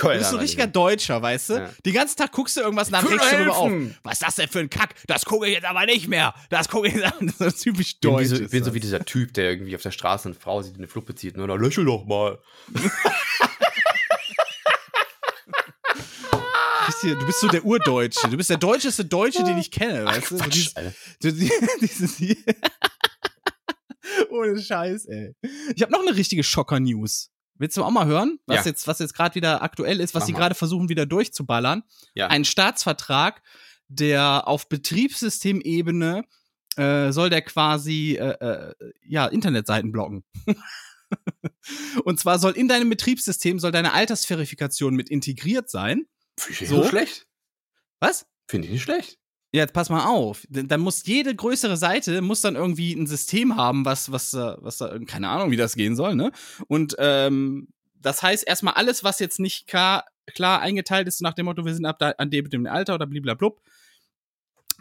Komm 0.00 0.12
Du 0.12 0.18
bist 0.18 0.30
so 0.30 0.36
einfach 0.36 0.42
richtiger. 0.42 0.66
Deutscher, 0.66 1.20
weißt 1.22 1.50
du? 1.50 1.54
Ja. 1.54 1.70
Den 1.84 1.92
ganzen 1.94 2.16
Tag 2.16 2.32
guckst 2.32 2.56
du 2.56 2.60
irgendwas 2.60 2.90
nach, 2.90 3.02
du 3.02 3.16
darüber 3.16 3.56
auf. 3.56 3.72
Was 4.02 4.14
ist 4.14 4.22
das 4.22 4.34
denn 4.36 4.48
für 4.48 4.60
ein 4.60 4.70
Kack? 4.70 4.94
Das 5.06 5.24
gucke 5.24 5.46
ich 5.48 5.54
jetzt 5.54 5.64
aber 5.64 5.84
nicht 5.86 6.08
mehr. 6.08 6.34
Das 6.50 6.68
gucke 6.68 6.88
ich 6.88 6.94
jetzt 6.94 7.04
aber. 7.04 7.26
Das 7.26 7.40
ist 7.40 7.58
so 7.60 7.70
typisch 7.70 7.88
Ich 7.94 8.00
bin, 8.00 8.10
deutsch. 8.12 8.28
so, 8.28 8.36
ich 8.36 8.50
bin 8.50 8.64
so 8.64 8.74
wie 8.74 8.80
dieser 8.80 9.04
Typ, 9.04 9.34
der 9.34 9.50
irgendwie 9.50 9.74
auf 9.74 9.82
der 9.82 9.90
Straße 9.90 10.28
eine 10.28 10.34
Frau 10.34 10.62
sieht, 10.62 10.76
eine 10.76 10.88
Fluppe 10.88 11.14
zieht. 11.14 11.36
Nur, 11.36 11.46
da 11.48 11.54
lächel 11.56 11.84
doch 11.84 12.04
mal. 12.04 12.38
Du 17.02 17.26
bist 17.26 17.40
so 17.40 17.48
der 17.48 17.64
Urdeutsche. 17.64 18.28
Du 18.28 18.36
bist 18.36 18.48
der 18.50 18.58
deutscheste 18.58 19.04
Deutsche, 19.04 19.42
den 19.42 19.58
ich 19.58 19.70
kenne, 19.72 20.04
weißt 20.04 20.30
du? 20.30 20.36
So 20.36 20.44
Quatsch, 20.44 20.54
dieses, 20.54 20.74
so 21.20 21.30
die- 21.30 21.50
dieses 21.80 22.16
hier. 22.18 22.36
Ohne 24.30 24.60
Scheiß, 24.60 25.06
ey. 25.06 25.34
Ich 25.74 25.82
habe 25.82 25.90
noch 25.90 26.00
eine 26.06 26.14
richtige 26.14 26.44
Schocker-News. 26.44 27.30
Willst 27.62 27.76
du 27.76 27.84
auch 27.84 27.90
mal 27.92 28.06
hören, 28.06 28.40
was 28.46 28.56
Ja. 28.64 28.70
jetzt, 28.72 28.88
was 28.88 28.98
jetzt 28.98 29.14
gerade 29.14 29.36
wieder 29.36 29.62
aktuell 29.62 30.00
ist, 30.00 30.14
was 30.14 30.24
Mach 30.24 30.30
mal. 30.32 30.38
gerade 30.40 30.54
versuchen 30.56 30.88
wieder 30.88 31.06
durchzuballern? 31.06 31.84
Ja. 32.14 32.26
Ein 32.26 32.44
Staatsvertrag, 32.44 33.40
der 33.86 34.48
auf 34.48 34.68
Betriebssystemebene 34.68 36.24
äh, 36.76 37.12
soll 37.12 37.30
der 37.30 37.42
quasi 37.42 38.16
äh, 38.16 38.30
äh, 38.30 38.74
ja 39.06 39.26
Internetseiten 39.26 39.92
blocken. 39.92 40.24
Und 42.04 42.18
zwar 42.18 42.38
soll 42.38 42.52
in 42.52 42.66
deinem 42.68 42.90
Betriebssystem 42.90 43.58
soll 43.60 43.70
deine 43.70 43.92
Altersverifikation 43.92 44.94
mit 44.96 45.08
integriert 45.10 45.70
sein. 45.70 46.06
Finde 46.38 46.54
ich 46.54 46.60
nicht 46.62 46.70
So? 46.70 46.82
so 46.82 46.88
schlecht. 46.88 47.26
Was? 48.00 48.26
Finde 48.48 48.66
ich 48.66 48.72
nicht 48.72 48.82
schlecht. 48.82 49.18
Ja, 49.54 49.60
jetzt 49.60 49.74
pass 49.74 49.90
mal 49.90 50.06
auf. 50.06 50.46
Dann 50.48 50.80
muss 50.80 51.04
jede 51.04 51.34
größere 51.34 51.76
Seite 51.76 52.22
muss 52.22 52.40
dann 52.40 52.56
irgendwie 52.56 52.94
ein 52.94 53.06
System 53.06 53.56
haben, 53.56 53.84
was, 53.84 54.10
was, 54.10 54.32
was 54.32 54.78
da, 54.78 54.98
keine 55.06 55.28
Ahnung, 55.28 55.50
wie 55.50 55.58
das 55.58 55.74
gehen 55.74 55.94
soll, 55.94 56.14
ne? 56.14 56.32
Und 56.68 56.96
ähm, 56.98 57.68
das 58.00 58.22
heißt 58.22 58.46
erstmal 58.46 58.74
alles, 58.74 59.04
was 59.04 59.18
jetzt 59.18 59.38
nicht 59.38 59.66
klar, 59.66 60.06
klar 60.34 60.60
eingeteilt 60.60 61.06
ist, 61.06 61.20
nach 61.20 61.34
dem 61.34 61.44
Motto, 61.46 61.66
wir 61.66 61.74
sind 61.74 61.84
ab 61.84 61.98
da, 61.98 62.10
an 62.16 62.30
dem, 62.30 62.48
dem 62.48 62.66
Alter 62.66 62.94
oder 62.94 63.06
bliblablub, 63.06 63.60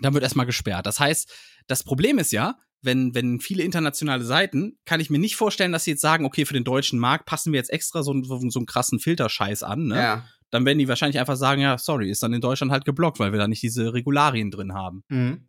dann 0.02 0.14
wird 0.14 0.24
erstmal 0.24 0.46
gesperrt. 0.46 0.86
Das 0.86 1.00
heißt, 1.00 1.30
das 1.68 1.84
Problem 1.84 2.18
ist 2.18 2.32
ja, 2.32 2.58
wenn, 2.82 3.14
wenn 3.16 3.40
viele 3.40 3.64
internationale 3.64 4.24
Seiten, 4.24 4.78
kann 4.86 5.00
ich 5.00 5.10
mir 5.10 5.20
nicht 5.20 5.36
vorstellen, 5.36 5.72
dass 5.72 5.84
sie 5.84 5.92
jetzt 5.92 6.02
sagen, 6.02 6.26
okay, 6.26 6.46
für 6.46 6.54
den 6.54 6.64
deutschen 6.64 7.00
Markt 7.00 7.26
passen 7.26 7.52
wir 7.54 7.58
jetzt 7.60 7.70
extra 7.72 8.02
so, 8.04 8.12
einen- 8.12 8.24
so, 8.24 8.36
einen 8.60 8.66
krassen 8.66 9.00
Filterscheiß 9.00 9.64
an, 9.64 9.88
ne? 9.88 9.96
Ja. 9.98 10.26
Dann 10.50 10.66
werden 10.66 10.80
die 10.80 10.88
wahrscheinlich 10.90 11.20
einfach 11.20 11.38
sagen, 11.38 11.62
ja, 11.62 11.78
sorry, 11.78 12.10
ist 12.12 12.24
dann 12.24 12.34
in 12.34 12.42
Deutschland 12.42 12.72
halt 12.74 12.84
geblockt, 12.84 13.20
weil 13.20 13.32
wir 13.32 13.40
da 13.40 13.48
nicht 13.48 13.64
diese 13.64 13.94
Regularien 13.94 14.52
drin 14.52 14.74
haben. 14.74 15.04
Mhm. 15.08 15.48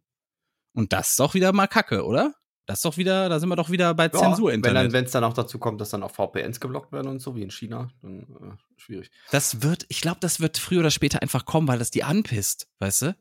Und 0.75 0.93
das 0.93 1.11
ist 1.11 1.21
doch 1.21 1.35
wieder 1.35 1.53
mal 1.53 1.67
Kacke, 1.67 2.05
oder? 2.05 2.35
Das 2.67 2.79
ist 2.79 2.85
doch 2.85 2.97
wieder, 2.97 3.29
da 3.29 3.41
sind 3.41 3.49
wir 3.49 3.57
doch 3.57 3.71
wieder 3.71 3.93
bei 3.95 4.05
Ja, 4.05 4.13
Zensur 4.13 4.53
Internet. 4.53 4.93
wenn 4.93 5.05
es 5.05 5.11
dann 5.11 5.25
auch 5.25 5.33
dazu 5.35 5.59
kommt, 5.59 5.81
dass 5.81 5.91
dann 5.91 6.05
auch 6.05 6.13
VPNs 6.13 6.61
geblockt 6.61 6.93
werden 6.93 7.09
und 7.09 7.19
so, 7.19 7.35
wie 7.35 7.43
in 7.43 7.51
China, 7.51 7.91
dann 8.01 8.21
äh, 8.21 8.81
schwierig. 8.81 9.11
Das 9.33 9.63
wird, 9.63 9.85
ich 9.89 10.01
glaube, 10.01 10.19
das 10.21 10.39
wird 10.39 10.59
früher 10.59 10.79
oder 10.81 10.93
später 10.93 11.21
einfach 11.21 11.45
kommen, 11.45 11.67
weil 11.67 11.81
das 11.81 11.91
die 11.91 12.05
anpisst, 12.05 12.69
weißt 12.79 13.03
du? 13.03 13.17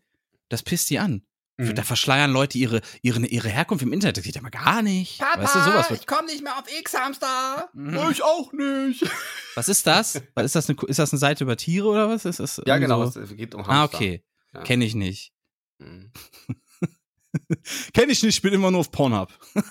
Das 0.50 0.62
pisst 0.62 0.90
die 0.92 1.00
an. 1.00 1.24
Mhm. 1.58 1.76
Da 1.76 1.84
verschleiern 1.84 2.32
Leute 2.32 2.58
ihre, 2.58 2.82
ihre, 3.02 3.26
ihre 3.26 3.50
Herkunft 3.50 3.84
im 3.84 3.94
Internet. 3.94 4.18
Das 4.18 4.24
geht 4.24 4.36
ja 4.36 4.42
mal 4.42 4.50
gar 4.50 4.82
nicht. 4.82 5.20
weißt 5.20 5.56
du, 5.56 5.60
sowas 5.60 5.90
wird. 5.90 6.08
komm 6.08 6.26
nicht 6.26 6.44
mehr 6.44 6.58
auf 6.58 6.64
X-Hamster. 6.80 7.70
Mhm. 7.74 8.00
Ich 8.12 8.24
auch 8.24 8.52
nicht. 8.54 9.04
Was 9.56 9.70
ist 9.70 9.86
das? 9.86 10.22
Was 10.34 10.46
ist 10.46 10.56
das 10.56 10.70
eine, 10.70 10.78
ist 10.88 11.00
das 11.00 11.12
eine 11.14 11.20
Seite 11.20 11.44
über 11.44 11.58
Tiere 11.58 11.88
oder 11.88 12.10
was? 12.10 12.26
Ist 12.26 12.40
das 12.40 12.62
Ja, 12.66 12.78
genau, 12.78 13.06
So? 13.06 13.20
es 13.20 13.36
geht 13.36 13.54
um 13.54 13.62
Ah, 13.62 13.68
Hamster. 13.82 13.98
okay. 13.98 14.24
Ja. 14.54 14.64
Kenne 14.64 14.86
ich 14.86 14.96
nicht. 14.96 15.34
Mhm. 15.80 16.12
Kenne 17.94 18.12
ich 18.14 18.24
nicht, 18.24 18.38
ich 18.38 18.42
bin 18.42 18.54
immer 18.54 18.72
nur 18.72 18.80
auf 18.82 18.92
Pornhub. 18.92 19.30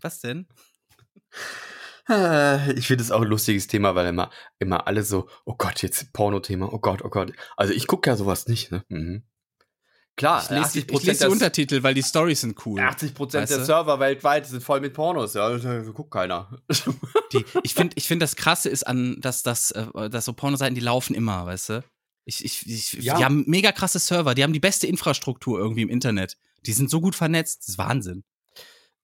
Was 0.00 0.20
denn? 0.20 0.46
Äh, 2.08 2.72
Ich 2.74 2.86
finde 2.86 3.02
es 3.02 3.10
auch 3.10 3.22
ein 3.22 3.28
lustiges 3.28 3.66
Thema, 3.66 3.94
weil 3.94 4.06
immer, 4.06 4.30
immer 4.58 4.86
alle 4.86 5.02
so, 5.02 5.28
oh 5.44 5.54
Gott, 5.56 5.82
jetzt 5.82 6.12
Porno-Thema, 6.12 6.72
oh 6.72 6.78
Gott, 6.78 7.02
oh 7.04 7.08
Gott. 7.08 7.32
Also 7.56 7.72
ich 7.72 7.86
gucke 7.86 8.10
ja 8.10 8.16
sowas 8.16 8.46
nicht, 8.46 8.70
ne? 8.70 8.84
Mhm. 8.88 9.22
Klar, 10.16 10.42
Ich 10.44 10.50
lese, 10.50 10.62
80 10.62 10.92
ich 10.92 11.02
lese 11.02 11.24
die 11.26 11.30
Untertitel, 11.32 11.82
weil 11.82 11.94
die 11.94 12.02
Stories 12.02 12.42
sind 12.42 12.64
cool. 12.64 12.78
80 12.78 13.14
Prozent 13.14 13.50
der 13.50 13.58
du? 13.58 13.64
Server 13.64 13.98
weltweit 13.98 14.46
sind 14.46 14.62
voll 14.62 14.80
mit 14.80 14.94
Pornos. 14.94 15.34
Ja, 15.34 15.56
da 15.56 15.80
guckt 15.80 16.12
keiner. 16.12 16.56
Die, 17.32 17.44
ich 17.64 17.74
finde, 17.74 17.96
ich 17.96 18.06
finde 18.06 18.22
das 18.22 18.36
Krasse 18.36 18.68
ist 18.68 18.86
an, 18.86 19.16
dass 19.20 19.42
das, 19.42 19.72
äh, 19.72 20.08
dass 20.08 20.26
so 20.26 20.32
Pornoseiten, 20.32 20.76
die 20.76 20.80
laufen 20.80 21.14
immer, 21.16 21.46
weißt 21.46 21.70
du? 21.70 21.84
Ich, 22.26 22.44
ich, 22.44 22.64
ich, 22.68 22.92
Ja. 23.02 23.18
Die 23.18 23.24
haben 23.24 23.42
mega 23.48 23.72
krasse 23.72 23.98
Server, 23.98 24.36
die 24.36 24.44
haben 24.44 24.52
die 24.52 24.60
beste 24.60 24.86
Infrastruktur 24.86 25.58
irgendwie 25.58 25.82
im 25.82 25.88
Internet. 25.88 26.36
Die 26.64 26.72
sind 26.72 26.90
so 26.90 27.00
gut 27.00 27.16
vernetzt, 27.16 27.62
das 27.62 27.70
ist 27.70 27.78
Wahnsinn. 27.78 28.22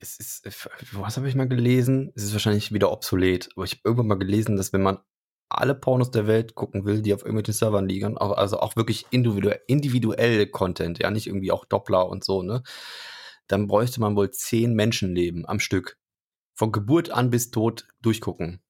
Es 0.01 0.19
ist, 0.19 0.47
äh, 0.47 0.51
was 0.93 1.17
habe 1.17 1.29
ich 1.29 1.35
mal 1.35 1.49
gelesen? 1.49 2.13
Es 2.15 2.25
ist 2.25 2.33
wahrscheinlich 2.33 2.73
wieder 2.73 2.91
obsolet, 2.91 3.51
aber 3.55 3.65
ich 3.65 3.73
habe 3.73 3.83
irgendwann 3.85 4.09
mal 4.09 4.19
gelesen, 4.19 4.57
dass 4.57 4.73
wenn 4.73 4.83
man 4.83 4.99
alle 5.49 5.75
Pornos 5.75 6.11
der 6.11 6.27
Welt 6.27 6.55
gucken 6.55 6.85
will, 6.85 7.03
die 7.03 7.13
auf 7.13 7.23
irgendwelchen 7.23 7.55
Servern 7.55 7.89
liegen, 7.89 8.17
also 8.19 8.61
auch 8.61 8.77
wirklich 8.77 9.07
individuell, 9.11 9.61
individuell 9.67 10.47
Content, 10.47 11.01
ja, 11.01 11.11
nicht 11.11 11.27
irgendwie 11.27 11.53
auch 11.53 11.65
Doppler 11.65 12.09
und 12.09 12.25
so, 12.25 12.43
ne? 12.43 12.63
Dann 13.49 13.67
bräuchte 13.67 14.01
man 14.01 14.17
wohl 14.17 14.31
zehn 14.31 14.75
Menschenleben 14.75 15.47
am 15.47 15.59
Stück. 15.61 15.99
Von 16.55 16.73
Geburt 16.73 17.11
an 17.11 17.31
bis 17.31 17.51
Tod 17.51 17.89
durchgucken, 18.01 18.63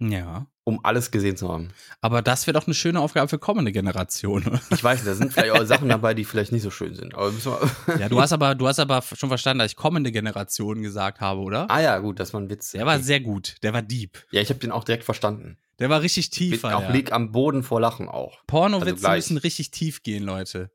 Ja. 0.00 0.46
Um 0.70 0.80
alles 0.84 1.10
gesehen 1.10 1.36
zu 1.36 1.48
haben. 1.48 1.68
Aber 2.00 2.22
das 2.22 2.46
wäre 2.46 2.58
doch 2.58 2.66
eine 2.66 2.74
schöne 2.74 3.00
Aufgabe 3.00 3.28
für 3.28 3.38
kommende 3.38 3.72
Generationen. 3.72 4.60
Ich 4.70 4.84
weiß, 4.84 5.04
da 5.04 5.14
sind 5.14 5.32
vielleicht 5.32 5.52
auch 5.52 5.64
Sachen 5.64 5.88
dabei, 5.88 6.14
die 6.14 6.24
vielleicht 6.24 6.52
nicht 6.52 6.62
so 6.62 6.70
schön 6.70 6.94
sind. 6.94 7.14
Aber 7.14 7.30
müssen 7.32 7.52
wir 7.52 7.98
ja, 7.98 8.08
du 8.08 8.20
hast 8.20 8.32
aber, 8.32 8.54
du 8.54 8.66
hast 8.66 8.78
aber 8.78 9.02
schon 9.02 9.28
verstanden, 9.28 9.58
dass 9.58 9.72
ich 9.72 9.76
kommende 9.76 10.12
Generationen 10.12 10.82
gesagt 10.82 11.20
habe, 11.20 11.40
oder? 11.40 11.70
ah 11.70 11.80
ja, 11.80 11.98
gut, 11.98 12.20
das 12.20 12.32
war 12.32 12.40
ein 12.40 12.48
Witz. 12.48 12.70
Der 12.70 12.86
war 12.86 13.00
sehr 13.00 13.20
gut, 13.20 13.56
der 13.62 13.72
war 13.72 13.82
deep. 13.82 14.24
ja, 14.30 14.40
ich 14.40 14.48
habe 14.48 14.60
den 14.60 14.70
auch 14.70 14.84
direkt 14.84 15.04
verstanden. 15.04 15.58
Der 15.80 15.90
war 15.90 16.02
richtig 16.02 16.30
tief, 16.30 16.64
auch 16.64 16.70
Alter. 16.70 16.92
lieg 16.92 17.12
am 17.12 17.32
Boden 17.32 17.62
vor 17.62 17.80
Lachen 17.80 18.08
auch. 18.08 18.38
Pornowitze 18.46 19.08
also 19.08 19.16
müssen 19.16 19.38
richtig 19.38 19.70
tief 19.70 20.02
gehen, 20.02 20.22
Leute. 20.22 20.70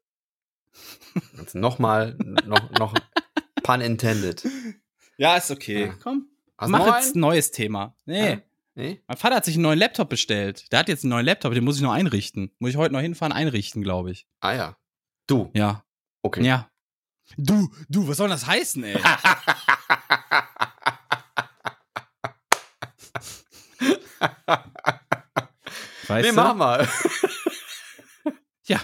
Jetzt 1.38 1.56
nochmal, 1.56 2.18
noch, 2.46 2.72
noch 2.72 2.94
pun 3.64 3.82
intended. 3.82 4.46
Ja, 5.18 5.38
ist 5.38 5.52
okay. 5.52 5.88
Ja. 5.88 5.94
Komm. 6.02 6.28
Hast 6.58 6.70
Mach 6.70 6.80
noch 6.80 6.96
jetzt 6.96 7.16
ein 7.16 7.20
neues 7.20 7.52
Thema. 7.52 7.96
Nee. 8.06 8.30
Ja. 8.30 8.38
Nee? 8.78 9.02
Mein 9.08 9.18
Vater 9.18 9.38
hat 9.38 9.46
sich 9.46 9.56
einen 9.56 9.64
neuen 9.64 9.80
Laptop 9.80 10.10
bestellt. 10.10 10.70
Der 10.72 10.80
hat 10.80 10.90
jetzt 10.90 11.06
einen 11.06 11.12
neuen 11.12 11.26
Laptop, 11.26 11.54
den 11.54 11.64
muss 11.64 11.78
ich 11.78 11.82
noch 11.82 11.94
einrichten. 11.94 12.52
Muss 12.60 12.72
ich 12.72 12.78
heute 12.78 12.94
noch 12.94 13.00
hinfahren, 13.00 13.32
einrichten, 13.32 13.82
glaube 13.82 14.12
ich. 14.12 14.28
Ah 14.42 14.52
ja. 14.52 14.78
Du. 15.28 15.50
Ja. 15.54 15.86
Okay. 16.22 16.44
Ja. 16.44 16.70
Du, 17.38 17.72
du, 17.88 18.08
was 18.08 18.18
soll 18.18 18.28
das 18.28 18.46
heißen, 18.46 18.84
ey? 18.84 18.96
weißt 26.08 26.26
nee, 26.26 26.30
du? 26.30 26.34
mach 26.34 26.54
mal. 26.56 26.88
Ja. 28.68 28.82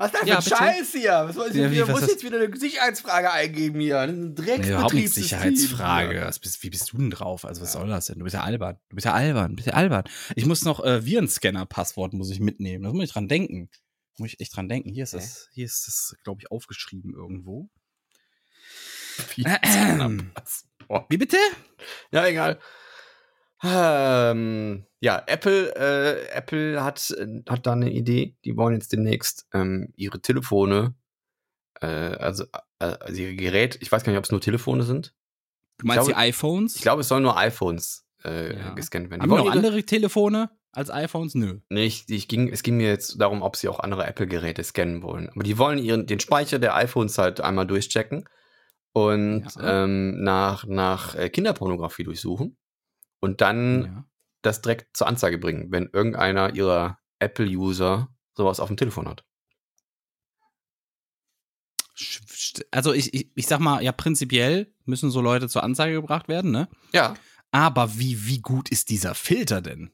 Was 0.00 0.06
ist 0.06 0.14
das 0.14 0.20
für 0.22 0.28
Ja, 0.28 0.38
ein 0.38 0.44
bitte. 0.44 0.56
Scheiß 0.56 0.92
hier? 0.92 1.12
Was 1.26 1.34
soll 1.34 1.48
ich 1.50 1.56
Ja, 1.56 1.68
jetzt 1.68 1.88
wie, 1.88 1.92
muss 1.92 2.00
jetzt 2.00 2.24
wieder 2.24 2.40
eine 2.40 2.56
Sicherheitsfrage 2.56 3.30
eingeben 3.32 3.80
hier. 3.80 4.00
Ein 4.00 4.32
nicht 4.32 5.12
Sicherheitsfrage. 5.12 6.22
Was 6.24 6.38
bist, 6.38 6.62
wie 6.62 6.70
bist 6.70 6.90
du 6.92 6.96
denn 6.96 7.10
drauf? 7.10 7.44
Also, 7.44 7.60
was 7.60 7.72
soll 7.72 7.86
das 7.88 8.06
denn? 8.06 8.18
Du 8.18 8.24
bist 8.24 8.32
ja 8.32 8.42
albern. 8.42 8.78
Du 8.88 8.96
bist 8.96 9.04
ja 9.04 9.12
albern. 9.12 9.50
Du 9.50 9.56
bist 9.56 9.66
ja 9.66 9.74
albern. 9.74 10.04
Ich 10.36 10.46
muss 10.46 10.64
noch 10.64 10.82
äh, 10.82 11.04
Virenscanner-Passwort 11.04 12.14
muss 12.14 12.30
ich 12.30 12.40
mitnehmen. 12.40 12.84
Da 12.84 12.92
muss 12.94 13.04
ich 13.04 13.12
dran 13.12 13.28
denken. 13.28 13.68
Muss 14.16 14.30
ich 14.32 14.40
echt 14.40 14.56
dran 14.56 14.70
denken. 14.70 14.88
Hier 14.88 15.04
ist 15.04 15.12
Okay. 15.14 15.22
das, 15.22 15.48
hier 15.52 15.66
ist 15.66 15.86
das, 15.86 16.16
glaube 16.24 16.40
ich, 16.40 16.50
aufgeschrieben 16.50 17.12
irgendwo. 17.12 17.68
Oh. 20.88 21.02
Wie 21.10 21.18
bitte? 21.18 21.36
Ja, 22.10 22.26
egal. 22.26 22.58
Ähm, 23.62 24.84
ja, 25.00 25.22
Apple, 25.26 25.74
äh, 25.76 26.28
Apple 26.32 26.82
hat, 26.82 27.10
äh, 27.10 27.42
hat 27.48 27.66
da 27.66 27.72
eine 27.72 27.90
Idee. 27.90 28.36
Die 28.44 28.56
wollen 28.56 28.74
jetzt 28.74 28.92
demnächst 28.92 29.46
ähm, 29.52 29.92
ihre 29.96 30.20
Telefone, 30.20 30.94
äh, 31.80 31.86
also, 31.86 32.44
äh, 32.78 32.84
also 33.00 33.20
ihre 33.20 33.34
Geräte, 33.34 33.78
ich 33.80 33.90
weiß 33.92 34.02
gar 34.04 34.12
nicht, 34.12 34.18
ob 34.18 34.24
es 34.24 34.30
nur 34.30 34.40
Telefone 34.40 34.82
sind. 34.82 35.14
Du 35.78 35.86
meinst 35.86 36.06
glaube- 36.06 36.12
die 36.12 36.28
iPhones? 36.28 36.76
Ich 36.76 36.82
glaube, 36.82 37.00
es 37.02 37.08
sollen 37.08 37.22
nur 37.22 37.36
iPhones 37.36 38.06
äh, 38.24 38.56
Ja. 38.58 38.74
gescannt 38.74 39.10
werden. 39.10 39.20
Die 39.22 39.30
Haben 39.30 39.38
noch 39.38 39.44
ihre- 39.46 39.54
andere 39.56 39.82
Telefone 39.82 40.50
als 40.72 40.90
iPhones? 40.90 41.34
Nö. 41.34 41.60
Nee, 41.70 41.84
ich, 41.86 42.04
ich 42.08 42.28
ging, 42.28 42.48
es 42.50 42.62
ging 42.62 42.76
mir 42.76 42.88
jetzt 42.88 43.18
darum, 43.20 43.40
ob 43.42 43.56
sie 43.56 43.68
auch 43.68 43.80
andere 43.80 44.06
Apple-Geräte 44.06 44.62
scannen 44.62 45.02
wollen. 45.02 45.30
Aber 45.30 45.42
die 45.42 45.56
wollen 45.58 45.78
ihren, 45.78 46.06
den 46.06 46.20
Speicher 46.20 46.58
der 46.58 46.74
iPhones 46.76 47.16
halt 47.16 47.40
einmal 47.40 47.66
durchchecken 47.66 48.24
und 48.92 49.46
Ja. 49.56 49.84
ähm, 49.84 50.22
nach, 50.22 50.66
nach 50.66 51.14
äh, 51.14 51.30
Kinderpornografie 51.30 52.04
durchsuchen 52.04 52.56
und 53.20 53.40
dann 53.40 53.84
Ja. 53.84 54.04
das 54.42 54.62
direkt 54.62 54.96
zur 54.96 55.06
Anzeige 55.06 55.38
bringen, 55.38 55.70
wenn 55.70 55.88
irgendeiner 55.92 56.54
ihrer 56.54 56.98
Apple-User 57.18 58.08
sowas 58.34 58.60
auf 58.60 58.68
dem 58.68 58.76
Telefon 58.76 59.08
hat. 59.08 59.24
Also 62.70 62.92
ich, 62.94 63.12
ich, 63.12 63.30
ich 63.34 63.46
sag 63.46 63.60
mal, 63.60 63.82
ja, 63.82 63.92
prinzipiell 63.92 64.72
müssen 64.86 65.10
so 65.10 65.20
Leute 65.20 65.48
zur 65.48 65.62
Anzeige 65.62 65.94
gebracht 65.94 66.28
werden, 66.28 66.50
ne? 66.50 66.68
Ja. 66.92 67.14
Aber 67.50 67.98
wie, 67.98 68.26
wie 68.26 68.40
gut 68.40 68.70
ist 68.70 68.88
dieser 68.90 69.14
Filter 69.14 69.60
denn? 69.60 69.90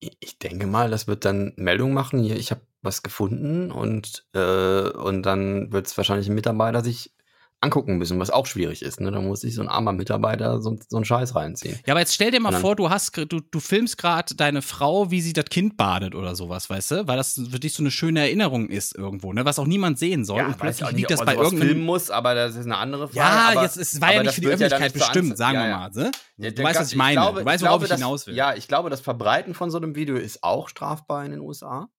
Ich 0.00 0.16
ich 0.20 0.38
denke 0.38 0.66
mal, 0.66 0.90
das 0.90 1.06
wird 1.06 1.24
dann 1.24 1.52
Meldung 1.56 1.92
machen, 1.92 2.20
hier, 2.20 2.36
ich 2.36 2.50
habe 2.50 2.62
was 2.82 3.02
gefunden 3.02 3.70
und, 3.70 4.26
äh, 4.32 4.88
und 4.88 5.22
dann 5.22 5.70
wird 5.70 5.86
es 5.86 5.96
wahrscheinlich 5.96 6.28
ein 6.28 6.34
Mitarbeiter 6.34 6.82
sich 6.82 7.14
angucken 7.62 7.98
müssen, 7.98 8.18
was 8.18 8.30
auch 8.30 8.46
schwierig 8.46 8.80
ist. 8.80 9.00
Ne? 9.00 9.10
Da 9.10 9.20
muss 9.20 9.42
sich 9.42 9.54
so 9.54 9.60
ein 9.60 9.68
armer 9.68 9.92
Mitarbeiter 9.92 10.62
so, 10.62 10.78
so 10.88 10.96
einen 10.96 11.04
Scheiß 11.04 11.34
reinziehen. 11.34 11.78
Ja, 11.86 11.92
aber 11.92 12.00
jetzt 12.00 12.14
stell 12.14 12.30
dir 12.30 12.40
mal 12.40 12.52
vor, 12.54 12.74
du 12.74 12.88
hast, 12.88 13.14
du, 13.16 13.26
du 13.26 13.60
filmst 13.60 13.98
gerade 13.98 14.34
deine 14.34 14.62
Frau, 14.62 15.10
wie 15.10 15.20
sie 15.20 15.34
das 15.34 15.44
Kind 15.44 15.76
badet 15.76 16.14
oder 16.14 16.34
sowas, 16.34 16.70
weißt 16.70 16.90
du? 16.92 17.06
Weil 17.06 17.18
das 17.18 17.34
für 17.34 17.60
dich 17.60 17.74
so 17.74 17.82
eine 17.82 17.90
schöne 17.90 18.20
Erinnerung 18.20 18.70
ist 18.70 18.94
irgendwo, 18.96 19.34
ne? 19.34 19.44
Was 19.44 19.58
auch 19.58 19.66
niemand 19.66 19.98
sehen 19.98 20.24
soll. 20.24 20.40
und 20.42 20.56
plötzlich 20.56 20.90
liegt 20.92 21.10
das 21.10 21.22
bei 21.22 21.34
irgendeinem. 21.34 21.68
filmen 21.68 21.84
muss, 21.84 22.10
aber 22.10 22.34
das 22.34 22.56
ist 22.56 22.64
eine 22.64 22.78
andere 22.78 23.08
Frage. 23.08 23.18
ja, 23.18 23.48
aber, 23.52 23.62
jetzt 23.64 23.76
es 23.76 24.00
war 24.00 24.14
ja 24.14 24.20
nicht 24.22 24.28
das 24.28 24.34
für 24.36 24.40
die 24.40 24.46
ja 24.46 24.52
Öffentlichkeit 24.54 24.94
nicht 24.94 25.04
zur 25.04 25.12
bestimmt, 25.12 25.36
sagen 25.36 25.54
ja, 25.56 25.60
wir 25.64 25.68
ja. 25.68 25.78
mal. 25.78 25.90
Ne? 25.90 26.10
Ja, 26.38 26.50
du 26.52 26.62
weißt, 26.62 26.80
was 26.80 26.90
ich 26.92 26.96
meine. 26.96 27.12
glaube- 27.20 27.40
du 27.40 27.44
weißt, 27.46 27.56
ich 27.62 27.68
worauf 27.68 27.72
glaube, 27.80 27.84
ich 27.84 27.90
das- 27.90 27.98
hinaus 28.00 28.26
will. 28.26 28.34
Ja, 28.36 28.54
ich 28.54 28.68
glaube, 28.68 28.88
das 28.88 29.02
Verbreiten 29.02 29.52
von 29.52 29.70
so 29.70 29.76
einem 29.76 29.94
Video 29.94 30.16
ist 30.16 30.42
auch 30.42 30.70
strafbar 30.70 31.26
in 31.26 31.32
den 31.32 31.40
USA. 31.40 31.90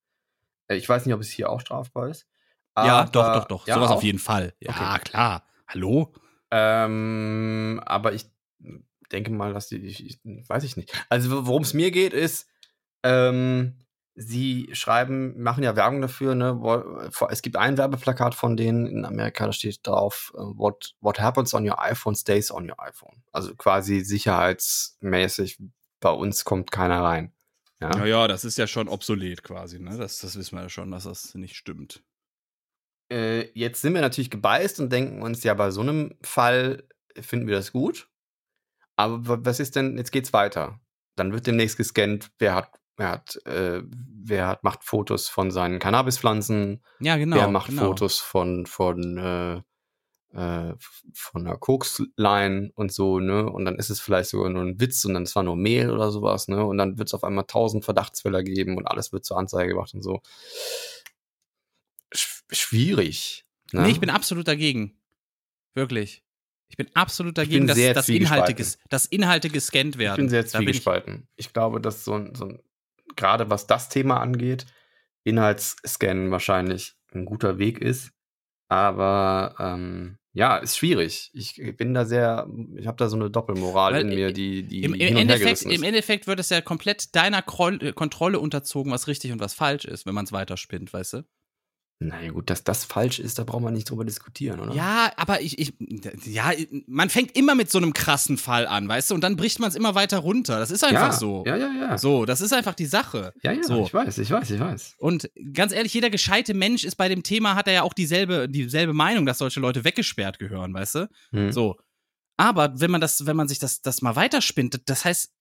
Äh, 0.67 0.77
Ich 0.77 0.89
weiß 0.89 1.05
nicht, 1.05 1.13
ob 1.13 1.21
es 1.21 1.29
hier 1.29 1.51
auch 1.51 1.61
strafbar 1.61 2.09
ist. 2.09 2.25
ja, 2.75 2.83
Aber- 3.01 3.11
doch, 3.11 3.33
doch, 3.33 3.45
doch. 3.45 3.67
Ja, 3.67 3.75
Sowas 3.75 3.91
auf 3.91 4.01
jeden 4.01 4.17
Fall. 4.19 4.53
Ja, 4.59 4.71
Okay. 4.71 4.99
klar. 5.03 5.43
Hallo? 5.73 6.13
Ähm, 6.51 7.81
aber 7.85 8.13
ich 8.13 8.25
denke 9.11 9.31
mal, 9.31 9.53
dass 9.53 9.67
die, 9.67 9.77
ich, 9.77 10.05
ich, 10.05 10.19
weiß 10.23 10.63
ich 10.63 10.77
nicht. 10.77 10.93
Also 11.09 11.47
worum 11.47 11.63
es 11.63 11.73
mir 11.73 11.91
geht, 11.91 12.13
ist, 12.13 12.47
ähm, 13.03 13.77
sie 14.15 14.69
schreiben, 14.73 15.41
machen 15.41 15.63
ja 15.63 15.75
Werbung 15.75 16.01
dafür, 16.01 16.35
ne? 16.35 16.59
Es 17.29 17.41
gibt 17.41 17.55
ein 17.55 17.77
Werbeplakat 17.77 18.35
von 18.35 18.57
denen 18.57 18.85
in 18.85 19.05
Amerika, 19.05 19.45
da 19.45 19.53
steht 19.53 19.85
drauf, 19.87 20.33
äh, 20.35 20.39
what, 20.39 20.95
what 20.99 21.19
happens 21.19 21.53
on 21.53 21.67
your 21.67 21.81
iPhone 21.81 22.15
stays 22.15 22.51
on 22.51 22.69
your 22.69 22.79
iPhone. 22.79 23.23
Also 23.31 23.55
quasi 23.55 24.01
sicherheitsmäßig, 24.01 25.59
bei 25.99 26.11
uns 26.11 26.43
kommt 26.43 26.71
keiner 26.71 27.01
rein. 27.01 27.31
Ja. 27.79 27.89
Naja, 27.89 28.27
das 28.27 28.45
ist 28.45 28.57
ja 28.57 28.67
schon 28.67 28.87
obsolet 28.89 29.43
quasi, 29.43 29.79
ne? 29.79 29.97
Das, 29.97 30.19
das 30.19 30.35
wissen 30.37 30.55
wir 30.57 30.63
ja 30.63 30.69
schon, 30.69 30.91
dass 30.91 31.05
das 31.05 31.33
nicht 31.33 31.55
stimmt. 31.55 32.03
Äh, 33.11 33.51
jetzt 33.53 33.81
sind 33.81 33.93
wir 33.93 34.01
natürlich 34.01 34.29
gebeißt 34.31 34.79
und 34.79 34.91
denken 34.91 35.21
uns, 35.21 35.43
ja, 35.43 35.53
bei 35.53 35.69
so 35.71 35.81
einem 35.81 36.15
Fall 36.23 36.87
finden 37.19 37.47
wir 37.47 37.55
das 37.55 37.71
gut. 37.71 38.07
Aber 38.95 39.27
wa- 39.27 39.39
was 39.41 39.59
ist 39.59 39.75
denn, 39.75 39.97
jetzt 39.97 40.11
geht's 40.11 40.33
weiter. 40.33 40.79
Dann 41.15 41.33
wird 41.33 41.45
demnächst 41.47 41.77
gescannt, 41.77 42.31
wer 42.39 42.55
hat, 42.55 42.71
wer 42.97 43.09
hat, 43.09 43.35
äh, 43.45 43.81
wer 43.85 44.47
hat, 44.47 44.63
macht 44.63 44.83
Fotos 44.83 45.27
von 45.27 45.51
seinen 45.51 45.79
Cannabispflanzen, 45.79 46.83
Ja, 46.99 47.17
genau. 47.17 47.35
wer 47.37 47.47
macht 47.47 47.69
genau. 47.69 47.87
Fotos 47.87 48.19
von, 48.19 48.65
von, 48.65 49.17
äh, 49.17 49.61
äh, 50.33 50.73
von 51.13 51.45
einer 51.45 51.57
Koksline 51.57 52.71
und 52.75 52.93
so, 52.93 53.19
ne? 53.19 53.45
Und 53.51 53.65
dann 53.65 53.75
ist 53.75 53.89
es 53.89 53.99
vielleicht 53.99 54.29
sogar 54.29 54.49
nur 54.49 54.63
ein 54.63 54.79
Witz 54.79 55.03
und 55.03 55.13
dann 55.15 55.23
ist 55.23 55.31
zwar 55.31 55.43
nur 55.43 55.57
Mehl 55.57 55.89
oder 55.91 56.09
sowas, 56.11 56.47
ne? 56.47 56.63
Und 56.65 56.77
dann 56.77 56.97
wird 56.97 57.09
es 57.09 57.13
auf 57.13 57.25
einmal 57.25 57.43
tausend 57.45 57.83
Verdachtsfälle 57.83 58.41
geben 58.43 58.77
und 58.77 58.87
alles 58.87 59.11
wird 59.11 59.25
zur 59.25 59.37
Anzeige 59.37 59.69
gebracht 59.73 59.93
und 59.93 60.03
so. 60.03 60.21
Sch 62.51 62.59
schwierig. 62.59 63.45
Ne? 63.71 63.83
Nee, 63.83 63.91
ich 63.91 63.99
bin 63.99 64.09
absolut 64.09 64.47
dagegen. 64.47 64.97
Wirklich. 65.73 66.23
Ich 66.67 66.77
bin 66.77 66.87
absolut 66.93 67.35
bin 67.35 67.43
dagegen, 67.43 67.67
dass, 67.67 67.77
sehr 67.77 67.93
dass, 67.93 68.07
Inhalte, 68.09 68.47
zwiegespalten. 68.47 68.87
dass 68.89 69.05
Inhalte 69.05 69.49
gescannt 69.49 69.97
werden. 69.97 70.13
ich 70.13 70.17
bin 70.17 70.29
sehr 70.29 70.43
bin 70.43 70.47
ich- 70.47 70.65
zwiegespalten. 70.67 71.27
Ich, 71.35 71.53
glaube, 71.53 71.81
dass 71.81 72.05
so 72.05 72.13
ein, 72.13 72.35
so 72.35 72.45
ein 72.45 72.59
gerade 73.15 73.49
was 73.49 73.67
das 73.67 73.89
Thema 73.89 74.21
angeht, 74.21 74.65
Inhaltsscannen 75.23 76.31
wahrscheinlich 76.31 76.95
ein 77.13 77.25
guter 77.25 77.57
Weg 77.57 77.79
ist. 77.79 78.11
Aber 78.69 79.55
ähm, 79.59 80.17
ja, 80.33 80.57
ist 80.57 80.77
schwierig. 80.77 81.29
Ich 81.33 81.61
bin 81.75 81.93
da 81.93 82.05
sehr, 82.05 82.47
ich 82.77 82.87
habe 82.87 82.95
da 82.95 83.09
so 83.09 83.17
eine 83.17 83.29
Doppelmoral 83.29 83.93
Weil 83.93 84.01
in 84.03 84.15
mir, 84.15 84.31
die, 84.31 84.63
die 84.63 84.83
Im, 84.83 84.93
im, 84.93 85.17
Endeffekt. 85.17 85.63
Im 85.63 85.83
Endeffekt 85.83 86.25
wird 86.25 86.39
es 86.39 86.49
ja 86.49 86.61
komplett 86.61 87.13
deiner 87.15 87.39
äh, 87.39 87.91
Kontrolle 87.91 88.39
unterzogen, 88.39 88.93
was 88.93 89.07
richtig 89.07 89.33
und 89.33 89.41
was 89.41 89.53
falsch 89.53 89.83
ist, 89.83 90.05
wenn 90.05 90.15
man 90.15 90.23
es 90.23 90.31
weiterspinnt, 90.31 90.93
weißt 90.93 91.13
du? 91.13 91.23
Naja, 92.03 92.31
gut, 92.31 92.49
dass 92.49 92.63
das 92.63 92.83
falsch 92.83 93.19
ist, 93.19 93.37
da 93.37 93.43
braucht 93.43 93.61
man 93.61 93.75
nicht 93.75 93.87
drüber 93.87 94.03
diskutieren, 94.03 94.59
oder? 94.59 94.73
Ja, 94.73 95.11
aber 95.17 95.41
ich, 95.41 95.59
ich, 95.59 95.73
ja, 96.25 96.51
man 96.87 97.11
fängt 97.11 97.37
immer 97.37 97.53
mit 97.53 97.69
so 97.69 97.77
einem 97.77 97.93
krassen 97.93 98.39
Fall 98.39 98.65
an, 98.65 98.87
weißt 98.87 99.11
du, 99.11 99.15
und 99.15 99.21
dann 99.21 99.35
bricht 99.35 99.59
man 99.59 99.69
es 99.69 99.75
immer 99.75 99.93
weiter 99.93 100.17
runter. 100.17 100.57
Das 100.57 100.71
ist 100.71 100.83
einfach 100.83 101.11
ja, 101.11 101.13
so. 101.13 101.43
Ja, 101.45 101.55
ja, 101.57 101.71
ja. 101.71 101.97
So, 101.99 102.25
das 102.25 102.41
ist 102.41 102.53
einfach 102.53 102.73
die 102.73 102.87
Sache. 102.87 103.33
ja, 103.43 103.51
ja, 103.51 103.61
so. 103.61 103.85
ich 103.85 103.93
weiß, 103.93 104.17
ich 104.17 104.31
weiß, 104.31 104.49
ich 104.49 104.59
weiß. 104.59 104.95
Und 104.97 105.29
ganz 105.53 105.73
ehrlich, 105.73 105.93
jeder 105.93 106.09
gescheite 106.09 106.55
Mensch 106.55 106.85
ist 106.85 106.95
bei 106.95 107.07
dem 107.07 107.21
Thema, 107.21 107.53
hat 107.53 107.67
er 107.67 107.73
ja 107.73 107.81
auch 107.83 107.93
dieselbe, 107.93 108.49
dieselbe 108.49 108.93
Meinung, 108.93 109.27
dass 109.27 109.37
solche 109.37 109.59
Leute 109.59 109.83
weggesperrt 109.83 110.39
gehören, 110.39 110.73
weißt 110.73 110.95
du? 110.95 111.09
Hm. 111.33 111.51
So. 111.51 111.77
Aber 112.35 112.79
wenn 112.81 112.89
man 112.89 113.01
das, 113.01 113.27
wenn 113.27 113.35
man 113.35 113.47
sich 113.47 113.59
das, 113.59 113.83
das 113.83 114.01
mal 114.01 114.15
weiterspinnt, 114.15 114.81
das 114.89 115.05
heißt, 115.05 115.31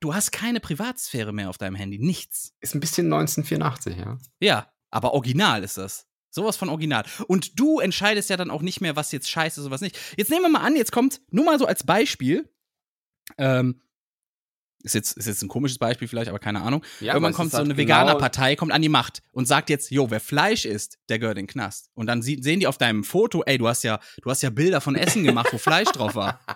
du 0.00 0.12
hast 0.12 0.32
keine 0.32 0.58
Privatsphäre 0.58 1.32
mehr 1.32 1.50
auf 1.50 1.58
deinem 1.58 1.76
Handy. 1.76 2.00
Nichts. 2.00 2.52
Ist 2.60 2.74
ein 2.74 2.80
bisschen 2.80 3.12
1984, 3.12 3.96
ja. 3.96 4.18
Ja, 4.40 4.72
aber 4.90 5.14
original 5.14 5.62
ist 5.62 5.78
das. 5.78 6.06
Sowas 6.30 6.56
von 6.56 6.68
original. 6.68 7.04
Und 7.26 7.58
du 7.58 7.80
entscheidest 7.80 8.30
ja 8.30 8.36
dann 8.36 8.50
auch 8.50 8.62
nicht 8.62 8.80
mehr, 8.80 8.94
was 8.94 9.10
jetzt 9.10 9.28
scheiße 9.28 9.60
ist 9.60 9.66
und 9.66 9.72
was 9.72 9.80
nicht. 9.80 9.98
Jetzt 10.16 10.30
nehmen 10.30 10.42
wir 10.42 10.48
mal 10.48 10.60
an, 10.60 10.76
jetzt 10.76 10.92
kommt, 10.92 11.20
nur 11.30 11.44
mal 11.44 11.58
so 11.58 11.66
als 11.66 11.84
Beispiel, 11.84 12.48
ähm, 13.36 13.82
ist 14.82 14.94
jetzt, 14.94 15.16
ist 15.16 15.26
jetzt 15.26 15.42
ein 15.42 15.48
komisches 15.48 15.78
Beispiel 15.78 16.08
vielleicht, 16.08 16.28
aber 16.28 16.38
keine 16.38 16.62
Ahnung. 16.62 16.82
ja 17.00 17.12
Irgendwann 17.14 17.32
kommt 17.34 17.50
so 17.52 17.58
halt 17.58 17.66
eine 17.66 17.74
genau- 17.74 18.00
Veganerpartei, 18.00 18.56
kommt 18.56 18.72
an 18.72 18.82
die 18.82 18.88
Macht 18.88 19.22
und 19.32 19.46
sagt 19.46 19.70
jetzt, 19.70 19.90
jo, 19.90 20.10
wer 20.10 20.20
Fleisch 20.20 20.64
isst, 20.64 20.98
der 21.08 21.18
gehört 21.18 21.38
in 21.38 21.44
den 21.46 21.50
Knast. 21.52 21.90
Und 21.94 22.06
dann 22.06 22.22
sie, 22.22 22.38
sehen 22.42 22.60
die 22.60 22.66
auf 22.66 22.78
deinem 22.78 23.04
Foto, 23.04 23.42
ey, 23.44 23.58
du 23.58 23.68
hast 23.68 23.82
ja, 23.84 24.00
du 24.22 24.30
hast 24.30 24.42
ja 24.42 24.50
Bilder 24.50 24.80
von 24.80 24.94
Essen 24.96 25.24
gemacht, 25.24 25.48
wo 25.52 25.58
Fleisch 25.58 25.88
drauf 25.90 26.14
war. 26.14 26.40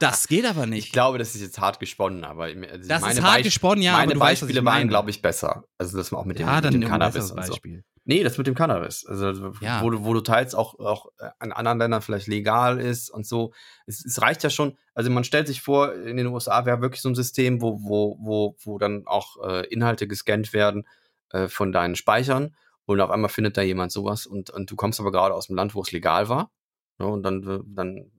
Das 0.00 0.26
geht 0.26 0.44
aber 0.44 0.66
nicht. 0.66 0.86
Ich 0.86 0.92
glaube, 0.92 1.18
das 1.18 1.34
ist 1.36 1.40
jetzt 1.42 1.60
hart 1.60 1.78
gesponnen, 1.78 2.24
aber 2.24 2.44
also 2.44 2.88
das 2.88 3.00
meine 3.02 3.14
ist 3.14 3.22
hart 3.22 3.40
Beisp- 3.40 3.42
gesponnen, 3.44 3.82
ja, 3.82 3.92
meine 3.92 4.12
weißt, 4.12 4.40
Beispiele 4.40 4.58
ich 4.60 4.64
waren, 4.64 4.88
glaube 4.88 5.10
ich, 5.10 5.22
besser. 5.22 5.64
Also 5.78 5.96
das 5.96 6.10
war 6.10 6.18
auch 6.20 6.24
mit 6.24 6.38
dem, 6.38 6.46
ja, 6.48 6.60
mit 6.60 6.74
dem 6.74 6.80
Cannabis 6.84 7.30
und 7.30 7.44
so. 7.44 7.52
Beispiel. 7.52 7.84
Nee, 8.06 8.22
das 8.22 8.36
mit 8.36 8.46
dem 8.46 8.54
Cannabis. 8.54 9.06
Also 9.06 9.52
Ja. 9.60 9.82
wo, 9.82 9.88
du, 9.90 10.04
wo 10.04 10.12
du 10.12 10.20
teils 10.20 10.54
auch, 10.54 10.78
auch 10.78 11.06
äh, 11.18 11.30
in 11.42 11.52
anderen 11.52 11.78
Ländern 11.78 12.02
vielleicht 12.02 12.26
legal 12.26 12.78
ist 12.78 13.08
und 13.10 13.26
so. 13.26 13.52
Es, 13.86 14.04
es 14.04 14.20
reicht 14.20 14.42
ja 14.42 14.50
schon. 14.50 14.76
Also 14.94 15.10
man 15.10 15.24
stellt 15.24 15.46
sich 15.46 15.62
vor, 15.62 15.94
in 15.94 16.16
den 16.18 16.26
USA 16.26 16.66
wäre 16.66 16.82
wirklich 16.82 17.00
so 17.00 17.08
ein 17.08 17.14
System, 17.14 17.62
wo, 17.62 17.80
wo, 17.82 18.18
wo, 18.20 18.56
wo 18.62 18.78
dann 18.78 19.06
auch 19.06 19.42
äh, 19.48 19.66
Inhalte 19.68 20.06
gescannt 20.06 20.52
werden 20.52 20.86
äh, 21.30 21.48
von 21.48 21.72
deinen 21.72 21.96
Speichern 21.96 22.54
und 22.84 23.00
auf 23.00 23.10
einmal 23.10 23.30
findet 23.30 23.56
da 23.56 23.62
jemand 23.62 23.90
sowas 23.90 24.26
und, 24.26 24.50
und 24.50 24.70
du 24.70 24.76
kommst 24.76 25.00
aber 25.00 25.10
gerade 25.10 25.34
aus 25.34 25.46
dem 25.46 25.56
Land, 25.56 25.74
wo 25.74 25.80
es 25.80 25.90
legal 25.90 26.28
war. 26.28 26.50
Ne, 26.98 27.06
und 27.06 27.22
dann, 27.22 27.64
dann 27.74 28.10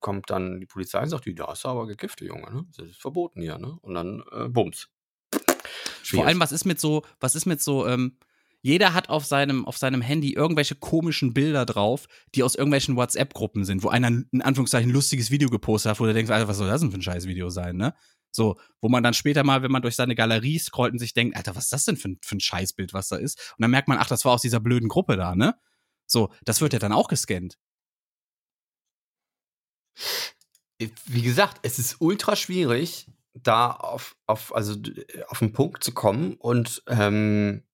kommt 0.00 0.30
dann 0.30 0.60
die 0.60 0.66
Polizei 0.66 1.00
und 1.02 1.08
sagt, 1.08 1.26
"Ja, 1.26 1.32
da 1.32 1.52
du 1.52 1.68
aber 1.68 1.86
gekifft, 1.86 2.20
Junge, 2.20 2.52
ne? 2.52 2.64
Das 2.76 2.86
ist 2.86 3.00
verboten 3.00 3.40
hier, 3.40 3.58
ne? 3.58 3.76
Und 3.80 3.94
dann 3.94 4.22
äh, 4.30 4.48
bums. 4.48 4.88
Vor 6.04 6.26
allem, 6.26 6.40
was 6.40 6.52
ist 6.52 6.64
mit 6.64 6.78
so, 6.78 7.02
was 7.20 7.34
ist 7.34 7.46
mit 7.46 7.60
so, 7.60 7.86
ähm, 7.86 8.16
jeder 8.60 8.94
hat 8.94 9.08
auf 9.08 9.24
seinem, 9.24 9.66
auf 9.66 9.78
seinem 9.78 10.02
Handy 10.02 10.32
irgendwelche 10.32 10.74
komischen 10.74 11.32
Bilder 11.32 11.64
drauf, 11.64 12.06
die 12.34 12.42
aus 12.42 12.54
irgendwelchen 12.54 12.96
WhatsApp-Gruppen 12.96 13.64
sind, 13.64 13.82
wo 13.82 13.88
einer 13.88 14.08
in 14.08 14.42
Anführungszeichen 14.42 14.90
ein 14.90 14.94
lustiges 14.94 15.30
Video 15.30 15.48
gepostet 15.48 15.90
hat, 15.90 16.00
wo 16.00 16.06
du 16.06 16.14
denkst, 16.14 16.30
Alter, 16.30 16.48
was 16.48 16.56
soll 16.56 16.68
das 16.68 16.80
denn 16.80 16.90
für 16.90 16.98
ein 16.98 17.02
scheiß 17.02 17.26
Video 17.26 17.50
sein, 17.50 17.76
ne? 17.76 17.94
So, 18.30 18.56
wo 18.80 18.88
man 18.88 19.02
dann 19.02 19.14
später 19.14 19.42
mal, 19.42 19.62
wenn 19.62 19.70
man 19.70 19.82
durch 19.82 19.96
seine 19.96 20.14
Galerie 20.14 20.58
scrollt 20.58 20.92
und 20.92 20.98
sich 20.98 21.14
denkt, 21.14 21.36
Alter, 21.36 21.56
was 21.56 21.64
ist 21.64 21.72
das 21.72 21.84
denn 21.84 21.96
für 21.96 22.10
ein, 22.10 22.18
für 22.22 22.36
ein 22.36 22.40
Scheißbild, 22.40 22.92
was 22.92 23.08
da 23.08 23.16
ist? 23.16 23.54
Und 23.56 23.62
dann 23.62 23.70
merkt 23.70 23.88
man, 23.88 23.98
ach, 23.98 24.08
das 24.08 24.24
war 24.24 24.32
aus 24.32 24.42
dieser 24.42 24.60
blöden 24.60 24.88
Gruppe 24.88 25.16
da, 25.16 25.34
ne? 25.34 25.54
So, 26.06 26.32
das 26.44 26.60
wird 26.60 26.72
ja 26.72 26.78
dann 26.78 26.92
auch 26.92 27.08
gescannt. 27.08 27.58
wie 31.06 31.22
gesagt, 31.22 31.58
es 31.62 31.78
ist 31.78 32.00
ultra 32.00 32.36
schwierig, 32.36 33.08
da 33.34 33.70
auf, 33.70 34.16
auf, 34.26 34.54
also, 34.54 34.76
auf 35.28 35.38
den 35.40 35.52
Punkt 35.52 35.82
zu 35.82 35.92
kommen 35.92 36.34
und 36.34 36.82
ähm, 36.86 37.64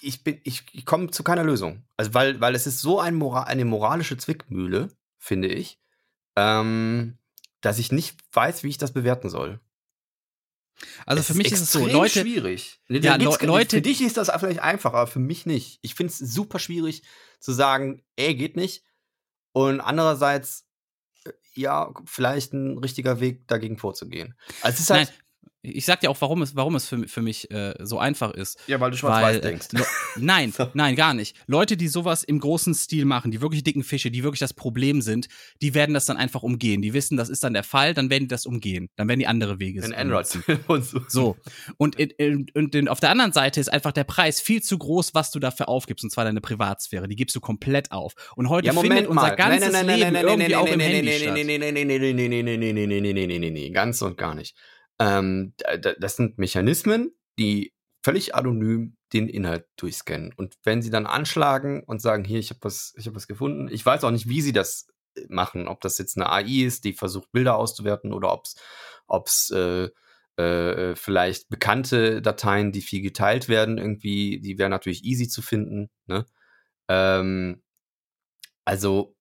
ich 0.00 0.22
bin, 0.24 0.40
ich, 0.44 0.64
ich 0.72 0.84
komme 0.86 1.10
zu 1.10 1.22
keiner 1.22 1.44
Lösung. 1.44 1.84
Also, 1.96 2.14
weil, 2.14 2.40
weil 2.40 2.54
es 2.54 2.66
ist 2.66 2.80
so 2.80 3.00
ein 3.00 3.14
Mora 3.14 3.44
eine 3.44 3.64
moralische 3.64 4.16
Zwickmühle, 4.16 4.88
finde 5.18 5.48
ich, 5.48 5.80
ähm, 6.36 7.18
dass 7.60 7.78
ich 7.78 7.90
nicht 7.92 8.18
weiß, 8.32 8.62
wie 8.62 8.68
ich 8.68 8.78
das 8.78 8.92
bewerten 8.92 9.28
soll. 9.28 9.60
Also 11.06 11.24
für 11.24 11.34
mich 11.34 11.50
ist 11.50 11.60
es 11.60 11.72
so, 11.72 11.84
Leute, 11.86 12.20
schwierig. 12.20 12.80
Ja, 12.88 13.16
Le- 13.16 13.24
Leute- 13.46 13.76
für 13.76 13.82
dich 13.82 14.00
ist 14.00 14.16
das 14.16 14.30
vielleicht 14.38 14.60
einfach, 14.60 14.92
aber 14.92 15.08
für 15.08 15.18
mich 15.18 15.44
nicht. 15.44 15.80
Ich 15.82 15.96
finde 15.96 16.12
es 16.12 16.18
super 16.18 16.60
schwierig 16.60 17.02
zu 17.40 17.50
sagen, 17.52 18.04
ey, 18.14 18.36
geht 18.36 18.54
nicht. 18.56 18.84
Und 19.52 19.80
andererseits, 19.80 20.68
äh, 21.24 21.32
ja, 21.54 21.92
vielleicht 22.04 22.52
ein 22.52 22.78
richtiger 22.78 23.18
Weg, 23.18 23.48
dagegen 23.48 23.76
vorzugehen. 23.76 24.38
Also 24.62 24.74
es 24.76 24.80
ist 24.82 24.90
halt. 24.90 25.08
Nein, 25.08 25.18
ich 25.62 25.84
sag 25.86 26.00
dir 26.00 26.10
auch, 26.10 26.20
warum 26.20 26.42
es, 26.42 26.54
warum 26.54 26.76
es 26.76 26.88
für, 26.88 27.08
für 27.08 27.20
mich 27.20 27.50
äh, 27.50 27.74
so 27.80 27.98
einfach 27.98 28.32
ist. 28.32 28.58
Ja, 28.68 28.78
weil 28.78 28.92
du 28.92 28.96
schwarz-weiß 28.96 29.40
denkst. 29.40 29.68
Äh, 29.74 29.82
nein, 30.16 30.52
nein, 30.74 30.94
gar 30.94 31.14
nicht. 31.14 31.36
Leute, 31.46 31.76
die 31.76 31.88
sowas 31.88 32.22
im 32.22 32.38
großen 32.38 32.74
Stil 32.74 33.04
machen, 33.04 33.30
die 33.30 33.40
wirklich 33.40 33.64
dicken 33.64 33.82
Fische, 33.82 34.10
die 34.10 34.22
wirklich 34.22 34.38
das 34.38 34.54
Problem 34.54 35.02
sind, 35.02 35.28
die 35.60 35.74
werden 35.74 35.94
das 35.94 36.06
dann 36.06 36.16
einfach 36.16 36.42
umgehen. 36.42 36.80
Die 36.80 36.94
wissen, 36.94 37.16
das 37.16 37.28
ist 37.28 37.42
dann 37.42 37.54
der 37.54 37.64
Fall, 37.64 37.94
dann 37.94 38.08
werden 38.08 38.24
die 38.24 38.28
das 38.28 38.46
umgehen. 38.46 38.88
Dann 38.96 39.08
werden 39.08 39.18
die 39.18 39.26
andere 39.26 39.58
Wege 39.58 39.82
sind. 39.82 39.92
In 39.92 39.98
Android. 39.98 40.26
und 40.68 40.84
so. 40.84 41.00
so. 41.08 41.36
Und, 41.76 41.96
in, 41.96 42.46
und 42.54 42.88
auf 42.88 43.00
der 43.00 43.10
anderen 43.10 43.32
Seite 43.32 43.60
ist 43.60 43.72
einfach 43.72 43.92
der 43.92 44.04
Preis 44.04 44.40
viel 44.40 44.62
zu 44.62 44.78
groß, 44.78 45.14
was 45.14 45.32
du 45.32 45.40
dafür 45.40 45.68
aufgibst, 45.68 46.04
und 46.04 46.10
zwar 46.10 46.24
deine 46.24 46.40
Privatsphäre. 46.40 47.08
Die 47.08 47.16
gibst 47.16 47.34
du 47.34 47.40
komplett 47.40 47.90
auf. 47.90 48.14
Und 48.36 48.48
heute 48.48 48.68
ja, 48.68 48.72
findet 48.74 49.08
unser 49.08 49.34
ganzes 49.34 49.82
Leben 49.82 50.14
irgendwie 50.14 50.54
auch 50.54 50.66
im 50.66 50.80
Handy 50.80 51.12
statt. 51.12 51.36
Ganz 53.72 54.02
und 54.02 54.16
gar 54.16 54.34
nicht. 54.34 54.56
Ähm, 54.98 55.54
da- 55.58 55.94
das 55.94 56.16
sind 56.16 56.38
Mechanismen, 56.38 57.12
die 57.38 57.72
völlig 58.02 58.34
anonym 58.34 58.96
den 59.12 59.28
Inhalt 59.28 59.66
durchscannen. 59.76 60.32
Und 60.36 60.56
wenn 60.64 60.82
sie 60.82 60.90
dann 60.90 61.06
anschlagen 61.06 61.82
und 61.84 62.00
sagen, 62.02 62.24
hier, 62.24 62.38
ich 62.38 62.50
habe 62.50 62.60
was, 62.62 62.94
ich 62.96 63.06
habe 63.06 63.16
was 63.16 63.26
gefunden, 63.28 63.68
ich 63.70 63.84
weiß 63.84 64.04
auch 64.04 64.10
nicht, 64.10 64.28
wie 64.28 64.40
sie 64.42 64.52
das 64.52 64.88
äh, 65.16 65.22
machen, 65.28 65.68
ob 65.68 65.80
das 65.80 65.98
jetzt 65.98 66.16
eine 66.16 66.30
AI 66.30 66.64
ist, 66.66 66.84
die 66.84 66.92
versucht, 66.92 67.30
Bilder 67.32 67.56
auszuwerten, 67.56 68.12
oder 68.12 68.32
ob 68.32 68.44
es 68.46 68.56
ob's, 69.06 69.50
äh, 69.50 69.88
äh, 70.36 70.94
vielleicht 70.96 71.48
bekannte 71.48 72.22
Dateien, 72.22 72.70
die 72.72 72.82
viel 72.82 73.02
geteilt 73.02 73.48
werden, 73.48 73.78
irgendwie, 73.78 74.40
die 74.40 74.58
wären 74.58 74.70
natürlich 74.70 75.04
easy 75.04 75.28
zu 75.28 75.42
finden. 75.42 75.90
Ne? 76.06 76.26
Ähm, 76.88 77.62
also, 78.64 79.14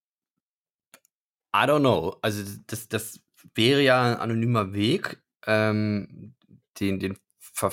I 1.53 1.65
don't 1.65 1.79
know. 1.81 2.17
Also, 2.21 2.43
das, 2.67 2.87
das 2.87 3.19
wäre 3.55 3.81
ja 3.81 4.03
ein 4.03 4.17
anonymer 4.17 4.73
Weg, 4.73 5.21
ähm, 5.47 6.35
den, 6.79 6.99
den, 6.99 7.17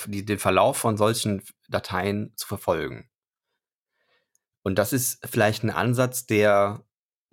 den 0.05 0.39
Verlauf 0.39 0.77
von 0.77 0.97
solchen 0.97 1.43
Dateien 1.69 2.33
zu 2.35 2.47
verfolgen. 2.47 3.09
Und 4.63 4.79
das 4.79 4.93
ist 4.93 5.19
vielleicht 5.27 5.63
ein 5.63 5.69
Ansatz, 5.69 6.25
der 6.25 6.83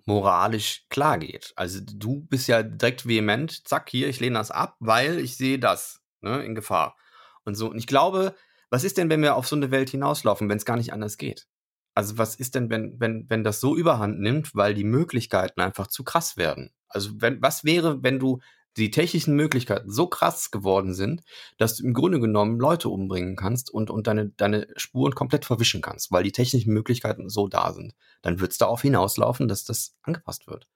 moralisch 0.05 0.85
klar 0.89 1.17
geht. 1.17 1.53
Also 1.55 1.79
du 1.81 2.21
bist 2.25 2.47
ja 2.47 2.61
direkt 2.61 3.07
vehement, 3.07 3.67
zack, 3.67 3.89
hier, 3.89 4.07
ich 4.07 4.19
lehne 4.19 4.37
das 4.37 4.51
ab, 4.51 4.75
weil 4.79 5.17
ich 5.17 5.37
sehe 5.37 5.57
das 5.57 6.01
ne, 6.21 6.43
in 6.43 6.55
Gefahr. 6.55 6.95
Und 7.45 7.55
so. 7.55 7.69
Und 7.69 7.77
ich 7.77 7.87
glaube, 7.87 8.35
was 8.69 8.83
ist 8.83 8.97
denn, 8.97 9.09
wenn 9.09 9.21
wir 9.21 9.35
auf 9.35 9.47
so 9.47 9.55
eine 9.55 9.71
Welt 9.71 9.89
hinauslaufen, 9.89 10.49
wenn 10.49 10.57
es 10.57 10.65
gar 10.65 10.77
nicht 10.77 10.93
anders 10.93 11.17
geht? 11.17 11.47
Also 11.95 12.17
was 12.17 12.35
ist 12.35 12.55
denn, 12.55 12.69
wenn, 12.69 12.99
wenn, 12.99 13.29
wenn 13.29 13.43
das 13.43 13.59
so 13.59 13.75
überhand 13.75 14.19
nimmt, 14.19 14.55
weil 14.55 14.73
die 14.73 14.83
Möglichkeiten 14.83 15.61
einfach 15.61 15.87
zu 15.87 16.03
krass 16.03 16.37
werden? 16.37 16.71
Also 16.87 17.11
wenn, 17.21 17.41
was 17.41 17.63
wäre, 17.63 18.01
wenn 18.03 18.19
du 18.19 18.41
die 18.77 18.91
technischen 18.91 19.35
Möglichkeiten 19.35 19.91
so 19.91 20.07
krass 20.07 20.51
geworden 20.51 20.93
sind, 20.93 21.21
dass 21.57 21.75
du 21.77 21.83
im 21.85 21.93
Grunde 21.93 22.19
genommen 22.19 22.59
Leute 22.59 22.89
umbringen 22.89 23.35
kannst 23.35 23.69
und, 23.69 23.89
und 23.89 24.07
deine, 24.07 24.29
deine 24.29 24.67
Spuren 24.75 25.13
komplett 25.13 25.45
verwischen 25.45 25.81
kannst, 25.81 26.11
weil 26.11 26.23
die 26.23 26.31
technischen 26.31 26.73
Möglichkeiten 26.73 27.29
so 27.29 27.47
da 27.47 27.73
sind. 27.73 27.93
Dann 28.21 28.39
wird 28.39 28.51
es 28.51 28.57
darauf 28.57 28.81
hinauslaufen, 28.81 29.47
dass 29.47 29.63
das 29.63 29.95
angepasst 30.01 30.47
wird. 30.47 30.67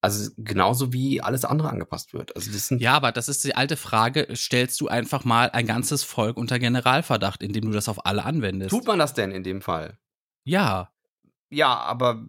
Also 0.00 0.32
genauso 0.36 0.92
wie 0.92 1.20
alles 1.20 1.44
andere 1.44 1.70
angepasst 1.70 2.12
wird. 2.12 2.34
Also 2.34 2.50
das 2.50 2.66
sind 2.66 2.82
Ja, 2.82 2.94
aber 2.94 3.12
das 3.12 3.28
ist 3.28 3.44
die 3.44 3.54
alte 3.54 3.76
Frage, 3.76 4.26
stellst 4.34 4.80
du 4.80 4.88
einfach 4.88 5.24
mal 5.24 5.50
ein 5.50 5.64
ganzes 5.64 6.02
Volk 6.02 6.36
unter 6.36 6.58
Generalverdacht, 6.58 7.40
indem 7.40 7.66
du 7.66 7.70
das 7.70 7.88
auf 7.88 8.04
alle 8.04 8.24
anwendest? 8.24 8.70
tut 8.70 8.86
man 8.86 8.98
das 8.98 9.14
denn 9.14 9.30
in 9.30 9.44
dem 9.44 9.62
Fall? 9.62 9.98
ja. 10.44 10.88
Ja, 11.54 11.76
aber 11.76 12.24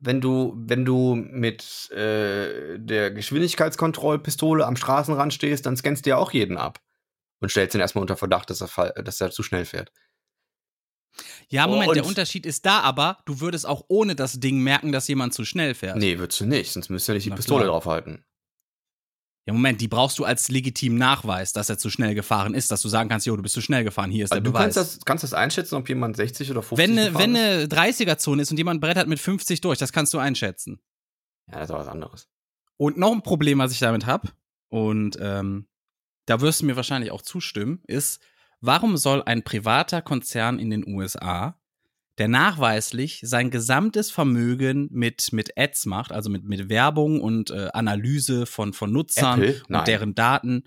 wenn 0.00 0.20
du, 0.20 0.54
wenn 0.56 0.84
du 0.84 1.14
mit 1.14 1.90
äh, 1.90 2.78
der 2.78 3.10
Geschwindigkeitskontrollpistole 3.10 4.66
am 4.66 4.76
Straßenrand 4.76 5.32
stehst, 5.34 5.66
dann 5.66 5.76
scannst 5.76 6.06
du 6.06 6.10
ja 6.10 6.16
auch 6.16 6.32
jeden 6.32 6.56
ab 6.56 6.80
und 7.40 7.50
stellst 7.50 7.74
ihn 7.74 7.80
erstmal 7.80 8.02
unter 8.02 8.16
Verdacht, 8.16 8.50
dass 8.50 8.60
er, 8.60 8.92
dass 9.02 9.20
er 9.20 9.30
zu 9.30 9.42
schnell 9.42 9.64
fährt. 9.64 9.90
Ja, 11.48 11.66
Moment, 11.66 11.94
der 11.94 12.02
Und- 12.04 12.10
Unterschied 12.10 12.46
ist 12.46 12.64
da 12.66 12.80
aber, 12.80 13.18
du 13.24 13.40
würdest 13.40 13.66
auch 13.66 13.84
ohne 13.88 14.14
das 14.14 14.38
Ding 14.38 14.60
merken, 14.62 14.92
dass 14.92 15.08
jemand 15.08 15.34
zu 15.34 15.44
schnell 15.44 15.74
fährt. 15.74 15.96
Nee, 15.96 16.18
würdest 16.18 16.40
du 16.40 16.46
nicht, 16.46 16.72
sonst 16.72 16.90
müsst 16.90 17.08
ihr 17.08 17.14
nicht 17.14 17.24
die 17.26 17.30
Na 17.30 17.36
Pistole 17.36 17.64
klar. 17.64 17.72
draufhalten. 17.72 18.24
Ja, 19.48 19.54
Moment, 19.54 19.80
die 19.80 19.88
brauchst 19.88 20.18
du 20.18 20.26
als 20.26 20.50
legitimen 20.50 20.98
Nachweis, 20.98 21.54
dass 21.54 21.70
er 21.70 21.78
zu 21.78 21.88
schnell 21.88 22.14
gefahren 22.14 22.52
ist, 22.52 22.70
dass 22.70 22.82
du 22.82 22.88
sagen 22.90 23.08
kannst, 23.08 23.24
jo, 23.24 23.34
du 23.34 23.40
bist 23.42 23.54
zu 23.54 23.62
schnell 23.62 23.82
gefahren, 23.82 24.10
hier 24.10 24.24
ist 24.24 24.30
der 24.34 24.42
du 24.42 24.52
Beweis. 24.52 24.74
kannst 24.74 24.76
das, 24.76 25.00
kannst 25.06 25.24
das 25.24 25.32
einschätzen, 25.32 25.74
ob 25.76 25.88
jemand 25.88 26.16
60 26.16 26.50
oder 26.50 26.60
50 26.60 26.86
wenn 26.86 26.98
eine, 26.98 27.08
gefahren 27.08 27.34
wenn 27.34 27.34
ist? 27.34 27.72
eine 27.72 27.92
30er-Zone 27.92 28.42
ist 28.42 28.50
und 28.50 28.58
jemand 28.58 28.82
brettert 28.82 29.08
mit 29.08 29.18
50 29.18 29.62
durch, 29.62 29.78
das 29.78 29.90
kannst 29.90 30.12
du 30.12 30.18
einschätzen. 30.18 30.80
Ja, 31.50 31.60
das 31.60 31.70
ist 31.70 31.74
was 31.74 31.88
anderes. 31.88 32.28
Und 32.76 32.98
noch 32.98 33.10
ein 33.10 33.22
Problem, 33.22 33.58
was 33.58 33.72
ich 33.72 33.78
damit 33.78 34.04
habe, 34.04 34.28
und 34.68 35.16
ähm, 35.18 35.66
da 36.26 36.42
wirst 36.42 36.60
du 36.60 36.66
mir 36.66 36.76
wahrscheinlich 36.76 37.10
auch 37.10 37.22
zustimmen, 37.22 37.80
ist, 37.86 38.20
warum 38.60 38.98
soll 38.98 39.22
ein 39.22 39.44
privater 39.44 40.02
Konzern 40.02 40.58
in 40.58 40.68
den 40.68 40.86
USA, 40.86 41.58
der 42.18 42.28
nachweislich 42.28 43.20
sein 43.22 43.50
gesamtes 43.50 44.10
Vermögen 44.10 44.88
mit, 44.90 45.32
mit 45.32 45.56
Ads 45.56 45.86
macht, 45.86 46.12
also 46.12 46.30
mit, 46.30 46.44
mit 46.44 46.68
Werbung 46.68 47.20
und 47.20 47.50
äh, 47.50 47.68
Analyse 47.72 48.46
von, 48.46 48.72
von 48.72 48.92
Nutzern 48.92 49.42
Apple? 49.42 49.62
Nein. 49.68 49.80
und 49.80 49.88
deren 49.88 50.14
Daten, 50.14 50.64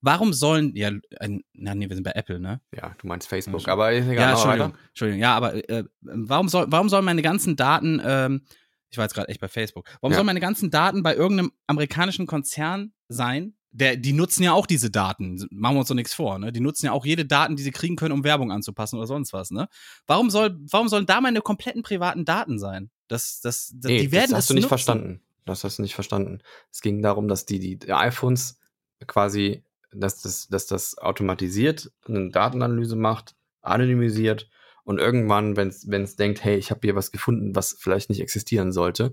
warum 0.00 0.32
sollen, 0.32 0.74
ja, 0.74 0.90
ein, 1.20 1.42
na, 1.52 1.74
nee, 1.74 1.88
wir 1.88 1.94
sind 1.96 2.04
bei 2.04 2.12
Apple, 2.12 2.40
ne? 2.40 2.60
Ja, 2.74 2.94
du 2.98 3.06
meinst 3.06 3.28
Facebook, 3.28 3.66
Ja, 3.66 3.72
aber 3.72 3.92
ist 3.92 4.06
egal. 4.06 4.16
Ja, 4.16 4.30
Entschuldigung. 4.32 4.74
Entschuldigung. 4.88 5.20
Ja, 5.20 5.36
aber 5.36 5.68
äh, 5.70 5.84
warum 6.02 6.48
soll, 6.48 6.66
warum 6.68 6.88
sollen 6.88 7.04
meine 7.04 7.22
ganzen 7.22 7.56
Daten, 7.56 8.00
ähm, 8.04 8.42
ich 8.90 8.98
war 8.98 9.04
jetzt 9.04 9.14
gerade 9.14 9.28
echt 9.28 9.40
bei 9.40 9.48
Facebook, 9.48 9.86
warum 10.00 10.12
Ja. 10.12 10.16
sollen 10.16 10.26
meine 10.26 10.40
ganzen 10.40 10.70
Daten 10.70 11.02
bei 11.02 11.14
irgendeinem 11.14 11.52
amerikanischen 11.66 12.26
Konzern 12.26 12.92
sein? 13.08 13.54
Der, 13.72 13.96
die 13.96 14.12
nutzen 14.12 14.42
ja 14.42 14.52
auch 14.52 14.66
diese 14.66 14.90
Daten. 14.90 15.46
Machen 15.50 15.76
wir 15.76 15.80
uns 15.80 15.88
doch 15.88 15.94
nichts 15.94 16.12
vor, 16.12 16.38
ne? 16.38 16.52
Die 16.52 16.60
nutzen 16.60 16.86
ja 16.86 16.92
auch 16.92 17.06
jede 17.06 17.24
Daten, 17.24 17.54
die 17.54 17.62
sie 17.62 17.70
kriegen 17.70 17.94
können, 17.94 18.12
um 18.12 18.24
Werbung 18.24 18.50
anzupassen 18.50 18.96
oder 18.96 19.06
sonst 19.06 19.32
was, 19.32 19.50
ne? 19.52 19.68
Warum 20.06 20.30
soll, 20.30 20.58
warum 20.70 20.88
sollen 20.88 21.06
da 21.06 21.20
meine 21.20 21.40
kompletten 21.40 21.82
privaten 21.82 22.24
Daten 22.24 22.58
sein? 22.58 22.90
Das, 23.06 23.40
das, 23.40 23.72
das 23.76 23.90
Nee, 23.90 24.00
die 24.00 24.12
werden 24.12 24.30
das 24.30 24.38
hast 24.38 24.44
es 24.44 24.48
du 24.48 24.54
nicht 24.54 24.62
nutzen. 24.62 24.68
verstanden. 24.68 25.22
Das 25.46 25.64
hast 25.64 25.78
du 25.78 25.82
nicht 25.82 25.94
verstanden. 25.94 26.40
Es 26.70 26.80
ging 26.80 27.00
darum, 27.02 27.28
dass 27.28 27.46
die, 27.46 27.58
die, 27.76 27.92
iPhones 27.92 28.58
quasi, 29.06 29.64
dass 29.92 30.20
das, 30.20 30.48
dass 30.48 30.66
das 30.66 30.98
automatisiert 30.98 31.92
eine 32.06 32.30
Datenanalyse 32.30 32.96
macht, 32.96 33.34
anonymisiert 33.62 34.48
und 34.84 34.98
irgendwann, 34.98 35.56
wenn 35.56 35.68
es 35.68 36.16
denkt, 36.16 36.42
hey, 36.44 36.56
ich 36.56 36.70
habe 36.70 36.80
hier 36.82 36.96
was 36.96 37.10
gefunden, 37.12 37.54
was 37.54 37.76
vielleicht 37.78 38.10
nicht 38.10 38.20
existieren 38.20 38.72
sollte, 38.72 39.12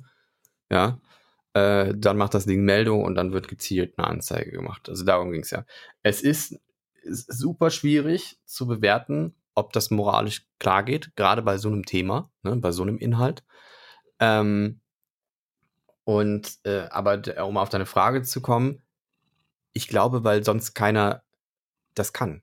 ja, 0.70 1.00
äh, 1.58 1.94
dann 1.96 2.18
macht 2.18 2.34
das 2.34 2.46
Ding 2.46 2.64
Meldung 2.64 3.04
und 3.04 3.16
dann 3.16 3.34
wird 3.34 3.48
gezielt 3.48 3.98
eine 3.98 4.08
Anzeige 4.08 4.52
gemacht. 4.52 4.90
Also 4.90 5.04
darum 5.04 5.32
ging 5.32 5.42
es 5.42 5.52
ja. 5.52 5.66
Es 6.04 6.22
ist, 6.22 6.60
ist 7.02 7.32
super 7.32 7.70
schwierig 7.70 8.40
zu 8.46 8.68
bewerten, 8.68 9.36
ob 9.56 9.74
das 9.74 9.90
moralisch 9.90 10.48
klar 10.60 10.84
geht, 10.84 11.16
gerade 11.16 11.42
bei 11.42 11.58
so 11.58 11.70
einem 11.70 11.86
Thema, 11.86 12.30
ne, 12.44 12.56
bei 12.58 12.72
so 12.72 12.84
einem 12.84 12.98
Inhalt. 12.98 13.44
Ähm, 14.20 14.82
und 16.04 16.60
äh, 16.64 16.88
aber 16.90 17.22
um 17.46 17.58
auf 17.58 17.70
deine 17.70 17.86
Frage 17.86 18.22
zu 18.22 18.42
kommen, 18.42 18.82
ich 19.74 19.88
glaube, 19.88 20.24
weil 20.24 20.44
sonst 20.44 20.74
keiner 20.74 21.24
das 21.96 22.14
kann. 22.14 22.42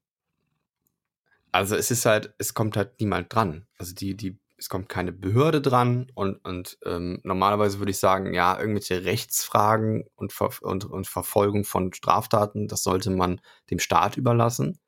Also 1.52 1.76
es 1.76 1.90
ist 1.90 2.04
halt, 2.04 2.34
es 2.38 2.52
kommt 2.52 2.76
halt 2.76 2.98
niemand 3.00 3.32
dran. 3.32 3.66
Also 3.78 3.94
die, 3.94 4.16
die, 4.16 4.38
es 4.56 4.68
kommt 4.68 4.88
keine 4.88 5.12
Behörde 5.12 5.60
dran 5.60 6.10
und, 6.14 6.36
und 6.44 6.78
ähm, 6.84 7.20
normalerweise 7.22 7.78
würde 7.78 7.90
ich 7.90 7.98
sagen, 7.98 8.34
ja, 8.34 8.58
irgendwelche 8.58 9.04
Rechtsfragen 9.04 10.04
und, 10.14 10.32
Ver 10.32 10.50
und, 10.62 10.84
und 10.84 11.06
Verfolgung 11.06 11.64
von 11.64 11.92
Straftaten, 11.92 12.68
das 12.68 12.82
sollte 12.82 13.10
man 13.10 13.40
dem 13.70 13.78
Staat 13.78 14.16
überlassen. 14.16 14.78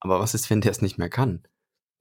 Aber 0.00 0.20
was 0.20 0.34
ist, 0.34 0.48
wenn 0.50 0.60
der 0.60 0.70
es 0.70 0.82
nicht 0.82 0.98
mehr 0.98 1.10
kann? 1.10 1.42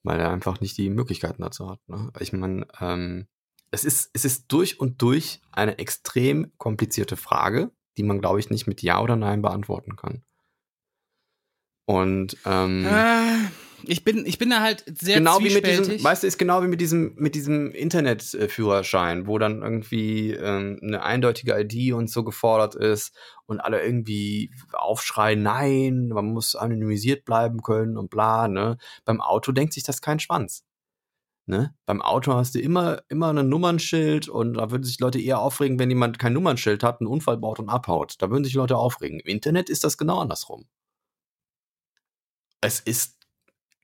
Weil 0.04 0.20
er 0.20 0.32
einfach 0.32 0.62
nicht 0.62 0.78
die 0.78 0.90
Möglichkeiten 0.90 1.42
dazu 1.42 1.70
hat. 1.70 1.80
Ne? 1.88 2.12
Ich 2.20 2.34
meine, 2.34 2.68
ähm, 2.80 3.28
es 3.72 3.84
ist, 3.84 4.12
es 4.14 4.24
ist 4.24 4.52
durch 4.52 4.80
und 4.80 5.02
durch 5.02 5.42
eine 5.52 5.80
extrem 5.80 6.54
komplizierte 6.58 7.18
Frage, 7.18 7.72
die 7.98 8.04
man, 8.04 8.20
glaube 8.20 8.40
ich, 8.40 8.50
nicht 8.50 8.68
mit 8.68 8.82
Ja 8.82 9.02
oder 9.02 9.16
Nein 9.16 9.42
beantworten 9.42 9.96
kann. 9.96 10.24
Und 11.86 12.38
ähm, 12.46 12.86
Äh, 12.86 13.48
ich 13.84 14.04
bin, 14.04 14.26
ich 14.26 14.38
bin 14.38 14.50
da 14.50 14.62
halt 14.62 14.84
sehr 15.00 15.18
genau 15.18 15.40
wie 15.40 15.54
mit 15.54 15.66
diesem, 15.66 16.04
weißt 16.04 16.24
du, 16.24 16.28
ist 16.28 16.38
genau 16.38 16.64
wie 16.64 16.68
mit 16.68 16.82
diesem, 16.82 17.14
mit 17.16 17.36
diesem 17.36 17.72
Internetführerschein, 17.72 19.28
wo 19.28 19.38
dann 19.38 19.62
irgendwie 19.62 20.32
ähm, 20.32 20.80
eine 20.82 21.04
eindeutige 21.04 21.60
ID 21.60 21.94
und 21.94 22.10
so 22.10 22.24
gefordert 22.24 22.76
ist 22.76 23.16
und 23.46 23.60
alle 23.60 23.84
irgendwie 23.84 24.52
aufschreien, 24.74 25.44
nein, 25.44 26.10
man 26.10 26.26
muss 26.26 26.56
anonymisiert 26.56 27.26
bleiben 27.26 27.62
können 27.62 27.98
und 27.98 28.10
bla, 28.10 28.48
ne? 28.48 28.78
Beim 29.06 29.22
Auto 29.22 29.52
denkt 29.52 29.74
sich 29.74 29.84
das 29.84 30.02
kein 30.02 30.20
Schwanz. 30.20 30.64
Ne? 31.50 31.74
Beim 31.86 32.02
Auto 32.02 32.34
hast 32.34 32.56
du 32.56 32.60
immer, 32.60 33.02
immer 33.08 33.30
ein 33.34 33.48
Nummernschild 33.48 34.28
und 34.28 34.56
da 34.56 34.70
würden 34.70 34.84
sich 34.84 35.00
Leute 35.00 35.22
eher 35.22 35.40
aufregen, 35.40 35.80
wenn 35.80 35.90
jemand 35.90 36.20
kein 36.20 36.34
Nummernschild 36.34 36.84
hat, 36.84 37.00
einen 37.00 37.08
Unfall 37.08 37.38
baut 37.38 37.60
und 37.60 37.70
abhaut. 37.70 38.16
Da 38.20 38.30
würden 38.30 38.44
sich 38.44 38.54
Leute 38.54 38.76
aufregen. 38.76 39.22
Im 39.22 39.28
Internet 39.28 39.70
ist 39.70 39.86
das 39.86 39.98
genau 39.98 40.20
andersrum. 40.20 40.66
Es 42.60 42.82
ist 42.82 43.17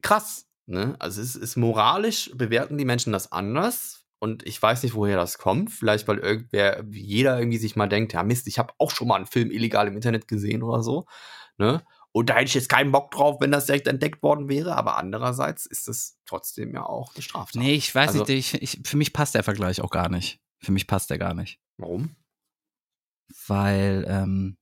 krass. 0.03 0.45
Ne? 0.65 0.95
Also 0.99 1.21
es 1.21 1.35
ist 1.35 1.55
moralisch, 1.55 2.31
bewerten 2.35 2.77
die 2.77 2.85
Menschen 2.85 3.11
das 3.11 3.31
anders 3.31 4.05
und 4.19 4.45
ich 4.47 4.61
weiß 4.61 4.83
nicht, 4.83 4.93
woher 4.95 5.17
das 5.17 5.37
kommt. 5.37 5.71
Vielleicht, 5.71 6.07
weil 6.07 6.19
irgendwer, 6.19 6.83
jeder 6.89 7.37
irgendwie 7.39 7.57
sich 7.57 7.75
mal 7.75 7.89
denkt, 7.89 8.13
ja 8.13 8.23
Mist, 8.23 8.47
ich 8.47 8.59
habe 8.59 8.73
auch 8.77 8.91
schon 8.91 9.07
mal 9.07 9.15
einen 9.15 9.25
Film 9.25 9.51
illegal 9.51 9.87
im 9.87 9.95
Internet 9.95 10.27
gesehen 10.27 10.63
oder 10.63 10.81
so. 10.83 11.05
Ne? 11.57 11.83
Und 12.13 12.29
da 12.29 12.35
hätte 12.35 12.45
ich 12.45 12.53
jetzt 12.53 12.69
keinen 12.69 12.91
Bock 12.91 13.11
drauf, 13.11 13.37
wenn 13.41 13.51
das 13.51 13.65
direkt 13.65 13.87
entdeckt 13.87 14.21
worden 14.23 14.47
wäre. 14.47 14.75
Aber 14.75 14.97
andererseits 14.97 15.65
ist 15.65 15.87
es 15.87 16.19
trotzdem 16.25 16.73
ja 16.73 16.85
auch 16.85 17.13
eine 17.15 17.23
Straftat. 17.23 17.61
Nee, 17.61 17.73
ich 17.73 17.93
weiß 17.93 18.09
Also- 18.11 18.23
nicht, 18.25 18.53
ich, 18.53 18.61
ich, 18.77 18.87
für 18.87 18.97
mich 18.97 19.11
passt 19.13 19.35
der 19.35 19.43
Vergleich 19.43 19.81
auch 19.81 19.89
gar 19.89 20.09
nicht. 20.09 20.39
Für 20.61 20.71
mich 20.71 20.87
passt 20.87 21.09
der 21.09 21.17
gar 21.17 21.33
nicht. 21.33 21.59
Warum? 21.77 22.15
Weil 23.47 24.05
ähm, 24.07 24.57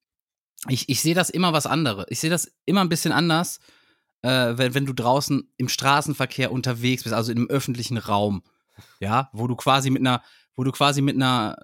ich, 0.70 0.90
ich 0.90 1.02
sehe 1.02 1.14
das 1.16 1.30
immer 1.30 1.54
was 1.54 1.66
anderes. 1.68 2.06
Ich 2.10 2.20
sehe 2.20 2.30
das 2.30 2.52
immer 2.66 2.82
ein 2.82 2.90
bisschen 2.90 3.12
anders, 3.12 3.60
äh, 4.24 4.58
wenn, 4.58 4.74
wenn 4.74 4.86
du 4.86 4.94
draußen 4.94 5.50
im 5.58 5.70
Straßenverkehr 5.70 6.52
unterwegs 6.52 7.04
bist, 7.04 7.14
also 7.16 7.32
im 7.32 7.50
öffentlichen 7.50 7.98
Raum. 7.98 8.44
Ja, 9.00 9.30
wo 9.34 9.48
du 9.48 9.56
quasi 9.56 9.90
mit 9.90 10.02
einer, 10.02 10.24
wo 10.56 10.64
du 10.64 10.72
quasi 10.72 11.02
mit 11.02 11.16
einer 11.16 11.58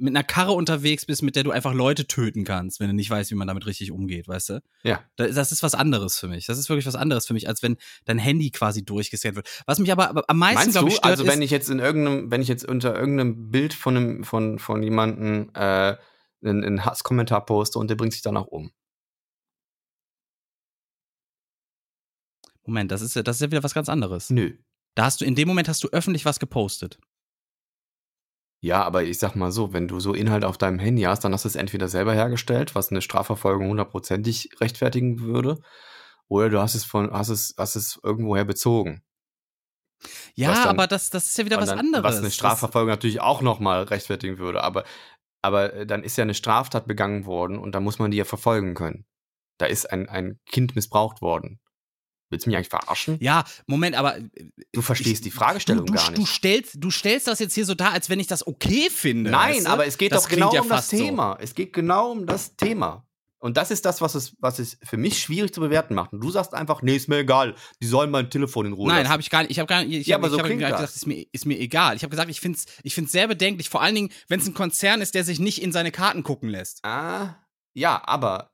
mit 0.00 0.14
einer 0.14 0.22
Karre 0.22 0.52
unterwegs 0.52 1.06
bist, 1.06 1.24
mit 1.24 1.34
der 1.34 1.42
du 1.42 1.50
einfach 1.50 1.74
Leute 1.74 2.06
töten 2.06 2.44
kannst, 2.44 2.78
wenn 2.78 2.86
du 2.86 2.94
nicht 2.94 3.10
weißt, 3.10 3.32
wie 3.32 3.34
man 3.34 3.48
damit 3.48 3.66
richtig 3.66 3.90
umgeht, 3.90 4.28
weißt 4.28 4.50
du? 4.50 4.62
Ja. 4.84 5.02
Da- 5.16 5.26
Das 5.26 5.50
ist 5.50 5.64
was 5.64 5.74
anderes 5.74 6.16
für 6.16 6.28
mich. 6.28 6.46
Das 6.46 6.56
ist 6.56 6.68
wirklich 6.68 6.86
was 6.86 6.94
anderes 6.94 7.26
für 7.26 7.34
mich, 7.34 7.48
als 7.48 7.64
wenn 7.64 7.76
dein 8.04 8.18
Handy 8.18 8.52
quasi 8.52 8.84
durchgescannt 8.84 9.34
wird. 9.34 9.48
Was 9.66 9.80
mich 9.80 9.90
aber, 9.90 10.08
aber 10.08 10.22
am 10.28 10.38
meisten, 10.38 10.56
Meinst 10.60 10.72
glaube 10.74 10.86
du, 10.86 10.92
ich, 10.92 10.98
stört, 10.98 11.10
also 11.10 11.26
wenn 11.26 11.42
ich 11.42 11.50
jetzt 11.50 11.68
in 11.68 11.80
irgendeinem, 11.80 12.30
wenn 12.30 12.40
ich 12.42 12.46
jetzt 12.46 12.64
unter 12.64 12.94
irgendeinem 12.96 13.50
Bild 13.50 13.74
von 13.74 13.96
einem, 13.96 14.22
von, 14.24 14.60
von 14.60 14.84
jemandem 14.84 15.50
äh, 15.54 15.96
einen, 16.44 16.62
einen 16.64 16.84
Hasskommentar 16.84 17.44
poste 17.44 17.80
und 17.80 17.90
der 17.90 17.96
bringt 17.96 18.12
sich 18.12 18.22
danach 18.22 18.46
um? 18.46 18.70
Moment, 22.68 22.90
das 22.92 23.02
ist 23.02 23.14
ja, 23.16 23.22
das 23.22 23.36
ist 23.36 23.42
ja 23.42 23.50
wieder 23.50 23.62
was 23.62 23.74
ganz 23.74 23.88
anderes. 23.88 24.30
Nö. 24.30 24.56
Da 24.94 25.04
hast 25.04 25.20
du, 25.20 25.24
in 25.24 25.34
dem 25.34 25.48
Moment 25.48 25.68
hast 25.68 25.82
du 25.84 25.88
öffentlich 25.88 26.24
was 26.24 26.38
gepostet. 26.40 26.98
Ja, 28.60 28.82
aber 28.82 29.04
ich 29.04 29.18
sag 29.18 29.36
mal 29.36 29.52
so, 29.52 29.72
wenn 29.72 29.86
du 29.86 30.00
so 30.00 30.14
Inhalt 30.14 30.44
auf 30.44 30.58
deinem 30.58 30.80
Handy 30.80 31.02
hast, 31.02 31.20
dann 31.24 31.32
hast 31.32 31.44
du 31.44 31.48
es 31.48 31.54
entweder 31.54 31.88
selber 31.88 32.12
hergestellt, 32.14 32.74
was 32.74 32.90
eine 32.90 33.02
Strafverfolgung 33.02 33.68
hundertprozentig 33.68 34.50
rechtfertigen 34.60 35.20
würde, 35.20 35.60
oder 36.26 36.50
du 36.50 36.60
hast 36.60 36.74
es 36.74 36.84
von, 36.84 37.10
hast 37.12 37.28
es, 37.28 37.54
hast 37.56 37.76
es 37.76 38.00
irgendwoher 38.02 38.44
bezogen. 38.44 39.02
Ja, 40.34 40.52
dann- 40.52 40.68
aber 40.68 40.86
das, 40.88 41.10
das 41.10 41.28
ist 41.28 41.38
ja 41.38 41.44
wieder 41.44 41.58
was 41.60 41.68
dann, 41.70 41.78
anderes. 41.78 42.04
Was 42.04 42.18
eine 42.18 42.30
Strafverfolgung 42.30 42.88
natürlich 42.88 43.20
auch 43.20 43.42
nochmal 43.42 43.84
rechtfertigen 43.84 44.38
würde. 44.38 44.62
Aber, 44.62 44.84
aber 45.42 45.72
äh, 45.72 45.86
dann 45.86 46.02
ist 46.02 46.16
ja 46.16 46.22
eine 46.22 46.34
Straftat 46.34 46.86
begangen 46.86 47.26
worden 47.26 47.58
und 47.58 47.74
da 47.74 47.80
muss 47.80 47.98
man 47.98 48.10
die 48.10 48.16
ja 48.16 48.24
verfolgen 48.24 48.74
können. 48.74 49.06
Da 49.58 49.66
ist 49.66 49.86
ein, 49.90 50.08
ein 50.08 50.38
Kind 50.46 50.74
missbraucht 50.76 51.20
worden. 51.22 51.60
Willst 52.30 52.44
du 52.46 52.50
mich 52.50 52.56
eigentlich 52.56 52.68
verarschen? 52.68 53.16
Ja, 53.20 53.44
Moment, 53.66 53.96
aber 53.96 54.18
äh, 54.18 54.22
Du 54.72 54.82
verstehst 54.82 55.16
ich- 55.16 55.20
die 55.22 55.30
Fragestellung 55.30 55.86
du, 55.86 55.92
du, 55.92 55.98
gar 55.98 56.12
Du 56.12 56.20
nicht. 56.20 56.32
stellst, 56.34 56.72
du 56.76 56.90
stellst 56.90 57.26
das 57.26 57.38
jetzt 57.38 57.54
hier 57.54 57.64
so 57.64 57.74
dar, 57.74 57.92
als 57.92 58.10
wenn 58.10 58.20
ich 58.20 58.26
das 58.26 58.46
okay 58.46 58.88
finde. 58.90 59.30
Nein, 59.30 59.54
weißt 59.56 59.66
du? 59.66 59.70
aber 59.70 59.86
es 59.86 59.96
geht 59.98 60.12
Das 60.12 60.24
doch 60.24 60.28
genau 60.30 60.52
ja 60.54 60.60
um 60.60 60.68
das 60.68 60.78
fast 60.78 60.90
so. 60.90 60.96
Thema. 60.98 61.38
Es 61.40 61.54
geht 61.54 61.72
genau 61.72 62.10
um 62.12 62.26
das 62.26 62.54
Thema. 62.56 63.04
Und 63.40 63.56
das 63.56 63.70
ist 63.70 63.84
das, 63.84 64.00
was 64.00 64.16
es, 64.16 64.34
was 64.40 64.58
es 64.58 64.78
für 64.82 64.96
mich 64.96 65.20
schwierig 65.22 65.54
zu 65.54 65.60
bewerten 65.60 65.94
macht. 65.94 66.12
Und 66.12 66.20
du 66.20 66.28
sagst 66.30 66.54
einfach, 66.54 66.82
nee, 66.82 66.96
ist 66.96 67.08
mir 67.08 67.18
egal. 67.18 67.54
Die 67.80 67.86
sollen 67.86 68.10
mein 68.10 68.30
Telefon 68.30 68.66
in 68.66 68.72
Ruhe 68.72 68.88
Nein, 68.88 69.08
habe 69.08 69.22
ich 69.22 69.30
gar 69.30 69.42
nicht. 69.42 69.52
Ich 69.52 69.60
habe 69.60 69.68
gar 69.68 69.84
nicht. 69.84 69.96
Ich 69.96 70.06
Ja, 70.08 70.16
hab, 70.16 70.22
aber 70.22 70.30
so 70.30 70.36
ich 70.38 70.42
hab 70.42 70.48
nicht 70.50 70.60
das. 70.62 70.72
gesagt, 70.72 70.96
ist 70.96 71.06
mir, 71.06 71.24
ist 71.30 71.46
mir 71.46 71.56
egal. 71.60 71.94
Ich 71.94 72.02
habe 72.02 72.10
gesagt, 72.10 72.28
ich 72.30 72.40
finde 72.40 72.58
es 72.58 72.66
ich 72.82 72.94
find's 72.96 73.12
sehr 73.12 73.28
bedenklich, 73.28 73.68
vor 73.70 73.80
allen 73.80 73.94
Dingen, 73.94 74.10
wenn 74.26 74.40
es 74.40 74.46
ein 74.48 74.54
Konzern 74.54 75.00
ist, 75.00 75.14
der 75.14 75.22
sich 75.22 75.38
nicht 75.38 75.62
in 75.62 75.70
seine 75.70 75.92
Karten 75.92 76.24
gucken 76.24 76.48
lässt. 76.48 76.84
Ah, 76.84 77.36
ja, 77.74 78.02
aber 78.06 78.50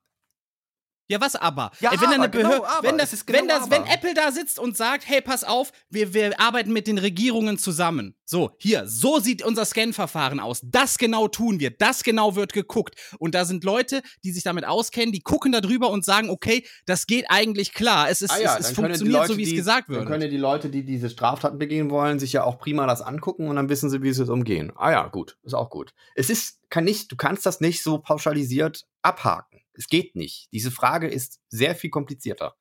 Ja, 1.06 1.20
was 1.20 1.36
aber? 1.36 1.70
Ja, 1.81 1.90
wenn 1.93 1.98
aber, 1.98 2.14
eine 2.14 2.28
Behörde, 2.31 2.56
genau, 2.56 2.66
aber. 2.66 2.89
wenn, 2.89 2.98
das, 2.98 3.12
ist 3.12 3.26
genau 3.26 3.40
wenn, 3.40 3.48
das, 3.48 3.70
wenn. 3.70 3.85
Apple 3.85 4.14
da 4.14 4.32
sitzt 4.32 4.59
und 4.59 4.76
sagt, 4.76 5.06
hey, 5.06 5.20
pass 5.20 5.44
auf, 5.44 5.70
wir, 5.90 6.14
wir 6.14 6.40
arbeiten 6.40 6.72
mit 6.72 6.86
den 6.86 6.97
Regierungen 6.97 7.59
zusammen. 7.59 8.16
So, 8.24 8.52
hier, 8.59 8.86
so 8.86 9.18
sieht 9.18 9.44
unser 9.44 9.66
Scan-Verfahren 9.66 10.40
aus. 10.40 10.60
Das 10.64 10.97
genau 10.97 11.28
tun 11.28 11.60
wir. 11.60 11.70
Das 11.70 12.05
genau 12.05 12.36
wird 12.36 12.55
geguckt. 12.55 12.94
Und 13.18 13.35
da 13.35 13.44
sind 13.44 13.64
Leute, 13.64 14.02
die 14.24 14.32
sich 14.32 14.44
damit 14.44 14.64
auskennen, 14.64 15.12
die 15.12 15.20
gucken 15.20 15.52
da 15.52 15.60
drüber 15.60 15.90
und 15.90 16.06
sagen, 16.06 16.31
okay, 16.31 16.66
das 16.86 17.06
geht 17.06 17.26
eigentlich 17.28 17.74
klar. 17.74 18.09
Es, 18.09 18.22
ist, 18.22 18.31
Ah 18.31 18.39
ja, 18.39 18.55
es, 18.55 18.60
es 18.60 18.66
dann 18.66 18.76
können 18.76 18.86
funktioniert 18.86 19.20
Leute, 19.20 19.32
so, 19.35 19.39
wie 19.39 19.43
es 19.43 19.55
gesagt 19.55 19.89
Dann 19.89 19.97
wird. 19.97 20.06
können 20.06 20.22
ja 20.22 20.28
die 20.28 20.39
Leute, 20.39 20.70
die 20.70 20.85
diese 20.85 21.10
Straftaten 21.10 21.59
begehen 21.59 21.90
wollen, 21.90 22.18
sich 22.18 22.32
ja 22.32 22.44
auch 22.44 22.59
prima 22.59 22.86
das 22.86 23.02
angucken 23.02 23.48
und 23.48 23.56
dann 23.56 23.68
wissen 23.68 23.90
sie, 23.90 24.02
wie 24.02 24.12
sie 24.12 24.22
es 24.22 24.31
umgehen. 24.31 24.72
Ah 24.74 24.90
ja, 24.90 25.06
gut, 25.09 25.36
ist 25.43 25.55
auch 25.55 25.68
gut. 25.68 25.93
Es 26.14 26.31
ist, 26.31 26.60
kann 26.70 26.85
nicht, 26.85 27.12
du 27.12 27.16
kannst 27.16 27.44
das 27.44 27.60
nicht 27.60 27.82
so 27.82 27.98
pauschalisiert 27.98 28.86
abhaken. 29.02 29.53
Es 29.76 29.88
geht 29.88 30.14
nicht. 30.16 30.48
Diese 30.52 30.70
Frage 30.70 31.09
ist 31.09 31.40
sehr 31.48 31.74
viel 31.74 31.90
komplizierter. 31.90 32.55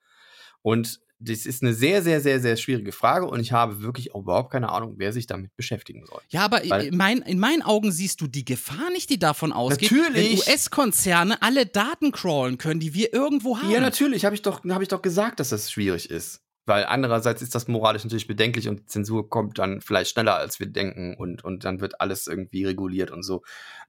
Und 0.61 0.99
das 1.19 1.45
ist 1.45 1.61
eine 1.61 1.73
sehr, 1.73 2.01
sehr, 2.01 2.19
sehr, 2.19 2.41
sehr 2.41 2.57
schwierige 2.57 2.91
Frage 2.91 3.25
und 3.27 3.39
ich 3.39 3.51
habe 3.53 3.81
wirklich 3.81 4.13
auch 4.13 4.21
überhaupt 4.21 4.51
keine 4.51 4.69
Ahnung, 4.69 4.95
wer 4.97 5.13
sich 5.13 5.25
damit 5.25 5.55
beschäftigen 5.55 6.05
soll. 6.05 6.21
Ja, 6.29 6.43
aber 6.43 6.63
in, 6.63 6.97
mein, 6.97 7.19
in 7.19 7.39
meinen 7.39 7.61
Augen 7.61 7.91
siehst 7.93 8.19
du 8.19 8.27
die 8.27 8.43
Gefahr 8.43 8.89
nicht, 8.91 9.09
die 9.09 9.19
davon 9.19 9.53
ausgeht, 9.53 9.89
Natürlich. 9.91 10.31
wenn 10.31 10.37
US-Konzerne 10.53 11.41
alle 11.41 11.65
Daten 11.65 12.11
crawlen 12.11 12.57
können, 12.57 12.81
die 12.81 12.93
wir 12.93 13.13
irgendwo 13.13 13.57
haben. 13.59 13.71
Ja, 13.71 13.79
natürlich, 13.79 14.25
habe 14.25 14.35
ich, 14.35 14.41
doch- 14.41 14.63
hab 14.65 14.81
ich 14.81 14.89
doch 14.89 15.01
gesagt, 15.01 15.39
dass 15.39 15.49
das 15.49 15.71
schwierig 15.71 16.09
ist. 16.09 16.41
Weil 16.65 16.85
andererseits 16.85 17.41
ist 17.41 17.55
das 17.55 17.67
moralisch 17.67 18.03
natürlich 18.05 18.27
bedenklich 18.27 18.69
und 18.69 18.89
Zensur 18.89 19.29
kommt 19.29 19.59
dann 19.59 19.81
vielleicht 19.81 20.11
schneller, 20.11 20.35
als 20.35 20.59
wir 20.59 20.67
denken 20.67 21.15
und, 21.17 21.43
und 21.43 21.65
dann 21.65 21.81
wird 21.81 21.99
alles 21.99 22.27
irgendwie 22.27 22.63
reguliert 22.65 23.11
und 23.11 23.23
so. 23.23 23.43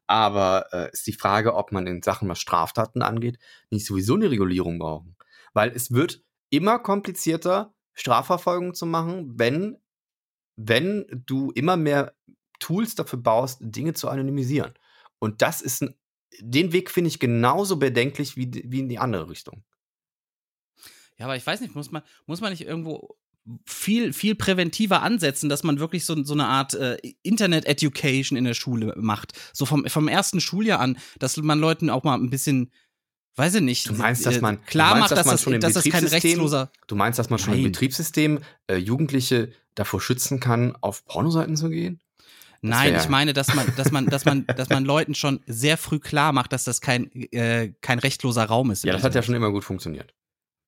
Aber 0.06 0.66
äh, 0.72 0.90
ist 0.92 1.06
die 1.06 1.12
Frage, 1.12 1.54
ob 1.54 1.70
man 1.70 1.86
in 1.86 2.02
Sachen, 2.02 2.28
was 2.28 2.40
Straftaten 2.40 3.02
angeht, 3.02 3.38
nicht 3.70 3.86
sowieso 3.86 4.14
eine 4.14 4.30
Regulierung 4.30 4.78
brauchen. 4.78 5.16
Weil 5.52 5.70
es 5.70 5.92
wird 5.92 6.22
immer 6.50 6.80
komplizierter, 6.80 7.72
Strafverfolgung 7.94 8.74
zu 8.74 8.86
machen, 8.86 9.38
wenn, 9.38 9.78
wenn 10.56 11.06
du 11.26 11.52
immer 11.52 11.76
mehr 11.76 12.12
Tools 12.58 12.96
dafür 12.96 13.20
baust, 13.20 13.58
Dinge 13.60 13.94
zu 13.94 14.08
anonymisieren. 14.08 14.74
Und 15.20 15.42
das 15.42 15.62
ist 15.62 15.82
ein, 15.82 15.94
den 16.40 16.72
Weg 16.72 16.90
finde 16.90 17.08
ich 17.08 17.20
genauso 17.20 17.76
bedenklich 17.78 18.36
wie, 18.36 18.50
wie 18.66 18.80
in 18.80 18.88
die 18.88 18.98
andere 18.98 19.28
Richtung. 19.30 19.62
Ja, 21.18 21.26
aber 21.26 21.36
ich 21.36 21.46
weiß 21.46 21.60
nicht, 21.60 21.74
muss 21.74 21.90
man, 21.92 22.02
muss 22.26 22.40
man 22.40 22.50
nicht 22.50 22.62
irgendwo 22.62 23.16
viel, 23.66 24.12
viel 24.14 24.34
präventiver 24.34 25.02
ansetzen, 25.02 25.48
dass 25.50 25.62
man 25.64 25.78
wirklich 25.78 26.06
so, 26.06 26.22
so 26.24 26.32
eine 26.32 26.46
Art 26.46 26.74
äh, 26.74 26.96
Internet-Education 27.22 28.36
in 28.38 28.44
der 28.44 28.54
Schule 28.54 28.94
macht. 28.96 29.32
So 29.52 29.66
vom, 29.66 29.84
vom 29.86 30.08
ersten 30.08 30.40
Schuljahr 30.40 30.80
an, 30.80 30.96
dass 31.18 31.36
man 31.36 31.58
Leuten 31.58 31.90
auch 31.90 32.04
mal 32.04 32.14
ein 32.14 32.30
bisschen, 32.30 32.72
weiß 33.36 33.56
ich 33.56 33.60
nicht, 33.60 33.88
Du 33.88 33.94
meinst, 33.94 34.24
dass 34.24 34.36
äh, 34.38 34.40
man- 34.40 34.64
klar 34.64 34.94
du 34.94 35.00
macht, 35.00 35.10
meinst, 35.10 35.12
dass 35.12 35.18
dass, 35.18 35.26
man 35.26 35.34
das, 35.34 35.42
schon 35.42 35.52
im 35.54 35.60
dass 35.60 35.72
das 35.74 35.84
kein 35.84 36.04
Betriebssystem- 36.04 36.12
rechtsloser. 36.30 36.72
Du 36.86 36.96
meinst, 36.96 37.18
dass 37.18 37.30
man 37.30 37.38
schon 37.38 37.52
im 37.54 37.62
Nein. 37.62 37.72
Betriebssystem 37.72 38.40
äh, 38.66 38.76
Jugendliche 38.76 39.52
davor 39.74 40.00
schützen 40.00 40.40
kann, 40.40 40.74
auf 40.80 41.04
Pornoseiten 41.04 41.56
zu 41.56 41.68
gehen? 41.68 42.00
Nein, 42.62 42.96
ich 42.96 43.10
meine, 43.10 43.34
dass 43.34 43.54
man, 43.54 43.66
dass 43.76 43.90
man, 43.92 44.06
dass 44.06 44.24
man, 44.24 44.46
dass 44.46 44.70
man 44.70 44.86
Leuten 44.86 45.14
schon 45.14 45.40
sehr 45.46 45.76
früh 45.76 45.98
klar 45.98 46.32
macht, 46.32 46.50
dass 46.54 46.64
das 46.64 46.80
kein, 46.80 47.10
äh, 47.30 47.74
kein 47.82 47.98
rechtloser 47.98 48.44
Raum 48.46 48.70
ist. 48.70 48.84
im 48.84 48.88
Ja, 48.88 48.94
das 48.94 49.02
hat 49.02 49.14
ja 49.14 49.22
schon 49.22 49.34
immer 49.34 49.50
gut 49.50 49.64
funktioniert. 49.64 50.14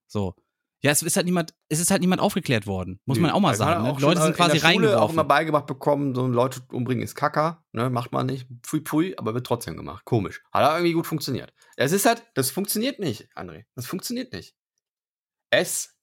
So. 0.06 0.34
Ja, 0.82 0.90
es 0.90 1.02
ist 1.02 1.16
halt 1.16 1.26
niemand, 1.26 1.54
es 1.68 1.80
ist 1.80 1.90
halt 1.90 2.00
niemand 2.00 2.20
aufgeklärt 2.20 2.66
worden. 2.66 3.00
Muss 3.06 3.16
Nö, 3.16 3.22
man 3.22 3.30
auch 3.32 3.40
mal 3.40 3.54
sagen. 3.54 3.84
Ne? 3.84 3.90
auch 3.90 4.00
Leute 4.00 4.20
sind 4.22 4.36
quasi 4.36 4.58
Schule 4.58 4.68
auch 4.68 4.74
reingeworfen. 4.74 5.14
immer 5.14 5.24
beigebracht 5.24 5.66
bekommen, 5.66 6.14
so 6.14 6.26
Leute 6.26 6.60
umbringen 6.70 7.02
ist 7.02 7.14
Kacker, 7.14 7.64
ne, 7.72 7.88
macht 7.90 8.12
man 8.12 8.26
nicht, 8.26 8.46
pfui 8.62 8.80
pfui, 8.80 9.14
aber 9.16 9.34
wird 9.34 9.46
trotzdem 9.46 9.76
gemacht. 9.76 10.04
Komisch. 10.04 10.42
Hat 10.52 10.62
er 10.62 10.76
irgendwie 10.76 10.92
gut 10.92 11.06
funktioniert. 11.06 11.52
Es 11.76 11.92
ist 11.92 12.06
halt, 12.06 12.22
das 12.34 12.50
funktioniert 12.50 13.00
nicht, 13.00 13.28
André. 13.34 13.64
Das 13.74 13.86
funktioniert 13.86 14.32
nicht. 14.32 14.54
Es 15.50 15.96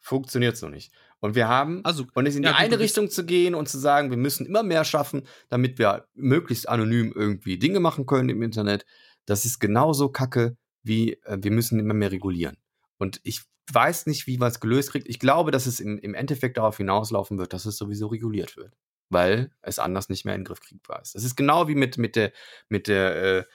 funktioniert 0.00 0.56
so 0.56 0.68
nicht. 0.68 0.92
Und 1.20 1.34
wir 1.34 1.48
haben, 1.48 1.84
Also, 1.84 2.06
und 2.14 2.26
es 2.26 2.34
in 2.34 2.42
ja, 2.42 2.50
die 2.50 2.56
eine 2.56 2.78
Richtung 2.78 3.10
zu 3.10 3.24
gehen 3.24 3.54
und 3.54 3.68
zu 3.68 3.78
sagen, 3.78 4.10
wir 4.10 4.16
müssen 4.16 4.46
immer 4.46 4.62
mehr 4.62 4.84
schaffen, 4.84 5.26
damit 5.48 5.78
wir 5.78 6.06
möglichst 6.14 6.68
anonym 6.68 7.12
irgendwie 7.14 7.58
Dinge 7.58 7.78
machen 7.78 8.06
können 8.06 8.30
im 8.30 8.42
Internet, 8.42 8.86
das 9.26 9.44
ist 9.44 9.60
genauso 9.60 10.08
kacke, 10.08 10.56
wie 10.82 11.12
äh, 11.24 11.38
wir 11.40 11.50
müssen 11.50 11.78
immer 11.78 11.94
mehr 11.94 12.10
regulieren. 12.10 12.56
Und 13.00 13.20
ich 13.24 13.40
weiß 13.72 14.06
nicht, 14.06 14.26
wie 14.26 14.36
man 14.36 14.48
es 14.48 14.60
gelöst 14.60 14.90
kriegt. 14.90 15.08
Ich 15.08 15.18
glaube, 15.18 15.50
dass 15.50 15.66
es 15.66 15.80
im, 15.80 15.98
im 15.98 16.14
Endeffekt 16.14 16.58
darauf 16.58 16.76
hinauslaufen 16.76 17.38
wird, 17.38 17.52
dass 17.52 17.64
es 17.64 17.78
sowieso 17.78 18.08
reguliert 18.08 18.56
wird. 18.56 18.76
Weil 19.08 19.50
es 19.62 19.78
anders 19.78 20.08
nicht 20.08 20.24
mehr 20.24 20.34
in 20.34 20.42
den 20.42 20.46
Griff 20.46 20.60
kriegbar 20.60 21.00
ist. 21.00 21.14
Das 21.14 21.24
ist 21.24 21.34
genau 21.34 21.66
wie 21.66 21.74
mit, 21.74 21.98
mit 21.98 22.14
der, 22.14 22.32
mit 22.68 22.88
der 22.88 23.46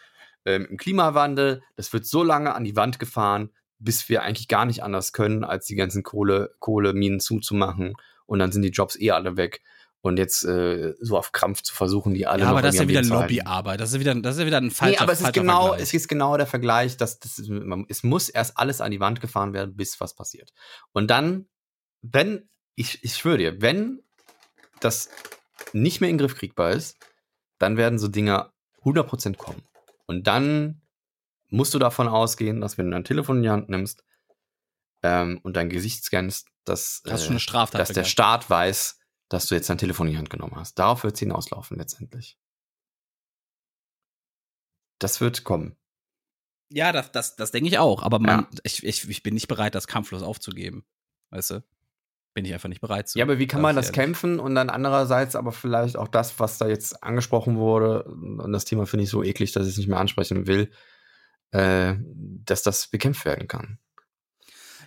äh, 0.44 0.56
im 0.56 0.78
Klimawandel. 0.78 1.62
Das 1.76 1.94
wird 1.94 2.06
so 2.06 2.24
lange 2.24 2.56
an 2.56 2.64
die 2.64 2.76
Wand 2.76 3.00
gefahren, 3.00 3.52
bis 3.78 4.10
wir 4.10 4.24
eigentlich 4.24 4.48
gar 4.48 4.66
nicht 4.66 4.84
anders 4.84 5.14
können, 5.14 5.44
als 5.44 5.66
die 5.68 5.76
ganzen 5.76 6.02
Kohle, 6.02 6.56
Kohleminen 6.60 7.20
zuzumachen. 7.20 7.94
Und 8.26 8.40
dann 8.40 8.52
sind 8.52 8.64
die 8.64 8.70
Jobs 8.70 9.00
eh 9.00 9.12
alle 9.12 9.38
weg. 9.38 9.62
Und 10.06 10.18
jetzt 10.18 10.44
äh, 10.46 10.94
so 11.00 11.18
auf 11.18 11.32
Krampf 11.32 11.64
zu 11.64 11.74
versuchen, 11.74 12.14
die 12.14 12.28
alle 12.28 12.44
ja, 12.44 12.50
aber 12.52 12.62
das 12.62 12.76
ist 12.76 12.82
ja 12.82 12.88
wieder. 12.88 13.02
Lobbyarbeit. 13.02 13.80
Das 13.80 13.90
ist 13.90 13.96
ja 13.96 14.00
wieder, 14.02 14.14
das 14.14 14.36
ist 14.36 14.40
ja 14.42 14.46
wieder 14.46 14.58
ein 14.58 14.70
falscher 14.70 14.92
Nee, 14.92 15.04
aber 15.04 15.14
es 15.14 15.22
ist 15.22 15.34
genau, 15.34 15.62
Vergleich. 15.70 15.82
es 15.82 15.94
ist 15.96 16.08
genau 16.08 16.38
der 16.38 16.46
Vergleich, 16.46 16.96
dass 16.98 17.20
das, 17.20 17.40
ist- 17.40 17.50
man- 17.50 17.88
es 17.90 18.04
muss 18.04 18.30
erst 18.30 18.56
alles 18.58 18.82
an 18.82 18.92
die 18.92 19.00
Wand 19.00 19.20
gefahren 19.20 19.54
werden, 19.54 19.76
bis 19.76 20.00
was 20.00 20.14
passiert. 20.14 20.54
Und 20.92 21.10
dann, 21.10 21.48
wenn, 22.04 22.48
ich, 22.76 23.04
ich 23.04 23.16
schwöre 23.16 23.40
dir, 23.40 23.62
wenn 23.64 24.04
das 24.80 25.10
nicht 25.74 26.02
mehr 26.02 26.10
in 26.12 26.18
den 26.18 26.28
Griff 26.28 26.36
kriegbar 26.38 26.70
ist, 26.72 26.98
dann 27.58 27.76
werden 27.76 27.98
so 27.98 28.08
Dinge 28.08 28.52
100% 28.84 29.38
kommen. 29.38 29.64
Und 30.06 30.28
dann 30.28 30.82
musst 31.50 31.74
du 31.74 31.80
davon 31.80 32.08
ausgehen, 32.08 32.62
dass 32.62 32.78
wenn 32.78 32.86
du 32.86 32.92
dein 32.92 33.06
Telefon 33.06 33.38
in 33.38 33.44
die 33.44 33.50
Hand 33.50 33.70
nimmst 33.70 34.04
ähm, 35.02 35.40
und 35.42 35.56
dein 35.56 35.70
Gesicht 35.70 36.04
scannst, 36.04 36.48
dass, 36.64 37.02
Hast 37.10 37.24
äh, 37.30 37.78
dass 37.80 37.88
der. 37.90 38.04
Staat 38.04 38.50
weiß, 38.52 39.00
dass 39.30 39.48
du 39.48 39.56
jetzt 39.56 39.70
dein 39.70 39.78
Telefon 39.78 40.08
in 40.08 40.14
die 40.14 40.18
Hand 40.18 40.30
genommen 40.30 40.56
hast. 40.56 40.78
Darauf 40.80 41.04
wird 41.04 41.16
es 41.16 41.20
hinauslaufen 41.20 41.78
letztendlich. 41.78 42.38
Das 45.00 45.22
wird 45.22 45.44
kommen. 45.44 45.76
Ja, 46.70 46.92
das, 46.92 47.12
das, 47.12 47.36
das 47.36 47.52
denke 47.52 47.68
ich 47.70 47.78
auch. 47.78 48.02
Aber 48.04 48.20
man, 48.20 48.42
Ja. 48.42 48.50
ich, 48.64 48.84
ich, 48.84 49.10
ich 49.10 49.24
bin 49.24 49.34
nicht 49.34 49.48
bereit, 49.48 49.76
das 49.76 49.88
kampflos 49.88 50.24
aufzugeben. 50.24 50.86
Weißt 51.32 51.52
du? 51.52 51.64
Bin 52.34 52.46
ich 52.46 52.54
einfach 52.54 52.70
nicht 52.70 52.82
bereit 52.82 53.08
zu. 53.08 53.18
Ja, 53.18 53.26
aber 53.26 53.40
wie 53.40 53.48
kann 53.48 53.62
man 53.62 53.76
das 53.76 53.88
ehrlich. 53.88 53.96
kämpfen 53.96 54.40
und 54.40 54.56
dann 54.56 54.70
andererseits 54.70 55.36
aber 55.36 55.52
vielleicht 55.52 55.96
auch 55.96 56.08
das, 56.10 56.38
was 56.40 56.58
da 56.58 56.68
jetzt 56.68 57.02
angesprochen 57.04 57.58
wurde, 57.58 58.04
und 58.04 58.52
das 58.52 58.66
Thema 58.66 58.86
finde 58.86 59.04
ich 59.06 59.10
so 59.10 59.24
eklig, 59.24 59.54
dass 59.54 59.66
ich 59.66 59.74
es 59.74 59.78
nicht 59.78 59.88
mehr 59.88 60.00
ansprechen 60.00 60.46
will, 60.48 60.70
äh, 61.52 61.96
dass 62.04 62.62
das 62.64 62.88
bekämpft 62.88 63.24
werden 63.26 63.48
kann. 63.48 63.80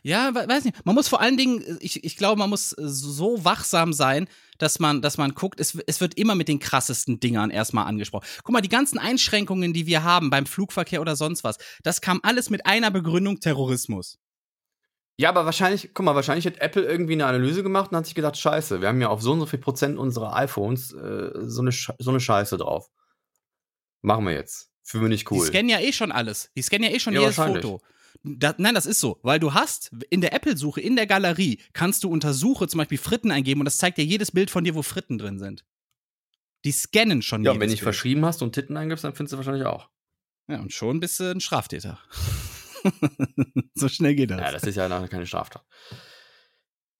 Ja, 0.03 0.35
we- 0.35 0.49
weiß 0.49 0.65
nicht. 0.65 0.85
Man 0.85 0.95
muss 0.95 1.09
vor 1.09 1.21
allen 1.21 1.37
Dingen, 1.37 1.79
ich, 1.81 2.05
ich 2.05 2.17
glaube, 2.17 2.39
man 2.39 2.51
muss 2.51 2.73
äh, 2.73 2.83
so 2.87 3.45
wachsam 3.45 3.93
sein, 3.93 4.29
dass 4.59 4.79
man, 4.79 5.03
dass 5.03 5.19
man 5.19 5.35
guckt, 5.35 5.61
es, 5.61 5.77
es 5.87 6.01
wird 6.01 6.15
immer 6.15 6.35
mit 6.35 6.49
den 6.49 6.59
krassesten 6.59 7.21
Dingern 7.21 7.51
erstmal 7.51 7.87
angesprochen. 7.87 8.27
Guck 8.43 8.53
mal, 8.53 8.61
die 8.61 8.69
ganzen 8.69 8.99
Einschränkungen, 8.99 9.73
die 9.73 9.87
wir 9.87 10.03
haben 10.03 10.31
beim 10.31 10.47
Flugverkehr 10.47 11.01
oder 11.01 11.17
sonst 11.17 11.45
was, 11.45 11.59
das 11.83 12.01
kam 12.01 12.21
alles 12.23 12.51
mit 12.51 12.67
einer 12.67 12.91
Begründung 12.91 13.41
Terrorismus. 13.41 14.19
Ja, 15.21 15.31
aber 15.31 15.45
wahrscheinlich, 15.45 15.91
guck 15.95 16.05
mal, 16.05 16.15
wahrscheinlich 16.15 16.47
hat 16.47 16.59
Apple 16.59 16.83
irgendwie 16.85 17.15
eine 17.15 17.27
Analyse 17.27 17.65
gemacht 17.65 17.91
und 17.91 17.97
hat 17.97 18.07
sich 18.07 18.15
gedacht, 18.15 18.37
scheiße, 18.37 18.81
wir 18.81 18.87
haben 18.89 19.01
ja 19.01 19.09
auf 19.09 19.21
so 19.21 19.33
und 19.33 19.41
so 19.41 19.47
viel 19.47 19.59
Prozent 19.59 19.99
unserer 19.99 20.35
iPhones 20.37 20.93
äh, 20.93 21.31
so, 21.43 21.61
eine 21.63 21.73
so 21.73 22.11
eine 22.11 22.21
Scheiße 22.21 22.57
drauf. 22.57 22.89
Machen 24.01 24.27
wir 24.27 24.33
jetzt. 24.33 24.71
Fühlen 24.85 25.05
wir 25.05 25.09
nicht 25.09 25.31
cool. 25.31 25.41
Die 25.41 25.47
scannen 25.47 25.69
ja 25.69 25.81
eh 25.81 25.93
schon 25.93 26.13
alles. 26.13 26.51
Die 26.57 26.63
scannen 26.63 26.89
ja 26.89 26.95
eh 26.95 27.01
schon 27.01 27.15
Ja, 27.15 27.21
jedes. 27.23 27.35
Foto. 27.37 27.81
Da, 28.37 28.55
nein, 28.59 28.75
das 28.75 28.87
ist 28.87 29.01
so, 29.01 29.19
weil 29.23 29.41
du 29.41 29.55
hast 29.55 29.91
in 30.11 30.21
der 30.21 30.33
Apple-Suche, 30.33 30.81
in 30.81 30.97
der 30.97 31.07
Galerie, 31.07 31.61
kannst 31.73 32.05
du 32.05 32.11
unter 32.11 32.35
Suche 32.35 32.69
zum 32.69 32.79
Beispiel 32.79 32.99
Fritten 32.99 33.31
eingeben 33.31 33.61
und 33.61 33.65
das 33.65 33.79
zeigt 33.79 33.99
dir 33.99 34.05
jedes 34.05 34.33
Bild 34.33 34.51
von 34.51 34.65
dir, 34.65 34.75
wo 34.75 34.83
Fritten 34.83 35.19
drin 35.19 35.39
sind. 35.39 35.65
Die 36.65 36.73
scannen 36.73 37.23
schon 37.23 37.45
ja, 37.45 37.53
und 37.53 37.61
wenn 37.61 37.71
ich 37.71 37.81
Bild. 37.81 37.85
verschrieben 37.85 38.25
hast 38.25 38.43
und 38.43 38.53
Titten 38.53 38.77
eingibst, 38.77 39.05
dann 39.05 39.15
findest 39.15 39.33
du 39.33 39.37
wahrscheinlich 39.39 39.65
auch. 39.65 39.89
Ja, 40.49 40.61
und 40.61 40.73
schon 40.73 41.01
bist 41.01 41.21
du 41.21 41.31
ein 41.31 41.41
Straftäter. 41.41 41.99
so 43.75 43.89
schnell 43.89 44.15
geht 44.15 44.31
das. 44.31 44.41
Ja, 44.41 44.53
das 44.53 44.63
ist 44.65 44.77
ja 44.77 44.89
nachher 44.89 45.09
keine 45.09 45.27
Straftat. 45.27 45.65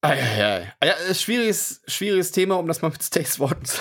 Ah, 0.01 0.15
ja, 0.15 0.37
ja, 0.37 0.59
ja. 0.61 0.73
ja 0.85 1.15
schwieriges, 1.15 1.83
schwieriges 1.87 2.31
Thema, 2.31 2.57
um 2.57 2.69
das 2.69 2.83
mal 2.83 2.91
mit 2.91 3.03
Stays 3.03 3.39
Worten 3.39 3.65
zu 3.65 3.81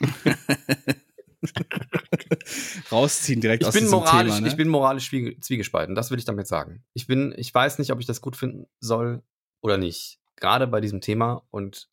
Rausziehen 2.92 3.40
direkt 3.40 3.62
ich 3.62 3.68
aus 3.68 3.74
bin 3.74 3.88
moralisch, 3.88 4.34
Thema, 4.34 4.40
ne? 4.40 4.48
ich 4.48 4.56
bin 4.56 4.68
moralisch 4.68 5.08
zwiege- 5.08 5.38
zwiegespalten. 5.40 5.94
Das 5.94 6.10
will 6.10 6.18
ich 6.18 6.24
damit 6.24 6.46
sagen. 6.46 6.84
Ich 6.94 7.06
bin, 7.06 7.34
ich 7.36 7.54
weiß 7.54 7.78
nicht, 7.78 7.90
ob 7.92 8.00
ich 8.00 8.06
das 8.06 8.20
gut 8.20 8.36
finden 8.36 8.66
soll 8.80 9.22
oder 9.60 9.78
nicht. 9.78 10.20
Gerade 10.36 10.66
bei 10.66 10.80
diesem 10.80 11.00
Thema 11.00 11.46
und 11.50 11.88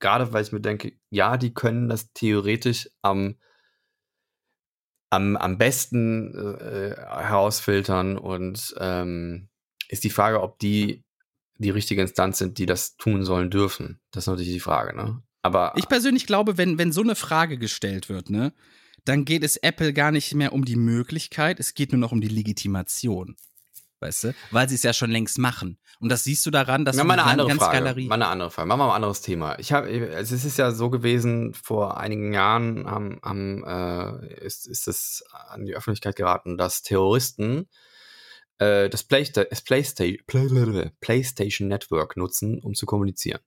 gerade 0.00 0.32
weil 0.32 0.42
ich 0.42 0.52
mir 0.52 0.60
denke, 0.60 0.92
ja, 1.10 1.36
die 1.36 1.52
können 1.52 1.88
das 1.88 2.12
theoretisch 2.12 2.90
am 3.02 3.36
am, 5.10 5.36
am 5.36 5.58
besten 5.58 6.34
äh, 6.34 6.96
herausfiltern 6.96 8.18
und 8.18 8.74
ähm, 8.78 9.48
ist 9.88 10.02
die 10.02 10.10
Frage, 10.10 10.42
ob 10.42 10.58
die 10.58 11.04
die 11.58 11.70
richtige 11.70 12.02
Instanz 12.02 12.38
sind, 12.38 12.58
die 12.58 12.66
das 12.66 12.96
tun 12.96 13.24
sollen 13.24 13.48
dürfen. 13.48 14.00
Das 14.10 14.24
ist 14.24 14.26
natürlich 14.28 14.52
die 14.52 14.58
Frage, 14.60 14.96
ne? 14.96 15.22
Aber 15.44 15.74
Ich 15.76 15.88
persönlich 15.88 16.26
glaube, 16.26 16.56
wenn, 16.56 16.78
wenn 16.78 16.90
so 16.90 17.02
eine 17.02 17.14
Frage 17.14 17.58
gestellt 17.58 18.08
wird, 18.08 18.30
ne, 18.30 18.54
dann 19.04 19.26
geht 19.26 19.44
es 19.44 19.56
Apple 19.56 19.92
gar 19.92 20.10
nicht 20.10 20.34
mehr 20.34 20.54
um 20.54 20.64
die 20.64 20.76
Möglichkeit, 20.76 21.60
es 21.60 21.74
geht 21.74 21.92
nur 21.92 21.98
noch 21.98 22.12
um 22.12 22.22
die 22.22 22.28
Legitimation. 22.28 23.36
Weißt 24.00 24.24
du? 24.24 24.34
Weil 24.50 24.68
sie 24.70 24.74
es 24.74 24.82
ja 24.82 24.94
schon 24.94 25.10
längst 25.10 25.38
machen. 25.38 25.78
Und 26.00 26.08
das 26.10 26.24
siehst 26.24 26.44
du 26.46 26.50
daran, 26.50 26.86
dass 26.86 26.96
ja, 26.96 27.02
du 27.02 27.08
mal 27.08 27.18
eine 27.18 27.24
andere 27.24 27.50
Frage. 27.56 27.78
Galerie. 27.78 28.06
Mal 28.06 28.14
eine 28.14 28.28
andere 28.28 28.50
Frage. 28.50 28.66
Machen 28.66 28.80
wir 28.80 28.86
mal 28.86 28.92
ein 28.92 28.96
anderes 28.96 29.20
Thema. 29.20 29.58
Ich 29.58 29.72
habe, 29.72 29.88
es 29.90 30.32
ist 30.32 30.56
ja 30.56 30.72
so 30.72 30.88
gewesen, 30.88 31.52
vor 31.52 31.98
einigen 31.98 32.32
Jahren 32.32 32.86
haben, 32.86 33.20
haben, 33.22 33.64
äh, 33.64 34.44
ist, 34.44 34.66
ist 34.66 34.88
es 34.88 35.24
an 35.30 35.66
die 35.66 35.74
Öffentlichkeit 35.74 36.16
geraten, 36.16 36.56
dass 36.56 36.80
Terroristen 36.80 37.68
äh, 38.58 38.88
das, 38.88 39.04
Playsta 39.04 39.44
das 39.44 39.60
Playstation, 39.60 40.90
PlayStation 41.00 41.68
Network 41.68 42.16
nutzen, 42.16 42.60
um 42.62 42.74
zu 42.74 42.86
kommunizieren. 42.86 43.40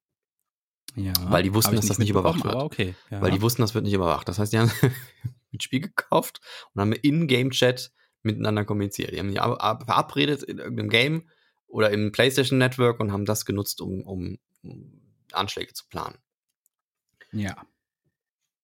Ja, 0.95 1.13
weil 1.29 1.43
die 1.43 1.53
wussten, 1.53 1.75
dass 1.75 1.85
das 1.87 1.97
nicht 1.99 2.09
überwacht 2.09 2.43
wird. 2.43 2.55
Okay. 2.55 2.95
Ja. 3.11 3.21
Weil 3.21 3.31
die 3.31 3.41
wussten, 3.41 3.61
das 3.61 3.75
wird 3.75 3.83
nicht 3.85 3.93
überwacht. 3.93 4.27
Das 4.27 4.39
heißt, 4.39 4.51
die 4.53 4.57
haben 4.59 4.71
ein 5.53 5.59
Spiel 5.59 5.81
gekauft 5.81 6.39
und 6.73 6.81
haben 6.81 6.93
im 6.93 7.27
Game-Chat 7.27 7.91
miteinander 8.23 8.65
kommuniziert. 8.65 9.11
Die 9.11 9.19
haben 9.19 9.29
sich 9.29 9.39
ab- 9.41 9.61
ab- 9.63 9.83
verabredet 9.85 10.43
in 10.43 10.57
irgendeinem 10.57 10.89
Game 10.89 11.29
oder 11.67 11.91
im 11.91 12.11
PlayStation 12.11 12.57
Network 12.57 12.99
und 12.99 13.11
haben 13.11 13.25
das 13.25 13.45
genutzt, 13.45 13.79
um, 13.81 14.01
um, 14.01 14.39
um 14.63 15.01
Anschläge 15.31 15.73
zu 15.73 15.85
planen. 15.87 16.17
ja. 17.31 17.55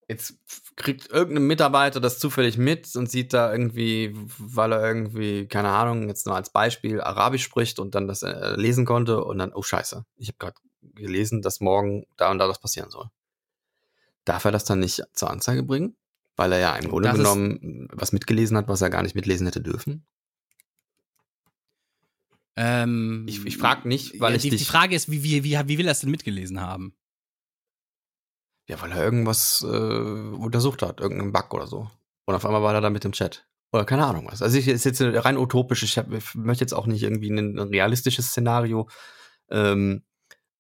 Jetzt 0.09 0.35
kriegt 0.75 1.09
irgendein 1.11 1.47
Mitarbeiter 1.47 2.01
das 2.01 2.19
zufällig 2.19 2.57
mit 2.57 2.93
und 2.97 3.09
sieht 3.09 3.31
da 3.31 3.49
irgendwie, 3.53 4.11
weil 4.37 4.73
er 4.73 4.85
irgendwie, 4.85 5.47
keine 5.47 5.69
Ahnung, 5.69 6.09
jetzt 6.09 6.25
nur 6.27 6.35
als 6.35 6.51
Beispiel 6.51 6.99
Arabisch 6.99 7.43
spricht 7.43 7.79
und 7.79 7.95
dann 7.95 8.07
das 8.09 8.21
äh, 8.21 8.55
lesen 8.57 8.85
konnte 8.85 9.23
und 9.23 9.37
dann, 9.37 9.53
oh 9.53 9.63
scheiße, 9.63 10.05
ich 10.17 10.27
habe 10.27 10.37
gerade 10.39 10.55
gelesen, 10.95 11.41
dass 11.41 11.59
morgen 11.59 12.05
da 12.17 12.31
und 12.31 12.39
da 12.39 12.47
das 12.47 12.59
passieren 12.59 12.89
soll. 12.91 13.09
Darf 14.25 14.45
er 14.45 14.51
das 14.51 14.63
dann 14.65 14.79
nicht 14.79 15.01
zur 15.13 15.29
Anzeige 15.29 15.63
bringen? 15.63 15.95
Weil 16.35 16.51
er 16.53 16.59
ja 16.59 16.75
im 16.75 16.89
Grunde 16.89 17.09
Das 17.09 17.17
genommen 17.17 17.87
was 17.91 18.11
mitgelesen 18.11 18.57
hat, 18.57 18.67
was 18.67 18.81
er 18.81 18.89
gar 18.89 19.03
nicht 19.03 19.15
mitlesen 19.15 19.45
hätte 19.45 19.61
dürfen? 19.61 20.05
Ähm, 22.55 23.25
Ich- 23.27 23.45
ich 23.45 23.57
frag 23.57 23.85
nicht, 23.85 24.19
weil 24.19 24.31
ja, 24.31 24.35
ich 24.37 24.43
die, 24.43 24.49
die 24.51 24.57
dich- 24.57 24.67
Frage 24.67 24.95
ist, 24.95 25.09
wie, 25.09 25.23
wie, 25.23 25.43
wie, 25.43 25.57
wie 25.67 25.77
will 25.77 25.87
er 25.87 25.91
es 25.91 26.01
denn 26.01 26.11
mitgelesen 26.11 26.59
haben? 26.61 26.95
Ja, 28.67 28.79
weil 28.81 28.91
er 28.91 29.03
irgendwas 29.03 29.61
äh, 29.67 29.67
untersucht 29.67 30.81
hat, 30.83 31.01
irgendeinen 31.01 31.33
Bug 31.33 31.53
oder 31.53 31.67
so. 31.67 31.89
Und 32.25 32.35
auf 32.35 32.45
einmal 32.45 32.61
war 32.61 32.73
er 32.73 32.81
da 32.81 32.89
mit 32.89 33.03
dem 33.03 33.11
Chat. 33.11 33.45
Oder 33.73 33.85
keine 33.85 34.05
Ahnung 34.05 34.27
was. 34.31 34.41
Also 34.41 34.57
ich 34.57 34.67
ist 34.67 34.85
jetzt 34.85 35.01
rein 35.01 35.37
utopisch. 35.37 35.83
Ich, 35.83 35.97
hab, 35.97 36.11
ich 36.13 36.35
möchte 36.35 36.63
jetzt 36.63 36.73
auch 36.73 36.85
nicht 36.85 37.01
irgendwie 37.03 37.29
ein, 37.31 37.57
ein 37.57 37.67
realistisches 37.69 38.27
Szenario 38.27 38.87
ähm, 39.49 40.03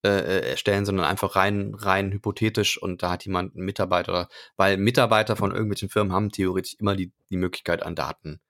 äh, 0.03 0.09
äh, 0.09 0.49
erstellen, 0.49 0.85
sondern 0.85 1.05
einfach 1.05 1.37
rein, 1.37 1.73
rein 1.75 2.11
hypothetisch. 2.11 2.77
Und 2.77 3.03
da 3.03 3.11
hat 3.11 3.25
jemand 3.25 3.55
einen 3.55 3.63
Mitarbeiter, 3.63 4.27
weil 4.57 4.75
Mitarbeiter 4.75 5.37
von 5.37 5.51
irgendwelchen 5.51 5.89
Firmen 5.89 6.11
haben 6.11 6.29
theoretisch 6.29 6.75
immer 6.79 6.95
die, 6.95 7.13
die 7.29 7.37
Möglichkeit, 7.37 7.83
an 7.83 7.95
Daten 7.95 8.41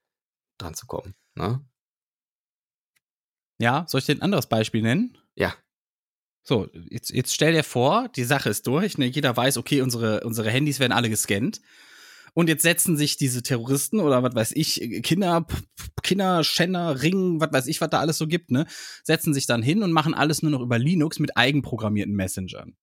dran 0.57 0.73
zu 0.73 0.87
kommen. 0.87 1.13
Ne? 1.35 1.63
Ja, 3.59 3.85
soll 3.87 3.99
ich 3.99 4.05
dir 4.05 4.15
ein 4.15 4.23
anderes 4.23 4.47
Beispiel 4.47 4.81
nennen? 4.81 5.17
Ja. 5.35 5.53
So, 6.41 6.69
jetzt, 6.89 7.11
jetzt 7.11 7.33
stell 7.33 7.53
dir 7.53 7.63
vor, 7.63 8.09
die 8.09 8.23
Sache 8.23 8.49
ist 8.49 8.67
durch, 8.67 8.97
ne? 8.97 9.05
jeder 9.05 9.37
weiß, 9.37 9.57
okay, 9.57 9.81
unsere, 9.81 10.21
unsere 10.21 10.49
Handys 10.49 10.79
werden 10.79 10.91
alle 10.91 11.09
gescannt. 11.09 11.61
Und 12.35 12.49
jetzt 12.49 12.63
setzen 12.63 12.97
sich 12.97 13.15
diese 13.17 13.43
Terroristen 13.43 13.99
oder 13.99 14.23
was 14.23 14.33
weiß 14.33 14.51
ich, 14.55 14.81
Kinder, 15.03 15.41
P- 15.41 15.55
Kinder, 16.01 16.43
Schänner, 16.43 17.01
Ring, 17.03 17.39
was 17.39 17.53
weiß 17.53 17.67
ich, 17.67 17.79
was 17.79 17.89
da 17.91 17.99
alles 17.99 18.17
so 18.17 18.27
gibt, 18.27 18.49
ne, 18.49 18.65
setzen 19.03 19.33
sich 19.35 19.45
dann 19.45 19.61
hin 19.61 19.83
und 19.83 19.91
machen 19.91 20.13
alles 20.15 20.41
nur 20.41 20.51
noch 20.51 20.61
über 20.61 20.79
Linux 20.79 21.19
mit 21.19 21.37
eigenprogrammierten 21.37 22.15
Messengern. 22.15 22.75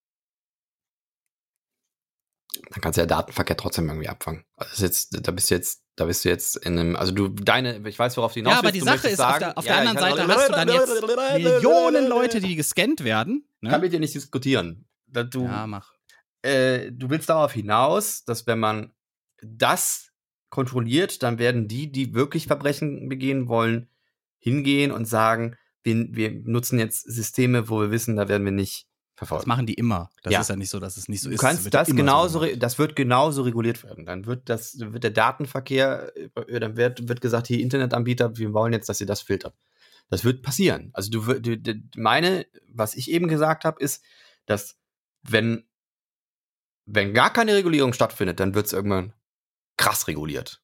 Dann 2.71 2.81
kannst 2.81 2.97
du 2.97 3.01
ja 3.03 3.07
Datenverkehr 3.07 3.57
trotzdem 3.57 3.89
irgendwie 3.89 4.09
abfangen. 4.09 4.45
Also 4.57 4.85
jetzt, 4.85 5.17
da 5.27 5.31
bist 5.33 5.51
du 5.51 5.55
jetzt, 5.55 5.83
da 5.97 6.05
bist 6.05 6.25
du 6.25 6.29
jetzt 6.29 6.57
in 6.57 6.79
einem, 6.79 6.97
also 6.97 7.13
du, 7.13 7.29
deine, 7.29 7.87
ich 7.89 7.99
weiß, 7.99 8.17
worauf 8.17 8.33
du 8.33 8.41
hinaus 8.41 8.53
Ja, 8.55 8.59
aber 8.59 8.73
die 8.73 8.81
Sache 8.81 9.09
ist, 9.09 9.21
auf 9.21 9.27
sagen, 9.27 9.39
der, 9.41 9.59
auf 9.59 9.65
ja, 9.65 9.73
der 9.81 9.89
anderen 9.91 9.99
Seite 9.99 10.17
kann- 10.27 10.31
hast 10.37 10.49
du 10.49 10.53
dann 10.53 10.69
jetzt 10.69 11.43
Millionen 11.43 12.07
Leute, 12.07 12.41
die 12.41 12.57
gescannt 12.57 13.03
werden. 13.05 13.45
Kann 13.63 13.73
Ne? 13.73 13.79
mit 13.81 13.93
dir 13.93 14.01
nicht 14.01 14.15
diskutieren. 14.15 14.87
Du, 15.07 15.45
Ja, 15.45 15.67
mach. 15.67 15.93
äh, 16.43 16.91
du 16.93 17.11
willst 17.11 17.29
darauf 17.29 17.53
hinaus, 17.53 18.25
dass 18.25 18.47
wenn 18.47 18.59
man 18.61 18.93
das 19.43 20.11
kontrolliert, 20.49 21.23
dann 21.23 21.39
werden 21.39 21.69
die, 21.69 21.91
die 21.93 22.15
wirklich 22.15 22.47
Verbrechen 22.47 23.09
begehen 23.09 23.49
wollen, 23.49 23.89
hingehen 24.39 24.91
und 24.93 25.05
sagen, 25.07 25.57
wir, 25.83 26.09
wir 26.11 26.31
nutzen 26.45 26.79
jetzt 26.79 27.03
Systeme, 27.11 27.69
wo 27.69 27.81
wir 27.81 27.91
wissen, 27.91 28.17
da 28.17 28.29
werden 28.29 28.45
wir 28.45 28.53
nicht 28.53 28.87
Das 29.17 29.29
verfolgt. 29.29 29.47
machen 29.47 29.67
die 29.67 29.75
immer. 29.75 30.11
Das 30.23 30.33
Ja. 30.33 30.41
ist 30.41 30.49
ja 30.51 30.57
nicht 30.57 30.71
so, 30.71 30.81
dass 30.81 30.97
es 30.97 31.09
nicht 31.09 31.21
so 31.23 31.29
Du 31.29 31.35
ist. 31.37 31.41
kannst 31.41 31.73
das 31.73 31.89
so 31.89 31.95
genauso, 31.95 32.39
re- 32.41 32.59
das 32.59 32.79
wird 32.79 32.97
genauso 32.97 33.43
reguliert 33.43 33.85
werden. 33.85 34.05
Dann 34.07 34.27
wird 34.27 34.49
das, 34.49 34.79
wird 34.79 35.05
der 35.05 35.11
Datenverkehr, 35.13 36.13
äh, 36.49 36.61
dann 36.61 36.77
wird, 36.77 37.09
wird 37.09 37.21
gesagt, 37.21 37.47
hier 37.47 37.61
Internetanbieter, 37.61 38.37
wir 38.37 38.53
wollen 38.53 38.73
jetzt, 38.73 38.89
dass 38.89 39.01
ihr 39.01 39.07
das 39.07 39.23
filtert. 39.23 39.55
Das 40.11 40.25
wird 40.25 40.43
passieren. 40.43 40.91
Also 40.95 41.11
du, 41.11 41.41
du 41.41 41.75
meine, 41.97 42.45
was 42.69 42.95
ich 42.95 43.11
eben 43.11 43.29
gesagt 43.29 43.65
habe, 43.65 43.81
ist, 43.83 44.03
dass 44.47 44.77
wenn, 45.23 45.65
wenn 46.87 47.15
gar 47.15 47.33
keine 47.33 47.55
Regulierung 47.55 47.93
stattfindet, 47.93 48.41
dann 48.41 48.55
wird 48.55 48.67
es 48.67 48.73
irgendwann 48.73 49.13
krass 49.81 50.07
reguliert. 50.07 50.63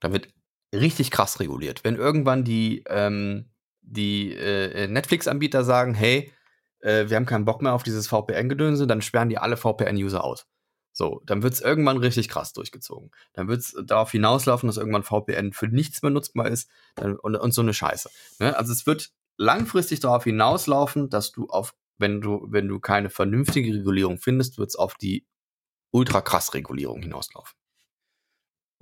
Dann 0.00 0.12
wird 0.12 0.28
richtig 0.74 1.10
krass 1.10 1.38
reguliert. 1.38 1.84
Wenn 1.84 1.94
irgendwann 1.94 2.44
die, 2.44 2.82
ähm, 2.88 3.50
die 3.80 4.34
äh, 4.34 4.88
Netflix-Anbieter 4.88 5.62
sagen, 5.62 5.94
hey, 5.94 6.32
äh, 6.80 7.08
wir 7.08 7.16
haben 7.16 7.26
keinen 7.26 7.44
Bock 7.44 7.62
mehr 7.62 7.74
auf 7.74 7.84
dieses 7.84 8.08
VPN-Gedönse, 8.08 8.88
dann 8.88 9.02
sperren 9.02 9.28
die 9.28 9.38
alle 9.38 9.56
VPN-User 9.56 10.24
aus. 10.24 10.46
So, 10.92 11.22
dann 11.26 11.42
wird 11.42 11.54
es 11.54 11.60
irgendwann 11.60 11.96
richtig 11.96 12.28
krass 12.28 12.52
durchgezogen. 12.52 13.12
Dann 13.32 13.48
wird 13.48 13.60
es 13.60 13.76
darauf 13.86 14.10
hinauslaufen, 14.10 14.66
dass 14.66 14.76
irgendwann 14.76 15.04
VPN 15.04 15.52
für 15.52 15.68
nichts 15.68 16.02
mehr 16.02 16.10
nutzbar 16.10 16.48
ist 16.48 16.68
dann, 16.96 17.16
und, 17.16 17.36
und 17.36 17.54
so 17.54 17.62
eine 17.62 17.74
Scheiße. 17.74 18.10
Ne? 18.40 18.56
Also 18.56 18.72
es 18.72 18.84
wird 18.86 19.10
langfristig 19.36 20.00
darauf 20.00 20.24
hinauslaufen, 20.24 21.08
dass 21.08 21.30
du 21.32 21.46
auf 21.48 21.74
wenn 21.98 22.20
du, 22.20 22.46
wenn 22.50 22.66
du 22.66 22.80
keine 22.80 23.08
vernünftige 23.08 23.72
Regulierung 23.72 24.18
findest, 24.18 24.58
wird 24.58 24.70
es 24.70 24.74
auf 24.74 24.96
die 24.96 25.26
ultra 25.92 26.20
krass 26.20 26.52
Regulierung 26.52 27.02
hinauslaufen. 27.02 27.56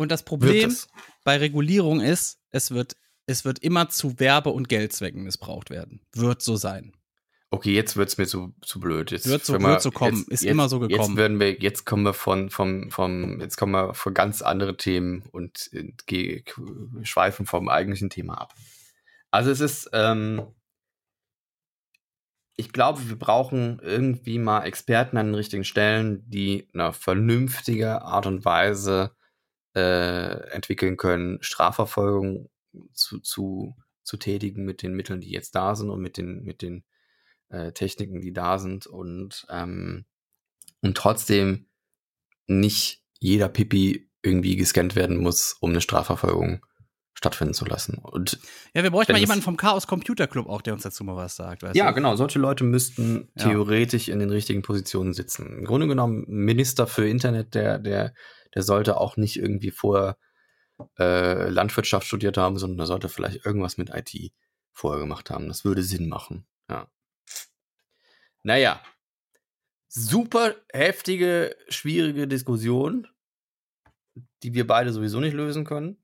Und 0.03 0.11
das 0.11 0.21
Wird 0.21 0.27
Problem 0.29 0.69
es. 0.71 0.89
bei 1.25 1.37
Regulierung 1.39 2.01
ist, 2.01 2.41
es 2.51 2.71
wird, 2.71 2.97
es 3.27 3.45
wird 3.45 3.61
immer 3.61 3.89
zu 3.89 4.19
Werbe- 4.21 4.51
und 4.51 4.69
Geldzwecken 4.69 5.23
missbraucht 5.23 5.71
werden. 5.71 6.01
Wird 6.15 6.43
so 6.43 6.57
sein. 6.57 6.93
Okay, 7.51 7.75
jetzt 7.75 7.97
wird's 7.99 8.17
mir 8.17 8.27
zu, 8.27 8.55
zu 8.63 8.81
blöd. 8.81 9.11
Jetzt 9.11 9.27
Wird 9.27 9.45
so- 9.45 9.53
wir- 9.53 9.61
wird 9.61 9.83
so 9.83 9.91
kommen. 9.91 10.25
Ist 10.29 10.43
immer 10.43 10.69
so 10.71 10.81
gekommen. 10.81 11.01
Jetzt 11.11 11.17
werden 11.17 11.39
wir, 11.39 11.53
jetzt 11.61 11.85
kommen 11.85 12.03
wir 12.03 12.15
von, 12.15 12.49
vom, 12.49 12.91
vom, 12.91 13.41
jetzt 13.41 13.57
kommen 13.59 13.73
wir 13.73 13.93
von 13.95 14.15
ganz 14.15 14.41
andere 14.41 14.77
Themen 14.79 15.23
und 15.33 15.69
äh, 15.73 15.93
ge- 16.07 16.45
schweifen 17.03 17.45
vom 17.45 17.69
eigentlichen 17.69 18.09
Thema 18.09 18.41
ab. 18.41 18.55
Also 19.31 19.51
es 19.51 19.61
ist, 19.61 19.91
ähm, 19.93 20.43
ich 22.57 22.73
glaube, 22.73 23.07
wir 23.09 23.17
brauchen 23.19 23.81
irgendwie 23.83 24.39
mal 24.39 24.65
Experten 24.65 25.17
an 25.17 25.27
den 25.27 25.35
richtigen 25.35 25.65
Stellen, 25.65 26.23
die 26.29 26.69
eine 26.75 26.93
vernünftige 26.93 28.03
Art 28.03 28.27
und 28.27 28.45
Weise 28.45 29.15
äh, 29.75 30.51
entwickeln 30.51 30.97
können, 30.97 31.39
Strafverfolgung 31.43 32.51
zu, 32.93 33.21
zu, 33.21 33.77
zu 34.03 34.17
tätigen 34.17 34.65
mit 34.65 34.83
den 34.83 34.95
Mitteln, 34.95 35.21
die 35.21 35.31
jetzt 35.31 35.55
da 35.55 35.75
sind 35.75 35.91
und 35.91 36.01
mit 36.01 36.17
den, 36.17 36.43
mit 36.43 36.63
den 36.63 36.85
äh, 37.49 37.73
Techniken, 37.73 38.21
die 38.21 38.33
da 38.33 38.59
sind 38.59 38.87
und, 38.87 39.47
ähm, 39.51 40.05
und 40.81 40.97
trotzdem 40.97 41.67
nicht 42.47 43.03
jeder 43.19 43.49
Pipi 43.49 44.11
irgendwie 44.23 44.57
gescannt 44.57 44.97
werden 44.97 45.19
muss, 45.19 45.57
um 45.61 45.71
eine 45.71 45.81
Strafverfolgung 45.81 46.65
stattfinden 47.15 47.55
zu 47.55 47.65
lassen. 47.65 47.99
Und 47.99 48.39
Ja, 48.75 48.83
wir 48.83 48.91
bräuchten 48.91 49.13
mal 49.13 49.19
jemanden 49.19 49.45
vom 49.45 49.57
Chaos 49.57 49.87
Computer 49.87 50.27
Club 50.27 50.49
auch, 50.49 50.63
der 50.63 50.73
uns 50.73 50.83
dazu 50.83 51.05
mal 51.05 51.15
was 51.15 51.37
sagt. 51.37 51.63
Weißt 51.63 51.77
ja, 51.77 51.89
du? 51.89 51.95
genau, 51.95 52.17
solche 52.17 52.39
Leute 52.39 52.65
müssten 52.65 53.29
Ja. 53.37 53.45
theoretisch 53.45 54.09
in 54.09 54.19
den 54.19 54.31
richtigen 54.31 54.63
Positionen 54.63 55.13
sitzen. 55.13 55.59
Im 55.59 55.65
Grunde 55.65 55.87
genommen, 55.87 56.25
Minister 56.27 56.87
für 56.87 57.09
Internet, 57.09 57.55
der, 57.55 57.79
der, 57.79 58.15
der 58.55 58.63
sollte 58.63 58.99
auch 58.99 59.17
nicht 59.17 59.37
irgendwie 59.37 59.71
vorher 59.71 60.17
äh, 60.99 61.49
Landwirtschaft 61.49 62.07
studiert 62.07 62.37
haben, 62.37 62.59
sondern 62.59 62.79
der 62.79 62.87
sollte 62.87 63.09
vielleicht 63.09 63.45
irgendwas 63.45 63.79
mit 63.79 63.91
IT 63.91 64.33
vorher 64.73 65.01
gemacht 65.01 65.31
haben. 65.31 65.49
Das 65.49 65.65
würde 65.65 65.83
Sinn 65.83 66.09
machen. 66.09 66.47
Ja. 66.69 66.91
Naja. 68.43 68.83
Super 69.89 70.55
heftige, 70.73 71.55
schwierige 71.69 72.27
Diskussion, 72.27 73.07
die 74.43 74.55
wir 74.55 74.67
beide 74.67 74.93
sowieso 74.93 75.21
nicht 75.21 75.35
lösen 75.35 75.65
können. 75.65 76.03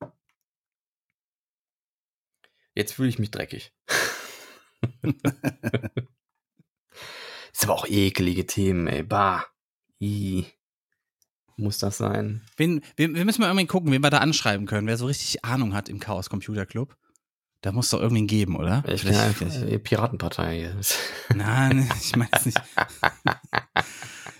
Jetzt 2.74 2.92
fühle 2.92 3.08
ich 3.08 3.18
mich 3.18 3.30
dreckig. 3.30 3.72
Ist 7.52 7.64
aber 7.64 7.74
auch 7.74 7.86
ekelige 7.86 8.46
Themen, 8.46 8.86
ey. 8.86 9.02
Bah. 9.02 9.44
I. 10.00 10.46
Muss 11.58 11.78
das 11.78 11.98
sein? 11.98 12.40
Wen, 12.56 12.80
wir, 12.96 13.12
wir 13.14 13.24
müssen 13.24 13.40
mal 13.42 13.48
irgendwie 13.48 13.66
gucken, 13.66 13.90
wen 13.92 14.02
wir 14.02 14.10
da 14.10 14.18
anschreiben 14.18 14.66
können, 14.66 14.86
wer 14.86 14.96
so 14.96 15.06
richtig 15.06 15.44
Ahnung 15.44 15.74
hat 15.74 15.88
im 15.88 15.98
Chaos 15.98 16.30
Computer 16.30 16.64
Club. 16.66 16.96
Da 17.62 17.72
muss 17.72 17.90
doch 17.90 18.00
irgendwen 18.00 18.28
geben, 18.28 18.54
oder? 18.56 18.78
Ich 18.86 19.02
bin 19.02 19.12
Vielleicht- 19.12 19.42
einfach 19.42 19.62
äh, 19.62 19.78
Piratenpartei 19.80 20.56
hier. 20.58 20.76
Nein, 21.36 21.90
ich 22.00 22.14
meine 22.16 22.30
es 22.32 22.46
nicht. 22.46 22.60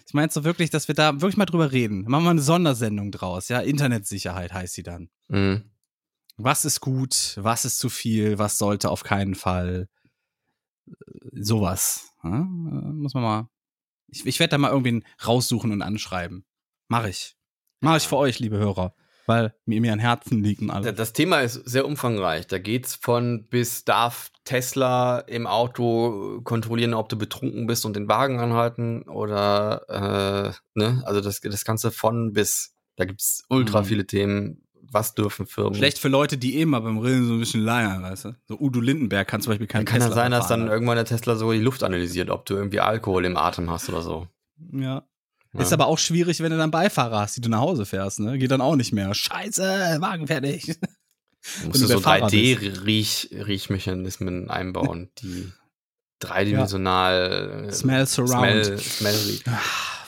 Ich 0.07 0.15
meine 0.15 0.33
so 0.33 0.43
wirklich, 0.43 0.71
dass 0.71 0.89
wir 0.89 0.95
da 0.95 1.21
wirklich 1.21 1.37
mal 1.37 1.45
drüber 1.45 1.71
reden. 1.71 2.05
Machen 2.09 2.25
wir 2.25 2.31
eine 2.31 2.41
Sondersendung 2.41 3.13
draus, 3.13 3.49
ja? 3.51 3.61
Internetsicherheit 3.61 4.55
heißt 4.55 4.73
sie 4.73 4.83
dann. 4.83 5.11
Mhm. 5.29 5.65
Was 6.39 6.65
ist 6.65 6.81
gut, 6.81 7.35
was 7.37 7.67
ist 7.67 7.79
zu 7.79 7.91
viel, 7.91 8.39
was 8.39 8.57
sollte 8.57 8.89
auf 8.91 9.03
keinen 9.03 9.35
Fall. 9.35 9.87
Sowas. 11.33 12.11
Ja? 12.25 12.41
Äh, 12.41 12.43
Muss 12.45 13.13
man 13.13 13.23
mal. 13.23 13.49
Ich, 14.07 14.25
ich 14.25 14.41
werde 14.41 14.53
da 14.53 14.59
mal 14.59 14.71
irgendwen 14.71 15.05
raussuchen 15.27 15.73
und 15.73 15.83
anschreiben. 15.83 16.47
Mach 16.89 17.07
ich. 17.07 17.37
Mach 17.81 17.97
ich 17.97 18.09
für 18.09 18.17
euch, 18.17 18.39
liebe 18.39 18.59
Hörer. 18.59 18.95
Weil 19.27 19.55
mir, 19.67 19.81
mir 19.83 19.93
an 19.93 19.99
Herzen 19.99 20.43
liegt 20.43 20.63
und 20.63 20.69
Da- 20.69 20.75
alles. 20.75 20.95
Das 20.97 21.13
Thema 21.13 21.41
ist 21.41 21.55
sehr 21.69 21.85
umfangreich. 21.87 22.47
Da 22.47 22.59
geht's 22.59 22.95
von 22.95 23.47
bis 23.51 23.85
darf 23.85 24.31
Tesla 24.45 25.19
im 25.21 25.47
Auto 25.47 26.41
kontrollieren, 26.45 26.95
ob 26.95 27.11
du 27.11 27.17
betrunken 27.19 27.67
bist 27.67 27.85
und 27.85 27.95
den 27.95 28.09
Wagen 28.09 28.41
anhalten 28.41 29.03
oder 29.03 29.83
äh, 30.75 30.79
ne, 30.79 31.03
also 31.05 31.21
das, 31.21 31.41
das 31.41 31.65
Ganze 31.67 31.91
von 31.91 32.33
bis. 32.33 32.75
Da 32.97 33.05
gibt's 33.05 33.45
ultra 33.51 33.83
Mhm. 33.83 33.85
viele 33.85 34.07
Themen. 34.07 34.63
Was 34.91 35.15
dürfen 35.15 35.47
Firmen? 35.47 35.75
Schlecht 35.75 35.99
für 35.99 36.09
Leute, 36.09 36.39
die 36.39 36.57
eben 36.57 36.71
mal 36.71 36.81
beim 36.81 36.97
Reden 36.97 37.27
so 37.27 37.35
ein 37.35 37.41
bisschen 37.41 37.61
leiern, 37.63 38.03
weißt 38.03 38.25
du? 38.25 38.37
So 38.47 38.59
Udo 38.59 38.81
Lindenberg 38.81 39.29
kann 39.29 39.43
zum 39.43 39.51
Beispiel 39.51 39.67
kein 39.67 39.85
Kann 39.85 40.01
ja 40.01 40.07
Tesla 40.07 40.23
sein, 40.23 40.31
dass 40.31 40.49
dann 40.49 40.61
fahren. 40.61 40.71
irgendwann 40.73 40.97
der 40.97 41.05
Tesla 41.05 41.37
so 41.37 41.53
die 41.53 41.61
Luft 41.61 41.83
analysiert, 41.83 42.31
ob 42.31 42.47
du 42.47 42.55
irgendwie 42.55 42.81
Alkohol 42.81 43.27
im 43.27 43.37
Atem 43.37 43.69
hast 43.71 43.91
oder 43.91 44.01
so. 44.01 44.27
Ja. 44.73 45.07
Ja. 45.55 45.63
Ist 45.63 45.73
aber 45.73 45.87
auch 45.87 45.97
schwierig, 45.99 46.41
wenn 46.41 46.51
du 46.51 46.59
dann 46.59 46.71
Beifahrer 46.71 47.21
hast, 47.21 47.37
die 47.37 47.41
du 47.41 47.49
nach 47.49 47.61
Hause 47.61 47.87
fährst, 47.87 48.21
ne? 48.21 48.37
Geht 48.39 48.51
dann 48.51 48.61
auch 48.61 48.77
nicht 48.77 48.93
mehr. 48.93 49.15
Scheiße, 49.15 49.97
Wagen 50.01 50.27
fertig. 50.27 50.67
Du 50.67 50.71
musst 51.69 51.83
du 51.83 51.87
so 51.87 51.95
der 51.95 52.01
Fahrer 52.01 52.27
3D-Riechmechanismen 52.29 54.51
einbauen, 54.51 55.09
die 55.23 55.51
dreidimensional 56.19 57.67
äh, 57.69 57.73
Smell 57.73 58.07
surround. 58.07 58.65
Smell, 58.67 58.79
Smell. 58.79 59.39
Ah, 59.47 59.59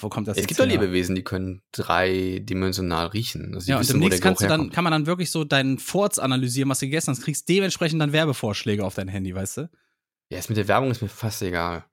Wo 0.01 0.11
kommt 0.11 0.29
das 0.29 0.37
Es 0.37 0.47
gibt 0.47 0.61
doch? 0.61 0.67
Lebewesen, 0.67 1.15
die 1.15 1.25
können 1.25 1.63
dreidimensional 1.73 3.07
riechen. 3.07 3.55
Also 3.55 3.71
Ja, 3.71 3.77
und 3.77 3.83
wissen, 3.83 4.01
demnächst 4.01 4.23
kannst 4.23 4.43
du 4.43 4.47
dann, 4.47 4.69
kann 4.71 4.85
man 4.85 4.91
dann 4.91 5.07
wirklich 5.07 5.31
so 5.31 5.45
deinen 5.45 5.79
Furz 5.79 6.19
analysieren, 6.19 6.69
was 6.69 6.81
du 6.81 6.87
gegessen 6.87 7.13
hast, 7.13 7.23
kriegst 7.23 7.49
dementsprechend 7.49 8.03
dann 8.03 8.13
Werbevorschläge 8.13 8.85
auf 8.85 8.95
dein 8.95 9.09
Handy, 9.09 9.35
weißt 9.35 9.57
du? 9.59 9.71
Ja, 10.31 10.39
ist 10.39 10.51
mit 10.51 10.59
der 10.59 10.69
Werbung 10.69 10.91
ist 10.91 11.01
mir 11.01 11.09
fast 11.09 11.41
egal. 11.43 11.85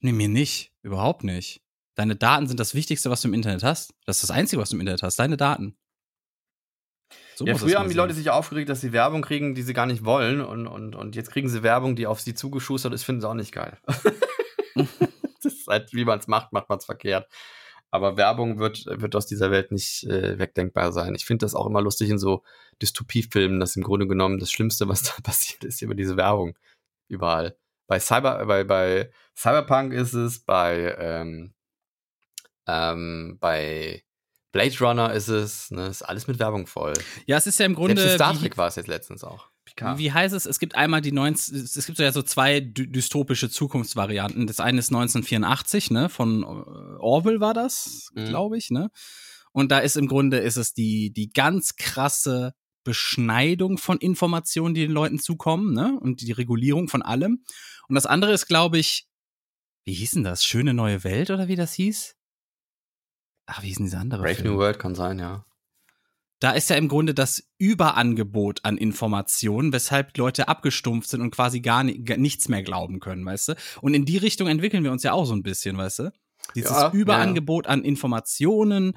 Nee, 0.00 0.12
mir 0.12 0.28
nicht. 0.28 0.72
Überhaupt 0.82 1.24
nicht. 1.24 1.62
Deine 1.96 2.14
Daten 2.14 2.46
sind 2.46 2.60
das 2.60 2.74
Wichtigste, 2.74 3.10
was 3.10 3.22
du 3.22 3.28
im 3.28 3.34
Internet 3.34 3.62
hast. 3.62 3.94
Das 4.04 4.18
ist 4.18 4.24
das 4.24 4.30
Einzige, 4.30 4.62
was 4.62 4.70
du 4.70 4.76
im 4.76 4.80
Internet 4.80 5.02
hast. 5.02 5.18
Deine 5.18 5.36
Daten. 5.36 5.76
So 7.34 7.44
ja, 7.46 7.54
früher 7.56 7.78
haben 7.78 7.88
die. 7.88 7.94
Leute 7.94 8.14
sich 8.14 8.30
aufgeregt, 8.30 8.68
dass 8.68 8.80
sie 8.80 8.92
Werbung 8.92 9.22
kriegen, 9.22 9.54
die 9.54 9.62
sie 9.62 9.72
gar 9.74 9.86
nicht 9.86 10.04
wollen. 10.04 10.40
Und, 10.40 10.66
und, 10.66 10.94
und 10.94 11.16
jetzt 11.16 11.30
kriegen 11.30 11.48
sie 11.48 11.62
Werbung, 11.62 11.96
die 11.96 12.06
auf 12.06 12.20
sie 12.20 12.34
zugeschustert 12.34 12.92
ist, 12.92 13.04
finden 13.04 13.22
sie 13.22 13.28
auch 13.28 13.34
nicht 13.34 13.52
geil. 13.52 13.78
das 14.74 15.52
ist 15.52 15.66
halt, 15.66 15.92
wie 15.92 16.04
man 16.04 16.18
es 16.18 16.28
macht, 16.28 16.52
macht 16.52 16.68
man 16.68 16.78
es 16.78 16.84
verkehrt. 16.84 17.28
Aber 17.90 18.16
Werbung 18.16 18.58
wird, 18.58 18.84
wird 18.86 19.16
aus 19.16 19.26
dieser 19.26 19.50
Welt 19.50 19.72
nicht 19.72 20.04
äh, 20.04 20.38
wegdenkbar 20.38 20.92
sein. 20.92 21.14
Ich 21.14 21.24
finde 21.24 21.46
das 21.46 21.54
auch 21.54 21.66
immer 21.66 21.80
lustig 21.80 22.10
in 22.10 22.18
so 22.18 22.42
Dystopiefilmen, 22.82 23.60
dass 23.60 23.76
im 23.76 23.82
Grunde 23.82 24.06
genommen 24.06 24.38
das 24.38 24.50
Schlimmste, 24.50 24.88
was 24.88 25.02
da 25.04 25.12
passiert, 25.22 25.64
ist 25.64 25.82
über 25.82 25.94
diese 25.94 26.16
Werbung 26.16 26.58
überall. 27.08 27.56
Bei 27.86 28.00
Cyber, 28.00 28.44
bei, 28.46 28.64
bei 28.64 29.10
Cyberpunk 29.36 29.92
ist 29.92 30.12
es, 30.12 30.40
bei, 30.40 30.94
ähm, 30.98 31.54
ähm, 32.66 33.38
bei 33.40 34.02
Blade 34.52 34.78
Runner 34.80 35.12
ist 35.12 35.28
es, 35.28 35.70
ne, 35.70 35.88
ist 35.88 36.02
alles 36.02 36.26
mit 36.26 36.38
Werbung 36.38 36.66
voll. 36.66 36.94
Ja, 37.26 37.36
es 37.36 37.46
ist 37.46 37.58
ja 37.60 37.66
im 37.66 37.74
Grunde. 37.74 37.96
Selbst 38.00 38.12
in 38.12 38.16
Star 38.18 38.38
Trek 38.38 38.56
war 38.56 38.68
es 38.68 38.76
jetzt 38.76 38.88
letztens 38.88 39.22
auch. 39.22 39.50
Picard. 39.66 39.98
Wie 39.98 40.12
heißt 40.12 40.34
es? 40.34 40.46
Es 40.46 40.58
gibt 40.60 40.76
einmal 40.76 41.00
die 41.00 41.12
19, 41.12 41.56
es 41.56 41.86
gibt 41.86 41.98
so 41.98 42.04
ja 42.04 42.12
so 42.12 42.22
zwei 42.22 42.60
dy 42.60 42.90
dystopische 42.90 43.50
Zukunftsvarianten. 43.50 44.46
Das 44.46 44.60
eine 44.60 44.78
ist 44.78 44.90
1984, 44.90 45.90
ne, 45.90 46.08
von 46.08 46.42
äh, 46.42 46.46
Orwell 47.00 47.40
war 47.40 47.52
das, 47.52 48.10
Mhm. 48.14 48.26
glaube 48.26 48.56
ich, 48.56 48.70
ne? 48.70 48.90
Und 49.52 49.72
da 49.72 49.78
ist 49.80 49.96
im 49.96 50.06
Grunde 50.06 50.38
ist 50.38 50.56
es 50.56 50.72
die 50.72 51.12
die 51.12 51.30
ganz 51.32 51.76
krasse 51.76 52.52
Beschneidung 52.84 53.78
von 53.78 53.98
Informationen, 53.98 54.74
die 54.74 54.82
den 54.82 54.92
Leuten 54.92 55.18
zukommen, 55.18 55.74
ne? 55.74 55.98
Und 56.00 56.20
die 56.22 56.32
Regulierung 56.32 56.88
von 56.88 57.02
allem. 57.02 57.42
Und 57.88 57.94
das 57.94 58.06
andere 58.06 58.32
ist, 58.32 58.46
glaube 58.46 58.78
ich, 58.78 59.06
wie 59.84 59.94
hieß 59.94 60.12
denn 60.12 60.24
das? 60.24 60.44
Schöne 60.44 60.72
neue 60.74 61.04
Welt 61.04 61.30
oder 61.30 61.48
wie 61.48 61.56
das 61.56 61.74
hieß? 61.74 62.15
Ach, 63.46 63.62
wie 63.62 63.68
hieß 63.68 63.76
denn 63.76 63.86
dieser 63.86 64.00
andere? 64.00 64.22
Brave 64.22 64.34
Film? 64.34 64.54
New 64.54 64.58
World 64.58 64.78
kann 64.78 64.94
sein, 64.94 65.18
ja. 65.18 65.44
da 66.40 66.50
ist 66.50 66.68
ja 66.68 66.76
im 66.76 66.88
Grunde 66.88 67.14
das 67.14 67.42
Überangebot 67.58 68.60
an 68.64 68.76
Informationen, 68.76 69.72
weshalb 69.72 70.16
Leute 70.18 70.48
abgestumpft 70.48 71.08
sind 71.08 71.22
und 71.22 71.30
quasi 71.30 71.60
gar, 71.60 71.82
ni 71.84 71.98
gar 72.04 72.18
nichts 72.18 72.48
mehr 72.48 72.62
glauben 72.62 73.00
können, 73.00 73.24
weißt 73.24 73.48
du? 73.48 73.54
Und 73.80 73.94
in 73.94 74.04
die 74.04 74.18
Richtung 74.18 74.48
entwickeln 74.48 74.84
wir 74.84 74.92
uns 74.92 75.02
ja 75.02 75.12
auch 75.12 75.24
so 75.24 75.34
ein 75.34 75.42
bisschen, 75.42 75.78
weißt 75.78 76.00
du? 76.00 76.12
Dieses 76.54 76.72
Ja, 76.72 76.90
Überangebot 76.92 77.66
an 77.66 77.82
Informationen, 77.84 78.92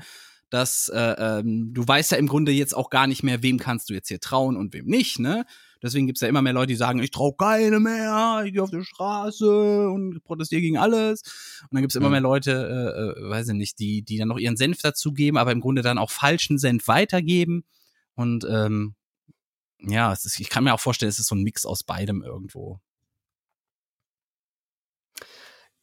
dass 0.50 0.90
äh, 0.90 1.00
ähm, 1.40 1.72
du 1.74 1.88
weißt 1.88 2.12
ja 2.12 2.18
im 2.18 2.28
Grunde 2.28 2.52
jetzt 2.52 2.76
auch 2.76 2.90
gar 2.90 3.08
nicht 3.08 3.24
mehr, 3.24 3.42
wem 3.44 3.58
kannst 3.60 3.90
du 3.90 3.94
jetzt 3.94 4.08
hier 4.10 4.20
trauen 4.20 4.58
und 4.58 4.74
wem 4.74 4.86
nicht, 4.86 5.20
ne? 5.20 5.46
Deswegen 5.82 6.08
gibt's 6.08 6.22
ja 6.22 6.28
immer 6.28 6.42
mehr 6.42 6.54
Leute, 6.54 6.68
die 6.68 6.76
sagen, 6.76 7.00
ich 7.02 7.12
trau 7.12 7.32
keine 7.32 7.80
mehr, 7.80 8.44
ich 8.46 8.54
gehe 8.54 8.62
auf 8.64 8.70
die 8.72 8.84
Straße 8.84 9.90
und 9.90 10.24
protestiere 10.24 10.62
gegen 10.62 10.78
alles. 10.78 11.22
Und 11.64 11.74
dann 11.74 11.82
gibt's 11.82 11.96
immer 11.96 12.08
Mhm. 12.08 12.12
mehr 12.12 12.22
Leute, 12.22 12.52
äh, 13.18 13.22
äh, 13.26 13.30
weiß 13.30 13.50
ich 13.50 13.54
nicht, 13.56 13.80
die, 13.80 14.02
die 14.04 14.18
dann 14.18 14.28
noch 14.28 14.38
ihren 14.40 14.58
Senf 14.58 14.82
dazugeben, 14.82 15.38
aber 15.38 15.52
im 15.52 15.62
Grunde 15.62 15.82
dann 15.82 15.98
auch 15.98 16.12
falschen 16.12 16.58
Senf 16.58 16.88
weitergeben. 16.88 17.64
Und 18.16 18.46
ähm, 18.50 18.96
ja, 19.80 20.12
es 20.12 20.26
ist, 20.26 20.40
ich 20.40 20.50
kann 20.50 20.66
mir 20.66 20.74
auch 20.74 20.80
vorstellen, 20.82 21.10
es 21.10 21.20
ist 21.20 21.28
so 21.28 21.36
ein 21.36 21.44
Mix 21.44 21.66
aus 21.66 21.84
beidem 21.84 22.22
irgendwo. 22.24 22.80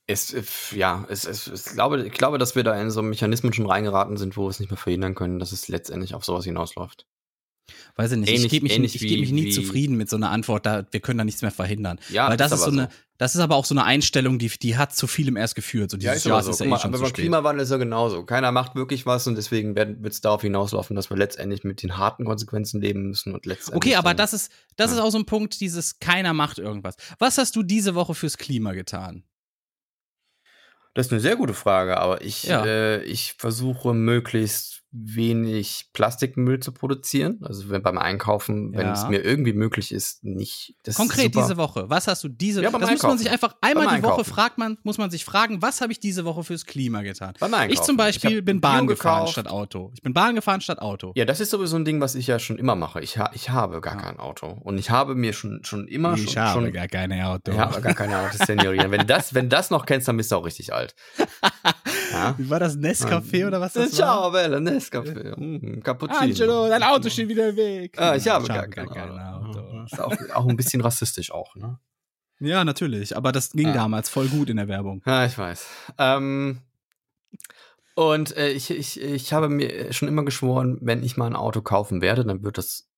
Es, 0.09 0.32
äh, 0.32 0.43
ja, 0.77 1.05
es, 1.09 1.24
es, 1.24 1.47
es 1.48 1.64
glaube, 1.74 2.06
ich 2.06 2.12
glaube, 2.12 2.39
dass 2.39 2.55
wir 2.55 2.62
da 2.64 2.81
in 2.81 2.90
so 2.90 3.02
Mechanismen 3.02 3.52
schon 3.52 3.66
reingeraten 3.66 4.16
sind, 4.16 4.36
wo 4.36 4.44
wir 4.44 4.51
es 4.51 4.60
nicht 4.60 4.70
mehr 4.70 4.78
verhindern 4.78 5.14
können, 5.14 5.39
dass 5.39 5.52
es 5.52 5.68
letztendlich 5.68 6.14
auf 6.14 6.24
sowas 6.24 6.44
hinausläuft. 6.44 7.06
Weiß 7.97 8.12
ich 8.12 8.18
nicht. 8.18 8.28
ich 8.28 8.36
Ähnlich- 8.36 8.51
gebe 8.51 8.64
mich, 8.64 8.94
ich 8.94 9.01
geb 9.01 9.20
mich 9.20 9.28
wie- 9.30 9.32
nie 9.32 9.44
wie- 9.47 9.51
zufrieden 9.51 9.97
mit 9.97 10.09
so 10.10 10.16
einer 10.16 10.30
Antwort, 10.30 10.66
da, 10.66 10.86
wir 10.90 11.01
können 11.01 11.18
da 11.18 11.24
nichts 11.24 11.43
mehr 11.43 11.51
verhindern. 11.51 11.98
Ja, 12.10 12.28
Weil 12.28 12.36
das 12.36 12.52
ist, 12.52 12.59
ist 12.59 12.64
so 12.64 12.70
aber 12.70 12.80
eine, 12.82 12.88
das 13.18 13.34
ist 13.34 13.40
aber 13.40 13.56
auch 13.56 13.64
so 13.64 13.74
eine 13.74 13.84
Einstellung, 13.84 14.38
die, 14.38 14.48
die 14.48 14.76
hat 14.76 14.94
zu 14.94 15.06
vielem 15.06 15.36
erst 15.36 15.55
geführt. 15.55 15.90
So 15.90 15.97
Ja, 15.97 16.10
dieses 16.12 16.18
ist 16.18 16.24
Jahr 16.26 16.36
aber 16.36 16.44
so. 16.44 16.51
ist 16.51 16.60
ja 16.60 16.66
eh 16.66 16.68
mal, 16.68 16.78
schon 16.78 16.90
aber 16.90 16.98
zu 16.98 17.02
beim 17.05 17.09
spät. 17.10 17.22
Klimawandel 17.22 17.64
ist 17.64 17.70
ja 17.70 17.76
genauso. 17.78 18.24
Keiner 18.24 18.52
macht 18.52 18.74
wirklich 18.74 19.06
was 19.06 19.26
und 19.26 19.34
deswegen 19.36 19.74
wird 19.74 20.12
es 20.12 20.20
darauf 20.20 20.43
hinauslaufen, 20.43 20.94
dass 20.94 21.10
wir 21.10 21.16
letztendlich 21.16 21.64
mit 21.64 21.82
den 21.82 21.97
harten 21.97 22.24
Konsequenzen 22.24 22.80
leben 22.80 23.09
müssen 23.09 23.32
und 23.34 23.47
letztendlich. 23.47 23.76
Okay, 23.76 23.97
aber 23.97 24.10
dann- 24.10 24.18
das 24.18 24.32
ist, 24.34 24.52
das 24.76 24.90
Ja. 24.90 24.98
ist 24.98 25.02
auch 25.02 25.10
so 25.10 25.18
ein 25.18 25.26
Punkt, 25.26 25.60
dieses 25.60 25.98
keiner 25.98 26.34
macht 26.34 26.59
irgendwas. 26.59 26.97
Was 27.18 27.38
hast 27.38 27.56
du 27.56 27.62
diese 27.62 27.94
Woche 27.94 28.14
fürs 28.14 28.36
Klima 28.36 28.72
getan? 28.72 29.24
Das 30.94 31.06
ist 31.06 31.12
eine 31.12 31.20
sehr 31.20 31.36
gute 31.36 31.52
Frage, 31.55 31.98
aber 31.98 32.22
ich, 32.22 32.44
Ja. 32.44 32.64
äh, 32.64 33.02
ich 33.05 33.34
versuche 33.36 33.93
möglichst 33.93 34.76
wenig 35.05 35.90
Plastikmüll 35.93 36.60
zu 36.60 36.73
produzieren. 36.73 37.40
Also 37.43 37.68
wenn 37.70 37.82
beim 37.82 37.98
Einkaufen, 37.98 38.73
wenn 38.73 38.86
Ja. 38.86 38.93
es 38.93 39.09
mir 39.09 39.23
irgendwie 39.24 39.52
möglich 39.52 39.93
ist, 39.93 40.24
nicht. 40.24 40.74
Das 40.85 40.94
Konkret 40.97 41.35
diese 41.35 41.56
Woche. 41.56 41.90
Was 41.90 42.06
hast 42.09 42.24
du 42.24 42.28
diese 42.28 42.62
Ja, 42.62 42.70
beim 42.70 42.81
Das 42.81 42.90
muss 42.90 43.02
man 43.02 43.18
sich 43.18 43.31
Einkaufen. 43.31 43.52
einfach 43.55 43.59
einmal 43.60 43.86
Beim 43.86 43.97
die 43.97 44.02
Woche 44.02 44.12
Einkaufen. 44.12 44.31
fragt 44.32 44.59
man, 44.59 44.78
muss 44.85 44.98
man 44.98 45.10
sich 45.10 45.24
fragen, 45.24 45.60
was 45.62 45.81
habe 45.81 45.93
ich 45.93 46.01
diese 46.01 46.24
Woche 46.24 46.44
fürs 46.44 46.64
Klima 46.66 47.02
getan? 47.02 47.35
Beim 47.40 47.52
Einkaufen. 47.52 47.73
Ich 47.73 47.82
zum 47.82 47.97
Beispiel 47.97 48.39
hab 48.39 48.44
bin 48.44 48.60
Bahn 48.60 48.86
gefahren 48.86 49.27
statt 49.28 49.48
Auto. 49.48 49.90
Ich 49.94 50.02
bin 50.02 50.12
Bahn 50.14 50.35
gefahren 50.35 50.60
statt 50.60 50.78
Auto. 50.81 51.12
Ja, 51.16 51.24
das 51.24 51.40
ist 51.40 51.51
sowieso 51.51 51.77
ein 51.77 51.85
Ding, 51.85 52.01
was 52.01 52.14
ich 52.14 52.27
ja 52.27 52.39
schon 52.39 52.59
immer 52.59 52.74
mache. 52.77 53.01
Ich, 53.01 53.18
ha 53.18 53.31
ich 53.35 53.51
habe 53.51 53.81
gar 53.81 53.97
Ja. 53.97 54.02
kein 54.02 54.18
Auto. 54.18 54.59
Und 54.62 54.78
ich 54.78 54.90
habe 54.90 55.14
mir 55.14 55.32
schon, 55.32 55.60
schon 55.64 55.89
immer 55.89 56.14
ich 56.14 56.31
schon, 56.32 56.43
habe 56.43 56.62
schon 56.64 56.73
gar 56.73 56.89
keine 56.89 57.27
Auto. 57.28 57.52
Ich 57.52 57.59
habe 57.59 57.81
gar 57.81 57.94
keine 57.94 58.18
Autos, 58.18 58.39
Seniorin. 58.47 58.90
wenn, 58.90 59.06
das, 59.06 59.35
wenn 59.35 59.48
das 59.48 59.70
noch 59.70 59.85
kennst, 59.86 60.09
dann 60.09 60.16
bist 60.16 60.32
du 60.32 60.36
auch 60.36 60.44
richtig 60.47 60.73
alt. 60.73 60.94
Ja? 62.12 62.35
Wie 62.39 62.49
war 62.51 62.61
das 62.61 62.77
Nescafé 62.77 63.47
oder 63.47 63.61
was 63.61 63.73
das 63.74 63.91
war? 63.93 63.93
Ciao, 63.93 64.31
Bella, 64.31 64.59
Nescafé. 64.59 65.35
Mm, 65.39 65.81
Cappuccino. 65.81 66.19
Angelo, 66.20 66.69
dein 66.69 66.83
Auto 66.83 67.09
steht 67.09 67.28
wieder 67.28 67.49
im 67.51 67.57
Weg. 67.57 67.99
Ah, 68.01 68.15
ich 68.16 68.27
habe 68.28 68.43
Ich 68.43 68.49
gar 68.49 68.59
habe 68.59 68.69
kein, 68.70 68.89
kein 68.89 69.11
Auto. 69.19 69.59
Auto. 69.61 69.85
Ist 69.85 70.01
auch, 70.01 70.12
auch 70.35 70.47
ein 70.49 70.57
bisschen 70.57 70.81
rassistisch 70.81 71.31
auch, 71.31 71.55
ne? 71.57 71.78
Ja, 72.39 72.65
natürlich. 72.65 73.16
Aber 73.16 73.33
das 73.33 73.53
ging 73.53 73.69
Ja. 73.69 73.74
damals 73.74 74.09
voll 74.11 74.28
gut 74.28 74.51
in 74.51 74.57
der 74.59 74.69
Werbung. 74.69 75.03
Ja, 75.07 75.24
ich 75.24 75.37
weiß. 75.39 75.66
Ähm, 75.99 76.61
und 77.95 78.37
äh, 78.37 78.51
ich, 78.51 78.70
ich, 78.70 79.01
ich 79.01 79.33
habe 79.33 79.49
mir 79.49 79.93
schon 79.93 80.09
immer 80.09 80.24
geschworen, 80.24 80.78
wenn 80.83 81.03
ich 81.03 81.16
mal 81.16 81.27
ein 81.27 81.37
Auto 81.37 81.62
kaufen 81.62 82.03
werde, 82.03 82.24
dann 82.27 82.45
wird 82.45 82.59
das 82.59 82.89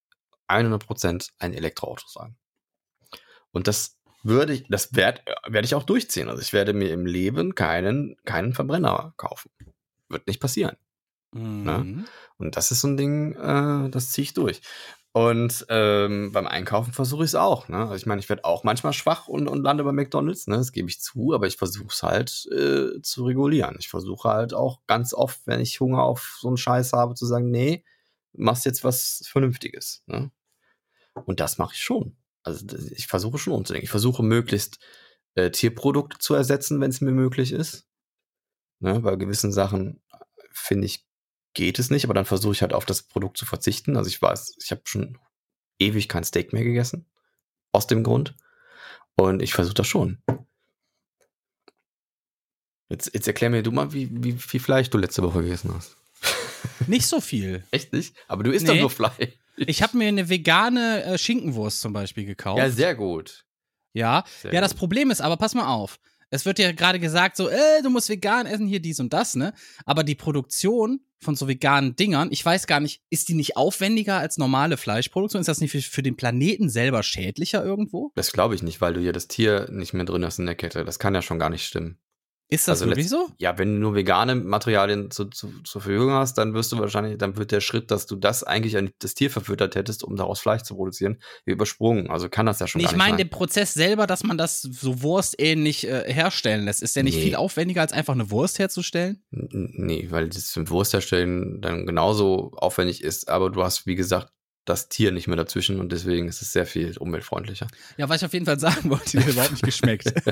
100% 0.48 1.28
ein 1.38 1.54
Elektroauto 1.54 2.04
sein. 2.08 2.36
Und 3.52 3.68
das 3.68 3.97
würde 4.28 4.52
ich, 4.52 4.66
das 4.68 4.94
werde 4.94 5.22
werd 5.46 5.64
ich 5.64 5.74
auch 5.74 5.82
durchziehen. 5.82 6.28
Also 6.28 6.42
ich 6.42 6.52
werde 6.52 6.72
mir 6.72 6.92
im 6.92 7.06
Leben 7.06 7.54
keinen, 7.54 8.16
keinen 8.24 8.52
Verbrenner 8.52 9.14
kaufen. 9.16 9.50
Wird 10.08 10.26
nicht 10.26 10.40
passieren. 10.40 10.76
Mhm. 11.32 12.06
Und 12.38 12.56
das 12.56 12.70
ist 12.70 12.80
so 12.80 12.88
ein 12.88 12.96
Ding, 12.96 13.34
äh, 13.34 13.90
das 13.90 14.12
ziehe 14.12 14.22
ich 14.22 14.34
durch. 14.34 14.62
Und 15.12 15.66
ähm, 15.68 16.30
beim 16.32 16.46
Einkaufen 16.46 16.92
versuche 16.92 17.24
ich 17.24 17.30
es 17.30 17.34
auch. 17.34 17.68
Ne? 17.68 17.78
Also 17.78 17.94
ich 17.94 18.06
meine, 18.06 18.20
ich 18.20 18.28
werde 18.28 18.44
auch 18.44 18.62
manchmal 18.62 18.92
schwach 18.92 19.26
und, 19.26 19.48
und 19.48 19.62
lande 19.62 19.82
bei 19.82 19.92
McDonalds, 19.92 20.46
ne? 20.46 20.56
das 20.56 20.70
gebe 20.70 20.88
ich 20.88 21.00
zu, 21.00 21.34
aber 21.34 21.46
ich 21.46 21.56
versuche 21.56 21.88
es 21.88 22.02
halt 22.02 22.46
äh, 22.52 23.00
zu 23.02 23.24
regulieren. 23.24 23.76
Ich 23.80 23.88
versuche 23.88 24.28
halt 24.28 24.54
auch 24.54 24.80
ganz 24.86 25.14
oft, 25.14 25.40
wenn 25.46 25.60
ich 25.60 25.80
Hunger 25.80 26.02
auf 26.02 26.38
so 26.40 26.48
einen 26.48 26.56
Scheiß 26.56 26.92
habe, 26.92 27.14
zu 27.14 27.26
sagen, 27.26 27.50
nee, 27.50 27.84
machst 28.32 28.64
jetzt 28.66 28.84
was 28.84 29.22
Vernünftiges. 29.26 30.02
Ne? 30.06 30.30
Und 31.24 31.40
das 31.40 31.58
mache 31.58 31.74
ich 31.74 31.82
schon. 31.82 32.16
Also 32.42 32.64
ich 32.90 33.06
versuche 33.06 33.38
schon 33.38 33.52
umzudenken. 33.52 33.84
Ich 33.84 33.90
versuche 33.90 34.22
möglichst 34.22 34.78
äh, 35.34 35.50
Tierprodukte 35.50 36.18
zu 36.18 36.34
ersetzen, 36.34 36.80
wenn 36.80 36.90
es 36.90 37.00
mir 37.00 37.12
möglich 37.12 37.52
ist. 37.52 37.86
Ne? 38.80 39.00
Bei 39.00 39.16
gewissen 39.16 39.52
Sachen, 39.52 40.00
äh, 40.12 40.16
finde 40.52 40.86
ich, 40.86 41.04
geht 41.54 41.78
es 41.78 41.90
nicht, 41.90 42.04
aber 42.04 42.14
dann 42.14 42.24
versuche 42.24 42.52
ich 42.52 42.62
halt 42.62 42.72
auf 42.72 42.84
das 42.86 43.02
Produkt 43.02 43.36
zu 43.38 43.44
verzichten. 43.46 43.96
Also 43.96 44.08
ich 44.08 44.20
weiß, 44.22 44.56
ich 44.62 44.70
habe 44.70 44.82
schon 44.84 45.18
ewig 45.78 46.08
kein 46.08 46.24
Steak 46.24 46.52
mehr 46.52 46.64
gegessen. 46.64 47.06
Aus 47.72 47.86
dem 47.86 48.02
Grund. 48.02 48.34
Und 49.16 49.42
ich 49.42 49.52
versuche 49.52 49.74
das 49.74 49.86
schon. 49.88 50.22
Jetzt, 52.88 53.10
jetzt 53.12 53.26
erklär 53.26 53.50
mir 53.50 53.62
du 53.62 53.70
mal, 53.72 53.92
wie, 53.92 54.08
wie 54.10 54.32
viel 54.32 54.60
Fleisch 54.60 54.88
du 54.90 54.96
letzte 54.98 55.22
Woche 55.22 55.42
gegessen 55.42 55.74
hast. 55.74 55.96
Nicht 56.86 57.06
so 57.06 57.20
viel. 57.20 57.64
Echt 57.70 57.92
nicht? 57.92 58.14
Aber 58.28 58.42
du 58.44 58.50
isst 58.52 58.66
Nee. 58.66 58.74
doch 58.74 58.80
nur 58.80 58.90
Fleisch. 58.90 59.34
Ich 59.66 59.82
habe 59.82 59.96
mir 59.96 60.08
eine 60.08 60.28
vegane 60.28 61.04
äh, 61.04 61.18
Schinkenwurst 61.18 61.80
zum 61.80 61.92
Beispiel 61.92 62.24
gekauft. 62.24 62.58
Ja, 62.58 62.70
sehr 62.70 62.94
gut. 62.94 63.44
Ja, 63.92 64.24
Sehr 64.42 64.52
ja, 64.52 64.60
das 64.60 64.72
gut. 64.72 64.80
Problem 64.80 65.10
ist 65.10 65.20
aber, 65.20 65.36
pass 65.36 65.54
mal 65.54 65.66
auf. 65.66 65.98
Es 66.30 66.44
wird 66.44 66.58
ja 66.58 66.72
gerade 66.72 67.00
gesagt, 67.00 67.36
so, 67.36 67.48
äh, 67.48 67.82
du 67.82 67.90
musst 67.90 68.08
vegan 68.10 68.46
essen, 68.46 68.66
hier 68.66 68.80
dies 68.80 69.00
und 69.00 69.12
das, 69.12 69.34
ne? 69.34 69.54
Aber 69.86 70.04
die 70.04 70.14
Produktion 70.14 71.00
von 71.20 71.34
so 71.34 71.48
veganen 71.48 71.96
Dingern, 71.96 72.28
ich 72.30 72.44
weiß 72.44 72.66
gar 72.66 72.80
nicht, 72.80 73.02
ist 73.10 73.28
die 73.28 73.34
nicht 73.34 73.56
aufwendiger 73.56 74.18
als 74.18 74.36
normale 74.36 74.76
Fleischproduktion? 74.76 75.40
Ist 75.40 75.48
das 75.48 75.60
nicht 75.60 75.72
für, 75.72 75.80
für 75.80 76.02
den 76.02 76.16
Planeten 76.16 76.68
selber 76.68 77.02
schädlicher 77.02 77.64
irgendwo? 77.64 78.12
Das 78.14 78.32
glaube 78.32 78.54
ich 78.54 78.62
nicht, 78.62 78.80
weil 78.80 78.94
du 78.94 79.00
ja 79.00 79.12
das 79.12 79.26
Tier 79.26 79.68
nicht 79.70 79.94
mehr 79.94 80.04
drin 80.04 80.24
hast 80.24 80.38
in 80.38 80.46
der 80.46 80.54
Kette. 80.54 80.84
Das 80.84 80.98
kann 80.98 81.14
ja 81.14 81.22
schon 81.22 81.38
gar 81.38 81.50
nicht 81.50 81.64
stimmen. 81.64 81.98
Ist 82.50 82.66
das 82.66 82.80
Also 82.80 82.86
wirklich 82.90 83.10
so? 83.10 83.28
Ja, 83.36 83.58
wenn 83.58 83.74
du 83.74 83.80
nur 83.80 83.94
vegane 83.94 84.34
Materialien 84.34 85.10
zu, 85.10 85.26
zu, 85.26 85.48
zur 85.64 85.82
Verfügung 85.82 86.12
hast, 86.12 86.38
dann 86.38 86.54
wirst 86.54 86.72
du 86.72 86.78
wahrscheinlich, 86.78 87.18
dann 87.18 87.36
wird 87.36 87.52
der 87.52 87.60
Schritt, 87.60 87.90
dass 87.90 88.06
du 88.06 88.16
das 88.16 88.42
eigentlich 88.42 88.76
an 88.78 88.90
das 89.00 89.12
Tier 89.14 89.30
verfüttert 89.30 89.74
hättest, 89.74 90.02
um 90.02 90.16
daraus 90.16 90.40
Fleisch 90.40 90.62
zu 90.62 90.74
produzieren, 90.74 91.18
übersprungen. 91.44 92.08
Also 92.08 92.30
kann 92.30 92.46
das 92.46 92.58
ja 92.60 92.66
schon 92.66 92.78
Nee, 92.80 92.84
gar 92.86 92.92
ich 92.92 92.96
meine, 92.98 93.18
der 93.18 93.26
Prozess 93.26 93.74
selber, 93.74 94.06
dass 94.06 94.24
man 94.24 94.38
das 94.38 94.62
so 94.62 95.02
wurstähnlich 95.02 95.86
äh, 95.86 96.10
herstellen 96.10 96.64
lässt, 96.64 96.82
ist 96.82 96.96
der 96.96 97.02
nicht 97.02 97.16
Nee. 97.16 97.22
viel 97.24 97.34
aufwendiger, 97.34 97.82
als 97.82 97.92
einfach 97.92 98.14
eine 98.14 98.30
Wurst 98.30 98.58
herzustellen? 98.58 99.22
Nee, 99.30 100.06
weil 100.10 100.28
das 100.30 100.46
zum 100.46 100.70
Wurstherstellen 100.70 101.60
dann 101.60 101.84
genauso 101.84 102.52
aufwendig 102.56 103.04
ist, 103.04 103.28
aber 103.28 103.50
du 103.50 103.62
hast, 103.62 103.86
wie 103.86 103.94
gesagt, 103.94 104.32
das 104.64 104.88
Tier 104.88 105.12
nicht 105.12 105.28
mehr 105.28 105.36
dazwischen 105.36 105.80
und 105.80 105.92
deswegen 105.92 106.28
ist 106.28 106.42
es 106.42 106.52
sehr 106.52 106.66
viel 106.66 106.96
umweltfreundlicher. 106.98 107.66
Ja, 107.96 108.08
was 108.08 108.22
ich 108.22 108.26
auf 108.26 108.32
jeden 108.34 108.44
Fall 108.46 108.58
sagen 108.58 108.90
wollte, 108.90 109.10
die 109.12 109.18
hat 109.20 109.28
überhaupt 109.28 109.52
nicht 109.52 109.64
geschmeckt. 109.64 110.12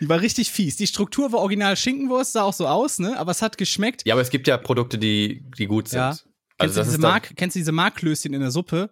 die 0.00 0.08
war 0.08 0.20
richtig 0.20 0.50
fies. 0.50 0.76
Die 0.76 0.86
Struktur 0.86 1.32
war 1.32 1.40
original 1.40 1.76
Schinkenwurst, 1.76 2.32
sah 2.32 2.42
auch 2.42 2.52
so 2.52 2.66
aus, 2.66 2.98
ne? 2.98 3.18
Aber 3.18 3.30
es 3.30 3.42
hat 3.42 3.58
geschmeckt. 3.58 4.02
Ja, 4.06 4.14
aber 4.14 4.22
es 4.22 4.30
gibt 4.30 4.46
ja 4.48 4.56
Produkte, 4.56 4.98
die, 4.98 5.44
die 5.58 5.66
gut 5.66 5.88
sind. 5.88 5.98
Ja. 5.98 6.08
Also 6.08 6.24
Kennst, 6.58 6.76
du 6.76 6.82
diese 6.84 6.98
Mark, 6.98 7.32
kennst 7.36 7.56
du 7.56 7.58
diese 7.60 7.72
Marklöschen 7.72 8.32
in 8.32 8.40
der 8.40 8.50
Suppe? 8.50 8.90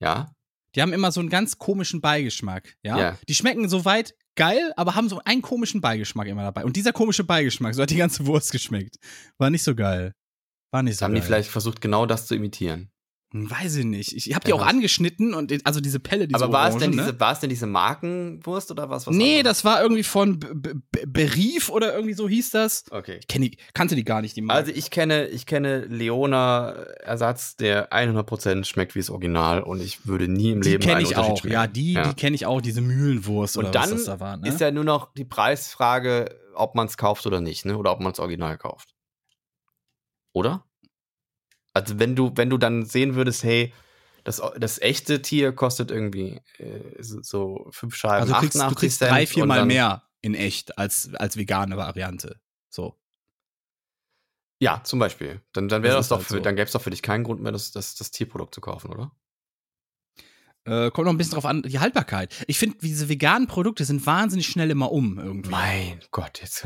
Ja, 0.00 0.32
Die 0.74 0.82
haben 0.82 0.92
immer 0.92 1.12
so 1.12 1.20
einen 1.20 1.28
ganz 1.28 1.58
komischen 1.58 2.00
Beigeschmack, 2.00 2.76
ja? 2.82 2.98
Ja. 2.98 3.18
Die 3.28 3.34
schmecken 3.34 3.68
soweit 3.68 4.14
geil, 4.36 4.72
aber 4.76 4.94
haben 4.94 5.08
so 5.08 5.20
einen 5.24 5.42
komischen 5.42 5.80
Beigeschmack 5.80 6.26
immer 6.26 6.42
dabei. 6.42 6.64
Und 6.64 6.76
dieser 6.76 6.92
komische 6.92 7.24
Beigeschmack, 7.24 7.74
so 7.74 7.82
hat 7.82 7.90
die 7.90 7.96
ganze 7.96 8.26
Wurst 8.26 8.52
geschmeckt. 8.52 8.96
War 9.38 9.50
nicht 9.50 9.62
so 9.62 9.74
geil. 9.74 10.14
War 10.72 10.82
nicht 10.82 10.98
so 10.98 11.04
haben 11.04 11.12
geil. 11.12 11.20
die 11.20 11.26
vielleicht 11.26 11.50
versucht, 11.50 11.80
genau 11.80 12.06
das 12.06 12.26
zu 12.26 12.34
imitieren. 12.34 12.90
Weiß 13.34 13.76
ich 13.76 13.86
nicht. 13.86 14.14
Ich 14.14 14.34
hab 14.34 14.44
die 14.44 14.50
Ja, 14.50 14.56
auch 14.56 14.66
angeschnitten 14.66 15.32
und 15.32 15.54
also 15.64 15.80
diese 15.80 16.00
Pelle, 16.00 16.28
diese 16.28 16.44
aber 16.44 16.52
war 16.52 16.68
es, 16.68 16.76
denn 16.76 16.90
ne? 16.90 16.98
diese, 16.98 17.18
war 17.18 17.32
es 17.32 17.40
denn 17.40 17.48
diese 17.48 17.66
Markenwurst 17.66 18.70
oder 18.70 18.90
was? 18.90 19.06
was 19.06 19.14
Nee, 19.14 19.42
das 19.42 19.64
war 19.64 19.80
irgendwie 19.82 20.02
von 20.02 20.38
B 20.38 20.48
B 20.54 20.74
B 20.74 21.06
Berief 21.06 21.70
oder 21.70 21.94
irgendwie 21.94 22.12
so 22.12 22.28
hieß 22.28 22.50
das. 22.50 22.84
Okay. 22.90 23.18
Ich 23.20 23.26
kenn 23.28 23.40
die, 23.40 23.56
kannte 23.72 23.96
die 23.96 24.04
gar 24.04 24.20
nicht, 24.20 24.36
die 24.36 24.42
Marke. 24.42 24.60
Also 24.60 24.72
ich 24.72 24.90
kenne, 24.90 25.28
ich 25.28 25.46
kenne 25.46 25.86
Leona 25.86 26.72
Ersatz, 27.00 27.56
der 27.56 27.90
100% 27.90 28.64
schmeckt 28.64 28.94
wie 28.94 28.98
das 28.98 29.08
Original 29.08 29.62
und 29.62 29.80
ich 29.80 30.06
würde 30.06 30.28
nie 30.28 30.50
im 30.50 30.60
die 30.60 30.70
Leben 30.70 30.82
kenne 30.82 30.96
einen 30.96 31.06
ich 31.06 31.10
Unterschied 31.16 31.32
auch. 31.32 31.38
schmecken. 31.38 31.54
Ja, 31.54 31.66
die, 31.66 31.94
die 31.94 32.14
kenne 32.14 32.34
ich 32.34 32.44
auch, 32.44 32.60
diese 32.60 32.82
Mühlenwurst 32.82 33.56
Und 33.56 33.64
oder 33.64 33.72
dann 33.72 33.82
was 33.84 33.90
das 33.90 34.04
da 34.04 34.20
war. 34.20 34.36
Ne? 34.36 34.48
ist 34.48 34.60
ja 34.60 34.70
nur 34.70 34.84
noch 34.84 35.14
die 35.14 35.24
Preisfrage, 35.24 36.38
ob 36.54 36.74
man 36.74 36.86
es 36.86 36.98
kauft 36.98 37.26
oder 37.26 37.40
nicht, 37.40 37.64
ne? 37.64 37.78
Oder 37.78 37.92
ob 37.92 38.00
man 38.00 38.12
es 38.12 38.18
Original 38.18 38.58
kauft. 38.58 38.94
Oder? 40.34 40.64
Also 41.74 41.98
wenn 41.98 42.14
du, 42.16 42.32
wenn 42.36 42.50
du 42.50 42.58
dann 42.58 42.84
sehen 42.84 43.14
würdest, 43.14 43.44
hey, 43.44 43.72
das, 44.24 44.40
das 44.58 44.80
echte 44.80 45.20
Tier 45.22 45.52
kostet 45.52 45.90
irgendwie 45.90 46.40
äh, 46.58 46.80
so, 47.00 47.66
fünf 47.72 47.94
Scheiben 47.96 48.22
also 48.22 48.34
du 48.34 48.38
kriegst, 48.40 48.54
du 48.56 48.60
88 48.60 48.78
kriegst 48.78 49.00
drei, 49.00 49.26
vier 49.26 49.42
und 49.44 49.48
Mal 49.48 49.58
dann- 49.60 49.68
mehr 49.68 50.02
in 50.20 50.34
echt 50.34 50.78
als, 50.78 51.12
als 51.14 51.36
vegane 51.36 51.76
Variante. 51.76 52.40
So. 52.68 52.96
Ja, 54.60 54.82
zum 54.84 55.00
Beispiel. 55.00 55.40
Dann, 55.52 55.68
dann 55.68 55.82
wäre 55.82 55.96
Das 55.96 56.06
das, 56.06 56.08
doch 56.10 56.16
halt 56.18 56.26
für, 56.28 56.34
so. 56.34 56.40
dann 56.40 56.54
gäbe 56.54 56.66
es 56.66 56.72
doch 56.72 56.82
für 56.82 56.90
dich 56.90 57.02
keinen 57.02 57.24
Grund 57.24 57.40
mehr, 57.42 57.50
das, 57.50 57.72
das, 57.72 57.96
das 57.96 58.12
Tierprodukt 58.12 58.54
zu 58.54 58.60
kaufen, 58.60 58.92
oder? 58.92 59.10
Äh, 60.64 60.92
kommt 60.92 61.06
noch 61.06 61.12
ein 61.12 61.18
bisschen 61.18 61.32
drauf 61.34 61.46
an, 61.46 61.62
die 61.62 61.80
Haltbarkeit. 61.80 62.44
Ich 62.46 62.56
finde, 62.60 62.78
diese 62.80 63.08
veganen 63.08 63.48
Produkte 63.48 63.84
sind 63.84 64.06
wahnsinnig 64.06 64.46
schnell 64.46 64.70
immer 64.70 64.92
um 64.92 65.18
irgendwie. 65.18 65.50
Mein 65.50 66.00
Gott, 66.12 66.40
jetzt 66.40 66.64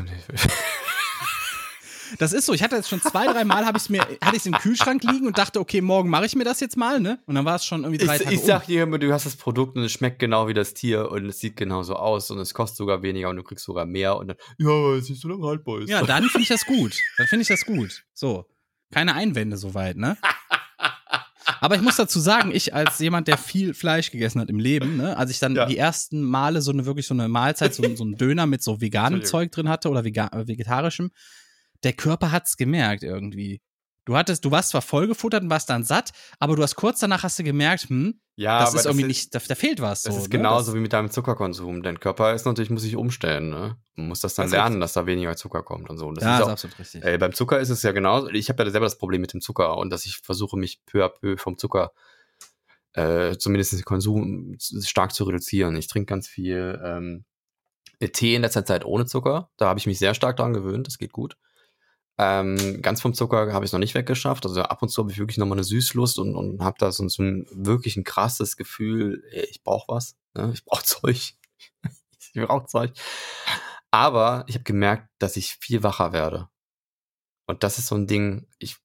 Das 2.19 2.33
ist 2.33 2.47
so. 2.47 2.53
Ich 2.53 2.63
hatte 2.63 2.77
jetzt 2.77 2.89
schon 2.89 3.01
zwei, 3.01 3.27
drei 3.27 3.45
Mal, 3.45 3.67
habe 3.67 3.79
ich 3.79 3.89
mir, 3.91 4.01
hatte 4.01 4.33
ich 4.37 4.39
es 4.39 4.47
im 4.47 4.53
Kühlschrank 4.55 5.03
liegen 5.05 5.27
und 5.27 5.39
dachte, 5.39 5.61
okay, 5.61 5.81
morgen 5.81 6.09
mache 6.11 6.27
ich 6.27 6.35
mir 6.37 6.45
das 6.45 6.61
jetzt 6.61 6.77
mal, 6.77 7.01
ne? 7.01 7.19
Und 7.27 7.35
dann 7.35 7.45
war 7.45 7.57
es 7.57 7.65
schon 7.65 7.85
irgendwie 7.85 8.05
drei 8.05 8.17
Ich, 8.17 8.23
Tage 8.23 8.35
ich 8.35 8.41
sag 8.43 8.67
dir 8.67 8.83
immer, 8.85 8.99
du 8.99 9.13
hast 9.13 9.27
das 9.27 9.37
Produkt 9.37 9.77
und 9.77 9.85
es 9.85 9.93
schmeckt 9.93 10.19
genau 10.19 10.49
wie 10.49 10.55
das 10.55 10.75
Tier 10.75 11.11
und 11.11 11.27
es 11.27 11.39
sieht 11.41 11.57
genauso 11.57 11.97
aus 11.97 12.31
und 12.31 12.39
es 12.39 12.55
kostet 12.55 12.77
sogar 12.79 13.03
weniger 13.03 13.29
und 13.31 13.37
du 13.37 13.43
kriegst 13.43 13.65
sogar 13.65 13.87
mehr 13.87 14.17
und 14.17 14.29
dann, 14.29 14.37
ja, 14.59 14.67
weil 14.69 14.99
es 14.99 15.09
nicht 15.09 15.21
so 15.21 15.29
lange 15.29 15.47
haltbar 15.47 15.81
ist. 15.81 15.89
Ja, 15.91 16.03
dann 16.03 16.25
finde 16.25 16.43
ich 16.43 16.49
das 16.49 16.65
gut. 16.67 16.95
Dann 17.19 17.27
finde 17.27 17.43
ich 17.43 17.49
das 17.49 17.65
gut. 17.65 18.05
So. 18.13 18.47
Keine 18.93 19.15
Einwände 19.15 19.57
soweit, 19.57 19.97
ne? 19.97 20.17
Aber 21.61 21.77
ich 21.77 21.81
muss 21.81 21.97
dazu 21.97 22.19
sagen, 22.21 22.51
ich 22.53 22.75
als 22.75 22.99
jemand, 22.99 23.29
der 23.29 23.39
viel 23.39 23.73
Fleisch 23.73 24.11
gegessen 24.11 24.41
hat 24.41 24.51
im 24.51 24.59
Leben, 24.59 24.97
ne, 24.97 25.17
als 25.17 25.31
ich 25.31 25.39
dann 25.39 25.55
Ja. 25.55 25.67
die 25.67 25.77
ersten 25.79 26.23
Male 26.23 26.61
so 26.61 26.71
eine 26.73 26.87
wirklich 26.87 27.07
so 27.07 27.15
eine 27.15 27.29
Mahlzeit, 27.29 27.75
so, 27.75 27.83
so 27.95 28.05
einen 28.05 28.17
Döner 28.17 28.47
mit 28.47 28.63
so 28.63 28.81
veganem. 28.81 29.25
Zeug 29.25 29.53
drin 29.53 29.69
hatte 29.69 29.89
oder 29.89 30.05
vega 30.05 30.27
äh, 30.33 30.47
vegetarischem, 30.47 31.11
der 31.83 31.93
Körper 31.93 32.33
hat's 32.33 32.57
gemerkt 32.57 33.03
irgendwie. 33.03 33.61
Du 34.07 34.17
hattest, 34.17 34.45
du 34.45 34.53
warst 34.53 34.71
zwar 34.71 34.83
vollgefuttert 34.83 35.43
und 35.43 35.51
warst 35.51 35.69
dann 35.69 35.83
satt, 35.83 36.13
aber 36.39 36.55
du 36.55 36.63
hast 36.63 36.77
kurz 36.77 37.01
danach 37.01 37.25
hast 37.25 37.41
du 37.41 37.43
gemerkt, 37.43 37.89
hm, 37.89 38.21
Ja, 38.37 38.61
das 38.61 38.73
ist 38.75 38.87
irgendwie 38.87 39.03
ist, 39.03 39.09
nicht, 39.09 39.35
da, 39.35 39.41
da 39.41 39.55
fehlt 39.57 39.81
was. 39.81 40.03
Das 40.03 40.15
so, 40.15 40.21
ist 40.21 40.29
ne? 40.29 40.39
genauso 40.39 40.75
wie 40.75 40.79
mit 40.79 40.93
deinem 40.93 41.11
Zuckerkonsum. 41.11 41.83
Dein 41.83 41.99
Körper 41.99 42.33
ist 42.33 42.47
natürlich, 42.47 42.71
muss 42.71 42.83
sich 42.83 42.95
umstellen, 42.95 43.51
ne? 43.51 43.77
Man 43.97 44.07
muss 44.07 44.21
das 44.21 44.35
dann 44.35 44.47
Das 44.47 44.53
lernen, 44.53 44.79
dass 44.79 44.93
da 44.93 45.07
weniger 45.07 45.35
Zucker 45.35 45.65
kommt 45.65 45.91
und 45.91 45.99
so. 45.99 46.07
Und 46.07 46.19
das 46.19 46.25
ja, 46.25 46.35
ist 46.35 46.41
ist 46.41 46.47
auch, 46.47 46.53
absolut 46.53 46.79
richtig. 46.79 47.05
Ey, 47.05 47.19
beim 47.19 47.33
Zucker 47.33 47.59
ist 47.59 47.71
es 47.71 47.83
ja 47.83 47.91
genauso. 47.91 48.29
Ich 48.29 48.49
habe 48.49 48.63
ja 48.63 48.71
selber 48.71 48.87
das 48.87 48.97
Problem 48.97 49.23
mit 49.23 49.33
dem 49.33 49.41
Zucker 49.41 49.77
und 49.77 49.91
dass 49.91 50.07
ich 50.07 50.19
versuche, 50.19 50.57
mich 50.57 50.85
peu 50.87 51.05
à 51.05 51.09
peu 51.09 51.37
vom 51.37 51.59
Zucker, 51.59 51.91
äh, 52.93 53.37
zumindest 53.37 53.73
den 53.73 53.83
Konsum 53.83 54.57
stark 54.61 55.15
zu 55.15 55.25
reduzieren. 55.25 55.75
Ich 55.75 55.89
trinke 55.89 56.11
ganz 56.11 56.29
viel 56.29 56.81
ähm, 56.85 57.25
Tee 58.13 58.37
in 58.37 58.43
letzter 58.43 58.65
Zeit 58.65 58.85
ohne 58.85 59.07
Zucker. 59.07 59.51
Da 59.57 59.67
habe 59.67 59.81
ich 59.81 59.87
mich 59.87 59.99
sehr 59.99 60.15
stark 60.15 60.37
dran 60.37 60.53
gewöhnt. 60.53 60.87
Das 60.87 60.99
geht 60.99 61.13
gut. 61.13 61.37
Ähm, 62.19 62.81
ganz 62.81 63.03
vom 63.03 63.13
Zucker 63.13 63.53
habe 63.53 63.65
ich 63.65 63.73
noch 63.73 63.79
nicht 63.79 63.95
weggeschafft. 63.95 64.47
Also 64.47 64.63
ab 64.63 64.83
und 64.83 64.89
zu 64.89 65.03
habe 65.03 65.13
ich 65.13 65.19
wirklich 65.19 65.37
nochmal 65.37 65.59
eine 65.59 65.65
Süßlust 65.65 66.19
und, 66.19 66.35
und 66.35 66.63
habe 66.63 66.77
da 66.79 66.91
so, 66.91 67.07
so 67.09 67.23
ein 67.23 67.47
wirklich 67.51 67.97
ein 67.97 68.05
krasses 68.05 68.57
Gefühl, 68.57 69.23
ey, 69.33 69.47
ich 69.51 69.63
brauche 69.63 69.87
was. 69.89 70.17
Ne? 70.35 70.51
Ich 70.55 70.65
brauche 70.65 70.85
Zeug. 70.85 71.35
ich 72.33 72.33
brauche 72.35 72.67
Zeug. 72.67 72.93
Aber 73.91 74.45
ich 74.49 74.55
habe 74.55 74.65
gemerkt, 74.65 75.09
dass 75.19 75.37
ich 75.37 75.57
viel 75.57 75.83
wacher 75.83 76.13
werde. 76.13 76.49
Und 77.47 77.63
das 77.63 77.79
ist 77.79 77.87
so 77.87 77.95
ein 77.95 78.07
Ding, 78.07 78.47
ich, 78.59 78.77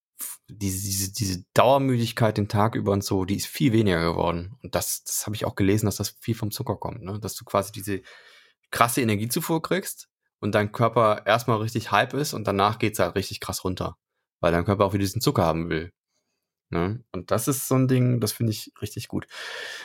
diese, 0.47 0.83
diese, 0.83 1.13
diese 1.13 1.45
Dauermüdigkeit 1.53 2.37
den 2.37 2.49
Tag 2.49 2.75
über 2.75 2.91
und 2.91 3.03
so, 3.03 3.25
die 3.25 3.37
ist 3.37 3.47
viel 3.47 3.71
weniger 3.73 4.03
geworden. 4.03 4.57
Und 4.61 4.75
das, 4.75 5.03
das 5.03 5.25
habe 5.25 5.35
ich 5.35 5.45
auch 5.45 5.55
gelesen, 5.55 5.85
dass 5.85 5.95
das 5.95 6.09
viel 6.19 6.35
vom 6.35 6.51
Zucker 6.51 6.75
kommt, 6.75 7.01
ne? 7.01 7.19
Dass 7.19 7.35
du 7.35 7.45
quasi 7.45 7.71
diese 7.71 8.01
krasse 8.69 9.01
Energiezufuhr 9.01 9.61
kriegst 9.61 10.10
und 10.41 10.53
dein 10.53 10.71
Körper 10.71 11.23
erstmal 11.25 11.59
richtig 11.59 11.91
hype 11.91 12.13
ist 12.13 12.33
und 12.33 12.45
danach 12.45 12.79
geht's 12.79 12.99
halt 12.99 13.15
richtig 13.15 13.39
krass 13.39 13.63
runter. 13.63 13.95
Weil 14.41 14.51
dein 14.51 14.65
Körper 14.65 14.85
auch 14.85 14.93
wieder 14.93 15.03
diesen 15.03 15.21
Zucker 15.21 15.43
haben 15.43 15.69
will. 15.69 15.91
Ne? 16.69 17.03
Und 17.11 17.31
das 17.31 17.47
ist 17.47 17.67
so 17.67 17.75
ein 17.75 17.87
Ding, 17.87 18.19
das 18.19 18.31
finde 18.31 18.51
ich 18.51 18.71
richtig 18.81 19.07
gut. 19.07 19.27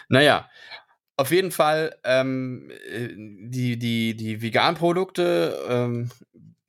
Naja, 0.09 0.49
auf 1.17 1.31
jeden 1.31 1.51
Fall, 1.51 1.97
ähm, 2.05 2.71
äh, 2.71 3.09
die, 3.09 3.79
die, 3.79 4.17
die 4.17 4.43
veganen 4.43 4.77
Produkte, 4.77 5.65
ähm, 5.69 6.11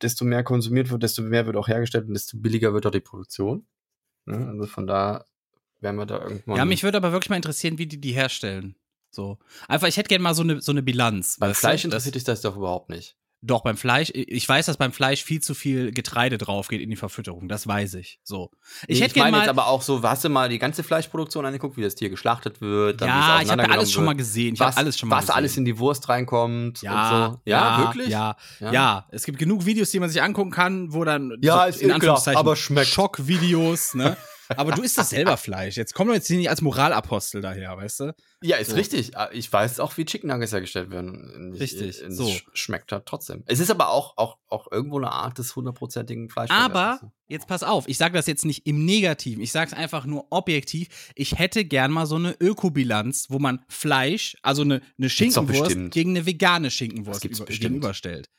desto 0.02 0.26
mehr 0.26 0.44
konsumiert 0.44 0.90
wird, 0.90 1.04
desto 1.04 1.22
mehr 1.22 1.46
wird 1.46 1.56
auch 1.56 1.68
hergestellt 1.68 2.08
und 2.08 2.14
desto 2.14 2.38
billiger 2.38 2.74
wird 2.74 2.86
auch 2.86 2.92
die 2.92 3.00
Produktion. 3.00 3.66
Ne? 4.26 4.48
Also 4.48 4.68
von 4.68 4.86
da 4.86 5.26
werden 5.80 5.98
wir 5.98 6.06
da 6.06 6.22
irgendwann. 6.22 6.58
Ja, 6.58 6.66
mich 6.66 6.84
würde 6.84 6.98
aber 6.98 7.12
wirklich 7.12 7.30
mal 7.30 7.36
interessieren, 7.36 7.78
wie 7.78 7.88
die 7.88 8.02
die 8.02 8.14
herstellen. 8.14 8.76
So. 9.12 9.38
Einfach, 9.68 9.88
ich 9.88 9.98
hätte 9.98 10.10
gerne 10.10 10.24
mal 10.24 10.36
so 10.36 10.44
eine, 10.44 10.62
so 10.62 10.72
eine 10.72 10.84
Bilanz. 10.84 11.38
Beim? 11.40 11.54
Fleisch 11.54 11.86
interessiert 11.86 12.16
dich 12.16 12.24
das 12.24 12.42
doch 12.42 12.58
überhaupt 12.58 12.90
nicht. 12.90 13.18
Doch, 13.44 13.62
beim 13.62 13.78
Fleisch, 13.78 14.12
ich 14.14 14.50
weiß, 14.50 14.66
dass 14.66 14.78
beim 14.78 14.92
Fleisch 14.92 15.24
viel 15.24 15.42
zu 15.42 15.54
viel 15.54 15.92
Getreide 15.92 16.40
drauf 16.40 16.70
geht 16.70 16.82
in 16.82 16.90
die 16.90 16.96
Verfütterung. 16.96 17.48
Das 17.48 17.68
weiß 17.68 17.94
ich. 17.94 18.20
So. 18.24 18.50
Ich 18.88 18.98
Nee, 18.98 19.06
hätte 19.06 19.14
gerne 19.14 19.32
meine 19.32 19.44
jetzt 19.44 19.50
aber 19.50 19.68
auch 19.68 19.84
so, 19.84 20.02
hast 20.02 20.24
du 20.24 20.30
mal 20.30 20.50
die 20.50 20.58
ganze 20.58 20.82
Fleischproduktion 20.84 21.46
angeguckt, 21.46 21.78
wie 21.78 21.84
das 21.84 21.94
Tier 21.94 22.10
geschlachtet 22.10 22.62
wird? 22.62 23.00
dann 23.00 23.10
ja, 23.10 23.42
ich 23.44 23.52
habe 23.52 23.62
ja 23.62 23.70
alles 23.70 23.92
schon 23.92 24.06
mal 24.06 24.16
gesehen. 24.16 24.56
Ich 24.56 24.60
was, 24.60 24.76
alles 24.78 24.98
schon 24.98 25.10
mal 25.10 25.18
was 25.18 25.26
gesehen. 25.26 25.36
alles 25.36 25.58
in 25.58 25.66
die 25.66 25.78
Wurst 25.78 26.10
reinkommt 26.10 26.82
ja, 26.82 27.26
und 27.28 27.34
so. 27.34 27.42
Ja, 27.46 27.78
wirklich? 27.80 28.10
Ja, 28.10 28.36
ja, 28.60 29.06
Es 29.12 29.24
gibt 29.24 29.38
genug 29.38 29.66
Videos, 29.66 29.92
die 29.92 30.00
man 30.00 30.10
sich 30.10 30.22
angucken 30.22 30.52
kann, 30.52 30.92
wo 30.94 31.04
dann 31.04 31.38
Ja, 31.42 31.64
so, 31.64 31.70
ist 31.70 31.84
ekelhaft, 31.84 32.28
aber 32.30 32.56
schmeckt. 32.56 32.88
Schockvideos, 32.88 33.94
ne? 33.94 34.18
Aber 34.56 34.72
du 34.72 34.82
isst 34.82 34.98
das 34.98 35.10
selber 35.10 35.36
Fleisch. 35.38 35.76
Jetzt 35.76 35.94
komm 35.94 36.08
doch 36.08 36.14
jetzt 36.14 36.28
hier 36.28 36.38
nicht 36.38 36.50
als 36.50 36.62
Moralapostel 36.62 37.42
daher, 37.42 37.76
weißt 37.78 38.00
du? 38.02 38.16
Ja, 38.42 38.58
ist 38.58 38.70
So. 38.70 38.76
richtig. 38.76 39.18
Ah, 39.18 39.30
Ich 39.34 39.52
weiß 39.52 39.80
auch, 39.80 39.98
wie 39.98 40.06
Chicken 40.06 40.30
Nuggets 40.30 40.52
hergestellt 40.54 40.92
werden. 40.92 41.52
Ich- 41.56 41.62
Richtig, 41.62 42.02
Es 42.02 42.16
so. 42.16 42.26
sch- 42.28 42.44
schmeckt 42.54 42.92
halt 42.92 43.06
trotzdem. 43.06 43.44
Es 43.48 43.60
ist 43.60 43.72
aber 43.72 43.90
auch, 43.90 44.16
auch, 44.18 44.38
auch 44.48 44.72
irgendwo 44.72 44.98
eine 44.98 45.12
Art 45.12 45.38
des 45.38 45.56
hundertprozentigen 45.56 46.30
Fleisch. 46.30 46.52
Aber 46.52 47.00
jetzt 47.28 47.48
pass 47.48 47.64
auf, 47.64 47.88
ich 47.88 47.98
sage 47.98 48.14
das 48.14 48.28
jetzt 48.28 48.46
nicht 48.46 48.66
im 48.68 48.86
Negativen, 48.86 49.42
ich 49.44 49.52
sage 49.52 49.72
es 49.72 49.78
einfach 49.78 50.06
nur 50.06 50.28
objektiv. 50.30 50.88
Ich 51.16 51.38
hätte 51.38 51.66
gern 51.66 51.92
mal 51.92 52.06
so 52.06 52.16
eine 52.16 52.36
Ökobilanz, 52.40 53.28
wo 53.30 53.40
man 53.40 53.64
Fleisch, 53.68 54.38
also 54.44 54.62
eine, 54.62 54.82
eine 54.98 55.10
Schinkenwurst 55.10 55.92
gegen 55.92 56.12
eine 56.12 56.26
vegane 56.26 56.70
Schinkenwurst 56.72 57.26
über, 57.26 57.46
bestimmt. 57.46 57.60
gegenüberstellt. 57.62 58.30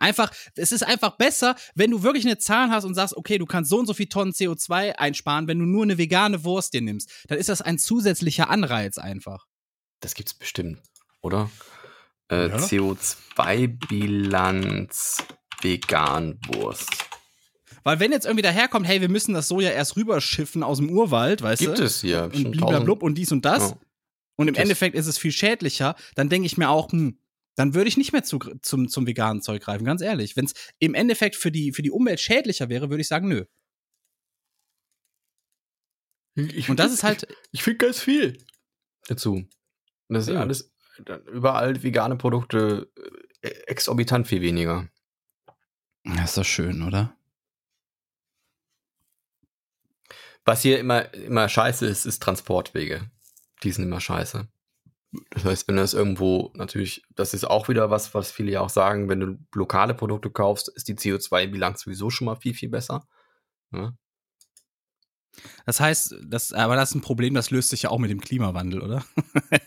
Einfach, 0.00 0.32
es 0.56 0.72
ist 0.72 0.82
einfach 0.82 1.16
besser, 1.18 1.54
wenn 1.76 1.90
du 1.92 2.02
wirklich 2.02 2.24
eine 2.26 2.38
Zahl 2.38 2.70
hast 2.70 2.84
und 2.84 2.94
sagst, 2.94 3.16
okay, 3.16 3.38
du 3.38 3.46
kannst 3.46 3.70
so 3.70 3.78
und 3.78 3.86
so 3.86 3.94
viel 3.94 4.06
Tonnen 4.08 4.32
CO2 4.32 4.92
einsparen, 4.96 5.46
wenn 5.46 5.58
du 5.60 5.66
nur 5.66 5.82
eine 5.84 5.98
vegane 5.98 6.42
Wurst 6.42 6.72
dir 6.74 6.80
nimmst. 6.80 7.10
Dann 7.28 7.38
ist 7.38 7.48
das 7.48 7.60
ein 7.62 7.78
zusätzlicher 7.78 8.50
Anreiz 8.50 8.98
einfach. 8.98 9.46
Das 10.00 10.14
gibt's 10.14 10.34
bestimmt, 10.34 10.80
oder? 11.20 11.48
Äh, 12.30 12.48
Ja. 12.48 12.56
CO2-Bilanz 13.80 15.18
Veganwurst. 15.62 16.88
Weil 17.82 17.98
wenn 18.00 18.12
jetzt 18.12 18.24
irgendwie 18.26 18.42
daherkommt, 18.42 18.86
hey, 18.86 19.00
wir 19.00 19.08
müssen 19.08 19.34
das 19.34 19.48
Soja 19.48 19.70
erst 19.70 19.96
rüberschiffen 19.96 20.62
aus 20.62 20.78
dem 20.78 20.90
Urwald, 20.90 21.42
weißt 21.42 21.60
Gibt 21.60 21.78
du? 21.78 21.82
es 21.84 22.00
hier. 22.00 22.24
und 22.24 22.50
bliblablub 22.52 23.02
und 23.02 23.16
dies 23.16 23.32
und 23.32 23.44
das. 23.44 23.70
Ja. 23.70 23.76
Und 24.36 24.48
im 24.48 24.54
Das- 24.54 24.62
Endeffekt 24.62 24.94
ist 24.96 25.06
es 25.06 25.18
viel 25.18 25.32
schädlicher, 25.32 25.94
dann 26.14 26.28
denke 26.30 26.46
ich 26.46 26.56
mir 26.56 26.70
auch, 26.70 26.90
hm, 26.92 27.18
dann 27.60 27.74
würde 27.74 27.88
ich 27.88 27.98
nicht 27.98 28.12
mehr 28.14 28.22
zu, 28.24 28.38
zum, 28.62 28.88
zum 28.88 29.06
veganen 29.06 29.42
Zeug 29.42 29.62
greifen, 29.62 29.84
ganz 29.84 30.00
ehrlich. 30.00 30.34
Wenn 30.34 30.46
es 30.46 30.54
im 30.78 30.94
Endeffekt 30.94 31.36
für 31.36 31.52
die, 31.52 31.72
für 31.72 31.82
die 31.82 31.90
Umwelt 31.90 32.18
schädlicher 32.18 32.70
wäre, 32.70 32.88
würde 32.88 33.02
ich 33.02 33.08
sagen, 33.08 33.28
nö. 33.28 33.44
Ich, 36.36 36.70
Und 36.70 36.78
das 36.80 36.90
ist 36.90 37.02
halt, 37.02 37.26
Ich 37.50 37.62
finde 37.62 37.76
ganz 37.76 38.00
viel 38.00 38.38
dazu. 39.08 39.34
Und 39.34 39.48
das 40.08 40.26
ist 40.26 40.32
Ja. 40.32 40.40
alles 40.40 40.72
dann 41.04 41.22
überall 41.26 41.82
vegane 41.82 42.16
Produkte 42.16 42.90
äh, 43.42 43.48
exorbitant 43.66 44.26
viel 44.26 44.40
weniger. 44.40 44.88
das 46.04 46.30
ist 46.30 46.38
doch 46.38 46.44
schön, 46.44 46.82
oder? 46.82 47.14
Was 50.46 50.62
hier 50.62 50.78
immer, 50.78 51.12
immer 51.12 51.46
scheiße 51.48 51.86
ist, 51.86 52.06
ist 52.06 52.22
Transportwege. 52.22 53.10
Die 53.62 53.70
sind 53.70 53.84
immer 53.84 54.00
scheiße. 54.00 54.48
Das 55.30 55.44
heißt, 55.44 55.68
wenn 55.68 55.76
das 55.76 55.92
irgendwo, 55.92 56.52
natürlich, 56.54 57.02
das 57.14 57.34
ist 57.34 57.44
auch 57.44 57.68
wieder 57.68 57.90
was, 57.90 58.14
was 58.14 58.30
viele 58.30 58.52
ja 58.52 58.60
auch 58.60 58.70
sagen, 58.70 59.08
wenn 59.08 59.20
du 59.20 59.38
lokale 59.54 59.94
Produkte 59.94 60.30
kaufst, 60.30 60.68
ist 60.68 60.86
die 60.88 60.94
CO2-Bilanz 60.94 61.82
sowieso 61.82 62.10
schon 62.10 62.26
mal 62.26 62.36
viel, 62.36 62.54
viel 62.54 62.68
besser. 62.68 63.04
Ja? 63.72 63.92
Das 65.66 65.80
heißt, 65.80 66.16
das, 66.26 66.52
aber 66.52 66.76
das 66.76 66.90
ist 66.90 66.96
ein 66.96 67.00
Problem, 67.00 67.34
das 67.34 67.50
löst 67.50 67.70
sich 67.70 67.82
ja 67.82 67.90
auch 67.90 67.98
mit 67.98 68.10
dem 68.10 68.20
Klimawandel, 68.20 68.82
oder? 68.82 69.04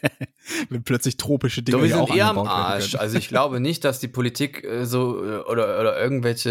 Wenn 0.70 0.84
plötzlich 0.84 1.18
tropische 1.18 1.64
Dinge 1.64 1.78
Doch, 1.78 1.84
wir 1.84 1.90
sind 1.90 2.00
auch 2.00 2.16
eher 2.16 2.28
am 2.28 2.40
Arsch. 2.40 2.96
Also 2.96 3.18
ich 3.18 3.28
glaube 3.28 3.60
nicht, 3.60 3.84
dass 3.84 4.00
die 4.00 4.08
Politik 4.08 4.64
äh, 4.64 4.86
so 4.86 5.24
äh, 5.24 5.38
oder, 5.40 5.80
oder 5.80 6.00
irgendwelche, 6.00 6.50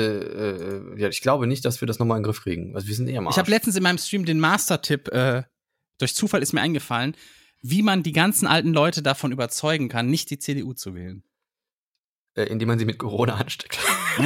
äh, 0.97 1.01
ja, 1.01 1.09
ich 1.09 1.21
glaube 1.21 1.47
nicht, 1.47 1.65
dass 1.65 1.81
wir 1.81 1.87
das 1.87 1.99
nochmal 1.99 2.19
in 2.19 2.23
den 2.23 2.27
Griff 2.27 2.43
kriegen. 2.43 2.75
Also 2.75 2.89
wir 2.89 2.95
sind 2.95 3.09
eher 3.09 3.19
am 3.19 3.27
Arsch. 3.27 3.35
Ich 3.35 3.39
habe 3.39 3.51
letztens 3.51 3.77
in 3.77 3.83
meinem 3.83 3.99
Stream 3.99 4.25
den 4.25 4.41
Master-Tipp, 4.41 5.09
äh, 5.09 5.43
durch 5.99 6.15
Zufall 6.15 6.43
ist 6.43 6.53
mir 6.53 6.63
eingefallen, 6.63 7.15
wie 7.63 7.83
man 7.83 8.03
die 8.03 8.13
ganzen 8.13 8.47
alten 8.47 8.73
Leute 8.73 9.03
davon 9.03 9.33
überzeugen 9.33 9.89
kann, 9.89 10.09
nicht 10.09 10.31
die 10.31 10.39
CDU 10.39 10.75
zu 10.75 10.95
wählen. 10.95 11.23
äh, 12.35 12.45
indem 12.45 12.69
man 12.69 12.79
sie 12.79 12.85
mit 12.85 12.99
Corona 12.99 13.35
ansteckt. 13.37 13.79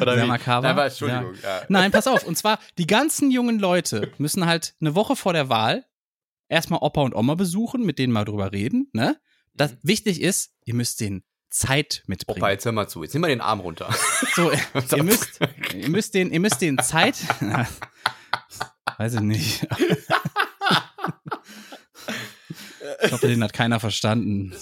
Oder 0.00 0.14
Sehr 0.16 0.26
makaber. 0.26 0.68
Aber 0.68 0.86
Entschuldigung. 0.86 1.34
Ja. 1.42 1.62
Nein, 1.68 1.90
pass 1.92 2.06
auf. 2.06 2.24
Und 2.24 2.36
zwar, 2.36 2.58
die 2.78 2.86
ganzen 2.86 3.30
jungen 3.30 3.58
Leute 3.58 4.12
müssen 4.18 4.46
halt 4.46 4.74
eine 4.80 4.94
Woche 4.94 5.16
vor 5.16 5.32
der 5.32 5.48
Wahl 5.48 5.84
erstmal 6.48 6.80
Opa 6.82 7.02
und 7.02 7.14
Oma 7.14 7.34
besuchen, 7.34 7.84
mit 7.84 7.98
denen 7.98 8.12
mal 8.12 8.24
drüber 8.24 8.52
reden. 8.52 8.88
Ne? 8.92 9.18
Das 9.54 9.72
Mhm. 9.72 9.78
wichtig 9.82 10.20
ist, 10.22 10.52
ihr 10.64 10.74
müsst 10.74 11.00
den 11.00 11.24
Zeit 11.48 12.02
mitbringen. 12.06 12.38
Opa, 12.42 12.50
jetzt 12.50 12.64
hör 12.64 12.72
mal 12.72 12.88
zu. 12.88 13.02
Jetzt 13.02 13.14
nimm 13.14 13.22
mal 13.22 13.28
den 13.28 13.40
Arm 13.40 13.60
runter. 13.60 13.88
So, 14.34 14.50
ihr 14.96 15.02
müsst, 15.02 15.40
ihr 15.74 15.88
müsst 15.88 16.14
den, 16.14 16.30
ihr 16.32 16.40
müsst 16.40 16.60
den 16.60 16.78
Zeit. 16.78 17.16
Weiß 18.98 19.14
ich 19.14 19.20
nicht. 19.20 19.66
Ich 23.02 23.08
glaube, 23.08 23.28
den 23.28 23.42
hat 23.42 23.52
keiner 23.52 23.80
verstanden. 23.80 24.54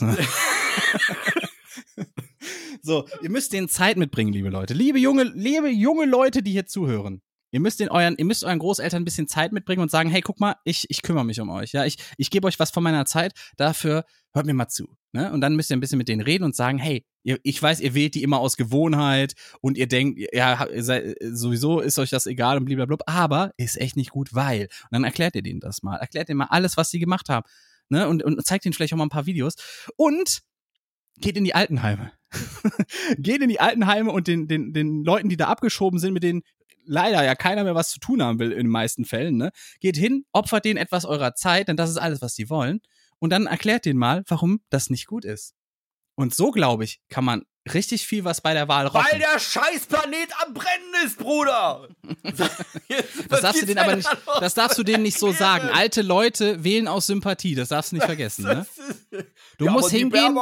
So, 2.84 3.08
ihr 3.22 3.30
müsst 3.30 3.54
den 3.54 3.70
Zeit 3.70 3.96
mitbringen, 3.96 4.30
liebe 4.34 4.50
Leute. 4.50 4.74
Liebe 4.74 4.98
junge, 4.98 5.22
liebe 5.22 5.70
junge 5.70 6.04
Leute, 6.04 6.42
die 6.42 6.52
hier 6.52 6.66
zuhören. 6.66 7.22
Ihr 7.50 7.60
müsst 7.60 7.80
den 7.80 7.88
euren, 7.88 8.14
ihr 8.18 8.26
müsst 8.26 8.44
euren 8.44 8.58
Großeltern 8.58 9.00
ein 9.00 9.04
bisschen 9.06 9.26
Zeit 9.26 9.52
mitbringen 9.52 9.80
und 9.80 9.90
sagen, 9.90 10.10
hey, 10.10 10.20
guck 10.20 10.38
mal, 10.38 10.56
ich, 10.64 10.84
ich 10.90 11.00
kümmere 11.00 11.24
mich 11.24 11.40
um 11.40 11.48
euch. 11.48 11.72
Ja, 11.72 11.86
ich, 11.86 11.96
ich 12.18 12.28
gebe 12.30 12.46
euch 12.46 12.58
was 12.58 12.70
von 12.70 12.82
meiner 12.82 13.06
Zeit. 13.06 13.32
Dafür 13.56 14.04
hört 14.34 14.44
mir 14.44 14.52
mal 14.52 14.68
zu. 14.68 14.98
Ne? 15.12 15.32
Und 15.32 15.40
dann 15.40 15.56
müsst 15.56 15.70
ihr 15.70 15.76
ein 15.78 15.80
bisschen 15.80 15.96
mit 15.96 16.08
denen 16.08 16.20
reden 16.20 16.44
und 16.44 16.54
sagen, 16.54 16.76
hey, 16.76 17.06
ich 17.24 17.62
weiß, 17.62 17.80
ihr 17.80 17.94
wählt 17.94 18.14
die 18.14 18.22
immer 18.22 18.38
aus 18.38 18.56
Gewohnheit 18.56 19.34
und 19.60 19.78
ihr 19.78 19.88
denkt, 19.88 20.20
ja, 20.32 20.66
sowieso 21.32 21.80
ist 21.80 21.98
euch 21.98 22.10
das 22.10 22.26
egal 22.26 22.58
und 22.58 22.66
blablabla, 22.66 22.98
aber 23.06 23.52
ist 23.56 23.80
echt 23.80 23.96
nicht 23.96 24.10
gut, 24.10 24.34
weil. 24.34 24.64
Und 24.64 24.88
dann 24.92 25.04
erklärt 25.04 25.34
ihr 25.34 25.42
denen 25.42 25.60
das 25.60 25.82
mal. 25.82 25.96
Erklärt 25.96 26.28
denen 26.28 26.38
mal 26.38 26.48
alles, 26.50 26.76
was 26.76 26.90
sie 26.90 26.98
gemacht 26.98 27.28
haben. 27.28 27.46
Ne? 27.88 28.08
Und, 28.08 28.22
und 28.22 28.44
zeigt 28.44 28.66
ihnen 28.66 28.74
vielleicht 28.74 28.92
auch 28.92 28.98
mal 28.98 29.06
ein 29.06 29.10
paar 29.10 29.26
Videos. 29.26 29.54
Und 29.96 30.42
geht 31.18 31.36
in 31.36 31.44
die 31.44 31.54
Altenheime. 31.54 32.12
geht 33.18 33.40
in 33.40 33.48
die 33.48 33.60
Altenheime 33.60 34.10
und 34.10 34.26
den, 34.28 34.48
den, 34.48 34.72
den 34.72 35.04
Leuten, 35.04 35.28
die 35.28 35.36
da 35.36 35.48
abgeschoben 35.48 35.98
sind, 35.98 36.12
mit 36.12 36.22
denen 36.22 36.42
leider 36.86 37.24
ja 37.24 37.34
keiner 37.34 37.64
mehr 37.64 37.74
was 37.74 37.90
zu 37.90 37.98
tun 37.98 38.22
haben 38.22 38.38
will 38.38 38.52
in 38.52 38.58
den 38.58 38.68
meisten 38.68 39.04
Fällen, 39.04 39.36
ne? 39.36 39.50
Geht 39.80 39.96
hin, 39.96 40.24
opfert 40.32 40.64
denen 40.64 40.76
etwas 40.76 41.04
eurer 41.06 41.34
Zeit, 41.34 41.68
denn 41.68 41.76
das 41.76 41.88
ist 41.88 41.96
alles, 41.96 42.20
was 42.20 42.34
sie 42.34 42.50
wollen. 42.50 42.80
Und 43.18 43.30
dann 43.30 43.46
erklärt 43.46 43.86
denen 43.86 43.98
mal, 43.98 44.22
warum 44.28 44.60
das 44.68 44.90
nicht 44.90 45.06
gut 45.06 45.24
ist. 45.24 45.54
Und 46.16 46.34
so, 46.34 46.50
glaube 46.50 46.84
ich, 46.84 47.00
kann 47.08 47.24
man 47.24 47.42
richtig 47.72 48.06
viel 48.06 48.24
was 48.24 48.40
bei 48.40 48.52
der 48.52 48.68
Wahl 48.68 48.86
rocken. 48.86 49.06
Weil 49.10 49.18
der 49.18 49.38
Scheißplanet 49.38 50.28
am 50.44 50.54
Brennen 50.54 51.06
ist, 51.06 51.18
Bruder! 51.18 51.88
das 53.28 53.40
darfst 53.40 53.62
du 53.62 53.66
denen 53.66 53.78
aber 53.78 53.96
nicht, 53.96 54.08
das 54.40 54.54
darfst 54.54 54.78
du 54.78 54.82
denen 54.82 55.02
nicht 55.02 55.18
so 55.18 55.32
sagen. 55.32 55.68
Alte 55.72 56.02
Leute 56.02 56.62
wählen 56.62 56.88
aus 56.88 57.06
Sympathie, 57.06 57.54
das 57.54 57.68
darfst 57.68 57.92
du 57.92 57.96
nicht 57.96 58.04
vergessen, 58.06 58.44
ne? 58.44 58.66
Du 59.58 59.66
ja, 59.66 59.72
musst 59.72 59.90
hingehen. 59.90 60.34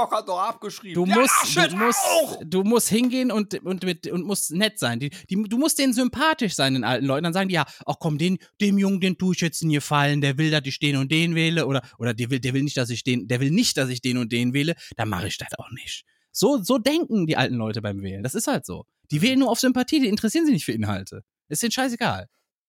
Du 0.95 1.05
musst, 1.05 1.57
du 1.57 1.77
musst, 1.77 2.01
du 2.45 2.65
musst 2.65 2.89
hingehen 2.89 3.31
und, 3.31 3.55
und, 3.63 3.85
mit, 3.85 4.07
und 4.07 4.25
musst 4.25 4.53
nett 4.53 4.79
sein. 4.79 5.01
Die, 5.01 5.11
die, 5.29 5.43
du 5.43 5.59
musst 5.59 5.79
denen 5.79 5.93
sympathisch 5.93 6.55
sein, 6.55 6.75
den 6.75 6.85
alten 6.85 7.05
Leuten. 7.05 7.25
Dann 7.25 7.33
sagen 7.33 7.49
die, 7.49 7.55
ja, 7.55 7.67
ach 7.85 7.97
komm, 8.01 8.19
den, 8.19 8.39
dem 8.61 8.79
Jungen, 8.79 9.01
den 9.01 9.19
tue 9.19 9.35
ich 9.35 9.41
jetzt 9.43 9.63
nie 9.65 9.75
gefallen, 9.75 10.21
der 10.21 10.39
will, 10.39 10.51
dass 10.51 10.63
ich 10.65 10.79
den 10.79 10.97
und 10.97 11.13
den 11.13 11.35
wähle. 11.35 11.67
Oder, 11.67 11.83
oder 11.99 12.15
der 12.15 12.31
will, 12.31 12.41
der 12.41 12.55
will 12.55 12.63
nicht, 12.63 12.77
dass 12.77 12.91
ich 12.91 13.05
den, 13.05 13.29
der 13.29 13.41
will 13.41 13.51
nicht, 13.51 13.77
dass 13.77 13.91
ich 13.91 14.01
den 14.01 14.17
und 14.17 14.33
den 14.33 14.55
wähle, 14.55 14.75
dann 14.97 15.09
mache 15.09 15.29
ich 15.29 15.37
das 15.37 15.49
auch 15.59 15.71
nicht. 15.71 16.05
So, 16.33 16.63
so 16.63 16.79
denken 16.79 17.27
die 17.27 17.37
alten 17.37 17.55
Leute 17.57 17.83
beim 17.83 18.03
Wählen. 18.03 18.23
Das 18.23 18.35
ist 18.35 18.47
halt 18.47 18.65
so. 18.67 18.85
Die 19.11 19.23
wählen 19.23 19.39
nur 19.39 19.51
auf 19.51 19.61
Sympathie, 19.61 20.01
die 20.01 20.09
interessieren 20.09 20.47
sich 20.47 20.55
nicht 20.55 20.65
für 20.65 20.73
Inhalte. 20.73 21.23
Ist 21.49 21.63
denen 21.63 21.73
scheißegal. 21.73 22.29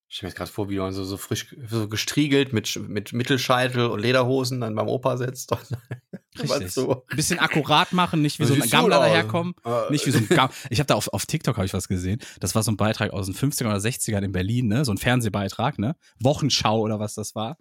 Ich 0.09 0.17
stelle 0.17 0.27
mir 0.27 0.31
jetzt 0.31 0.37
gerade 0.37 0.51
vor, 0.51 0.69
wie 0.69 0.77
man 0.77 0.93
so, 0.93 1.03
so 1.05 1.17
frisch, 1.17 1.55
so 1.69 1.87
gestriegelt 1.87 2.53
mit, 2.53 2.75
mit 2.87 3.13
Mittelscheitel 3.13 3.87
und 3.87 3.99
Lederhosen 3.99 4.61
dann 4.61 4.75
beim 4.75 4.87
Opa 4.87 5.17
sitzt. 5.17 5.51
Richtig. 6.39 6.71
so. 6.71 7.03
Ein 7.09 7.15
bisschen 7.15 7.39
akkurat 7.39 7.93
machen, 7.93 8.21
nicht 8.21 8.37
wie 8.39 8.43
Was 8.43 8.49
so 8.49 8.61
ein 8.61 8.69
Gammler 8.69 8.97
da? 8.97 9.07
daherkommen. 9.07 9.55
Äh, 9.65 9.91
Nicht 9.91 10.05
wie 10.05 10.11
so 10.11 10.19
ein 10.19 10.27
Ich 10.69 10.79
habe 10.79 10.87
da 10.87 10.95
auf, 10.95 11.07
auf 11.07 11.25
TikTok 11.25 11.55
habe 11.57 11.65
ich 11.65 11.73
was 11.73 11.87
gesehen. 11.87 12.19
Das 12.39 12.53
war 12.53 12.63
so 12.63 12.71
ein 12.71 12.77
Beitrag 12.77 13.11
aus 13.11 13.25
den 13.25 13.35
50er 13.35 13.65
oder 13.65 13.77
60ern 13.77 14.21
in 14.23 14.31
Berlin, 14.31 14.67
ne? 14.67 14.85
So 14.85 14.91
ein 14.91 14.97
Fernsehbeitrag, 14.97 15.79
ne? 15.79 15.95
Wochenschau 16.19 16.79
oder 16.79 16.99
was 16.99 17.15
das 17.15 17.33
war. 17.33 17.57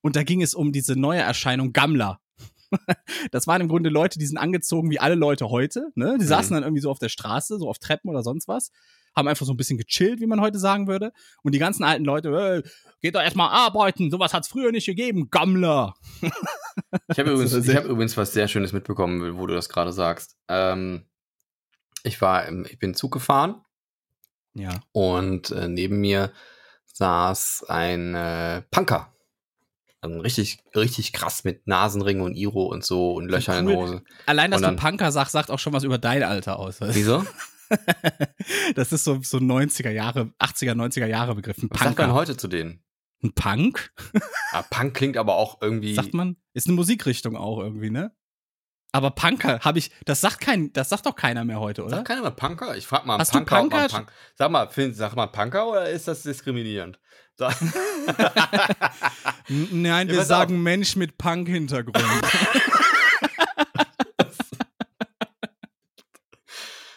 Und 0.00 0.16
da 0.16 0.22
ging 0.22 0.42
es 0.42 0.54
um 0.54 0.72
diese 0.72 0.96
neue 0.96 1.20
Erscheinung 1.20 1.72
Gammler. 1.72 2.20
Das 3.30 3.46
waren 3.46 3.60
im 3.60 3.68
Grunde 3.68 3.90
Leute, 3.90 4.18
die 4.18 4.26
sind 4.26 4.38
angezogen 4.38 4.90
wie 4.90 4.98
alle 4.98 5.14
Leute 5.14 5.48
heute, 5.50 5.90
ne? 5.94 6.16
Die 6.20 6.24
saßen 6.26 6.54
dann 6.54 6.62
irgendwie 6.64 6.82
so 6.82 6.90
auf 6.90 6.98
der 6.98 7.08
Straße, 7.08 7.58
so 7.58 7.68
auf 7.68 7.78
Treppen 7.78 8.10
oder 8.10 8.22
sonst 8.22 8.48
was, 8.48 8.70
haben 9.14 9.28
einfach 9.28 9.46
so 9.46 9.52
ein 9.52 9.56
bisschen 9.56 9.78
gechillt, 9.78 10.20
wie 10.20 10.26
man 10.26 10.40
heute 10.40 10.58
sagen 10.58 10.86
würde. 10.88 11.12
Und 11.42 11.54
die 11.54 11.58
ganzen 11.58 11.84
alten 11.84 12.04
Leute, 12.04 12.28
äh, 12.64 12.68
geht 13.00 13.14
doch 13.14 13.22
erstmal 13.22 13.50
arbeiten, 13.50 14.10
sowas 14.10 14.32
hat's 14.34 14.48
früher 14.48 14.72
nicht 14.72 14.86
gegeben, 14.86 15.28
Gammler. 15.30 15.94
Ich 17.08 17.18
habe 17.18 17.30
übrigens, 17.32 17.52
ich 17.52 17.76
hab 17.76 17.84
übrigens 17.84 18.16
was 18.16 18.32
sehr 18.32 18.48
Schönes 18.48 18.72
mitbekommen, 18.72 19.36
wo 19.36 19.46
du 19.46 19.52
das 19.54 19.68
gerade 19.68 19.92
sagst. 19.92 20.36
Ähm, 20.48 21.04
ich 22.02 22.20
war, 22.22 22.46
im, 22.46 22.64
ich 22.64 22.78
bin 22.78 22.94
Zug 22.94 23.12
gefahren 23.12 23.62
Ja. 24.54 24.80
und 24.92 25.50
äh, 25.50 25.68
neben 25.68 26.00
mir 26.00 26.32
saß 26.94 27.66
ein 27.68 28.14
äh, 28.14 28.62
Punker. 28.70 29.11
Also 30.02 30.18
richtig, 30.20 30.58
richtig 30.76 31.12
krass 31.12 31.44
mit 31.44 31.66
Nasenring 31.66 32.20
und 32.20 32.34
Iro 32.34 32.64
und 32.66 32.84
so 32.84 33.12
und 33.14 33.28
Löcher 33.28 33.58
in 33.58 33.66
cool. 33.66 33.72
den 33.72 33.80
Hosen. 33.80 34.06
Allein, 34.26 34.50
dass 34.50 34.58
Und 34.60 34.62
du 34.64 34.66
dann- 34.76 34.76
Punker 34.76 35.12
sagst, 35.12 35.32
sagt 35.32 35.50
auch 35.50 35.58
schon 35.60 35.72
was 35.72 35.84
über 35.84 35.96
dein 35.98 36.22
Alter 36.24 36.58
aus. 36.58 36.80
weißt 36.80 36.90
du? 36.94 36.98
Wieso? 36.98 37.24
das 38.74 38.92
ist 38.92 39.04
so, 39.04 39.20
so 39.22 39.38
90er 39.38 39.90
Jahre, 39.90 40.32
80er, 40.40 40.72
90er 40.74 41.06
Jahre 41.06 41.34
Begriff. 41.34 41.56
Ein 41.58 41.70
Was 41.70 41.78
sagt 41.78 41.96
man 41.98 42.08
Punker. 42.08 42.14
heute 42.20 42.36
zu 42.36 42.48
denen? 42.48 42.82
Ein 43.22 43.32
Punk? 43.34 43.92
Ah, 44.50 44.62
Punk 44.68 44.94
klingt 44.94 45.16
aber 45.16 45.36
auch 45.36 45.62
irgendwie. 45.62 45.94
Sagt 45.94 46.12
man? 46.12 46.36
Ist 46.52 46.66
eine 46.66 46.74
Musikrichtung 46.74 47.36
auch 47.36 47.60
irgendwie, 47.60 47.90
ne? 47.90 48.12
Aber 48.94 49.12
Punker 49.12 49.60
habe 49.60 49.78
ich, 49.78 49.90
das 50.04 50.20
sagt 50.20 50.40
kein, 50.40 50.70
das 50.74 50.88
sagt 50.90 51.06
doch 51.06 51.14
keiner 51.16 51.44
mehr 51.46 51.60
heute, 51.60 51.82
oder? 51.82 51.96
Sagt 51.96 52.08
keiner 52.08 52.20
mal 52.22 52.30
Punker? 52.32 52.76
Ich 52.76 52.86
frag 52.86 53.06
mal 53.06 53.16
Hast 53.18 53.32
du 53.32 53.38
Punker, 53.38 53.54
man 53.54 53.68
Punker? 53.70 53.88
Punk. 53.88 54.12
Sag 54.36 54.50
mal, 54.50 54.68
Finn, 54.68 54.92
sag 54.92 55.14
mal 55.16 55.28
Punker 55.28 55.66
oder 55.68 55.88
ist 55.88 56.08
das 56.08 56.24
diskriminierend? 56.24 56.98
Nein, 59.48 60.08
wir 60.08 60.22
sagen 60.22 60.62
Mensch 60.62 60.96
mit 60.96 61.18
Punk-Hintergrund. 61.18 61.98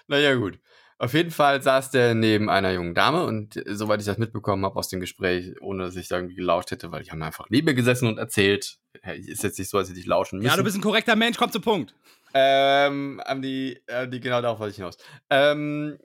naja, 0.07 0.35
gut. 0.35 0.59
Auf 0.97 1.13
jeden 1.13 1.31
Fall 1.31 1.61
saß 1.61 1.91
der 1.91 2.15
neben 2.15 2.49
einer 2.49 2.71
jungen 2.71 2.95
Dame 2.95 3.25
und 3.25 3.57
äh, 3.57 3.75
soweit 3.75 3.99
ich 3.99 4.05
das 4.05 4.17
mitbekommen 4.17 4.63
habe 4.63 4.77
aus 4.77 4.87
dem 4.87 5.01
Gespräch, 5.01 5.53
ohne 5.59 5.83
dass 5.83 5.97
ich 5.97 6.07
da 6.07 6.15
irgendwie 6.15 6.35
gelauscht 6.35 6.71
hätte, 6.71 6.89
weil 6.91 7.03
die 7.03 7.11
haben 7.11 7.21
einfach 7.21 7.47
neben 7.49 7.65
mir 7.65 7.73
gesessen 7.73 8.07
und 8.07 8.17
erzählt. 8.17 8.77
Ist 9.03 9.43
jetzt 9.43 9.59
nicht 9.59 9.69
so, 9.69 9.77
als 9.77 9.89
hätte 9.89 9.99
ich 9.99 10.05
lauschen 10.05 10.39
müssen. 10.39 10.49
ja, 10.49 10.55
du 10.55 10.63
bist 10.63 10.77
ein 10.77 10.81
korrekter 10.81 11.17
Mensch, 11.17 11.37
komm 11.37 11.51
zum 11.51 11.61
Punkt. 11.61 11.93
Ähm, 12.33 13.21
haben 13.25 13.41
die, 13.41 13.77
äh, 13.87 14.07
die 14.07 14.21
genau 14.21 14.41
darauf 14.41 14.59
wollte 14.59 14.71
ich 14.71 14.77
hinaus. 14.77 14.97
Ähm, 15.29 15.97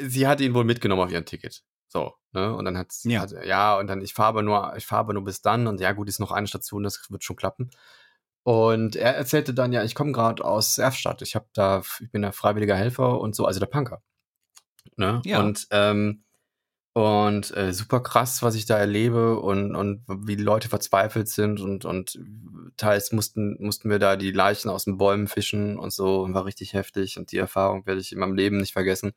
sie 0.00 0.26
hat 0.26 0.40
ihn 0.40 0.54
wohl 0.54 0.64
mitgenommen 0.64 1.02
auf 1.02 1.12
ihrem 1.12 1.26
Ticket. 1.26 1.62
So, 1.88 2.14
ne? 2.32 2.54
Und 2.54 2.64
dann 2.64 2.76
hat's, 2.78 3.04
Ja. 3.04 3.20
hat, 3.22 3.32
ja, 3.44 3.78
und 3.78 3.86
dann, 3.86 4.00
ich 4.02 4.14
fahre 4.14 4.28
aber 4.28 4.42
nur, 4.42 4.74
ich 4.76 4.86
fahre 4.86 5.00
aber 5.00 5.12
nur 5.14 5.24
bis 5.24 5.42
dann 5.42 5.66
und 5.66 5.80
ja, 5.80 5.92
gut, 5.92 6.08
ist 6.08 6.20
noch 6.20 6.32
eine 6.32 6.46
Station, 6.46 6.82
das 6.82 7.10
wird 7.10 7.24
schon 7.24 7.36
klappen. 7.36 7.70
Und 8.44 8.96
er 8.96 9.14
erzählte 9.14 9.54
dann, 9.54 9.72
ja, 9.72 9.84
ich 9.84 9.94
komme 9.94 10.12
gerade 10.12 10.44
aus 10.44 10.76
Erfstadt. 10.78 11.22
Ich 11.22 11.34
habe 11.36 11.46
da, 11.54 11.82
ich 12.00 12.10
bin 12.10 12.22
da 12.22 12.32
freiwilliger 12.32 12.76
Helfer 12.76 13.20
und 13.20 13.36
so, 13.36 13.46
also 13.46 13.60
der 13.60 13.66
Punker. 13.66 14.02
Ne? 14.96 15.22
Ja. 15.24 15.40
Und, 15.40 15.68
ähm, 15.70 16.24
und 16.94 17.56
äh, 17.56 17.72
super 17.72 18.00
krass, 18.00 18.42
was 18.42 18.54
ich 18.54 18.66
da 18.66 18.76
erlebe 18.78 19.38
und, 19.38 19.74
und 19.76 20.04
wie 20.08 20.36
die 20.36 20.42
Leute 20.42 20.68
verzweifelt 20.68 21.28
sind 21.28 21.60
und, 21.60 21.84
und 21.84 22.18
teils 22.76 23.12
mussten, 23.12 23.56
mussten 23.60 23.88
wir 23.88 23.98
da 23.98 24.16
die 24.16 24.32
Leichen 24.32 24.68
aus 24.68 24.84
den 24.84 24.98
Bäumen 24.98 25.26
fischen 25.28 25.78
und 25.78 25.92
so 25.92 26.22
und 26.22 26.34
war 26.34 26.44
richtig 26.44 26.74
heftig 26.74 27.18
und 27.18 27.32
die 27.32 27.38
Erfahrung 27.38 27.86
werde 27.86 28.00
ich 28.00 28.12
in 28.12 28.18
meinem 28.18 28.34
Leben 28.34 28.58
nicht 28.58 28.72
vergessen. 28.72 29.12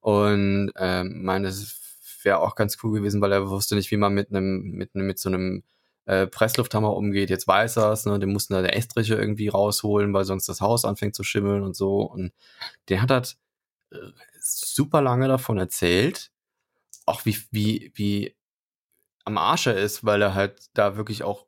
Und 0.00 0.72
ähm, 0.76 1.22
meine, 1.22 1.52
wäre 2.26 2.40
auch 2.40 2.54
ganz 2.54 2.76
cool 2.82 2.98
gewesen, 2.98 3.22
weil 3.22 3.32
er 3.32 3.48
wusste 3.48 3.74
nicht, 3.74 3.90
wie 3.90 3.96
man 3.96 4.12
mit 4.12 4.30
einem, 4.30 4.72
mit 4.72 4.94
einem, 4.94 5.06
mit 5.06 5.18
so 5.18 5.30
einem 5.30 5.62
äh, 6.04 6.26
Presslufthammer 6.26 6.94
umgeht. 6.94 7.30
Jetzt 7.30 7.48
weiß 7.48 7.78
er 7.78 7.92
es, 7.92 8.04
ne? 8.04 8.18
Den 8.18 8.32
mussten 8.32 8.52
da 8.52 8.60
der 8.60 8.76
Estriche 8.76 9.14
irgendwie 9.14 9.48
rausholen, 9.48 10.12
weil 10.12 10.24
sonst 10.24 10.48
das 10.48 10.60
Haus 10.60 10.84
anfängt 10.84 11.14
zu 11.14 11.22
schimmeln 11.22 11.62
und 11.62 11.74
so. 11.74 12.02
Und 12.02 12.32
der 12.88 13.00
hat 13.00 13.10
halt 13.10 13.38
äh, 13.90 13.96
super 14.38 15.00
lange 15.00 15.28
davon 15.28 15.56
erzählt, 15.56 16.30
auch 17.06 17.24
wie, 17.24 17.38
wie, 17.50 17.92
wie 17.94 18.36
am 19.24 19.38
Arsch 19.38 19.66
er 19.66 19.76
ist, 19.76 20.04
weil 20.04 20.20
er 20.20 20.34
halt 20.34 20.66
da 20.74 20.96
wirklich 20.96 21.22
auch 21.24 21.46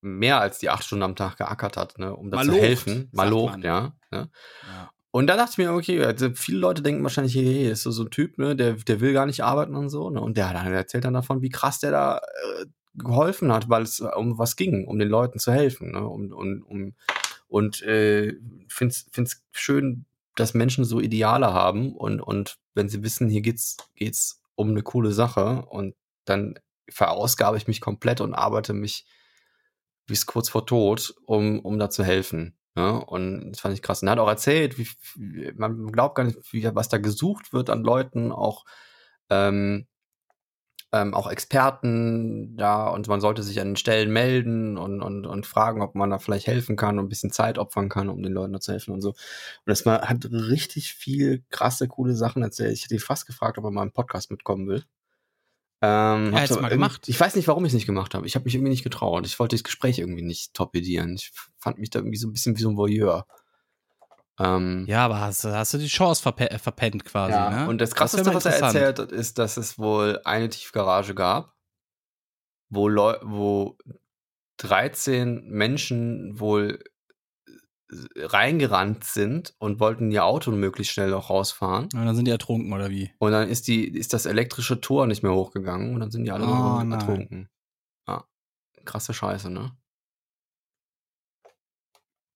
mehr 0.00 0.40
als 0.40 0.58
die 0.58 0.70
acht 0.70 0.84
Stunden 0.84 1.02
am 1.02 1.16
Tag 1.16 1.36
geackert 1.36 1.76
hat, 1.76 1.98
ne, 1.98 2.14
um 2.14 2.30
da 2.30 2.42
zu 2.42 2.52
helfen. 2.52 3.10
Malocht, 3.12 3.62
ja. 3.62 3.92
Ne? 4.10 4.30
Ja. 4.62 4.90
Und 5.12 5.26
da 5.26 5.36
dachte 5.36 5.52
ich 5.52 5.58
mir, 5.58 5.72
okay, 5.72 6.04
also 6.04 6.30
viele 6.34 6.58
Leute 6.58 6.82
denken 6.82 7.02
wahrscheinlich, 7.02 7.34
hey, 7.34 7.44
hey, 7.44 7.70
ist 7.70 7.82
so, 7.82 7.90
so 7.90 8.04
ein 8.04 8.10
Typ, 8.10 8.38
ne, 8.38 8.54
der, 8.54 8.74
der 8.74 9.00
will 9.00 9.12
gar 9.12 9.26
nicht 9.26 9.42
arbeiten 9.42 9.74
und 9.74 9.88
so, 9.88 10.08
ne? 10.10 10.20
Und 10.20 10.36
der, 10.36 10.52
der 10.52 10.62
erzählt 10.72 11.04
dann 11.04 11.14
davon, 11.14 11.42
wie 11.42 11.48
krass 11.48 11.80
der 11.80 11.90
da 11.90 12.18
äh, 12.18 12.66
geholfen 12.94 13.52
hat, 13.52 13.68
weil 13.68 13.82
es 13.82 14.00
um 14.00 14.38
was 14.38 14.54
ging, 14.56 14.86
um 14.86 14.98
den 14.98 15.08
Leuten 15.08 15.38
zu 15.40 15.52
helfen, 15.52 15.90
ne? 15.92 16.06
Um, 16.06 16.32
um, 16.32 16.62
um, 16.62 16.94
und 17.48 17.82
äh, 17.82 18.34
find's, 18.68 19.08
find's 19.10 19.44
schön, 19.50 20.06
dass 20.36 20.54
Menschen 20.54 20.84
so 20.84 21.00
Ideale 21.00 21.52
haben 21.52 21.96
und, 21.96 22.20
und 22.20 22.58
wenn 22.74 22.88
sie 22.88 23.02
wissen, 23.02 23.28
hier 23.28 23.42
geht's, 23.42 23.78
geht's 23.96 24.40
um 24.54 24.70
eine 24.70 24.82
coole 24.82 25.12
Sache 25.12 25.66
und 25.66 25.94
dann 26.24 26.54
verausgabe 26.88 27.56
ich 27.56 27.66
mich 27.66 27.80
komplett 27.80 28.20
und 28.20 28.34
arbeite 28.34 28.74
mich 28.74 29.06
bis 30.06 30.26
kurz 30.26 30.48
vor 30.48 30.66
Tod, 30.66 31.14
um, 31.26 31.60
um 31.60 31.78
da 31.78 31.90
zu 31.90 32.04
helfen. 32.04 32.54
Ja, 32.76 32.90
und 32.98 33.50
das 33.52 33.60
fand 33.60 33.74
ich 33.74 33.82
krass. 33.82 34.02
Und 34.02 34.08
er 34.08 34.12
hat 34.12 34.18
auch 34.20 34.28
erzählt, 34.28 34.78
wie, 34.78 34.88
wie 35.16 35.52
man 35.56 35.90
glaubt 35.92 36.14
gar 36.14 36.24
nicht, 36.24 36.38
wie, 36.52 36.64
was 36.74 36.88
da 36.88 36.98
gesucht 36.98 37.52
wird 37.52 37.68
an 37.68 37.82
Leuten, 37.82 38.30
auch, 38.32 38.64
ähm, 39.30 39.86
ähm, 40.92 41.14
auch 41.14 41.30
Experten 41.30 42.56
da 42.56 42.88
und 42.88 43.06
man 43.08 43.20
sollte 43.20 43.42
sich 43.42 43.60
an 43.60 43.68
den 43.70 43.76
Stellen 43.76 44.12
melden 44.12 44.76
und, 44.76 45.02
und, 45.02 45.26
und 45.26 45.46
fragen, 45.46 45.82
ob 45.82 45.94
man 45.94 46.10
da 46.10 46.18
vielleicht 46.18 46.46
helfen 46.48 46.76
kann 46.76 46.98
und 46.98 47.06
ein 47.06 47.08
bisschen 47.08 47.32
Zeit 47.32 47.58
opfern 47.58 47.88
kann, 47.88 48.08
um 48.08 48.22
den 48.22 48.32
Leuten 48.32 48.52
da 48.52 48.60
zu 48.60 48.72
helfen 48.72 48.92
und 48.94 49.00
so. 49.00 49.10
Und 49.10 49.16
das 49.66 49.86
war, 49.86 50.08
hat 50.08 50.24
richtig 50.30 50.94
viel 50.94 51.44
krasse, 51.50 51.88
coole 51.88 52.14
Sachen 52.14 52.42
erzählt. 52.42 52.72
Ich 52.72 52.84
hätte 52.84 52.94
ihn 52.94 53.00
fast 53.00 53.26
gefragt, 53.26 53.58
ob 53.58 53.64
er 53.64 53.70
mal 53.70 53.84
im 53.84 53.92
Podcast 53.92 54.30
mitkommen 54.30 54.68
will. 54.68 54.84
Ähm, 55.82 56.32
Ja, 56.34 56.56
mal 56.60 56.68
gemacht. 56.68 57.08
Ich 57.08 57.18
weiß 57.18 57.36
nicht, 57.36 57.48
warum 57.48 57.64
ich 57.64 57.70
es 57.70 57.74
nicht 57.74 57.86
gemacht 57.86 58.14
habe. 58.14 58.26
Ich 58.26 58.34
habe 58.34 58.44
mich 58.44 58.54
irgendwie 58.54 58.70
nicht 58.70 58.84
getraut. 58.84 59.24
Ich 59.26 59.38
wollte 59.38 59.56
das 59.56 59.64
Gespräch 59.64 59.98
irgendwie 59.98 60.22
nicht 60.22 60.52
torpedieren. 60.54 61.14
Ich 61.14 61.32
fand 61.58 61.78
mich 61.78 61.90
da 61.90 62.00
irgendwie 62.00 62.18
so 62.18 62.28
ein 62.28 62.32
bisschen 62.32 62.56
wie 62.56 62.62
so 62.62 62.68
ein 62.70 62.76
Voyeur. 62.76 63.26
Ähm, 64.38 64.84
Ja, 64.88 65.04
aber 65.04 65.20
hast, 65.20 65.44
du- 65.44 65.52
hast 65.54 65.74
du 65.74 65.78
die 65.78 65.86
Chance 65.86 66.22
verpe 66.22 66.58
verpennt 66.58 67.04
quasi, 67.04 67.32
ja, 67.32 67.50
ne? 67.64 67.68
und 67.68 67.78
das 67.80 67.94
Krasseste, 67.94 68.28
mal 68.30 68.34
was 68.36 68.46
er 68.46 68.58
erzählt 68.58 68.98
hat, 68.98 69.12
ist, 69.12 69.38
dass 69.38 69.56
es 69.56 69.78
wohl 69.78 70.20
eine 70.24 70.48
Tiefgarage 70.48 71.14
gab, 71.14 71.54
wo, 72.70 72.88
Leu 72.88 73.16
wo 73.22 73.76
13 74.58 75.46
Menschen 75.48 76.38
wohl 76.40 76.78
äh, 76.78 76.89
reingerannt 78.16 79.04
sind 79.04 79.54
und 79.58 79.80
wollten 79.80 80.10
ihr 80.10 80.24
Auto 80.24 80.50
möglichst 80.50 80.92
schnell 80.92 81.10
noch 81.10 81.30
rausfahren. 81.30 81.84
Und 81.92 82.04
dann 82.04 82.14
sind 82.14 82.26
die 82.26 82.30
ertrunken, 82.30 82.72
oder 82.72 82.90
wie? 82.90 83.12
Und 83.18 83.32
dann 83.32 83.48
ist 83.48 83.66
die, 83.68 83.86
ist 83.88 84.12
das 84.12 84.26
elektrische 84.26 84.80
Tor 84.80 85.06
nicht 85.06 85.22
mehr 85.22 85.32
hochgegangen 85.32 85.94
und 85.94 86.00
dann 86.00 86.10
sind 86.10 86.24
die 86.24 86.30
alle 86.30 86.46
Oh, 86.46 86.92
ertrunken. 86.92 87.48
Ja, 88.06 88.24
krasse 88.84 89.14
Scheiße, 89.14 89.50
ne? 89.50 89.72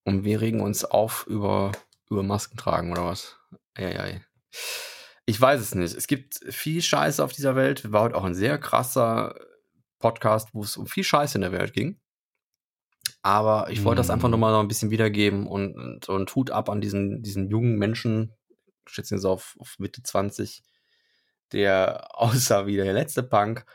Und 0.03 0.23
wir 0.23 0.41
regen 0.41 0.61
uns 0.61 0.85
auf 0.85 1.25
über, 1.27 1.71
über 2.09 2.21
Masken 2.21 2.57
tragen 2.57 2.91
oder 2.91 3.05
was? 3.05 3.37
Eieiei. 3.73 4.23
Ich 5.25 5.41
weiß 5.41 5.59
es 5.59 5.73
nicht. 5.73 5.95
Es 5.95 6.05
gibt 6.05 6.39
viel 6.49 6.81
Scheiße 6.81 7.23
auf 7.23 7.33
dieser 7.33 7.55
Welt. 7.55 7.91
War 7.91 8.03
heute 8.03 8.15
auch 8.15 8.23
ein 8.23 8.35
sehr 8.35 8.59
krasser 8.59 9.35
Podcast, 9.99 10.49
wo 10.53 10.61
es 10.61 10.77
um 10.77 10.85
viel 10.85 11.03
Scheiße 11.03 11.37
in 11.37 11.41
der 11.41 11.51
Welt 11.51 11.73
ging. 11.73 11.99
Aber 13.21 13.69
ich 13.69 13.83
wollte 13.83 13.99
das 13.99 14.09
einfach 14.09 14.27
Mhm. 14.27 14.31
nur 14.31 14.39
mal 14.39 14.51
noch 14.51 14.59
ein 14.61 14.67
bisschen 14.67 14.91
wiedergeben 14.91 15.47
und, 15.47 16.07
und 16.07 16.29
ein 16.31 16.35
Hut 16.35 16.51
ab 16.51 16.69
an 16.69 16.81
diesen, 16.81 17.21
diesen 17.23 17.49
jungen 17.49 17.77
Menschen, 17.77 18.33
ich 18.87 18.93
schätze 18.93 19.15
ihn 19.15 19.19
so 19.19 19.31
auf, 19.31 19.55
auf 19.59 19.75
Mitte 19.79 20.03
20, 20.03 20.63
der 21.51 22.07
aussah 22.19 22.65
wie 22.67 22.75
der 22.75 22.93
letzte 22.93 23.23
Punk, 23.23 23.65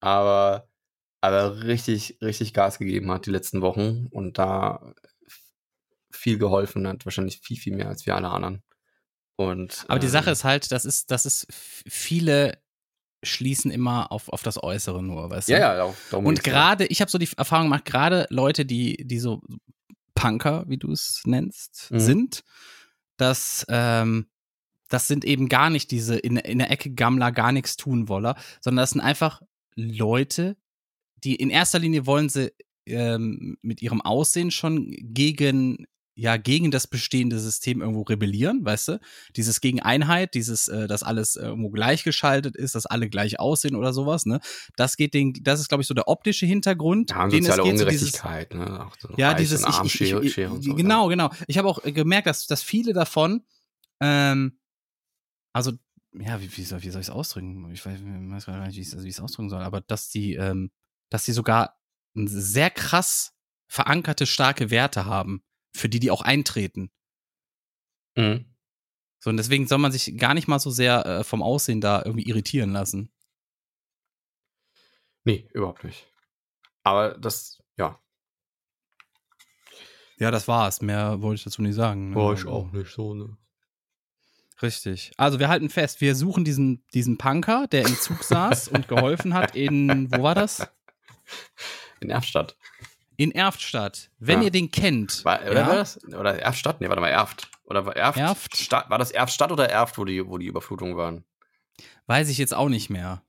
aber, 0.00 0.68
aber 1.20 1.64
richtig, 1.64 2.18
richtig 2.22 2.54
Gas 2.54 2.78
gegeben 2.78 3.10
hat 3.10 3.26
die 3.26 3.30
letzten 3.30 3.62
Wochen 3.62 4.06
und 4.10 4.38
da 4.38 4.94
viel 6.10 6.38
geholfen 6.38 6.86
hat, 6.86 7.04
wahrscheinlich 7.04 7.40
viel, 7.40 7.56
viel 7.56 7.76
mehr 7.76 7.88
als 7.88 8.04
wir 8.06 8.16
alle 8.16 8.28
anderen. 8.28 8.62
Und, 9.36 9.86
Aber 9.88 9.98
die 9.98 10.06
ähm, 10.06 10.12
Sache 10.12 10.30
ist 10.30 10.44
halt, 10.44 10.70
das 10.70 10.84
ist, 10.84 11.10
das 11.10 11.24
ist, 11.24 11.46
viele 11.50 12.58
schließen 13.22 13.70
immer 13.70 14.10
auf, 14.12 14.28
auf 14.30 14.42
das 14.42 14.62
Äußere 14.62 15.02
nur, 15.02 15.28
weißt 15.30 15.48
du? 15.48 15.52
ja, 15.52 15.58
ja, 15.76 15.94
darum- 16.10 16.26
Und 16.26 16.42
gerade, 16.42 16.86
ich 16.86 17.00
habe 17.00 17.10
so 17.10 17.18
die 17.18 17.28
Erfahrung 17.36 17.66
gemacht, 17.66 17.84
gerade 17.84 18.26
Leute, 18.30 18.64
die, 18.64 18.96
die 19.06 19.18
so 19.18 19.42
Punker, 20.14 20.64
wie 20.68 20.76
du 20.78 20.92
es 20.92 21.22
nennst, 21.26 21.88
Mhm. 21.90 22.00
sind, 22.00 22.44
dass 23.16 23.66
ähm, 23.68 24.26
das 24.88 25.06
sind 25.06 25.24
eben 25.24 25.48
gar 25.48 25.70
nicht 25.70 25.90
diese 25.90 26.16
in, 26.18 26.36
in 26.36 26.58
der 26.58 26.70
Ecke 26.70 26.90
Gammler 26.90 27.30
gar 27.32 27.52
nichts 27.52 27.76
tun 27.76 28.08
woller, 28.08 28.36
sondern 28.60 28.82
das 28.82 28.90
sind 28.90 29.00
einfach 29.00 29.40
Leute, 29.76 30.56
die 31.22 31.36
in 31.36 31.50
erster 31.50 31.78
Linie 31.78 32.06
wollen 32.06 32.28
sie 32.28 32.52
ähm, 32.86 33.56
mit 33.62 33.82
ihrem 33.82 34.00
Aussehen 34.00 34.50
schon 34.50 34.90
gegen 35.00 35.86
ja 36.14 36.36
gegen 36.36 36.70
das 36.70 36.86
bestehende 36.86 37.38
System 37.38 37.80
irgendwo 37.80 38.02
rebellieren, 38.02 38.64
weißt 38.64 38.88
du? 38.88 39.00
Dieses 39.36 39.60
gegen 39.60 39.80
Einheit, 39.80 40.34
dieses, 40.34 40.68
äh, 40.68 40.86
dass 40.86 41.02
alles 41.02 41.36
irgendwo 41.36 41.70
gleichgeschaltet 41.70 42.56
ist, 42.56 42.74
dass 42.74 42.86
alle 42.86 43.08
gleich 43.08 43.38
aussehen 43.40 43.76
oder 43.76 43.92
sowas, 43.92 44.26
ne? 44.26 44.40
Das 44.76 44.96
geht 44.96 45.14
den, 45.14 45.32
das 45.42 45.60
ist 45.60 45.68
glaube 45.68 45.82
ich 45.82 45.86
so 45.86 45.94
der 45.94 46.08
optische 46.08 46.46
Hintergrund, 46.46 47.10
Ja, 47.10 47.28
den 47.28 47.40
es 47.40 47.46
soziale 47.46 47.70
geht, 47.70 47.78
so 47.78 47.84
dieses, 47.86 48.14
Ungerechtigkeit, 48.14 48.54
ne? 48.54 48.86
Auch 48.86 48.96
so 48.98 49.14
ja, 49.16 49.34
dieses 49.34 49.64
und 49.64 49.70
ich, 49.70 49.78
ich, 49.78 49.84
ich, 49.84 50.08
Schere, 50.08 50.24
ich, 50.24 50.32
Schere 50.32 50.52
und 50.52 50.62
so, 50.62 50.74
genau, 50.74 51.08
genau. 51.08 51.30
Ich 51.46 51.58
habe 51.58 51.68
auch 51.68 51.84
äh, 51.84 51.92
gemerkt, 51.92 52.26
dass, 52.26 52.46
dass 52.46 52.62
viele 52.62 52.92
davon, 52.92 53.42
ähm, 54.00 54.58
also 55.52 55.72
ja, 56.12 56.40
wie, 56.40 56.56
wie 56.56 56.64
soll, 56.64 56.82
wie 56.82 56.90
soll 56.90 57.00
ich 57.00 57.08
es 57.08 57.12
ausdrücken? 57.12 57.70
Ich 57.70 57.84
weiß, 57.86 57.98
ich 58.00 58.04
weiß 58.04 58.46
gar 58.46 58.66
nicht, 58.66 58.76
wie 58.76 58.80
ich 58.80 58.92
es 58.92 59.04
ich's 59.04 59.20
ausdrücken 59.20 59.48
soll, 59.48 59.62
aber 59.62 59.80
dass 59.80 60.08
die, 60.10 60.34
ähm, 60.34 60.70
dass 61.08 61.24
die 61.24 61.32
sogar 61.32 61.80
sehr 62.14 62.70
krass 62.70 63.32
verankerte, 63.68 64.26
starke 64.26 64.70
Werte 64.70 65.04
haben, 65.04 65.44
für 65.74 65.88
die 65.88 66.00
die 66.00 66.10
auch 66.10 66.22
eintreten. 66.22 66.90
Mhm. 68.16 68.46
So, 69.20 69.30
und 69.30 69.36
deswegen 69.36 69.66
soll 69.66 69.78
man 69.78 69.92
sich 69.92 70.16
gar 70.16 70.34
nicht 70.34 70.48
mal 70.48 70.58
so 70.58 70.70
sehr 70.70 71.04
äh, 71.06 71.24
vom 71.24 71.42
Aussehen 71.42 71.80
da 71.80 72.02
irgendwie 72.04 72.28
irritieren 72.28 72.72
lassen. 72.72 73.12
Nee, 75.24 75.48
überhaupt 75.52 75.84
nicht. 75.84 76.06
Aber 76.82 77.10
das, 77.18 77.62
ja, 77.76 78.00
Ja, 80.18 80.30
das 80.30 80.48
war's. 80.48 80.80
Mehr 80.82 81.20
wollte 81.22 81.38
ich 81.40 81.44
dazu 81.44 81.62
nicht 81.62 81.74
sagen. 81.74 82.10
ne? 82.10 82.16
war 82.16 82.32
ich 82.32 82.40
Also- 82.40 82.50
auch 82.50 82.72
nicht 82.72 82.90
so, 82.92 83.14
ne? 83.14 83.36
Richtig. 84.62 85.12
Also 85.16 85.38
wir 85.38 85.48
halten 85.48 85.70
fest, 85.70 86.02
wir 86.02 86.14
suchen 86.14 86.44
diesen, 86.44 86.84
diesen 86.92 87.16
Punker, 87.16 87.66
der 87.68 87.86
im 87.86 87.94
Zug 87.96 88.22
saß 88.22 88.68
und 88.68 88.88
geholfen 88.88 89.32
hat 89.32 89.56
in, 89.56 90.10
wo 90.12 90.22
war 90.22 90.34
das? 90.34 90.66
In 92.00 92.10
Erftstadt. 92.10 92.56
In 93.20 93.32
Erftstadt. 93.32 94.10
Wenn 94.18 94.38
Ja. 94.38 94.44
ihr 94.46 94.50
den 94.50 94.70
kennt. 94.70 95.26
War, 95.26 95.42
oder 95.42 95.52
ja, 95.60 95.66
war 95.66 95.74
das? 95.74 96.02
Oder 96.06 96.38
Erftstadt? 96.38 96.80
Nee, 96.80 96.88
warte 96.88 97.02
mal, 97.02 97.08
Erft. 97.08 97.50
Oder 97.64 97.84
war 97.84 97.94
Erft? 97.94 98.18
Erft? 98.18 98.56
Stadt, 98.56 98.88
war 98.88 98.96
das 98.96 99.10
Erftstadt 99.10 99.52
oder 99.52 99.68
Erft, 99.68 99.98
wo 99.98 100.06
die, 100.06 100.26
wo 100.26 100.38
die 100.38 100.46
Überflutungen 100.46 100.96
waren? 100.96 101.24
Weiß 102.06 102.30
ich 102.30 102.38
jetzt 102.38 102.54
auch 102.54 102.70
nicht 102.70 102.88
mehr. 102.88 103.22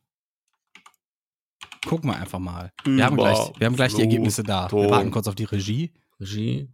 Gucken 1.85 2.09
wir 2.09 2.15
einfach 2.15 2.39
mal. 2.39 2.71
Wir 2.85 3.03
haben 3.03 3.17
gleich, 3.17 3.37
wir 3.57 3.67
haben 3.67 3.75
gleich 3.75 3.93
die 3.93 3.99
Ergebnisse 4.01 4.43
da. 4.43 4.71
Wir 4.71 4.89
warten 4.89 5.11
kurz 5.11 5.27
auf 5.27 5.35
die 5.35 5.43
Regie. 5.43 5.91
Regie? 6.21 6.69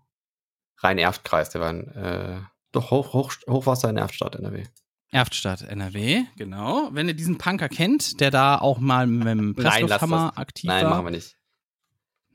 Rhein-Erft-Kreis, 0.83 1.49
der 1.49 1.61
war 1.61 1.71
in, 1.71 1.87
äh, 1.95 2.39
doch 2.71 2.91
Hoch, 2.91 3.13
Hoch, 3.13 3.33
Hochwasser 3.49 3.89
in 3.89 3.97
Erftstadt, 3.97 4.35
NRW. 4.35 4.63
Erftstadt, 5.09 5.63
NRW, 5.63 6.23
genau. 6.35 6.89
Wenn 6.91 7.07
ihr 7.07 7.15
diesen 7.15 7.39
Punker 7.39 7.67
kennt, 7.67 8.19
der 8.19 8.29
da 8.29 8.59
auch 8.59 8.77
mal 8.77 9.07
mit 9.07 9.25
dem 9.27 9.53
Nein, 9.53 9.55
Presslufthammer 9.55 10.37
aktiv 10.37 10.67
Nein, 10.67 10.83
war. 10.83 10.91
machen 10.91 11.05
wir 11.07 11.11
nicht. 11.11 11.35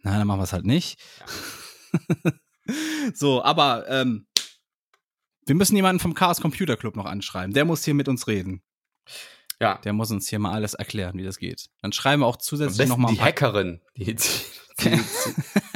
Nein, 0.03 0.19
dann 0.19 0.27
machen 0.27 0.41
wir 0.41 0.45
es 0.45 0.53
halt 0.53 0.67
nicht. 0.67 1.01
so, 3.15 3.43
aber 3.43 3.89
ähm, 3.89 4.27
wir 5.47 5.55
müssen 5.55 5.77
jemanden 5.77 6.01
vom 6.01 6.15
Chaos 6.15 6.41
Computer 6.41 6.77
Club 6.77 6.97
noch 6.97 7.07
anschreiben. 7.07 7.53
Der 7.53 7.65
muss 7.65 7.85
hier 7.85 7.95
mit 7.95 8.09
uns 8.09 8.27
reden. 8.27 8.63
Ja. 9.61 9.79
Der 9.79 9.93
muss 9.93 10.11
uns 10.11 10.29
hier 10.29 10.41
mal 10.41 10.53
alles 10.53 10.75
erklären, 10.75 11.17
wie 11.19 11.25
das 11.25 11.39
geht. 11.39 11.69
Dann 11.83 11.93
schreiben 11.93 12.23
wir 12.23 12.27
auch 12.27 12.37
zusätzlich 12.37 12.79
besten 12.79 12.91
noch 12.91 12.97
mal 12.97 13.11
ein 13.11 13.15
die 13.15 13.21
Hackerin, 13.21 13.81
die 13.97 14.17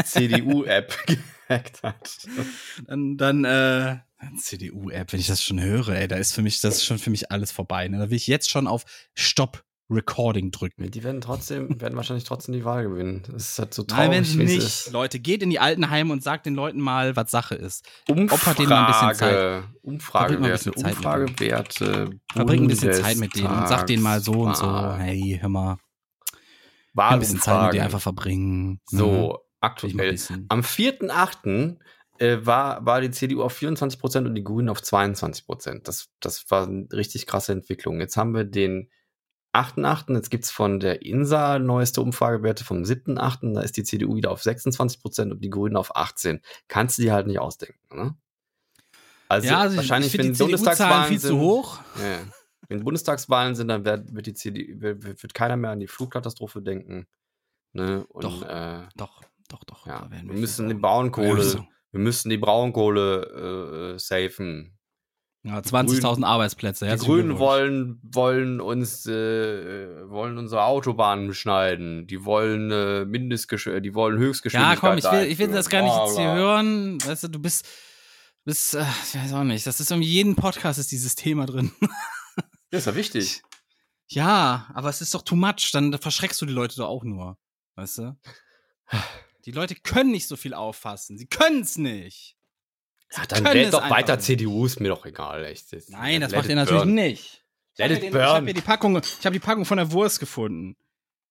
CDU-App 0.04 1.06
gehackt 1.46 1.82
hat. 1.84 2.18
Dann, 2.86 3.16
dann 3.16 3.44
äh, 3.44 3.98
CDU-App, 4.38 5.12
wenn 5.12 5.20
ich 5.20 5.28
das 5.28 5.42
schon 5.42 5.60
höre, 5.60 5.90
ey, 5.90 6.08
da 6.08 6.16
ist 6.16 6.32
für 6.32 6.42
mich, 6.42 6.60
das 6.60 6.76
ist 6.76 6.84
schon 6.84 6.98
für 6.98 7.10
mich 7.10 7.30
alles 7.30 7.52
vorbei. 7.52 7.86
Ne? 7.86 7.98
Da 7.98 8.10
will 8.10 8.16
ich 8.16 8.26
jetzt 8.26 8.50
schon 8.50 8.66
auf 8.66 8.84
Stop 9.14 9.64
Recording 9.88 10.50
drücken. 10.50 10.90
Die 10.90 11.04
werden 11.04 11.20
trotzdem, 11.20 11.80
werden 11.80 11.96
wahrscheinlich 11.96 12.24
traurig 12.24 12.46
die 12.46 12.64
Wahl 12.64 12.84
gewinnen. 12.84 13.22
Das 13.30 13.50
ist 13.50 13.58
halt 13.58 13.74
so 13.74 13.82
Nein, 13.82 13.96
traurig, 13.96 14.10
wenn 14.10 14.24
sie 14.24 14.38
wie 14.38 14.44
es 14.44 14.50
nicht. 14.50 14.64
ist. 14.64 14.92
Leute, 14.92 15.20
geht 15.20 15.42
in 15.42 15.50
die 15.50 15.60
Altenheime 15.60 16.12
und 16.12 16.22
sagt 16.22 16.46
den 16.46 16.54
Leuten 16.54 16.80
mal, 16.80 17.14
was 17.16 17.30
Sache 17.30 17.54
ist. 17.54 17.86
Umfrage, 18.08 18.32
Opfert 18.32 18.58
denen 18.58 18.70
mal 18.70 18.84
ein 18.84 19.08
bisschen 19.08 19.14
Zeit. 19.14 19.64
Umfragewerte, 19.82 20.02
Verbringt 20.22 20.40
mal 20.40 20.46
ein 20.46 20.52
bisschen 20.52 20.76
Zeit 20.76 20.88
mit 20.88 20.96
Umfragewerte. 20.96 22.20
Verbringt 22.32 22.62
ein 22.62 22.68
bisschen 22.68 22.92
Zeit 22.94 23.16
mit 23.18 23.36
denen 23.36 23.46
und 23.46 23.68
sagt 23.68 23.88
denen 23.88 24.02
mal 24.02 24.20
so 24.20 24.32
und 24.32 24.56
so, 24.56 24.94
hey, 24.94 25.38
hör 25.40 25.48
mal, 25.48 25.76
ein 26.96 27.18
bisschen 27.18 27.40
Zeit 27.40 27.66
mit 27.66 27.74
dir 27.74 27.84
einfach 27.84 28.00
verbringen. 28.00 28.80
So, 28.86 29.34
ein 29.34 29.38
aktuell. 29.60 30.18
Am 30.48 30.60
4.8. 30.60 31.76
Äh, 32.18 32.46
war, 32.46 32.86
war 32.86 33.02
die 33.02 33.10
CDU 33.10 33.42
auf 33.42 33.52
24 33.52 34.00
Prozent 34.00 34.26
und 34.26 34.34
die 34.34 34.42
Grünen 34.42 34.70
auf 34.70 34.82
22 34.82 35.44
Prozent. 35.44 35.86
Das, 35.86 36.08
das 36.20 36.50
war 36.50 36.66
eine 36.66 36.86
richtig 36.90 37.26
krasse 37.26 37.52
Entwicklung. 37.52 38.00
Jetzt 38.00 38.16
haben 38.16 38.34
wir 38.34 38.44
den 38.44 38.88
8.8. 39.56 40.14
Jetzt 40.14 40.30
gibt 40.30 40.44
es 40.44 40.50
von 40.50 40.80
der 40.80 41.02
INSA 41.02 41.58
neueste 41.58 42.02
Umfragewerte 42.02 42.64
vom 42.64 42.82
7.8. 42.82 43.54
Da 43.54 43.60
ist 43.62 43.76
die 43.76 43.84
CDU 43.84 44.16
wieder 44.16 44.30
auf 44.30 44.42
26 44.42 45.00
Prozent 45.00 45.32
und 45.32 45.42
die 45.42 45.50
Grünen 45.50 45.76
auf 45.76 45.96
18. 45.96 46.40
Kannst 46.68 46.98
du 46.98 47.02
dir 47.02 47.12
halt 47.14 47.26
nicht 47.26 47.38
ausdenken. 47.38 47.78
Ne? 47.90 48.16
Also, 49.28 49.48
ja, 49.48 49.58
also 49.58 49.76
wahrscheinlich, 49.76 50.14
ich 50.14 50.18
wenn 50.20 50.32
die 50.32 50.38
Bundestagswahlen 50.38 51.08
viel 51.08 51.18
sind, 51.18 51.30
zu 51.30 51.38
hoch. 51.40 51.80
Ja, 51.96 52.18
wenn 52.68 52.84
Bundestagswahlen 52.84 53.54
sind, 53.54 53.68
dann 53.68 53.84
wird, 53.84 54.14
wird 54.14 54.26
die 54.26 54.34
CDU, 54.34 54.80
wird, 54.80 55.22
wird 55.22 55.34
keiner 55.34 55.56
mehr 55.56 55.70
an 55.70 55.80
die 55.80 55.86
Flutkatastrophe 55.86 56.62
denken. 56.62 57.06
Ne? 57.72 58.06
Und, 58.06 58.24
Doch. 58.24 58.42
Äh, 58.42 58.88
Doch, 58.96 59.22
doch, 59.48 59.64
doch. 59.64 59.86
ja, 59.86 60.08
wir 60.10 60.22
müssen 60.24 60.68
die. 60.68 60.74
Braunkohle, 60.74 61.44
Ja, 61.44 61.68
wir 61.92 62.00
müssen 62.00 62.30
die 62.30 62.38
Braunkohle 62.38 63.94
äh, 63.94 63.98
safen. 63.98 64.76
Ja, 65.46 65.58
20.000 65.58 66.24
Arbeitsplätze. 66.24 66.86
Die 66.86 66.90
herzlichen 66.90 67.12
Grünen 67.12 67.38
wollen, 67.38 68.00
wollen 68.02 68.60
uns, 68.60 69.06
äh, 69.06 70.10
wollen 70.10 70.38
unsere 70.38 70.64
Autobahnen 70.64 71.28
beschneiden. 71.28 72.08
Die 72.08 72.24
wollen 72.24 72.72
äh, 72.72 73.04
Mindestgesch 73.04 73.70
die 73.80 73.94
wollen 73.94 74.16
Ja, 74.20 74.26
Höchstgeschwindigkeit. 74.26 74.80
komm, 74.80 74.98
ich 74.98 75.04
will, 75.04 75.30
ich 75.30 75.38
will 75.38 75.48
das 75.48 75.68
gar 75.68 75.82
nicht 75.82 75.92
Bla, 75.94 76.04
jetzt 76.06 76.18
hier 76.18 76.32
hören. 76.32 76.98
Weißt 77.00 77.22
du, 77.22 77.28
du 77.28 77.38
bist, 77.38 77.64
bist, 78.44 78.74
äh, 78.74 78.84
ich 79.04 79.14
weiß 79.14 79.34
auch 79.34 79.44
nicht. 79.44 79.64
Das 79.64 79.78
ist 79.78 79.92
irgendwie 79.92 80.08
jeden 80.08 80.34
Podcast 80.34 80.80
ist 80.80 80.90
dieses 80.90 81.14
Thema 81.14 81.46
drin. 81.46 81.70
Ja, 82.72 82.78
ist 82.78 82.86
ja 82.88 82.96
wichtig. 82.96 83.42
Ja, 84.08 84.68
aber 84.74 84.88
es 84.88 85.00
ist 85.00 85.14
doch 85.14 85.22
too 85.22 85.36
much. 85.36 85.70
Dann 85.72 85.96
verschreckst 85.96 86.42
du 86.42 86.46
die 86.46 86.52
Leute 86.52 86.74
doch 86.74 86.88
auch 86.88 87.04
nur. 87.04 87.38
Weißt 87.76 87.98
du? 87.98 88.18
Die 89.44 89.52
Leute 89.52 89.76
können 89.76 90.10
nicht 90.10 90.26
so 90.26 90.34
viel 90.34 90.52
auffassen. 90.54 91.16
Sie 91.16 91.28
können 91.28 91.60
es 91.60 91.78
nicht. 91.78 92.35
Ja, 93.16 93.26
dann 93.26 93.44
wählt 93.44 93.66
es 93.66 93.70
doch 93.72 93.88
weiter 93.90 94.16
nicht. 94.16 94.24
CDU, 94.26 94.66
ist 94.66 94.80
mir 94.80 94.88
doch 94.88 95.04
egal. 95.06 95.44
Echt. 95.44 95.72
Das- 95.72 95.88
Nein, 95.88 96.20
das 96.20 96.30
let 96.32 96.38
macht 96.40 96.48
ihr 96.50 96.56
natürlich 96.56 96.82
burn. 96.82 96.94
nicht. 96.94 97.44
Ich 97.72 97.78
Let 97.78 97.84
habe 97.84 97.94
it 97.94 98.02
den- 98.02 98.08
ich 98.08 98.14
hab 98.22 98.32
burn. 98.36 98.44
hier 98.44 98.54
die 98.54 98.60
Packung, 98.60 98.96
ich 98.96 99.26
habe 99.26 99.32
die 99.34 99.40
Packung 99.40 99.64
von 99.64 99.76
der 99.78 99.92
Wurst 99.92 100.20
gefunden. 100.20 100.76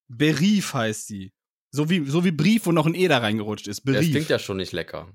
Berief 0.07 0.73
heißt 0.73 1.09
die. 1.09 1.33
So 1.71 1.89
wie, 1.89 2.05
so 2.05 2.23
wie 2.23 2.31
Brief, 2.31 2.65
wo 2.67 2.71
noch 2.71 2.85
ein 2.85 2.95
E 2.95 3.07
da 3.07 3.17
reingerutscht 3.17 3.67
ist. 3.67 3.79
Das 3.79 3.83
Berief. 3.93 4.11
klingt 4.11 4.29
ja 4.29 4.39
schon 4.39 4.57
nicht 4.57 4.71
lecker. 4.71 5.11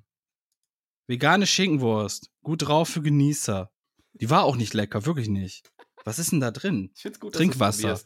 Vegane 1.06 1.46
Schinkenwurst. 1.46 2.30
Gut 2.42 2.66
drauf 2.66 2.88
für 2.88 3.02
Genießer. 3.02 3.70
Die 4.14 4.30
war 4.30 4.44
auch 4.44 4.56
nicht 4.56 4.74
lecker, 4.74 5.06
wirklich 5.06 5.28
nicht. 5.28 5.70
Was 6.04 6.18
ist 6.18 6.32
denn 6.32 6.40
da 6.40 6.50
drin? 6.50 6.90
Ich 6.94 7.02
find's 7.02 7.20
gut, 7.20 7.34
Trinkwasser. 7.34 8.00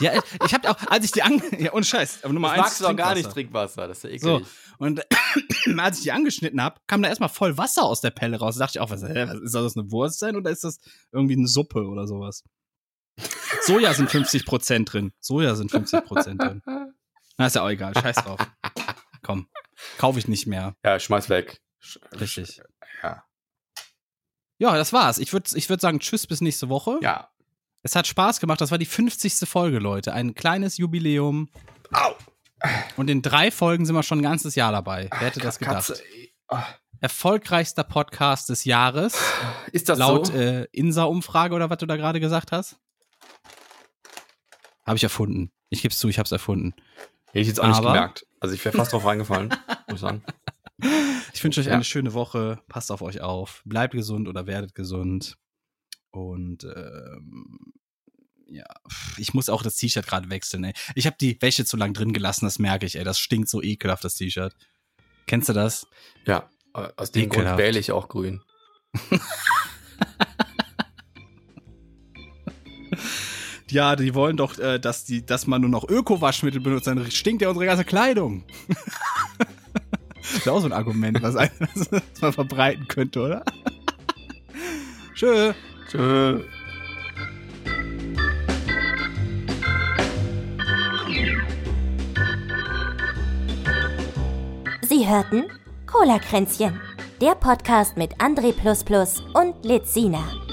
Ja, 0.00 0.12
ich 0.44 0.54
habe 0.54 0.70
auch, 0.70 0.76
als 0.88 1.04
ich 1.04 1.12
die 1.12 1.22
ange... 1.22 1.42
Ja, 1.60 1.72
ohne 1.72 1.84
Scheiß. 1.84 2.20
Aber 2.24 2.32
Nummer 2.32 2.48
Das 2.48 2.56
eins 2.56 2.62
magst 2.64 2.80
du 2.80 2.84
doch 2.84 2.96
gar 2.96 3.14
nicht 3.14 3.30
Trinkwasser. 3.30 3.88
Das 3.88 4.04
ist 4.04 4.12
ja 4.12 4.18
So. 4.18 4.36
eklig. 4.36 4.48
Und 4.78 5.06
als 5.78 5.98
ich 5.98 6.04
die 6.04 6.12
angeschnitten 6.12 6.60
habe, 6.62 6.80
kam 6.86 7.02
da 7.02 7.08
erstmal 7.08 7.28
voll 7.28 7.56
Wasser 7.58 7.82
aus 7.84 8.00
der 8.00 8.10
Pelle 8.10 8.38
raus. 8.38 8.56
Da 8.56 8.64
dachte 8.64 8.78
ich 8.78 8.80
auch, 8.80 8.90
was, 8.90 9.02
was 9.02 9.34
ist 9.40 9.54
das 9.54 9.76
eine 9.76 9.90
Wurst 9.90 10.18
sein 10.18 10.36
oder 10.36 10.50
ist 10.50 10.64
das 10.64 10.78
irgendwie 11.12 11.36
eine 11.36 11.48
Suppe 11.48 11.86
oder 11.86 12.06
sowas? 12.06 12.44
Soja 13.62 13.94
sind 13.94 14.10
50% 14.10 14.84
drin. 14.84 15.12
Soja 15.20 15.54
sind 15.54 15.70
50% 15.70 16.38
drin. 16.38 16.62
Na, 17.36 17.46
ist 17.46 17.56
ja 17.56 17.62
auch 17.64 17.68
egal. 17.70 17.94
Scheiß 17.94 18.16
drauf. 18.16 18.38
Komm, 19.22 19.48
kaufe 19.98 20.18
ich 20.18 20.28
nicht 20.28 20.46
mehr. 20.46 20.76
Ja, 20.84 20.98
schmeiß 20.98 21.28
weg. 21.28 21.60
Richtig. 22.20 22.60
Ja. 23.02 23.24
Ja, 24.58 24.76
das 24.76 24.92
war's. 24.92 25.18
Ich 25.18 25.32
würde 25.32 25.50
ich 25.54 25.68
würd 25.68 25.80
sagen, 25.80 25.98
tschüss 26.00 26.26
bis 26.26 26.40
nächste 26.40 26.68
Woche. 26.68 26.98
Ja. 27.02 27.30
Es 27.86 27.94
hat 27.94 28.06
Spaß 28.06 28.40
gemacht. 28.40 28.60
Das 28.62 28.70
war 28.70 28.78
die 28.78 28.86
50. 28.86 29.46
Folge, 29.48 29.78
Leute. 29.78 30.12
Ein 30.14 30.34
kleines 30.34 30.78
Jubiläum. 30.78 31.48
Au! 31.92 32.14
Und 32.96 33.10
in 33.10 33.20
drei 33.20 33.50
Folgen 33.50 33.84
sind 33.84 33.94
wir 33.94 34.02
schon 34.02 34.20
ein 34.20 34.22
ganzes 34.22 34.54
Jahr 34.54 34.72
dabei. 34.72 35.08
Wer 35.10 35.28
hätte 35.28 35.40
das 35.40 35.58
gedacht? 35.58 35.88
Katze. 35.88 36.02
Ah, 36.48 36.64
Erfolgreichster 37.00 37.84
Podcast 37.84 38.48
des 38.48 38.64
Jahres. 38.64 39.18
Ist 39.72 39.90
das 39.90 39.98
laut 39.98 40.28
so? 40.28 40.32
äh, 40.32 40.64
Insa-Umfrage 40.72 41.54
oder 41.54 41.68
was 41.68 41.76
du 41.76 41.84
da 41.84 41.96
gerade 41.96 42.20
gesagt 42.20 42.52
hast. 42.52 42.76
Habe 44.86 44.96
ich 44.96 45.02
erfunden. 45.04 45.52
Ich 45.68 45.82
gebe 45.82 45.92
es 45.92 45.98
zu, 45.98 46.08
ich 46.08 46.18
habe 46.18 46.24
es 46.24 46.32
erfunden. 46.32 46.72
Hätte 47.26 47.40
ich 47.40 47.48
jetzt 47.48 47.60
auch 47.60 47.66
nicht 47.68 47.76
Aber- 47.76 47.92
gemerkt. 47.92 48.26
Also 48.40 48.54
ich 48.54 48.64
wäre 48.64 48.76
fast 48.76 48.92
drauf 48.94 49.04
reingefallen, 49.04 49.48
muss 49.88 49.96
ich 49.96 50.00
sagen. 50.00 50.22
Ich 51.32 51.42
wünsche 51.42 51.60
euch 51.60 51.66
Ja. 51.66 51.74
eine 51.74 51.84
schöne 51.84 52.12
Woche. 52.14 52.60
Passt 52.68 52.92
auf 52.92 53.00
euch 53.02 53.20
auf. 53.20 53.62
Bleibt 53.64 53.92
gesund 53.94 54.28
oder 54.28 54.46
werdet 54.46 54.74
gesund. 54.74 55.36
Und 56.14 56.62
ähm, 56.62 57.72
ja, 58.46 58.64
ich 59.16 59.34
muss 59.34 59.48
auch 59.48 59.62
das 59.62 59.76
T-Shirt 59.76 60.06
gerade 60.06 60.30
wechseln. 60.30 60.62
Ey. 60.62 60.72
Ich 60.94 61.06
habe 61.06 61.16
die 61.20 61.40
Wäsche 61.42 61.64
zu 61.64 61.76
lang 61.76 61.92
drin 61.92 62.12
gelassen, 62.12 62.44
das 62.44 62.60
merke 62.60 62.86
ich. 62.86 62.96
Ey, 62.96 63.04
das 63.04 63.18
stinkt 63.18 63.48
so 63.48 63.60
ekelhaft, 63.60 64.04
das 64.04 64.14
T-Shirt. 64.14 64.54
Kennst 65.26 65.48
du 65.48 65.52
das? 65.52 65.88
Ja, 66.24 66.48
aus 66.72 67.10
dem 67.10 67.28
Grund 67.28 67.40
Ekelhaft. 67.40 67.58
wähle 67.58 67.78
ich 67.80 67.90
auch 67.90 68.08
grün. 68.08 68.42
Ja, 73.70 73.96
die 73.96 74.14
wollen 74.14 74.36
doch, 74.36 74.56
äh, 74.60 74.78
dass, 74.78 75.04
die, 75.04 75.26
dass 75.26 75.48
man 75.48 75.60
nur 75.62 75.70
noch 75.70 75.88
Öko-Waschmittel 75.88 76.60
benutzt, 76.60 76.86
dann 76.86 77.10
stinkt 77.10 77.42
ja 77.42 77.48
unsere 77.48 77.66
ganze 77.66 77.84
Kleidung. 77.84 78.44
das 80.22 80.32
ist 80.36 80.48
auch 80.48 80.60
so 80.60 80.66
ein 80.66 80.72
Argument, 80.72 81.20
was, 81.22 81.34
ein, 81.34 81.50
was 81.74 82.20
man 82.20 82.32
verbreiten 82.32 82.86
könnte, 82.86 83.20
oder? 83.20 83.44
Tschö. 85.16 85.54
Tschö. 85.94 86.40
Sie 94.82 95.06
hörten 95.06 95.44
Cola 95.86 96.18
Kränzchen, 96.18 96.80
der 97.20 97.36
Podcast 97.36 97.96
mit 97.96 98.16
André 98.16 98.52
und 99.34 99.64
Lizina. 99.64 100.43